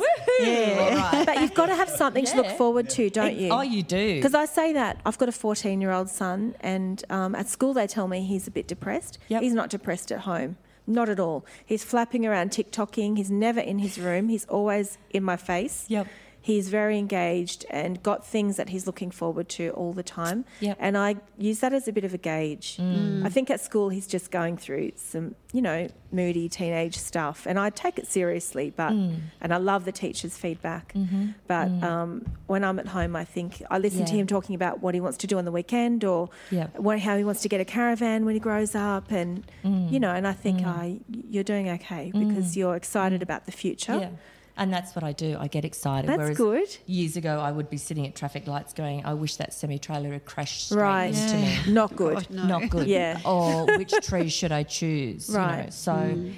Yeah. 0.41 1.25
But 1.25 1.41
you've 1.41 1.55
got 1.55 1.67
to 1.67 1.75
have 1.75 1.89
something 1.89 2.25
to 2.27 2.37
look 2.37 2.47
forward 2.59 2.91
to, 2.91 3.09
don't 3.11 3.37
you? 3.37 3.51
Oh, 3.51 3.63
you 3.63 3.83
do. 3.83 4.17
Because 4.17 4.35
I 4.35 4.45
say 4.45 4.73
that 4.75 5.01
I've 5.07 5.19
got 5.19 5.29
a 5.29 5.33
14 5.33 5.81
year 5.81 5.91
old 5.91 6.09
son, 6.11 6.55
and 6.61 7.03
um, 7.11 7.35
at 7.35 7.49
school 7.49 7.73
they 7.73 7.87
tell 7.87 8.09
me 8.09 8.23
he's 8.23 8.47
a 8.47 8.51
bit 8.51 8.69
depressed. 8.69 9.19
Yep. 9.29 9.43
He's 9.43 9.55
not 9.55 9.71
depressed 9.71 10.13
at 10.13 10.21
home, 10.21 10.59
not 10.87 11.09
at 11.09 11.19
all. 11.19 11.47
He's 11.65 11.83
flapping 11.83 12.27
around 12.27 12.51
TikToking. 12.51 13.17
He's 13.17 13.31
never 13.31 13.61
in 13.61 13.79
his 13.79 13.99
room. 13.99 14.29
He's 14.29 14.45
always 14.47 14.99
in 15.11 15.25
my 15.25 15.37
face. 15.37 15.87
Yep. 15.89 16.07
He's 16.49 16.71
very 16.71 16.97
engaged 16.99 17.67
and 17.69 18.03
got 18.03 18.27
things 18.27 18.57
that 18.57 18.69
he's 18.71 18.87
looking 18.87 19.11
forward 19.11 19.49
to 19.51 19.65
all 19.81 19.93
the 19.93 20.03
time. 20.03 20.47
Yep. 20.61 20.79
And 20.81 20.97
I 20.97 21.17
use 21.37 21.59
that 21.61 21.75
as 21.75 21.87
a 21.89 21.93
bit 21.93 22.05
of 22.05 22.15
a 22.15 22.19
gauge. 22.33 22.79
Mm. 22.79 22.97
Mm. 22.97 23.27
I 23.27 23.29
think 23.29 23.51
at 23.51 23.61
school 23.61 23.91
he's 23.91 24.07
just 24.07 24.31
going 24.31 24.57
through 24.57 24.93
some, 24.97 25.35
you 25.53 25.61
know, 25.61 25.89
moody 26.11 26.49
teenage 26.49 26.97
stuff, 26.97 27.47
and 27.47 27.59
I 27.59 27.69
take 27.69 27.99
it 27.99 28.07
seriously. 28.07 28.73
But 28.75 28.93
mm. 28.93 29.17
and 29.43 29.53
I 29.53 29.59
love 29.59 29.85
the 29.85 29.93
teachers' 29.93 30.39
feedback. 30.39 30.95
Mm-hmm. 30.95 31.27
But 31.47 31.69
um, 31.91 32.11
when 32.47 32.65
I'm 32.65 32.79
at 32.79 32.89
home, 32.89 33.15
I 33.15 33.27
think 33.27 33.63
I 33.71 33.77
listen 33.79 34.07
to 34.07 34.15
him 34.15 34.27
talking 34.27 34.55
about 34.55 34.81
what 34.81 34.95
he 34.95 35.01
wants 35.03 35.19
to 35.19 35.27
do 35.27 35.37
on 35.37 35.45
the 35.45 35.53
weekend 35.53 36.03
or 36.03 36.31
Yep. 36.51 36.79
what, 36.79 36.99
how 37.01 37.15
he 37.19 37.25
wants 37.25 37.43
to 37.43 37.49
get 37.51 37.61
a 37.61 37.67
caravan 37.67 38.25
when 38.25 38.35
he 38.35 38.41
grows 38.41 38.75
up, 38.75 39.11
and 39.11 39.45
Mm. 39.65 39.93
you 39.93 40.01
know. 40.01 40.13
And 40.19 40.27
I 40.27 40.33
think 40.33 40.67
I, 40.67 41.01
you're 41.33 41.45
doing 41.55 41.69
okay 41.77 42.11
because 42.23 42.57
you're 42.57 42.77
excited 42.83 43.23
about 43.23 43.45
the 43.45 43.53
future. 43.53 43.99
Yeah. 44.01 44.11
And 44.59 44.73
that's 44.73 44.95
what 44.97 45.05
I 45.05 45.13
do. 45.13 45.37
I 45.39 45.47
get 45.47 45.65
excited. 45.65 46.09
That's 46.11 46.19
Whereas 46.19 46.37
good. 46.37 46.77
Years 46.87 47.17
ago, 47.17 47.39
I 47.41 47.51
would 47.53 47.71
be 47.71 47.77
sitting 47.79 48.07
at 48.07 48.15
traffic 48.17 48.47
lights 48.47 48.73
going, 48.75 49.05
I 49.07 49.15
wish 49.15 49.37
that 49.37 49.55
semi 49.55 49.79
trailer 49.79 50.13
had 50.13 50.25
crashed 50.25 50.67
straight 50.67 50.83
Right. 50.83 51.15
into 51.15 51.37
me. 51.37 51.59
Not 51.73 51.95
good. 51.97 52.15
God, 52.15 52.31
no. 52.31 52.45
Not 52.47 52.69
good. 52.69 52.87
Yeah. 52.99 53.21
Or 53.25 53.67
which 53.79 53.93
tree 54.03 54.29
should 54.29 54.53
I 54.53 54.65
choose? 54.65 55.29
You 55.29 55.35
know? 55.35 55.41
Right. 55.41 55.69
Mm. 55.69 55.73
So, 55.73 56.31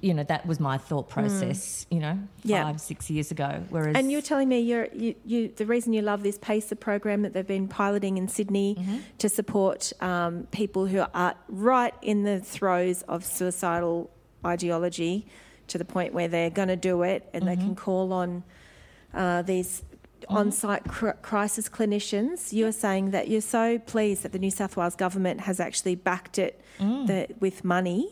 you 0.00 0.14
know, 0.14 0.22
that 0.24 0.46
was 0.46 0.58
my 0.60 0.78
thought 0.78 1.08
process, 1.08 1.86
you 1.90 1.98
know, 2.00 2.18
Yeah. 2.44 2.64
five, 2.64 2.80
six 2.80 3.10
years 3.10 3.30
ago. 3.30 3.62
Whereas. 3.70 3.96
And 3.96 4.10
you're 4.12 4.22
telling 4.22 4.48
me 4.48 4.60
you're, 4.60 4.88
you, 4.94 5.14
you, 5.24 5.48
the 5.48 5.66
reason 5.66 5.92
you 5.92 6.02
love 6.02 6.22
this 6.22 6.38
PACER 6.38 6.76
program 6.76 7.22
that 7.22 7.32
they've 7.34 7.46
been 7.46 7.68
piloting 7.68 8.16
in 8.16 8.28
Sydney 8.28 8.76
Mm-hmm. 8.78 8.96
to 9.18 9.28
support 9.28 9.92
um, 10.00 10.46
people 10.50 10.86
who 10.86 11.04
are 11.12 11.34
right 11.48 11.94
in 12.02 12.24
the 12.24 12.40
throes 12.40 13.02
of 13.02 13.24
suicidal 13.24 14.10
ideology 14.44 15.26
to 15.68 15.78
the 15.78 15.84
point 15.84 16.12
where 16.14 16.28
they're 16.28 16.50
going 16.50 16.68
to 16.68 16.76
do 16.76 17.02
it 17.02 17.28
and 17.32 17.46
they 17.46 17.56
can 17.56 17.74
call 17.74 18.12
on 18.12 18.44
uh, 19.14 19.42
these 19.42 19.82
on 20.28 20.50
site 20.50 20.84
cr- 20.88 21.10
crisis 21.22 21.68
clinicians. 21.68 22.52
You're 22.52 22.72
saying 22.72 23.10
that 23.10 23.28
you're 23.28 23.40
so 23.40 23.78
pleased 23.78 24.22
that 24.22 24.32
the 24.32 24.38
New 24.38 24.50
South 24.50 24.76
Wales 24.76 24.96
government 24.96 25.40
has 25.42 25.60
actually 25.60 25.94
backed 25.94 26.38
it 26.38 26.60
the, 26.78 27.28
with 27.38 27.64
money. 27.64 28.08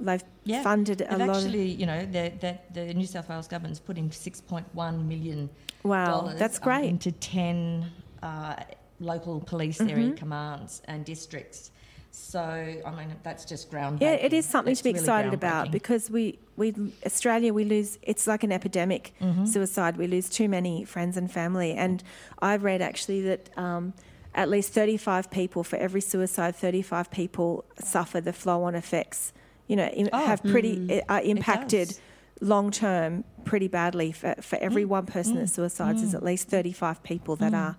They've 0.00 0.22
Yeah. 0.44 0.62
funded 0.62 1.02
a 1.02 1.16
They've 1.16 1.26
lot 1.26 1.36
actually, 1.36 1.66
you 1.70 1.84
know, 1.86 2.06
the, 2.06 2.32
the, 2.40 2.58
the 2.72 2.94
New 2.94 3.06
South 3.06 3.28
Wales 3.28 3.48
government's 3.48 3.80
put 3.80 3.98
in 3.98 4.08
6.1 4.10 5.06
million 5.06 5.50
Wow, 5.84 6.32
that's 6.36 6.58
um, 6.58 6.64
great. 6.64 6.76
Mm-hmm. 6.84 6.88
into 6.88 7.12
10 7.12 7.90
uh, 8.22 8.56
local 9.00 9.40
police 9.40 9.80
area 9.80 10.12
commands 10.12 10.82
and 10.86 11.04
districts. 11.04 11.70
So, 12.10 12.40
I 12.40 12.90
mean, 12.96 13.14
that's 13.22 13.44
just 13.44 13.70
ground. 13.70 14.00
Yeah, 14.00 14.12
it 14.12 14.32
is 14.32 14.44
something 14.46 14.74
to 14.74 14.82
be 14.82 14.90
really 14.90 15.00
excited 15.00 15.34
about 15.34 15.70
because 15.70 16.10
we, 16.10 16.38
we 16.56 16.74
Australia 17.06 17.52
we 17.54 17.64
lose 17.64 17.98
it's 18.02 18.26
like 18.26 18.42
an 18.44 18.52
epidemic 18.52 19.14
Mm-hmm. 19.20 19.44
suicide. 19.44 19.96
We 19.96 20.06
lose 20.06 20.28
too 20.28 20.48
many 20.48 20.84
friends 20.84 21.16
and 21.16 21.30
family, 21.30 21.72
and 21.74 22.02
I've 22.40 22.64
read 22.64 22.82
actually 22.82 23.22
that 23.22 23.56
um, 23.58 23.92
at 24.34 24.48
least 24.48 24.72
thirty 24.72 24.96
five 24.96 25.30
people 25.30 25.62
for 25.62 25.76
every 25.76 26.00
suicide, 26.00 26.56
thirty 26.56 26.82
five 26.82 27.10
people 27.10 27.64
suffer 27.78 28.20
the 28.20 28.32
flow 28.32 28.64
on 28.64 28.74
effects. 28.74 29.32
You 29.68 29.76
know, 29.76 29.90
Oh, 30.12 30.26
have 30.26 30.42
pretty 30.42 31.02
are 31.08 31.20
impacted 31.20 31.98
long 32.40 32.70
term 32.70 33.24
pretty 33.44 33.68
badly. 33.68 34.12
For 34.12 34.34
for 34.40 34.56
every 34.56 34.84
Mm. 34.84 34.88
one 34.88 35.06
person 35.06 35.36
that 35.36 35.48
suicides, 35.50 36.00
there's 36.02 36.14
at 36.14 36.22
least 36.24 36.48
thirty 36.48 36.72
five 36.72 37.02
people 37.02 37.36
that 37.36 37.54
are 37.54 37.76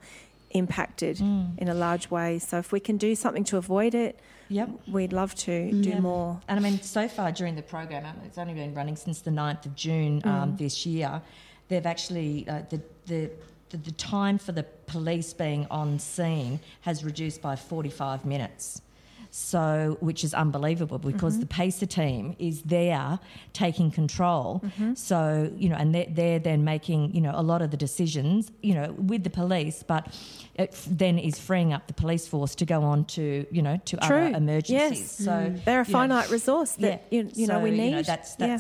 impacted 0.52 1.18
Mm. 1.18 1.58
in 1.58 1.68
a 1.70 1.74
large 1.74 2.10
way. 2.10 2.40
So 2.40 2.58
if 2.58 2.72
we 2.72 2.80
can 2.80 2.98
do 2.98 3.16
something 3.16 3.44
to 3.46 3.58
avoid 3.58 3.94
it, 3.96 4.20
Yep. 4.50 4.70
we'd 4.92 5.14
love 5.14 5.36
to 5.36 5.72
do 5.72 5.90
Yeah. 5.90 6.00
more. 6.00 6.42
And 6.48 6.60
I 6.60 6.62
mean, 6.64 6.82
so 6.82 7.08
far 7.08 7.32
during 7.32 7.56
the 7.56 7.62
program, 7.62 8.06
it's 8.26 8.38
only 8.38 8.54
been 8.56 8.74
running 8.74 8.96
since 8.96 9.22
the 9.22 9.32
9th 9.32 9.66
of 9.66 9.76
June 9.76 10.22
um, 10.26 10.56
this 10.58 10.86
year. 10.86 11.22
They've 11.68 11.86
actually 11.86 12.48
uh, 12.48 12.64
the, 12.70 12.82
the 13.06 13.30
the 13.70 13.78
the 13.78 13.92
time 13.92 14.40
for 14.40 14.52
the 14.52 14.66
police 14.88 15.32
being 15.34 15.68
on 15.70 16.00
scene 16.00 16.60
has 16.82 17.04
reduced 17.04 17.40
by 17.44 17.56
45 17.56 18.26
minutes. 18.26 18.82
So, 19.32 19.98
which 20.00 20.24
is 20.24 20.34
unbelievable 20.34 20.98
because 20.98 21.40
the 21.40 21.46
PACER 21.46 21.86
team 21.86 22.36
is 22.40 22.64
there 22.64 23.20
taking 23.54 23.92
control. 23.92 24.64
So, 24.96 25.52
you 25.56 25.70
know, 25.70 25.76
and 25.76 25.94
they're, 25.94 26.08
they're 26.10 26.40
then 26.40 26.64
making, 26.64 27.14
you 27.14 27.22
know, 27.22 27.34
a 27.36 27.44
lot 27.44 27.62
of 27.62 27.70
the 27.70 27.78
decisions, 27.78 28.52
you 28.64 28.74
know, 28.74 28.92
with 28.94 29.24
the 29.24 29.30
police, 29.30 29.84
but 29.84 30.08
it 30.56 30.72
f- 30.74 30.88
then 30.90 31.20
is 31.20 31.38
freeing 31.38 31.74
up 31.74 31.86
the 31.86 31.94
police 31.94 32.28
force 32.28 32.56
to 32.56 32.66
go 32.66 32.82
on 32.82 33.06
to, 33.06 33.46
you 33.52 33.62
know, 33.62 33.78
to 33.86 33.98
True. 33.98 34.18
other 34.30 34.36
emergencies. 34.38 35.00
Yes. 35.00 35.12
So, 35.24 35.54
They're 35.64 35.82
a 35.82 35.86
you 35.86 35.94
know, 35.94 36.00
finite 36.00 36.32
resource 36.32 36.72
that 36.78 37.04
you, 37.12 37.30
you 37.36 37.46
know 37.46 37.60
we 37.60 37.70
need. 37.70 37.90
You 37.90 37.96
know, 37.98 38.02
that's 38.02 38.36
Yeah. 38.40 38.58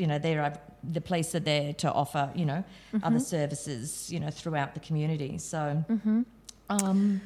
you 0.00 0.06
know 0.06 0.18
there 0.20 0.40
are 0.42 0.52
the 0.84 1.00
police 1.00 1.34
are 1.34 1.40
there 1.40 1.72
to 1.74 1.92
offer 1.92 2.30
you 2.34 2.44
know 2.44 2.62
Mm-hmm. 2.94 3.04
other 3.04 3.20
services 3.20 4.08
you 4.12 4.20
know 4.20 4.30
throughout 4.30 4.74
the 4.74 4.80
community. 4.80 5.38
So, 5.38 5.84
Mm-hmm. 5.90 6.22
um, 6.70 7.20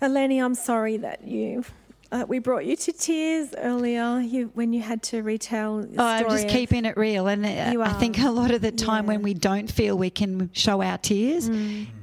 Eleni, 0.00 0.42
I'm 0.42 0.54
sorry 0.56 0.96
that 0.96 1.28
you 1.28 1.64
uh, 2.12 2.26
we 2.28 2.38
brought 2.38 2.66
you 2.66 2.76
to 2.76 2.92
tears 2.92 3.54
earlier. 3.56 4.20
You 4.20 4.50
when 4.54 4.72
you 4.74 4.82
had 4.82 5.02
to 5.04 5.22
retell. 5.22 5.86
Oh, 5.98 6.04
I'm 6.04 6.28
just 6.28 6.48
keeping 6.48 6.84
it 6.84 6.96
real, 6.96 7.26
and 7.26 7.44
uh, 7.44 7.82
I 7.82 7.92
think 7.94 8.18
a 8.20 8.30
lot 8.30 8.50
of 8.50 8.60
the 8.60 8.70
time 8.70 9.06
when 9.06 9.22
we 9.22 9.32
don't 9.32 9.70
feel 9.70 9.96
we 9.96 10.10
can 10.10 10.50
show 10.52 10.82
our 10.82 10.98
tears 10.98 11.48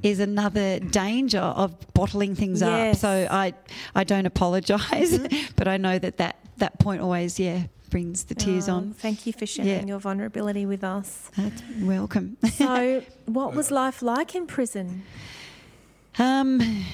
is 0.02 0.18
another 0.18 0.80
danger 0.80 1.38
of 1.38 1.74
bottling 1.94 2.34
things 2.34 2.60
up. 2.60 2.96
So 2.96 3.28
I, 3.30 3.54
I 3.94 4.04
don't 4.04 4.26
apologise, 4.26 5.18
but 5.56 5.68
I 5.68 5.76
know 5.76 5.98
that, 5.98 6.16
that 6.16 6.36
that 6.58 6.78
point 6.80 7.00
always, 7.00 7.38
yeah, 7.38 7.62
brings 7.88 8.24
the 8.24 8.34
tears 8.34 8.68
Oh, 8.68 8.74
on. 8.74 8.92
Thank 8.94 9.26
you 9.26 9.32
for 9.32 9.46
sharing 9.46 9.70
Yeah. 9.70 9.84
your 9.86 10.00
vulnerability 10.00 10.66
with 10.66 10.82
us. 10.82 11.30
That's 11.36 11.62
welcome. 11.80 12.36
So, 12.54 13.02
what 13.26 13.54
was 13.54 13.70
life 13.70 14.02
like 14.02 14.34
in 14.34 14.46
prison? 14.46 15.04
Um, 16.18 16.84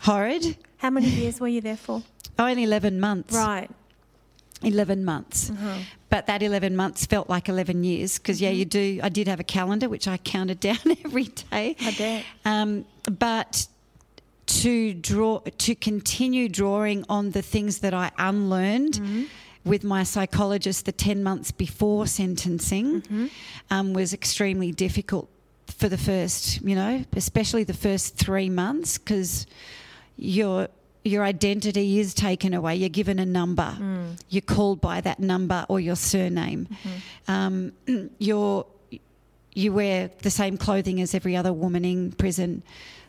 horrid. 0.00 0.56
How 0.78 0.90
many 0.90 1.08
years 1.08 1.40
were 1.40 1.48
you 1.48 1.60
there 1.60 1.76
for? 1.76 2.02
Only 2.38 2.64
11 2.64 3.00
months. 3.00 3.34
Right. 3.34 3.70
11 4.62 5.04
months. 5.04 5.52
But 6.10 6.26
that 6.26 6.42
11 6.42 6.76
months 6.76 7.06
felt 7.06 7.28
like 7.28 7.48
11 7.48 7.84
years 7.84 8.18
because, 8.18 8.40
yeah, 8.40 8.50
you 8.50 8.64
do. 8.64 9.00
I 9.02 9.08
did 9.08 9.28
have 9.28 9.40
a 9.40 9.44
calendar 9.44 9.88
which 9.88 10.06
I 10.08 10.16
counted 10.16 10.60
down 10.68 10.78
every 11.04 11.24
day. 11.24 11.76
I 11.80 11.94
bet. 11.96 12.24
Um, 12.44 12.84
but 13.10 13.66
to 14.46 14.94
draw, 14.94 15.40
to 15.40 15.74
continue 15.74 16.48
drawing 16.48 17.04
on 17.08 17.30
the 17.32 17.42
things 17.42 17.78
that 17.78 17.94
I 17.94 18.10
unlearned 18.18 19.00
with 19.64 19.82
my 19.84 20.02
psychologist 20.02 20.84
the 20.84 20.92
10 20.92 21.22
months 21.22 21.50
before 21.50 22.06
sentencing 22.06 23.30
um, 23.70 23.92
was 23.94 24.12
extremely 24.12 24.70
difficult 24.70 25.28
for 25.66 25.88
the 25.88 25.96
first, 25.98 26.60
you 26.62 26.74
know, 26.74 27.04
especially 27.16 27.64
the 27.64 27.72
first 27.74 28.16
three 28.16 28.50
months 28.50 28.98
because 28.98 29.46
your 30.16 30.68
your 31.04 31.22
identity 31.22 31.98
is 32.00 32.14
taken 32.14 32.54
away. 32.54 32.76
You're 32.76 32.88
given 32.88 33.18
a 33.18 33.26
number. 33.26 33.76
You're 34.30 34.42
called 34.42 34.80
by 34.80 35.00
that 35.02 35.20
number 35.20 35.66
or 35.68 35.78
your 35.78 35.96
surname. 35.96 36.66
Um, 37.28 37.72
you're 38.18 38.66
you 39.56 39.72
wear 39.72 40.10
the 40.22 40.30
same 40.30 40.56
clothing 40.58 41.00
as 41.00 41.14
every 41.14 41.36
other 41.36 41.52
woman 41.52 41.84
in 41.84 42.10
prison. 42.10 42.64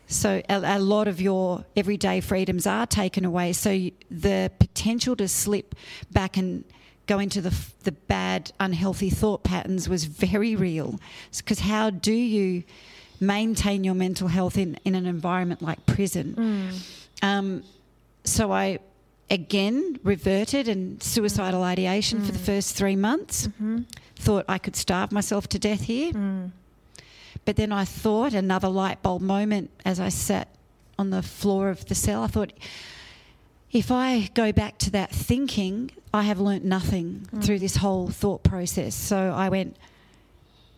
So 0.05 0.43
a, 0.47 0.77
a 0.77 0.79
lot 0.79 1.07
of 1.07 1.19
your 1.19 1.65
everyday 1.75 2.21
freedoms 2.21 2.67
are 2.67 2.85
taken 2.85 3.25
away. 3.25 3.53
So 3.53 3.71
you, 3.71 3.91
the 4.11 4.51
potential 4.59 5.15
to 5.15 5.27
slip 5.27 5.73
back 6.11 6.37
and 6.37 6.63
go 7.07 7.17
into 7.17 7.41
the 7.41 7.55
the 7.83 7.91
bad, 7.93 8.51
unhealthy 8.59 9.09
thought 9.09 9.43
patterns 9.43 9.89
was 9.89 10.05
very 10.05 10.55
real. 10.55 10.99
Because 11.35 11.59
how 11.61 11.89
do 11.89 12.13
you 12.13 12.63
maintain 13.19 13.83
your 13.83 13.95
mental 13.95 14.27
health 14.27 14.57
in, 14.57 14.77
in 14.85 14.93
an 14.93 15.05
environment 15.07 15.61
like 15.61 15.85
prison? 15.87 16.35
Um, 17.23 17.63
so 18.25 18.51
I 18.51 18.79
again 19.29 19.99
reverted 20.03 20.67
and 20.67 21.01
suicidal 21.01 21.61
mm. 21.61 21.65
ideation 21.65 22.23
for 22.23 22.31
the 22.31 22.39
mm. 22.39 22.45
first 22.45 22.75
three 22.75 22.95
months. 22.95 23.47
Mm-hmm. 23.47 23.81
Thought 24.17 24.45
I 24.47 24.57
could 24.57 24.75
starve 24.75 25.11
myself 25.11 25.47
to 25.49 25.59
death 25.59 25.81
here. 25.81 26.13
Mm. 26.13 26.51
But 27.43 27.55
then 27.55 27.71
I 27.71 27.85
thought 27.85 28.33
another 28.33 28.69
light 28.69 29.01
bulb 29.01 29.21
moment 29.21 29.69
as 29.85 29.99
I 29.99 30.09
sat 30.09 30.47
on 30.97 31.09
the 31.09 31.21
floor 31.21 31.69
of 31.69 31.85
the 31.85 31.95
cell. 31.95 32.23
I 32.23 32.27
thought, 32.27 32.53
if 33.71 33.91
I 33.91 34.29
go 34.33 34.51
back 34.51 34.77
to 34.79 34.91
that 34.91 35.11
thinking, 35.11 35.91
I 36.13 36.23
have 36.23 36.39
learnt 36.39 36.63
nothing 36.63 37.27
through 37.41 37.59
this 37.59 37.75
whole 37.77 38.07
thought 38.07 38.41
process. 38.43 38.95
So 38.95 39.33
I 39.35 39.49
went, 39.49 39.75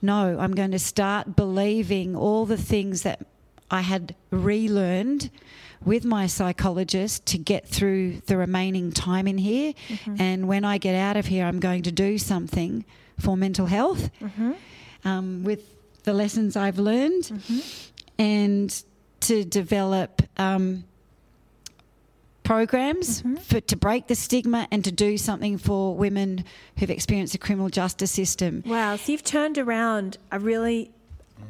no, 0.02 0.38
I'm 0.40 0.54
going 0.54 0.72
to 0.72 0.80
start 0.80 1.36
believing 1.36 2.16
all 2.16 2.46
the 2.46 2.58
things 2.58 3.04
that 3.04 3.26
I 3.70 3.82
had 3.82 4.16
relearned 4.32 5.30
with 5.86 6.06
my 6.06 6.28
psychologist 6.28 7.26
to 7.28 7.38
get 7.38 7.68
through 7.68 8.22
the 8.28 8.38
remaining 8.38 8.92
time 8.92 9.28
in 9.28 9.38
here. 9.38 9.74
And 10.20 10.48
when 10.48 10.66
I 10.66 10.78
get 10.78 10.96
out 10.96 11.18
of 11.18 11.28
here, 11.28 11.46
I'm 11.46 11.60
going 11.60 11.84
to 11.84 11.92
do 11.92 12.18
something 12.18 12.86
for 13.20 13.38
mental 13.38 13.66
health 13.66 14.10
um, 15.06 15.44
with 15.44 15.62
the 16.04 16.14
lessons 16.14 16.56
I've 16.56 16.80
learned 16.80 17.32
and 18.18 18.84
to 19.22 19.44
develop. 19.44 20.22
Um, 20.38 20.84
programs 22.44 23.22
for 23.42 23.60
to 23.60 23.76
break 23.76 24.08
the 24.08 24.16
stigma 24.16 24.70
and 24.72 24.82
to 24.82 24.90
do 24.90 25.18
something 25.18 25.58
for 25.58 25.94
women 25.94 26.46
who've 26.80 26.90
experienced 26.90 27.34
the 27.34 27.38
criminal 27.38 27.68
justice 27.68 28.10
system. 28.10 28.64
Wow. 28.66 28.96
So 28.96 29.12
you've 29.12 29.26
turned 29.26 29.58
around 29.58 30.18
a 30.32 30.40
really 30.40 30.90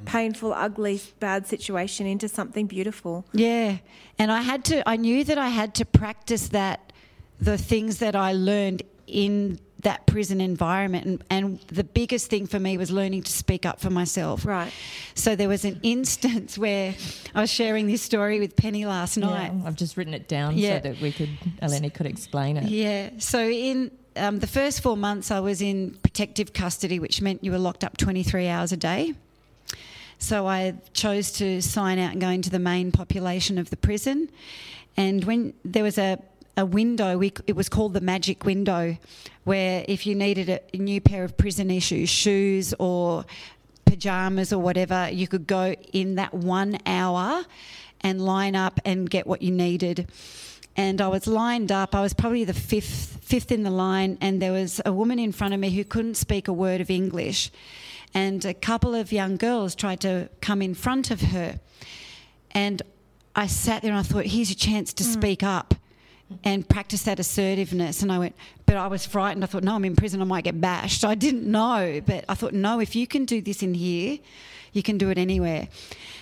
painful, 0.07 0.53
ugly, 0.53 1.01
bad 1.19 1.45
situation 1.45 2.07
into 2.07 2.27
something 2.27 2.65
beautiful. 2.65 3.25
Yeah. 3.33 3.77
And 4.17 4.31
I 4.31 4.41
had 4.41 4.63
to 4.65 4.87
I 4.87 4.95
knew 4.95 5.23
that 5.25 5.37
I 5.37 5.49
had 5.49 5.75
to 5.75 5.85
practice 5.85 6.47
that 6.49 6.93
the 7.39 7.57
things 7.57 7.99
that 7.99 8.15
I 8.15 8.33
learned 8.33 8.83
in 9.05 9.59
that 9.83 10.07
prison 10.07 10.41
environment 10.41 11.05
and, 11.05 11.23
and 11.29 11.59
the 11.67 11.83
biggest 11.83 12.29
thing 12.31 12.47
for 12.47 12.59
me 12.59 12.77
was 12.77 12.89
learning 12.89 13.21
to 13.23 13.31
speak 13.31 13.65
up 13.65 13.79
for 13.79 13.89
myself. 13.91 14.43
Right. 14.45 14.71
So 15.13 15.35
there 15.35 15.47
was 15.49 15.65
an 15.65 15.79
instance 15.83 16.57
where 16.57 16.95
I 17.35 17.41
was 17.41 17.51
sharing 17.51 17.85
this 17.87 18.01
story 18.01 18.39
with 18.39 18.55
Penny 18.55 18.85
last 18.85 19.17
night. 19.17 19.51
Yeah, 19.53 19.67
I've 19.67 19.75
just 19.75 19.95
written 19.97 20.13
it 20.15 20.27
down 20.27 20.57
Yeah. 20.57 20.77
so 20.77 20.89
that 20.89 21.01
we 21.01 21.11
could, 21.11 21.29
Eleni 21.61 21.93
could 21.93 22.07
explain 22.07 22.57
it. 22.57 22.69
Yeah. 22.69 23.11
So 23.19 23.39
in 23.47 23.91
um, 24.15 24.39
the 24.39 24.47
first 24.47 24.81
four 24.81 24.97
months, 24.97 25.29
I 25.29 25.41
was 25.41 25.61
in 25.61 25.95
protective 26.01 26.53
custody, 26.53 26.97
which 26.99 27.21
meant 27.21 27.43
you 27.43 27.51
were 27.51 27.59
locked 27.59 27.83
up 27.83 27.97
23 27.97 28.47
hours 28.47 28.71
a 28.71 28.77
day. 28.77 29.13
So 30.19 30.47
I 30.47 30.75
chose 30.93 31.31
to 31.33 31.61
sign 31.61 31.99
out 31.99 32.11
and 32.11 32.21
go 32.21 32.29
into 32.29 32.49
the 32.49 32.59
main 32.59 32.91
population 32.91 33.57
of 33.57 33.69
the 33.69 33.77
prison. 33.77 34.29
And 34.95 35.23
when 35.25 35.53
there 35.63 35.83
was 35.83 35.97
a, 35.97 36.17
a 36.55 36.65
window, 36.65 37.17
we, 37.17 37.33
it 37.45 37.55
was 37.55 37.69
called 37.69 37.93
the 37.93 38.01
magic 38.01 38.43
window, 38.43 38.97
where 39.43 39.85
if 39.87 40.07
you 40.07 40.15
needed 40.15 40.49
a, 40.49 40.59
a 40.73 40.77
new 40.77 40.99
pair 40.99 41.23
of 41.23 41.37
prison 41.37 41.69
issues, 41.69 42.09
shoes 42.09 42.73
or 42.79 43.25
pajamas 43.85 44.51
or 44.51 44.59
whatever, 44.59 45.09
you 45.09 45.27
could 45.27 45.47
go 45.47 45.75
in 45.93 46.15
that 46.15 46.33
one 46.33 46.77
hour 46.85 47.45
and 48.01 48.21
line 48.21 48.55
up 48.55 48.79
and 48.85 49.09
get 49.09 49.27
what 49.27 49.41
you 49.41 49.51
needed. 49.51 50.07
And 50.75 51.01
I 51.01 51.07
was 51.07 51.25
lined 51.25 51.71
up. 51.71 51.95
I 51.95 52.01
was 52.01 52.13
probably 52.13 52.43
the 52.43 52.53
fifth 52.53 53.17
fifth 53.21 53.51
in 53.51 53.63
the 53.63 53.71
line, 53.71 54.17
and 54.21 54.41
there 54.41 54.53
was 54.53 54.79
a 54.85 54.93
woman 54.93 55.19
in 55.19 55.33
front 55.33 55.53
of 55.53 55.59
me 55.59 55.69
who 55.71 55.83
couldn't 55.83 56.15
speak 56.15 56.47
a 56.47 56.53
word 56.53 56.79
of 56.79 56.89
English. 56.89 57.51
And 58.17 58.43
a 58.45 58.53
couple 58.55 58.95
of 58.95 59.11
young 59.11 59.37
girls 59.37 59.75
tried 59.75 60.01
to 60.01 60.27
come 60.41 60.63
in 60.63 60.73
front 60.73 61.11
of 61.11 61.21
her. 61.21 61.59
And 62.49 62.81
I 63.35 63.45
sat 63.45 63.83
there 63.83 63.91
and 63.91 63.99
I 63.99 64.01
thought, 64.01 64.25
here's 64.25 64.49
your 64.49 64.57
chance 64.57 64.91
to 64.93 65.03
hmm. 65.03 65.11
speak 65.11 65.43
up 65.43 65.75
and 66.43 66.67
practice 66.67 67.03
that 67.03 67.19
assertiveness. 67.19 68.01
And 68.01 68.11
I 68.11 68.17
went, 68.17 68.35
but 68.65 68.75
I 68.75 68.87
was 68.87 69.05
frightened. 69.05 69.43
I 69.43 69.47
thought, 69.47 69.63
no, 69.63 69.75
I'm 69.75 69.85
in 69.85 69.95
prison. 69.95 70.19
I 70.19 70.25
might 70.25 70.45
get 70.45 70.59
bashed. 70.59 71.05
I 71.05 71.13
didn't 71.13 71.45
know. 71.45 72.01
But 72.03 72.25
I 72.27 72.33
thought, 72.33 72.53
no, 72.53 72.79
if 72.79 72.95
you 72.95 73.05
can 73.05 73.25
do 73.25 73.39
this 73.39 73.61
in 73.61 73.75
here, 73.75 74.17
you 74.73 74.81
can 74.81 74.97
do 74.97 75.11
it 75.11 75.19
anywhere. 75.19 75.67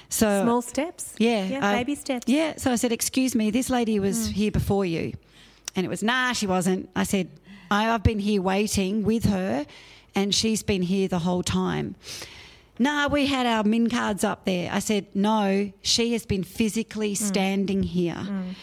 So 0.10 0.44
Small 0.44 0.62
steps. 0.62 1.16
yeah, 1.18 1.46
Yeah, 1.46 1.66
I- 1.66 1.76
baby 1.76 1.96
steps. 1.96 2.26
Yeah, 2.28 2.56
so 2.58 2.74
I 2.74 2.76
said, 2.76 2.92
"Excuse 2.92 3.36
me, 3.36 3.52
this 3.52 3.70
lady 3.70 4.00
was 4.00 4.28
hmm. 4.28 4.34
here 4.34 4.52
before 4.52 4.86
you," 4.86 5.14
and 5.76 5.86
it 5.86 5.90
was, 5.90 6.04
"Nah, 6.04 6.34
she 6.34 6.46
wasn't." 6.46 6.90
I 6.96 7.04
said, 7.04 7.30
I, 7.72 7.90
"I've 7.90 8.04
been 8.04 8.20
here 8.20 8.42
waiting 8.42 9.04
with 9.04 9.26
her, 9.26 9.66
and 10.16 10.34
she's 10.34 10.64
been 10.64 10.82
here 10.82 11.08
the 11.08 11.20
whole 11.20 11.44
time." 11.44 11.96
Nah, 12.78 13.08
we 13.08 13.28
had 13.28 13.46
our 13.46 13.64
min 13.64 13.90
cards 13.90 14.24
up 14.24 14.46
there. 14.46 14.70
I 14.72 14.80
said, 14.80 15.08
"No, 15.14 15.72
she 15.82 16.14
has 16.14 16.26
been 16.26 16.44
physically 16.44 17.14
mm. 17.14 17.18
standing 17.18 17.84
here," 17.84 18.26
mm. 18.28 18.56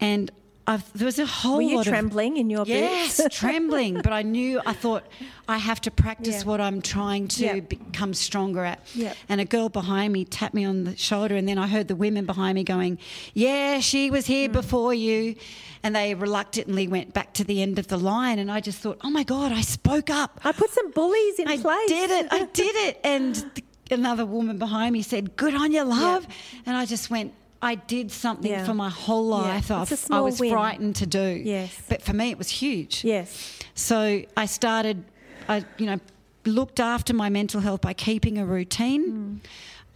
and 0.00 0.30
I've, 0.68 0.92
there 0.94 1.06
was 1.06 1.18
a 1.20 1.26
whole 1.26 1.56
Were 1.56 1.62
you 1.62 1.76
lot 1.76 1.86
of 1.86 1.92
trembling 1.92 2.36
in 2.38 2.50
your 2.50 2.64
Yes, 2.66 3.18
boots? 3.20 3.38
trembling. 3.38 3.94
But 4.02 4.12
I 4.12 4.22
knew, 4.22 4.60
I 4.66 4.72
thought, 4.72 5.04
I 5.48 5.58
have 5.58 5.80
to 5.82 5.90
practice 5.92 6.40
Yeah. 6.42 6.48
what 6.48 6.60
I'm 6.60 6.82
trying 6.82 7.28
to 7.28 7.44
Yeah. 7.44 7.60
become 7.60 8.12
stronger 8.14 8.64
at. 8.64 8.80
Yeah. 8.94 9.14
And 9.28 9.40
a 9.40 9.44
girl 9.44 9.68
behind 9.68 10.12
me 10.12 10.24
tapped 10.24 10.54
me 10.54 10.64
on 10.64 10.82
the 10.84 10.96
shoulder, 10.96 11.36
and 11.36 11.48
then 11.48 11.56
I 11.58 11.68
heard 11.68 11.86
the 11.86 11.94
women 11.94 12.26
behind 12.26 12.56
me 12.56 12.64
going, 12.64 12.98
Yeah, 13.32 13.78
she 13.78 14.10
was 14.10 14.26
here 14.26 14.48
mm. 14.48 14.52
before 14.54 14.92
you. 14.92 15.36
And 15.84 15.94
they 15.94 16.14
reluctantly 16.14 16.88
went 16.88 17.14
back 17.14 17.32
to 17.34 17.44
the 17.44 17.62
end 17.62 17.78
of 17.78 17.86
the 17.86 17.96
line. 17.98 18.40
And 18.40 18.50
I 18.50 18.60
just 18.60 18.78
thought, 18.80 18.98
Oh 19.04 19.10
my 19.10 19.22
God, 19.22 19.52
I 19.52 19.60
spoke 19.60 20.10
up. 20.10 20.40
I 20.42 20.50
put 20.50 20.70
some 20.70 20.90
bullies 20.90 21.38
in 21.38 21.46
I 21.46 21.58
place. 21.58 21.66
I 21.66 21.86
did 21.86 22.10
it. 22.10 22.26
I 22.32 22.44
did 22.46 22.74
it. 22.88 23.00
And 23.04 23.34
th- 23.54 23.64
another 23.92 24.26
woman 24.26 24.58
behind 24.58 24.94
me 24.94 25.02
said, 25.02 25.36
Good 25.36 25.54
on 25.54 25.70
you, 25.70 25.84
love. 25.84 26.26
And 26.64 26.76
I 26.76 26.86
just 26.86 27.08
went, 27.08 27.34
I 27.62 27.74
did 27.76 28.12
something 28.12 28.50
Yeah. 28.50 28.64
for 28.64 28.74
my 28.74 28.90
whole 28.90 29.30
Yeah. 29.30 29.36
life. 29.54 29.70
A 29.70 29.74
I've- 29.76 29.96
I 30.10 30.20
was 30.20 30.38
win. 30.40 30.50
frightened 30.50 30.96
to 30.96 31.06
do. 31.06 31.42
Yes. 31.44 31.74
But 31.88 32.02
for 32.02 32.12
me, 32.12 32.30
it 32.30 32.38
was 32.38 32.48
huge. 32.50 33.02
Yes. 33.04 33.58
So 33.74 34.22
I 34.36 34.46
started, 34.46 35.04
I 35.48 35.64
you 35.78 35.86
know, 35.86 35.98
looked 36.44 36.80
after 36.80 37.12
my 37.14 37.28
mental 37.28 37.60
health 37.60 37.80
by 37.80 37.92
keeping 37.94 38.38
a 38.38 38.46
routine. 38.46 39.04
Hmm. 39.10 39.36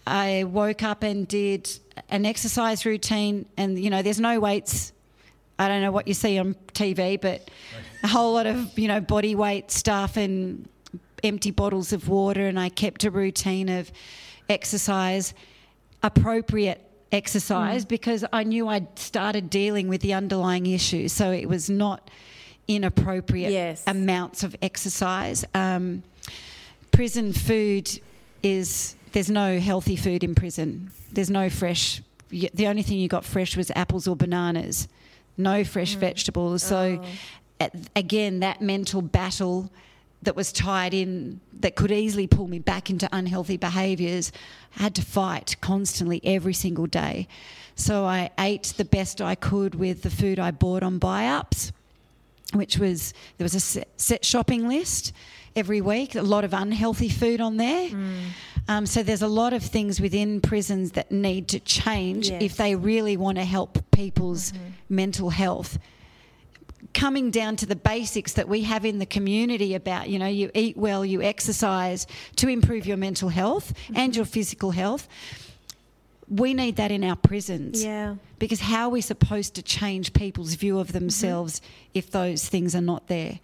I 0.07 0.45
woke 0.45 0.83
up 0.83 1.03
and 1.03 1.29
did 1.29 1.71
an 2.09 2.25
exercise 2.27 2.85
routine, 2.87 3.47
and 3.57 3.79
you 3.79 3.91
know, 3.91 4.03
there's 4.03 4.19
no 4.21 4.41
weights. 4.41 4.93
I 5.59 5.69
don't 5.69 5.83
know 5.83 5.93
what 5.93 6.09
you 6.09 6.15
see 6.15 6.39
on 6.39 6.57
TV, 6.73 7.19
but 7.21 7.49
a 8.03 8.09
whole 8.09 8.33
lot 8.33 8.47
of 8.47 8.77
you 8.79 8.89
know 8.89 9.01
body 9.01 9.35
weight 9.35 9.71
stuff 9.71 10.17
and 10.17 10.67
empty 11.23 11.51
bottles 11.51 11.93
of 11.93 12.09
water, 12.09 12.47
and 12.49 12.59
I 12.59 12.71
kept 12.71 13.05
a 13.05 13.11
routine 13.11 13.69
of 13.69 13.93
exercise, 14.49 15.35
appropriate 16.03 16.81
exercise, 17.13 17.85
because 17.85 18.25
I 18.33 18.45
knew 18.45 18.69
I'd 18.69 18.99
started 18.99 19.51
dealing 19.51 19.89
with 19.89 20.01
the 20.01 20.15
underlying 20.15 20.67
issues, 20.67 21.13
so 21.13 21.31
it 21.33 21.49
was 21.49 21.69
not 21.69 22.11
inappropriate 22.69 23.53
Yes. 23.53 23.83
amounts 23.87 24.43
of 24.43 24.55
exercise. 24.63 25.45
Um, 25.55 26.03
prison 26.93 27.33
food 27.33 27.91
is 28.43 28.95
there's 29.13 29.31
no 29.31 29.59
healthy 29.59 29.97
food 29.97 30.23
in 30.23 30.35
prison. 30.35 30.91
There's 31.13 31.31
no 31.31 31.51
fresh. 31.51 32.01
The 32.31 32.69
only 32.69 32.83
thing 32.83 32.99
you 33.01 33.09
got 33.09 33.25
fresh 33.25 33.57
was 33.57 33.73
apples 33.75 34.07
or 34.07 34.15
bananas. 34.15 34.87
No 35.37 35.65
fresh 35.65 35.95
vegetables. 35.95 36.63
So, 36.63 37.03
Oh. 37.61 37.69
again, 37.97 38.41
that 38.41 38.63
mental 38.63 39.03
battle 39.03 39.69
that 40.23 40.37
was 40.37 40.53
tied 40.53 40.93
in 40.95 41.41
that 41.61 41.77
could 41.77 41.91
easily 41.91 42.27
pull 42.27 42.47
me 42.47 42.59
back 42.59 42.91
into 42.91 43.09
unhealthy 43.13 43.57
behaviours. 43.57 44.33
I 44.79 44.83
had 44.85 44.95
to 44.97 45.03
fight 45.03 45.57
constantly 45.61 46.21
every 46.25 46.53
single 46.55 46.87
day. 46.87 47.27
So 47.75 48.05
I 48.05 48.31
ate 48.39 48.75
the 48.77 48.85
best 48.85 49.21
I 49.23 49.35
could 49.35 49.75
with 49.75 50.03
the 50.03 50.11
food 50.11 50.39
I 50.39 50.51
bought 50.51 50.83
on 50.83 50.99
buy 50.99 51.27
ups, 51.27 51.73
which 52.53 52.79
was 52.79 53.15
there 53.39 53.45
was 53.45 53.55
a 53.55 53.61
set, 53.61 53.89
set 53.97 54.25
shopping 54.25 54.69
list 54.69 55.13
every 55.57 55.81
week, 55.81 56.15
a 56.15 56.23
lot 56.23 56.45
of 56.45 56.53
unhealthy 56.53 57.09
food 57.09 57.41
on 57.41 57.57
there. 57.57 57.89
Mm. 57.89 58.21
Um, 58.69 58.87
so 58.87 59.03
there's 59.03 59.23
a 59.23 59.29
lot 59.29 59.53
of 59.53 59.63
things 59.63 60.01
within 60.01 60.41
prisons 60.41 60.93
that 60.93 61.11
need 61.11 61.49
to 61.49 61.61
change 61.61 62.29
Yes. 62.31 62.43
if 62.43 62.57
they 62.57 62.77
really 62.77 63.17
want 63.17 63.39
to 63.39 63.45
help 63.45 63.79
people's 63.91 64.53
Mm-hmm. 64.53 64.65
mental 64.97 65.31
health 65.31 65.79
coming 66.95 67.31
down 67.31 67.57
to 67.57 67.67
the 67.67 67.77
basics 67.77 68.33
that 68.35 68.49
we 68.49 68.63
have 68.63 68.85
in 68.85 68.99
the 68.99 69.07
community 69.07 69.75
about, 69.75 70.09
you 70.09 70.19
know, 70.19 70.27
you 70.27 70.51
eat 70.55 70.77
well, 70.77 71.05
you 71.05 71.23
exercise 71.23 72.07
to 72.37 72.49
improve 72.49 72.87
your 72.87 72.97
mental 72.97 73.29
health 73.29 73.73
mm-hmm. 73.75 73.97
and 73.97 74.17
your 74.17 74.25
physical 74.25 74.71
health. 74.71 75.09
We 76.29 76.55
need 76.55 76.77
that 76.77 76.91
in 76.91 77.03
our 77.03 77.17
prisons. 77.17 77.83
Yeah. 77.85 78.17
Because 78.39 78.61
how 78.61 78.85
are 78.87 78.91
we 78.91 79.01
supposed 79.01 79.55
to 79.57 79.63
change 79.63 80.13
people's 80.13 80.55
view 80.55 80.79
of 80.79 80.89
mm-hmm. 80.89 80.99
themselves 80.99 81.61
if 81.93 82.11
those 82.11 82.49
things 82.49 82.75
are 82.75 82.81
not 82.81 83.09
there? 83.09 83.41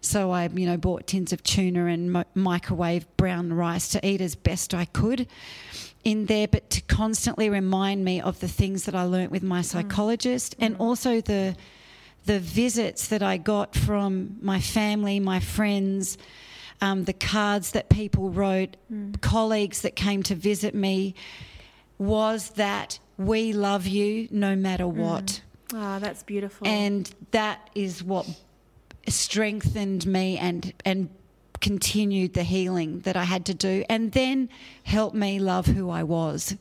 So 0.00 0.30
I, 0.30 0.46
you 0.46 0.66
know, 0.66 0.78
bought 0.78 1.06
tins 1.06 1.32
of 1.32 1.42
tuna 1.42 1.86
and 1.86 2.12
mi- 2.12 2.24
microwave 2.34 3.06
brown 3.16 3.52
rice 3.52 3.88
to 3.90 4.06
eat 4.06 4.22
as 4.22 4.34
best 4.34 4.72
I 4.72 4.86
could 4.86 5.26
in 6.02 6.26
there, 6.26 6.48
but 6.48 6.70
to 6.70 6.80
constantly 6.82 7.50
remind 7.50 8.04
me 8.04 8.20
of 8.20 8.40
the 8.40 8.48
things 8.48 8.84
that 8.84 8.94
I 8.94 9.02
learnt 9.02 9.30
with 9.30 9.42
my 9.42 9.60
mm-hmm. 9.60 9.64
psychologist 9.64 10.56
and 10.58 10.76
also 10.78 11.20
the 11.20 11.54
the 12.26 12.38
visits 12.38 13.08
that 13.08 13.22
I 13.22 13.36
got 13.36 13.74
from 13.74 14.36
my 14.40 14.60
family, 14.60 15.20
my 15.20 15.40
friends, 15.40 16.18
um, 16.80 17.04
the 17.04 17.12
cards 17.12 17.72
that 17.72 17.88
people 17.88 18.30
wrote, 18.30 18.76
mm. 18.92 19.20
colleagues 19.20 19.82
that 19.82 19.96
came 19.96 20.22
to 20.24 20.34
visit 20.34 20.74
me, 20.74 21.14
was 21.98 22.50
that 22.50 22.98
we 23.18 23.52
love 23.52 23.86
you 23.86 24.28
no 24.30 24.56
matter 24.56 24.84
mm. 24.84 24.94
what. 24.94 25.42
Oh, 25.72 25.98
that's 25.98 26.22
beautiful. 26.22 26.66
And 26.66 27.12
that 27.30 27.70
is 27.74 28.02
what 28.02 28.26
strengthened 29.06 30.06
me 30.06 30.36
and 30.38 30.72
and 30.84 31.08
continued 31.60 32.34
the 32.34 32.42
healing 32.42 33.00
that 33.00 33.16
I 33.16 33.24
had 33.24 33.44
to 33.46 33.54
do 33.54 33.84
and 33.88 34.12
then 34.12 34.48
helped 34.82 35.14
me 35.14 35.38
love 35.38 35.66
who 35.66 35.90
I 35.90 36.02
was. 36.02 36.56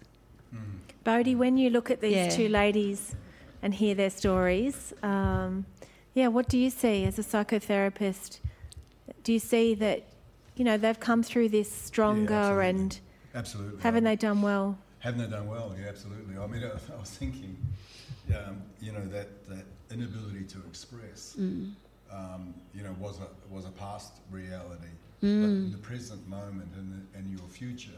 Mm. 0.53 0.59
Boudi, 1.05 1.37
when 1.37 1.57
you 1.57 1.69
look 1.69 1.89
at 1.89 2.01
these 2.01 2.15
Yeah. 2.15 2.29
two 2.29 2.49
ladies 2.49 3.15
and 3.61 3.73
hear 3.73 3.95
their 3.95 4.09
stories, 4.09 4.93
um, 5.03 5.65
yeah, 6.13 6.27
what 6.27 6.49
do 6.49 6.57
you 6.57 6.69
see 6.69 7.05
as 7.05 7.19
a 7.19 7.23
psychotherapist? 7.23 8.39
Do 9.23 9.33
you 9.33 9.39
see 9.39 9.75
that, 9.75 10.03
you 10.55 10.65
know, 10.65 10.77
they've 10.77 10.99
come 10.99 11.23
through 11.23 11.49
this 11.49 11.71
stronger 11.71 12.33
absolutely. 12.33 12.69
and 12.69 12.99
Absolutely. 13.35 13.81
haven't 13.81 14.03
they 14.03 14.15
done 14.15 14.41
well? 14.41 14.77
Haven't 14.99 15.19
they 15.21 15.37
done 15.37 15.47
well? 15.47 15.75
Yeah, 15.79 15.89
absolutely. 15.89 16.37
I 16.37 16.47
mean, 16.47 16.63
I, 16.63 16.67
I 16.95 16.99
was 16.99 17.09
thinking, 17.09 17.57
um, 18.35 18.61
you 18.81 18.91
know, 18.91 19.05
that, 19.07 19.45
that 19.47 19.65
inability 19.91 20.43
to 20.45 20.59
express, 20.67 21.35
um, 21.37 22.53
you 22.73 22.83
know, 22.83 22.95
was 22.99 23.19
a 23.19 23.53
was 23.53 23.65
a 23.65 23.69
past 23.69 24.13
reality. 24.31 24.89
But 25.21 25.27
in 25.27 25.71
the 25.71 25.77
present 25.77 26.25
moment 26.29 26.69
and, 26.77 26.93
the, 26.93 27.17
and 27.17 27.29
your 27.29 27.47
future, 27.49 27.91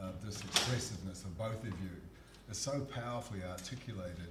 uh, 0.00 0.12
this 0.24 0.40
expressiveness 0.40 1.24
of 1.24 1.36
both 1.36 1.60
of 1.60 1.66
you 1.66 1.90
is 2.50 2.56
so 2.56 2.86
powerfully 2.94 3.40
articulated, 3.50 4.30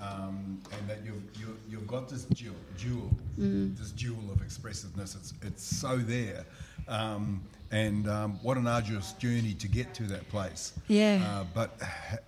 um, 0.00 0.60
and 0.72 0.88
that 0.88 0.98
you've 1.04 1.22
you, 1.38 1.56
you've 1.68 1.86
got 1.86 2.08
this 2.08 2.24
jewel, 2.32 2.54
jewel 2.76 3.10
this 3.36 3.92
jewel 3.92 4.30
of 4.32 4.42
expressiveness. 4.42 5.14
It's 5.14 5.34
it's 5.42 5.62
so 5.62 5.96
there. 5.96 6.44
Um, 6.88 7.42
and 7.70 8.08
um, 8.08 8.38
what 8.42 8.56
an 8.56 8.66
arduous 8.66 9.12
journey 9.12 9.54
to 9.54 9.68
get 9.68 9.94
to 9.94 10.02
that 10.04 10.28
place. 10.28 10.72
Yeah. 10.88 11.22
Uh, 11.24 11.44
but 11.54 11.80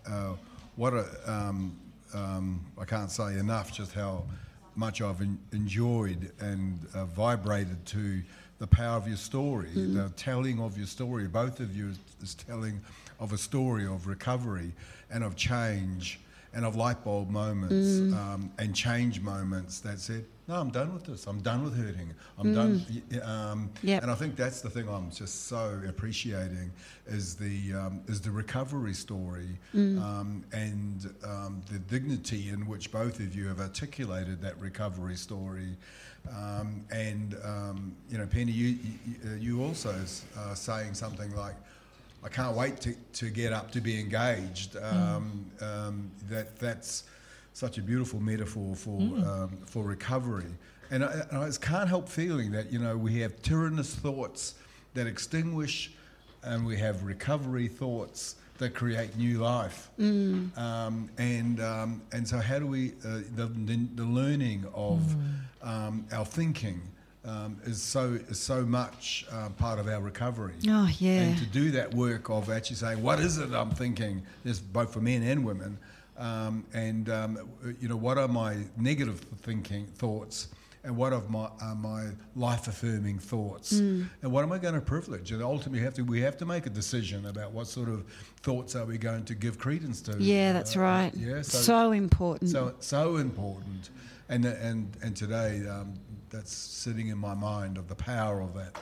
uh, 0.07 0.35
what 0.77 0.95
a 0.95 1.07
um, 1.27 1.77
um, 2.15 2.65
I 2.79 2.85
can't 2.85 3.11
say 3.11 3.39
enough 3.39 3.73
just 3.73 3.93
how 3.93 4.25
much 4.75 5.03
I've 5.03 5.21
en- 5.21 5.39
enjoyed 5.53 6.33
and 6.41 6.79
uh, 6.95 7.05
vibrated 7.07 7.85
to 7.87 8.23
the 8.59 8.67
power 8.67 8.97
of 8.97 9.09
your 9.09 9.17
story, 9.17 9.71
the 9.75 10.13
telling 10.17 10.61
of 10.61 10.79
your 10.79 10.87
story. 10.87 11.27
Both 11.27 11.59
of 11.59 11.77
you 11.77 11.89
is, 11.89 11.99
is 12.23 12.35
telling 12.35 12.81
of 13.19 13.33
a 13.33 13.39
story 13.39 13.87
of 13.87 14.07
recovery 14.07 14.73
and 15.11 15.25
of 15.25 15.35
change 15.35 16.21
and 16.55 16.65
of 16.65 16.77
light 16.77 17.03
bulb 17.05 17.31
moments 17.31 18.01
um, 18.15 18.51
and 18.59 18.75
change 18.75 19.21
moments 19.21 19.81
that 19.81 19.99
said, 19.99 20.25
"No, 20.49 20.55
I'm 20.57 20.71
done 20.71 20.93
with 20.93 21.05
this. 21.05 21.27
I'm 21.27 21.41
done 21.41 21.65
with 21.65 21.77
hurting. 21.77 22.13
I'm 22.39 22.53
done." 22.55 22.85
y- 22.91 23.03
y- 23.11 23.19
Um, 23.21 23.71
Yep. 23.83 24.03
And 24.03 24.11
I 24.11 24.15
think 24.15 24.37
that's 24.37 24.61
the 24.61 24.69
thing 24.71 24.89
I'm 24.89 25.11
just 25.11 25.47
so 25.47 25.81
appreciating 25.89 26.71
is 27.07 27.35
the 27.37 27.73
um, 27.75 28.01
is 28.07 28.21
the 28.21 28.31
recovery 28.31 28.95
story 28.95 29.59
um, 29.75 30.45
and 30.53 31.15
um, 31.25 31.63
the 31.73 31.79
dignity 31.79 32.51
in 32.51 32.67
which 32.67 32.91
both 32.93 33.19
of 33.21 33.35
you 33.35 33.47
have 33.49 33.61
articulated 33.61 34.41
that 34.43 34.59
recovery 34.61 35.17
story. 35.17 35.77
Um, 36.31 36.85
and 36.93 37.35
um, 37.45 37.97
you 38.11 38.19
know, 38.19 38.27
Penny, 38.27 38.53
you 38.53 38.77
you, 39.07 39.35
you 39.41 39.63
also 39.65 39.95
uh, 40.39 40.55
saying 40.55 40.95
something 40.95 41.35
like. 41.35 41.57
I 42.25 42.29
can't 42.29 42.57
wait 42.57 42.81
to, 42.83 42.95
to 43.15 43.31
get 43.31 43.53
up 43.53 43.71
to 43.73 43.81
be 43.81 43.99
engaged. 43.99 44.77
Um, 44.77 45.51
um, 45.61 46.11
that 46.31 46.59
that's 46.59 47.05
such 47.53 47.79
a 47.79 47.83
beautiful 47.83 48.21
metaphor 48.21 48.75
for 48.77 49.01
um, 49.01 49.59
for 49.67 49.83
recovery, 49.85 50.47
and 50.91 51.05
I, 51.05 51.13
and 51.31 51.39
I 51.39 51.47
just 51.47 51.61
can't 51.63 51.89
help 51.89 52.09
feeling 52.09 52.53
that 52.53 52.73
you 52.73 52.79
know 52.79 52.97
we 52.97 53.21
have 53.21 53.43
tyrannous 53.43 53.95
thoughts 53.95 54.55
that 54.95 55.07
extinguish, 55.07 55.93
and 56.43 56.65
we 56.65 56.77
have 56.79 57.03
recovery 57.03 57.69
thoughts 57.69 58.37
that 58.59 58.75
create 58.75 59.17
new 59.17 59.39
life. 59.39 59.91
Um, 60.57 61.11
and 61.19 61.61
um, 61.61 62.03
and 62.13 62.27
so 62.27 62.39
how 62.39 62.59
do 62.61 62.67
we 62.67 62.93
uh, 63.05 63.23
the, 63.35 63.47
the 63.47 63.77
the 63.95 64.05
learning 64.05 64.65
of 64.75 65.01
um, 65.63 66.07
our 66.13 66.25
thinking. 66.25 66.81
Um, 67.25 67.57
is 67.65 67.81
so 67.81 68.19
is 68.29 68.41
so 68.41 68.65
much 68.67 69.25
uh, 69.31 69.49
part 69.51 69.79
of 69.79 69.87
our 69.87 70.01
recovery. 70.01 70.55
Oh, 70.69 70.91
yeah. 70.99 71.21
And 71.21 71.39
to 71.39 71.47
do 71.47 71.71
that 71.71 71.95
work 71.95 72.29
of 72.31 72.51
actually 72.51 72.77
saying, 72.77 73.01
what 73.01 73.21
is 73.21 73.39
it 73.39 73.53
I'm 73.53 73.71
thinking? 73.71 74.23
This 74.43 74.59
both 74.59 74.93
for 74.93 75.01
men 75.01 75.23
and 75.23 75.45
women, 75.45 75.79
um, 76.19 76.65
and 76.75 77.09
um, 77.09 77.39
you 77.81 77.87
know, 77.89 77.97
what 77.97 78.19
are 78.19 78.27
my 78.27 78.57
negative 78.77 79.21
thinking 79.43 79.87
thoughts, 79.87 80.49
and 80.83 80.97
what 80.97 81.13
are 81.13 81.23
my 81.29 81.49
are 81.61 81.77
my 81.77 82.07
life 82.35 82.67
affirming 82.67 83.21
thoughts, 83.21 83.75
Mm. 83.75 84.09
and 84.23 84.33
what 84.33 84.43
am 84.43 84.51
I 84.51 84.59
going 84.59 84.75
to 84.75 84.81
privilege? 84.81 85.31
And 85.31 85.41
ultimately, 85.45 85.79
we 85.79 85.85
have 85.85 85.95
to 85.95 86.03
we 86.05 86.21
have 86.23 86.37
to 86.39 86.45
make 86.45 86.67
a 86.67 86.71
decision 86.71 87.27
about 87.27 87.53
what 87.53 87.69
sort 87.69 87.89
of 87.89 88.03
thoughts 88.43 88.75
are 88.75 88.85
we 88.85 88.99
going 88.99 89.25
to 89.27 89.37
give 89.37 89.59
credence 89.59 90.01
to. 90.03 90.17
Yeah, 90.21 90.53
that's 90.53 90.77
Uh, 90.77 90.81
right. 90.81 91.13
Yeah, 91.15 91.43
so, 91.43 91.93
important. 91.93 92.51
so 92.51 92.75
so 92.81 93.19
important, 93.19 93.91
and 94.29 94.45
and 94.45 94.97
and 95.05 95.15
today 95.17 95.69
um, 95.69 95.95
that's 96.33 96.53
sitting 96.53 97.09
in 97.09 97.19
my 97.19 97.35
mind 97.35 97.79
of 97.79 97.89
the 97.89 97.95
power 97.95 98.41
of 98.41 98.55
that, 98.55 98.77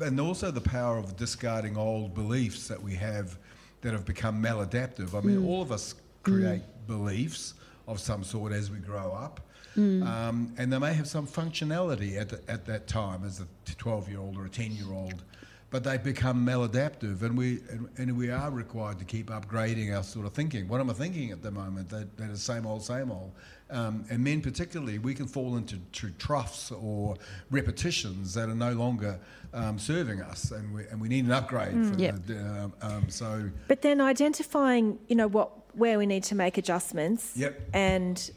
and 0.00 0.18
also 0.18 0.50
the 0.50 0.60
power 0.60 0.98
of 0.98 1.16
discarding 1.16 1.76
old 1.76 2.14
beliefs 2.14 2.66
that 2.66 2.82
we 2.82 2.94
have 2.94 3.38
that 3.82 3.92
have 3.92 4.04
become 4.04 4.42
maladaptive. 4.42 5.14
I 5.14 5.20
mean, 5.20 5.42
mm. 5.42 5.46
all 5.46 5.62
of 5.62 5.70
us 5.70 5.94
create 6.24 6.62
mm. 6.62 6.86
beliefs 6.88 7.54
of 7.86 8.00
some 8.00 8.24
sort 8.24 8.52
as 8.52 8.70
we 8.70 8.78
grow 8.78 9.12
up. 9.12 9.40
Mm. 9.76 10.06
Um, 10.06 10.54
and 10.56 10.72
they 10.72 10.78
may 10.78 10.94
have 10.94 11.06
some 11.06 11.26
functionality 11.26 12.18
at, 12.18 12.30
the, 12.30 12.40
at 12.48 12.64
that 12.66 12.86
time 12.88 13.24
as 13.24 13.40
a 13.40 13.46
12 13.76 14.08
year 14.08 14.18
old 14.18 14.36
or 14.36 14.46
a 14.46 14.48
10 14.48 14.72
year 14.72 14.90
old, 14.90 15.22
but 15.70 15.82
they 15.84 15.98
become 15.98 16.46
maladaptive, 16.46 17.22
and 17.22 17.36
we 17.36 17.60
and, 17.70 17.88
and 17.98 18.16
we 18.16 18.30
are 18.30 18.50
required 18.50 18.98
to 18.98 19.04
keep 19.04 19.30
upgrading 19.30 19.94
our 19.94 20.02
sort 20.02 20.26
of 20.26 20.32
thinking. 20.32 20.68
What 20.68 20.80
am 20.80 20.90
I 20.90 20.92
thinking 20.92 21.32
at 21.32 21.42
the 21.42 21.50
moment? 21.50 21.88
That, 21.88 22.16
that 22.18 22.30
is 22.30 22.42
same 22.42 22.66
old, 22.66 22.82
same 22.82 23.10
old. 23.10 23.32
Um, 23.68 24.04
and 24.10 24.22
men, 24.22 24.42
particularly, 24.42 24.98
we 24.98 25.12
can 25.12 25.26
fall 25.26 25.56
into 25.56 25.78
to 25.78 26.10
troughs 26.10 26.70
or 26.70 27.16
repetitions 27.50 28.32
that 28.34 28.48
are 28.48 28.54
no 28.54 28.72
longer 28.72 29.18
um, 29.52 29.78
serving 29.78 30.20
us, 30.22 30.52
and 30.52 30.72
we, 30.72 30.86
and 30.86 31.00
we 31.00 31.08
need 31.08 31.24
an 31.24 31.32
upgrade. 31.32 31.72
For 31.72 32.00
Yep. 32.00 32.26
the, 32.26 32.38
um, 32.38 32.72
um, 32.82 33.08
so, 33.08 33.50
But 33.66 33.82
then 33.82 34.00
identifying, 34.00 34.98
you 35.08 35.16
know, 35.16 35.26
what 35.26 35.50
where 35.76 35.98
we 35.98 36.06
need 36.06 36.24
to 36.24 36.34
make 36.34 36.56
adjustments. 36.56 37.32
Yep. 37.36 37.60
And 37.74 38.30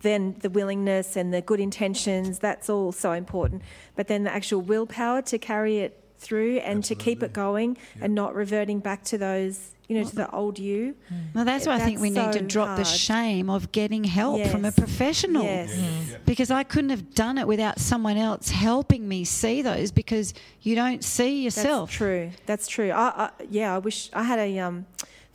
then 0.00 0.36
the 0.40 0.48
willingness 0.50 1.16
and 1.16 1.34
the 1.34 1.42
good 1.42 1.60
intentions, 1.60 2.38
that's 2.38 2.70
all 2.70 2.92
so 2.92 3.12
important. 3.12 3.62
But 3.94 4.08
then 4.08 4.24
the 4.24 4.32
actual 4.32 4.60
willpower 4.62 5.22
to 5.22 5.38
carry 5.38 5.78
it 5.80 6.07
through 6.18 6.58
and 6.58 6.82
to 6.84 6.94
keep 6.94 7.22
it 7.22 7.32
going 7.32 7.76
and 8.00 8.14
not 8.14 8.34
reverting 8.34 8.80
back 8.80 9.04
to 9.04 9.18
those, 9.18 9.70
you 9.88 9.98
know, 9.98 10.04
to 10.08 10.14
the 10.16 10.30
old 10.30 10.58
you. 10.58 10.94
well, 11.34 11.44
that's 11.44 11.66
why 11.66 11.74
I 11.74 11.78
think 11.78 11.96
that's 11.98 12.02
we 12.02 12.10
need 12.10 12.32
to 12.32 12.40
so 12.40 12.44
drop 12.46 12.76
the 12.76 12.84
shame 12.84 13.48
of 13.48 13.72
getting 13.72 14.04
help 14.04 14.44
from 14.48 14.64
a 14.64 14.68
Yes. 14.68 14.78
professional. 14.78 15.44
Yes. 15.44 16.16
Because 16.26 16.50
I 16.50 16.62
couldn't 16.64 16.90
have 16.90 17.14
done 17.14 17.38
it 17.38 17.46
without 17.46 17.78
someone 17.78 18.16
else 18.16 18.50
helping 18.50 19.08
me 19.08 19.24
see 19.24 19.62
those 19.62 19.90
because 19.92 20.34
you 20.60 20.74
don't 20.74 21.02
see 21.04 21.42
yourself. 21.42 21.88
That's 21.90 21.96
true. 21.96 22.30
That's 22.46 22.68
true. 22.68 22.90
I, 22.90 23.08
I, 23.08 23.30
yeah, 23.48 23.74
I 23.74 23.78
wish 23.78 24.10
I 24.12 24.24
had 24.24 24.38
a 24.38 24.58
um, 24.58 24.86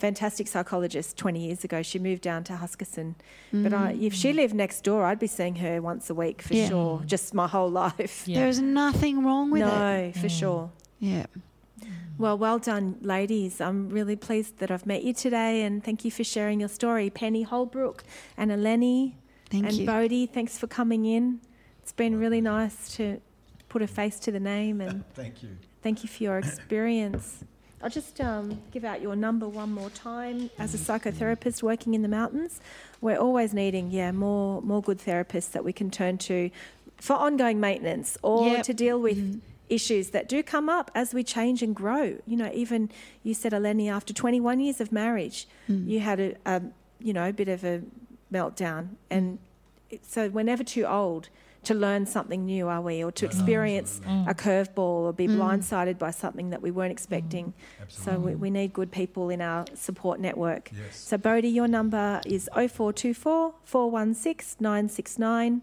fantastic 0.04 0.50
psychologist 0.50 1.16
20 1.16 1.46
years 1.48 1.64
ago. 1.64 1.82
She 1.82 1.98
moved 1.98 2.24
down 2.24 2.44
to 2.44 2.54
Huskisson. 2.54 3.16
But 3.54 3.74
I, 3.74 3.94
mm. 3.94 4.04
if 4.04 4.14
she 4.14 4.34
lived 4.34 4.54
next 4.54 4.82
door, 4.84 5.06
I'd 5.06 5.18
be 5.18 5.28
seeing 5.28 5.56
her 5.56 5.82
once 5.82 6.10
a 6.10 6.14
week 6.14 6.42
for 6.42 6.54
Yeah. 6.54 6.68
sure, 6.68 7.02
just 7.06 7.34
my 7.34 7.48
whole 7.48 7.70
life. 7.86 8.28
Yeah. 8.28 8.40
There's 8.40 8.60
nothing 8.60 9.24
wrong 9.26 9.50
with 9.50 9.62
it. 9.62 9.66
no, 9.66 10.12
for 10.22 10.28
sure. 10.28 10.72
Yeah. 11.00 11.28
Well, 12.18 12.38
well 12.38 12.60
done, 12.60 12.98
ladies. 13.00 13.62
I'm 13.62 13.88
really 13.90 14.18
pleased 14.18 14.58
that 14.60 14.70
I've 14.72 14.86
met 14.86 15.04
you 15.04 15.14
today, 15.14 15.62
and 15.64 15.82
thank 15.82 16.04
you 16.04 16.12
for 16.12 16.26
sharing 16.26 16.60
your 16.60 16.70
story. 16.70 17.10
Penny 17.10 17.44
Holbrook 17.44 18.04
and 18.36 18.52
Eleni 18.52 19.14
Thank 19.50 19.68
and 19.68 19.74
you. 19.74 19.88
Boudi, 19.88 20.30
thanks 20.30 20.58
for 20.58 20.68
coming 20.68 21.06
in. 21.06 21.40
It's 21.82 21.94
been 21.94 22.20
really 22.20 22.42
nice 22.42 22.94
to 22.98 23.22
put 23.70 23.82
a 23.82 23.88
face 23.88 24.20
to 24.20 24.32
the 24.34 24.40
name, 24.42 24.82
and 24.82 25.06
Thank 25.16 25.44
you. 25.44 25.52
thank 25.82 26.04
you 26.04 26.10
for 26.10 26.22
your 26.24 26.38
experience. 26.40 27.46
I'll 27.84 27.90
just 27.90 28.22
um, 28.22 28.62
give 28.72 28.86
out 28.86 29.02
your 29.02 29.16
number 29.16 29.48
one 29.48 29.74
more 29.74 29.90
time. 29.90 30.50
As 30.58 30.74
a 30.74 30.78
psychotherapist 30.78 31.62
working 31.62 31.94
in 31.94 32.02
the 32.02 32.08
mountains, 32.08 32.62
we're 33.02 33.18
always 33.18 33.54
needing, 33.54 33.92
yeah, 33.92 34.14
more 34.14 34.62
more 34.62 34.82
good 34.82 35.00
therapists 35.00 35.52
that 35.52 35.66
we 35.66 35.74
can 35.74 35.92
turn 35.92 36.18
to 36.20 36.50
for 36.98 37.14
ongoing 37.18 37.60
maintenance 37.60 38.18
or 38.24 38.48
Yep. 38.48 38.64
to 38.64 38.74
deal 38.74 39.00
with 39.02 39.42
issues 39.68 40.10
that 40.12 40.30
do 40.30 40.42
come 40.44 40.70
up 40.70 40.92
as 40.96 41.14
we 41.14 41.24
change 41.26 41.62
and 41.62 41.76
grow. 41.76 42.18
You 42.26 42.38
know, 42.38 42.50
even 42.54 42.90
you 43.22 43.34
said, 43.34 43.52
Eleni, 43.52 43.92
after 43.92 44.14
21 44.14 44.62
years 44.62 44.80
of 44.80 44.92
marriage, 44.94 45.46
you 45.68 46.00
had 46.00 46.20
a, 46.22 46.36
a 46.46 46.62
you 47.02 47.12
know 47.12 47.28
a 47.28 47.34
bit 47.34 47.50
of 47.50 47.66
a 47.66 47.82
meltdown, 48.32 48.90
and 49.10 49.40
it, 49.90 50.06
so 50.06 50.30
we're 50.30 50.44
never 50.44 50.64
too 50.64 50.86
old 50.86 51.28
to 51.64 51.74
learn 51.74 52.06
something 52.06 52.46
new, 52.46 52.68
are 52.68 52.82
we, 52.82 53.04
or 53.04 53.12
to 53.12 53.26
experience 53.26 54.02
a 54.28 54.34
curveball 54.34 55.06
or 55.08 55.14
be 55.14 55.28
blindsided 55.28 55.98
by 55.98 56.12
something 56.12 56.50
that 56.50 56.62
we 56.62 56.72
weren't 56.72 56.92
expecting. 56.92 57.54
So 57.88 58.18
we, 58.18 58.36
we 58.36 58.50
need 58.50 58.74
good 58.74 58.92
people 58.92 59.30
in 59.30 59.42
our 59.42 59.66
support 59.74 60.20
network. 60.20 60.72
Yes. 60.76 60.98
So 60.98 61.18
Boudi, 61.18 61.54
your 61.54 61.68
number 61.68 62.22
is 62.26 62.50
0424 62.54 63.54
416 63.64 64.58
969 64.60 65.62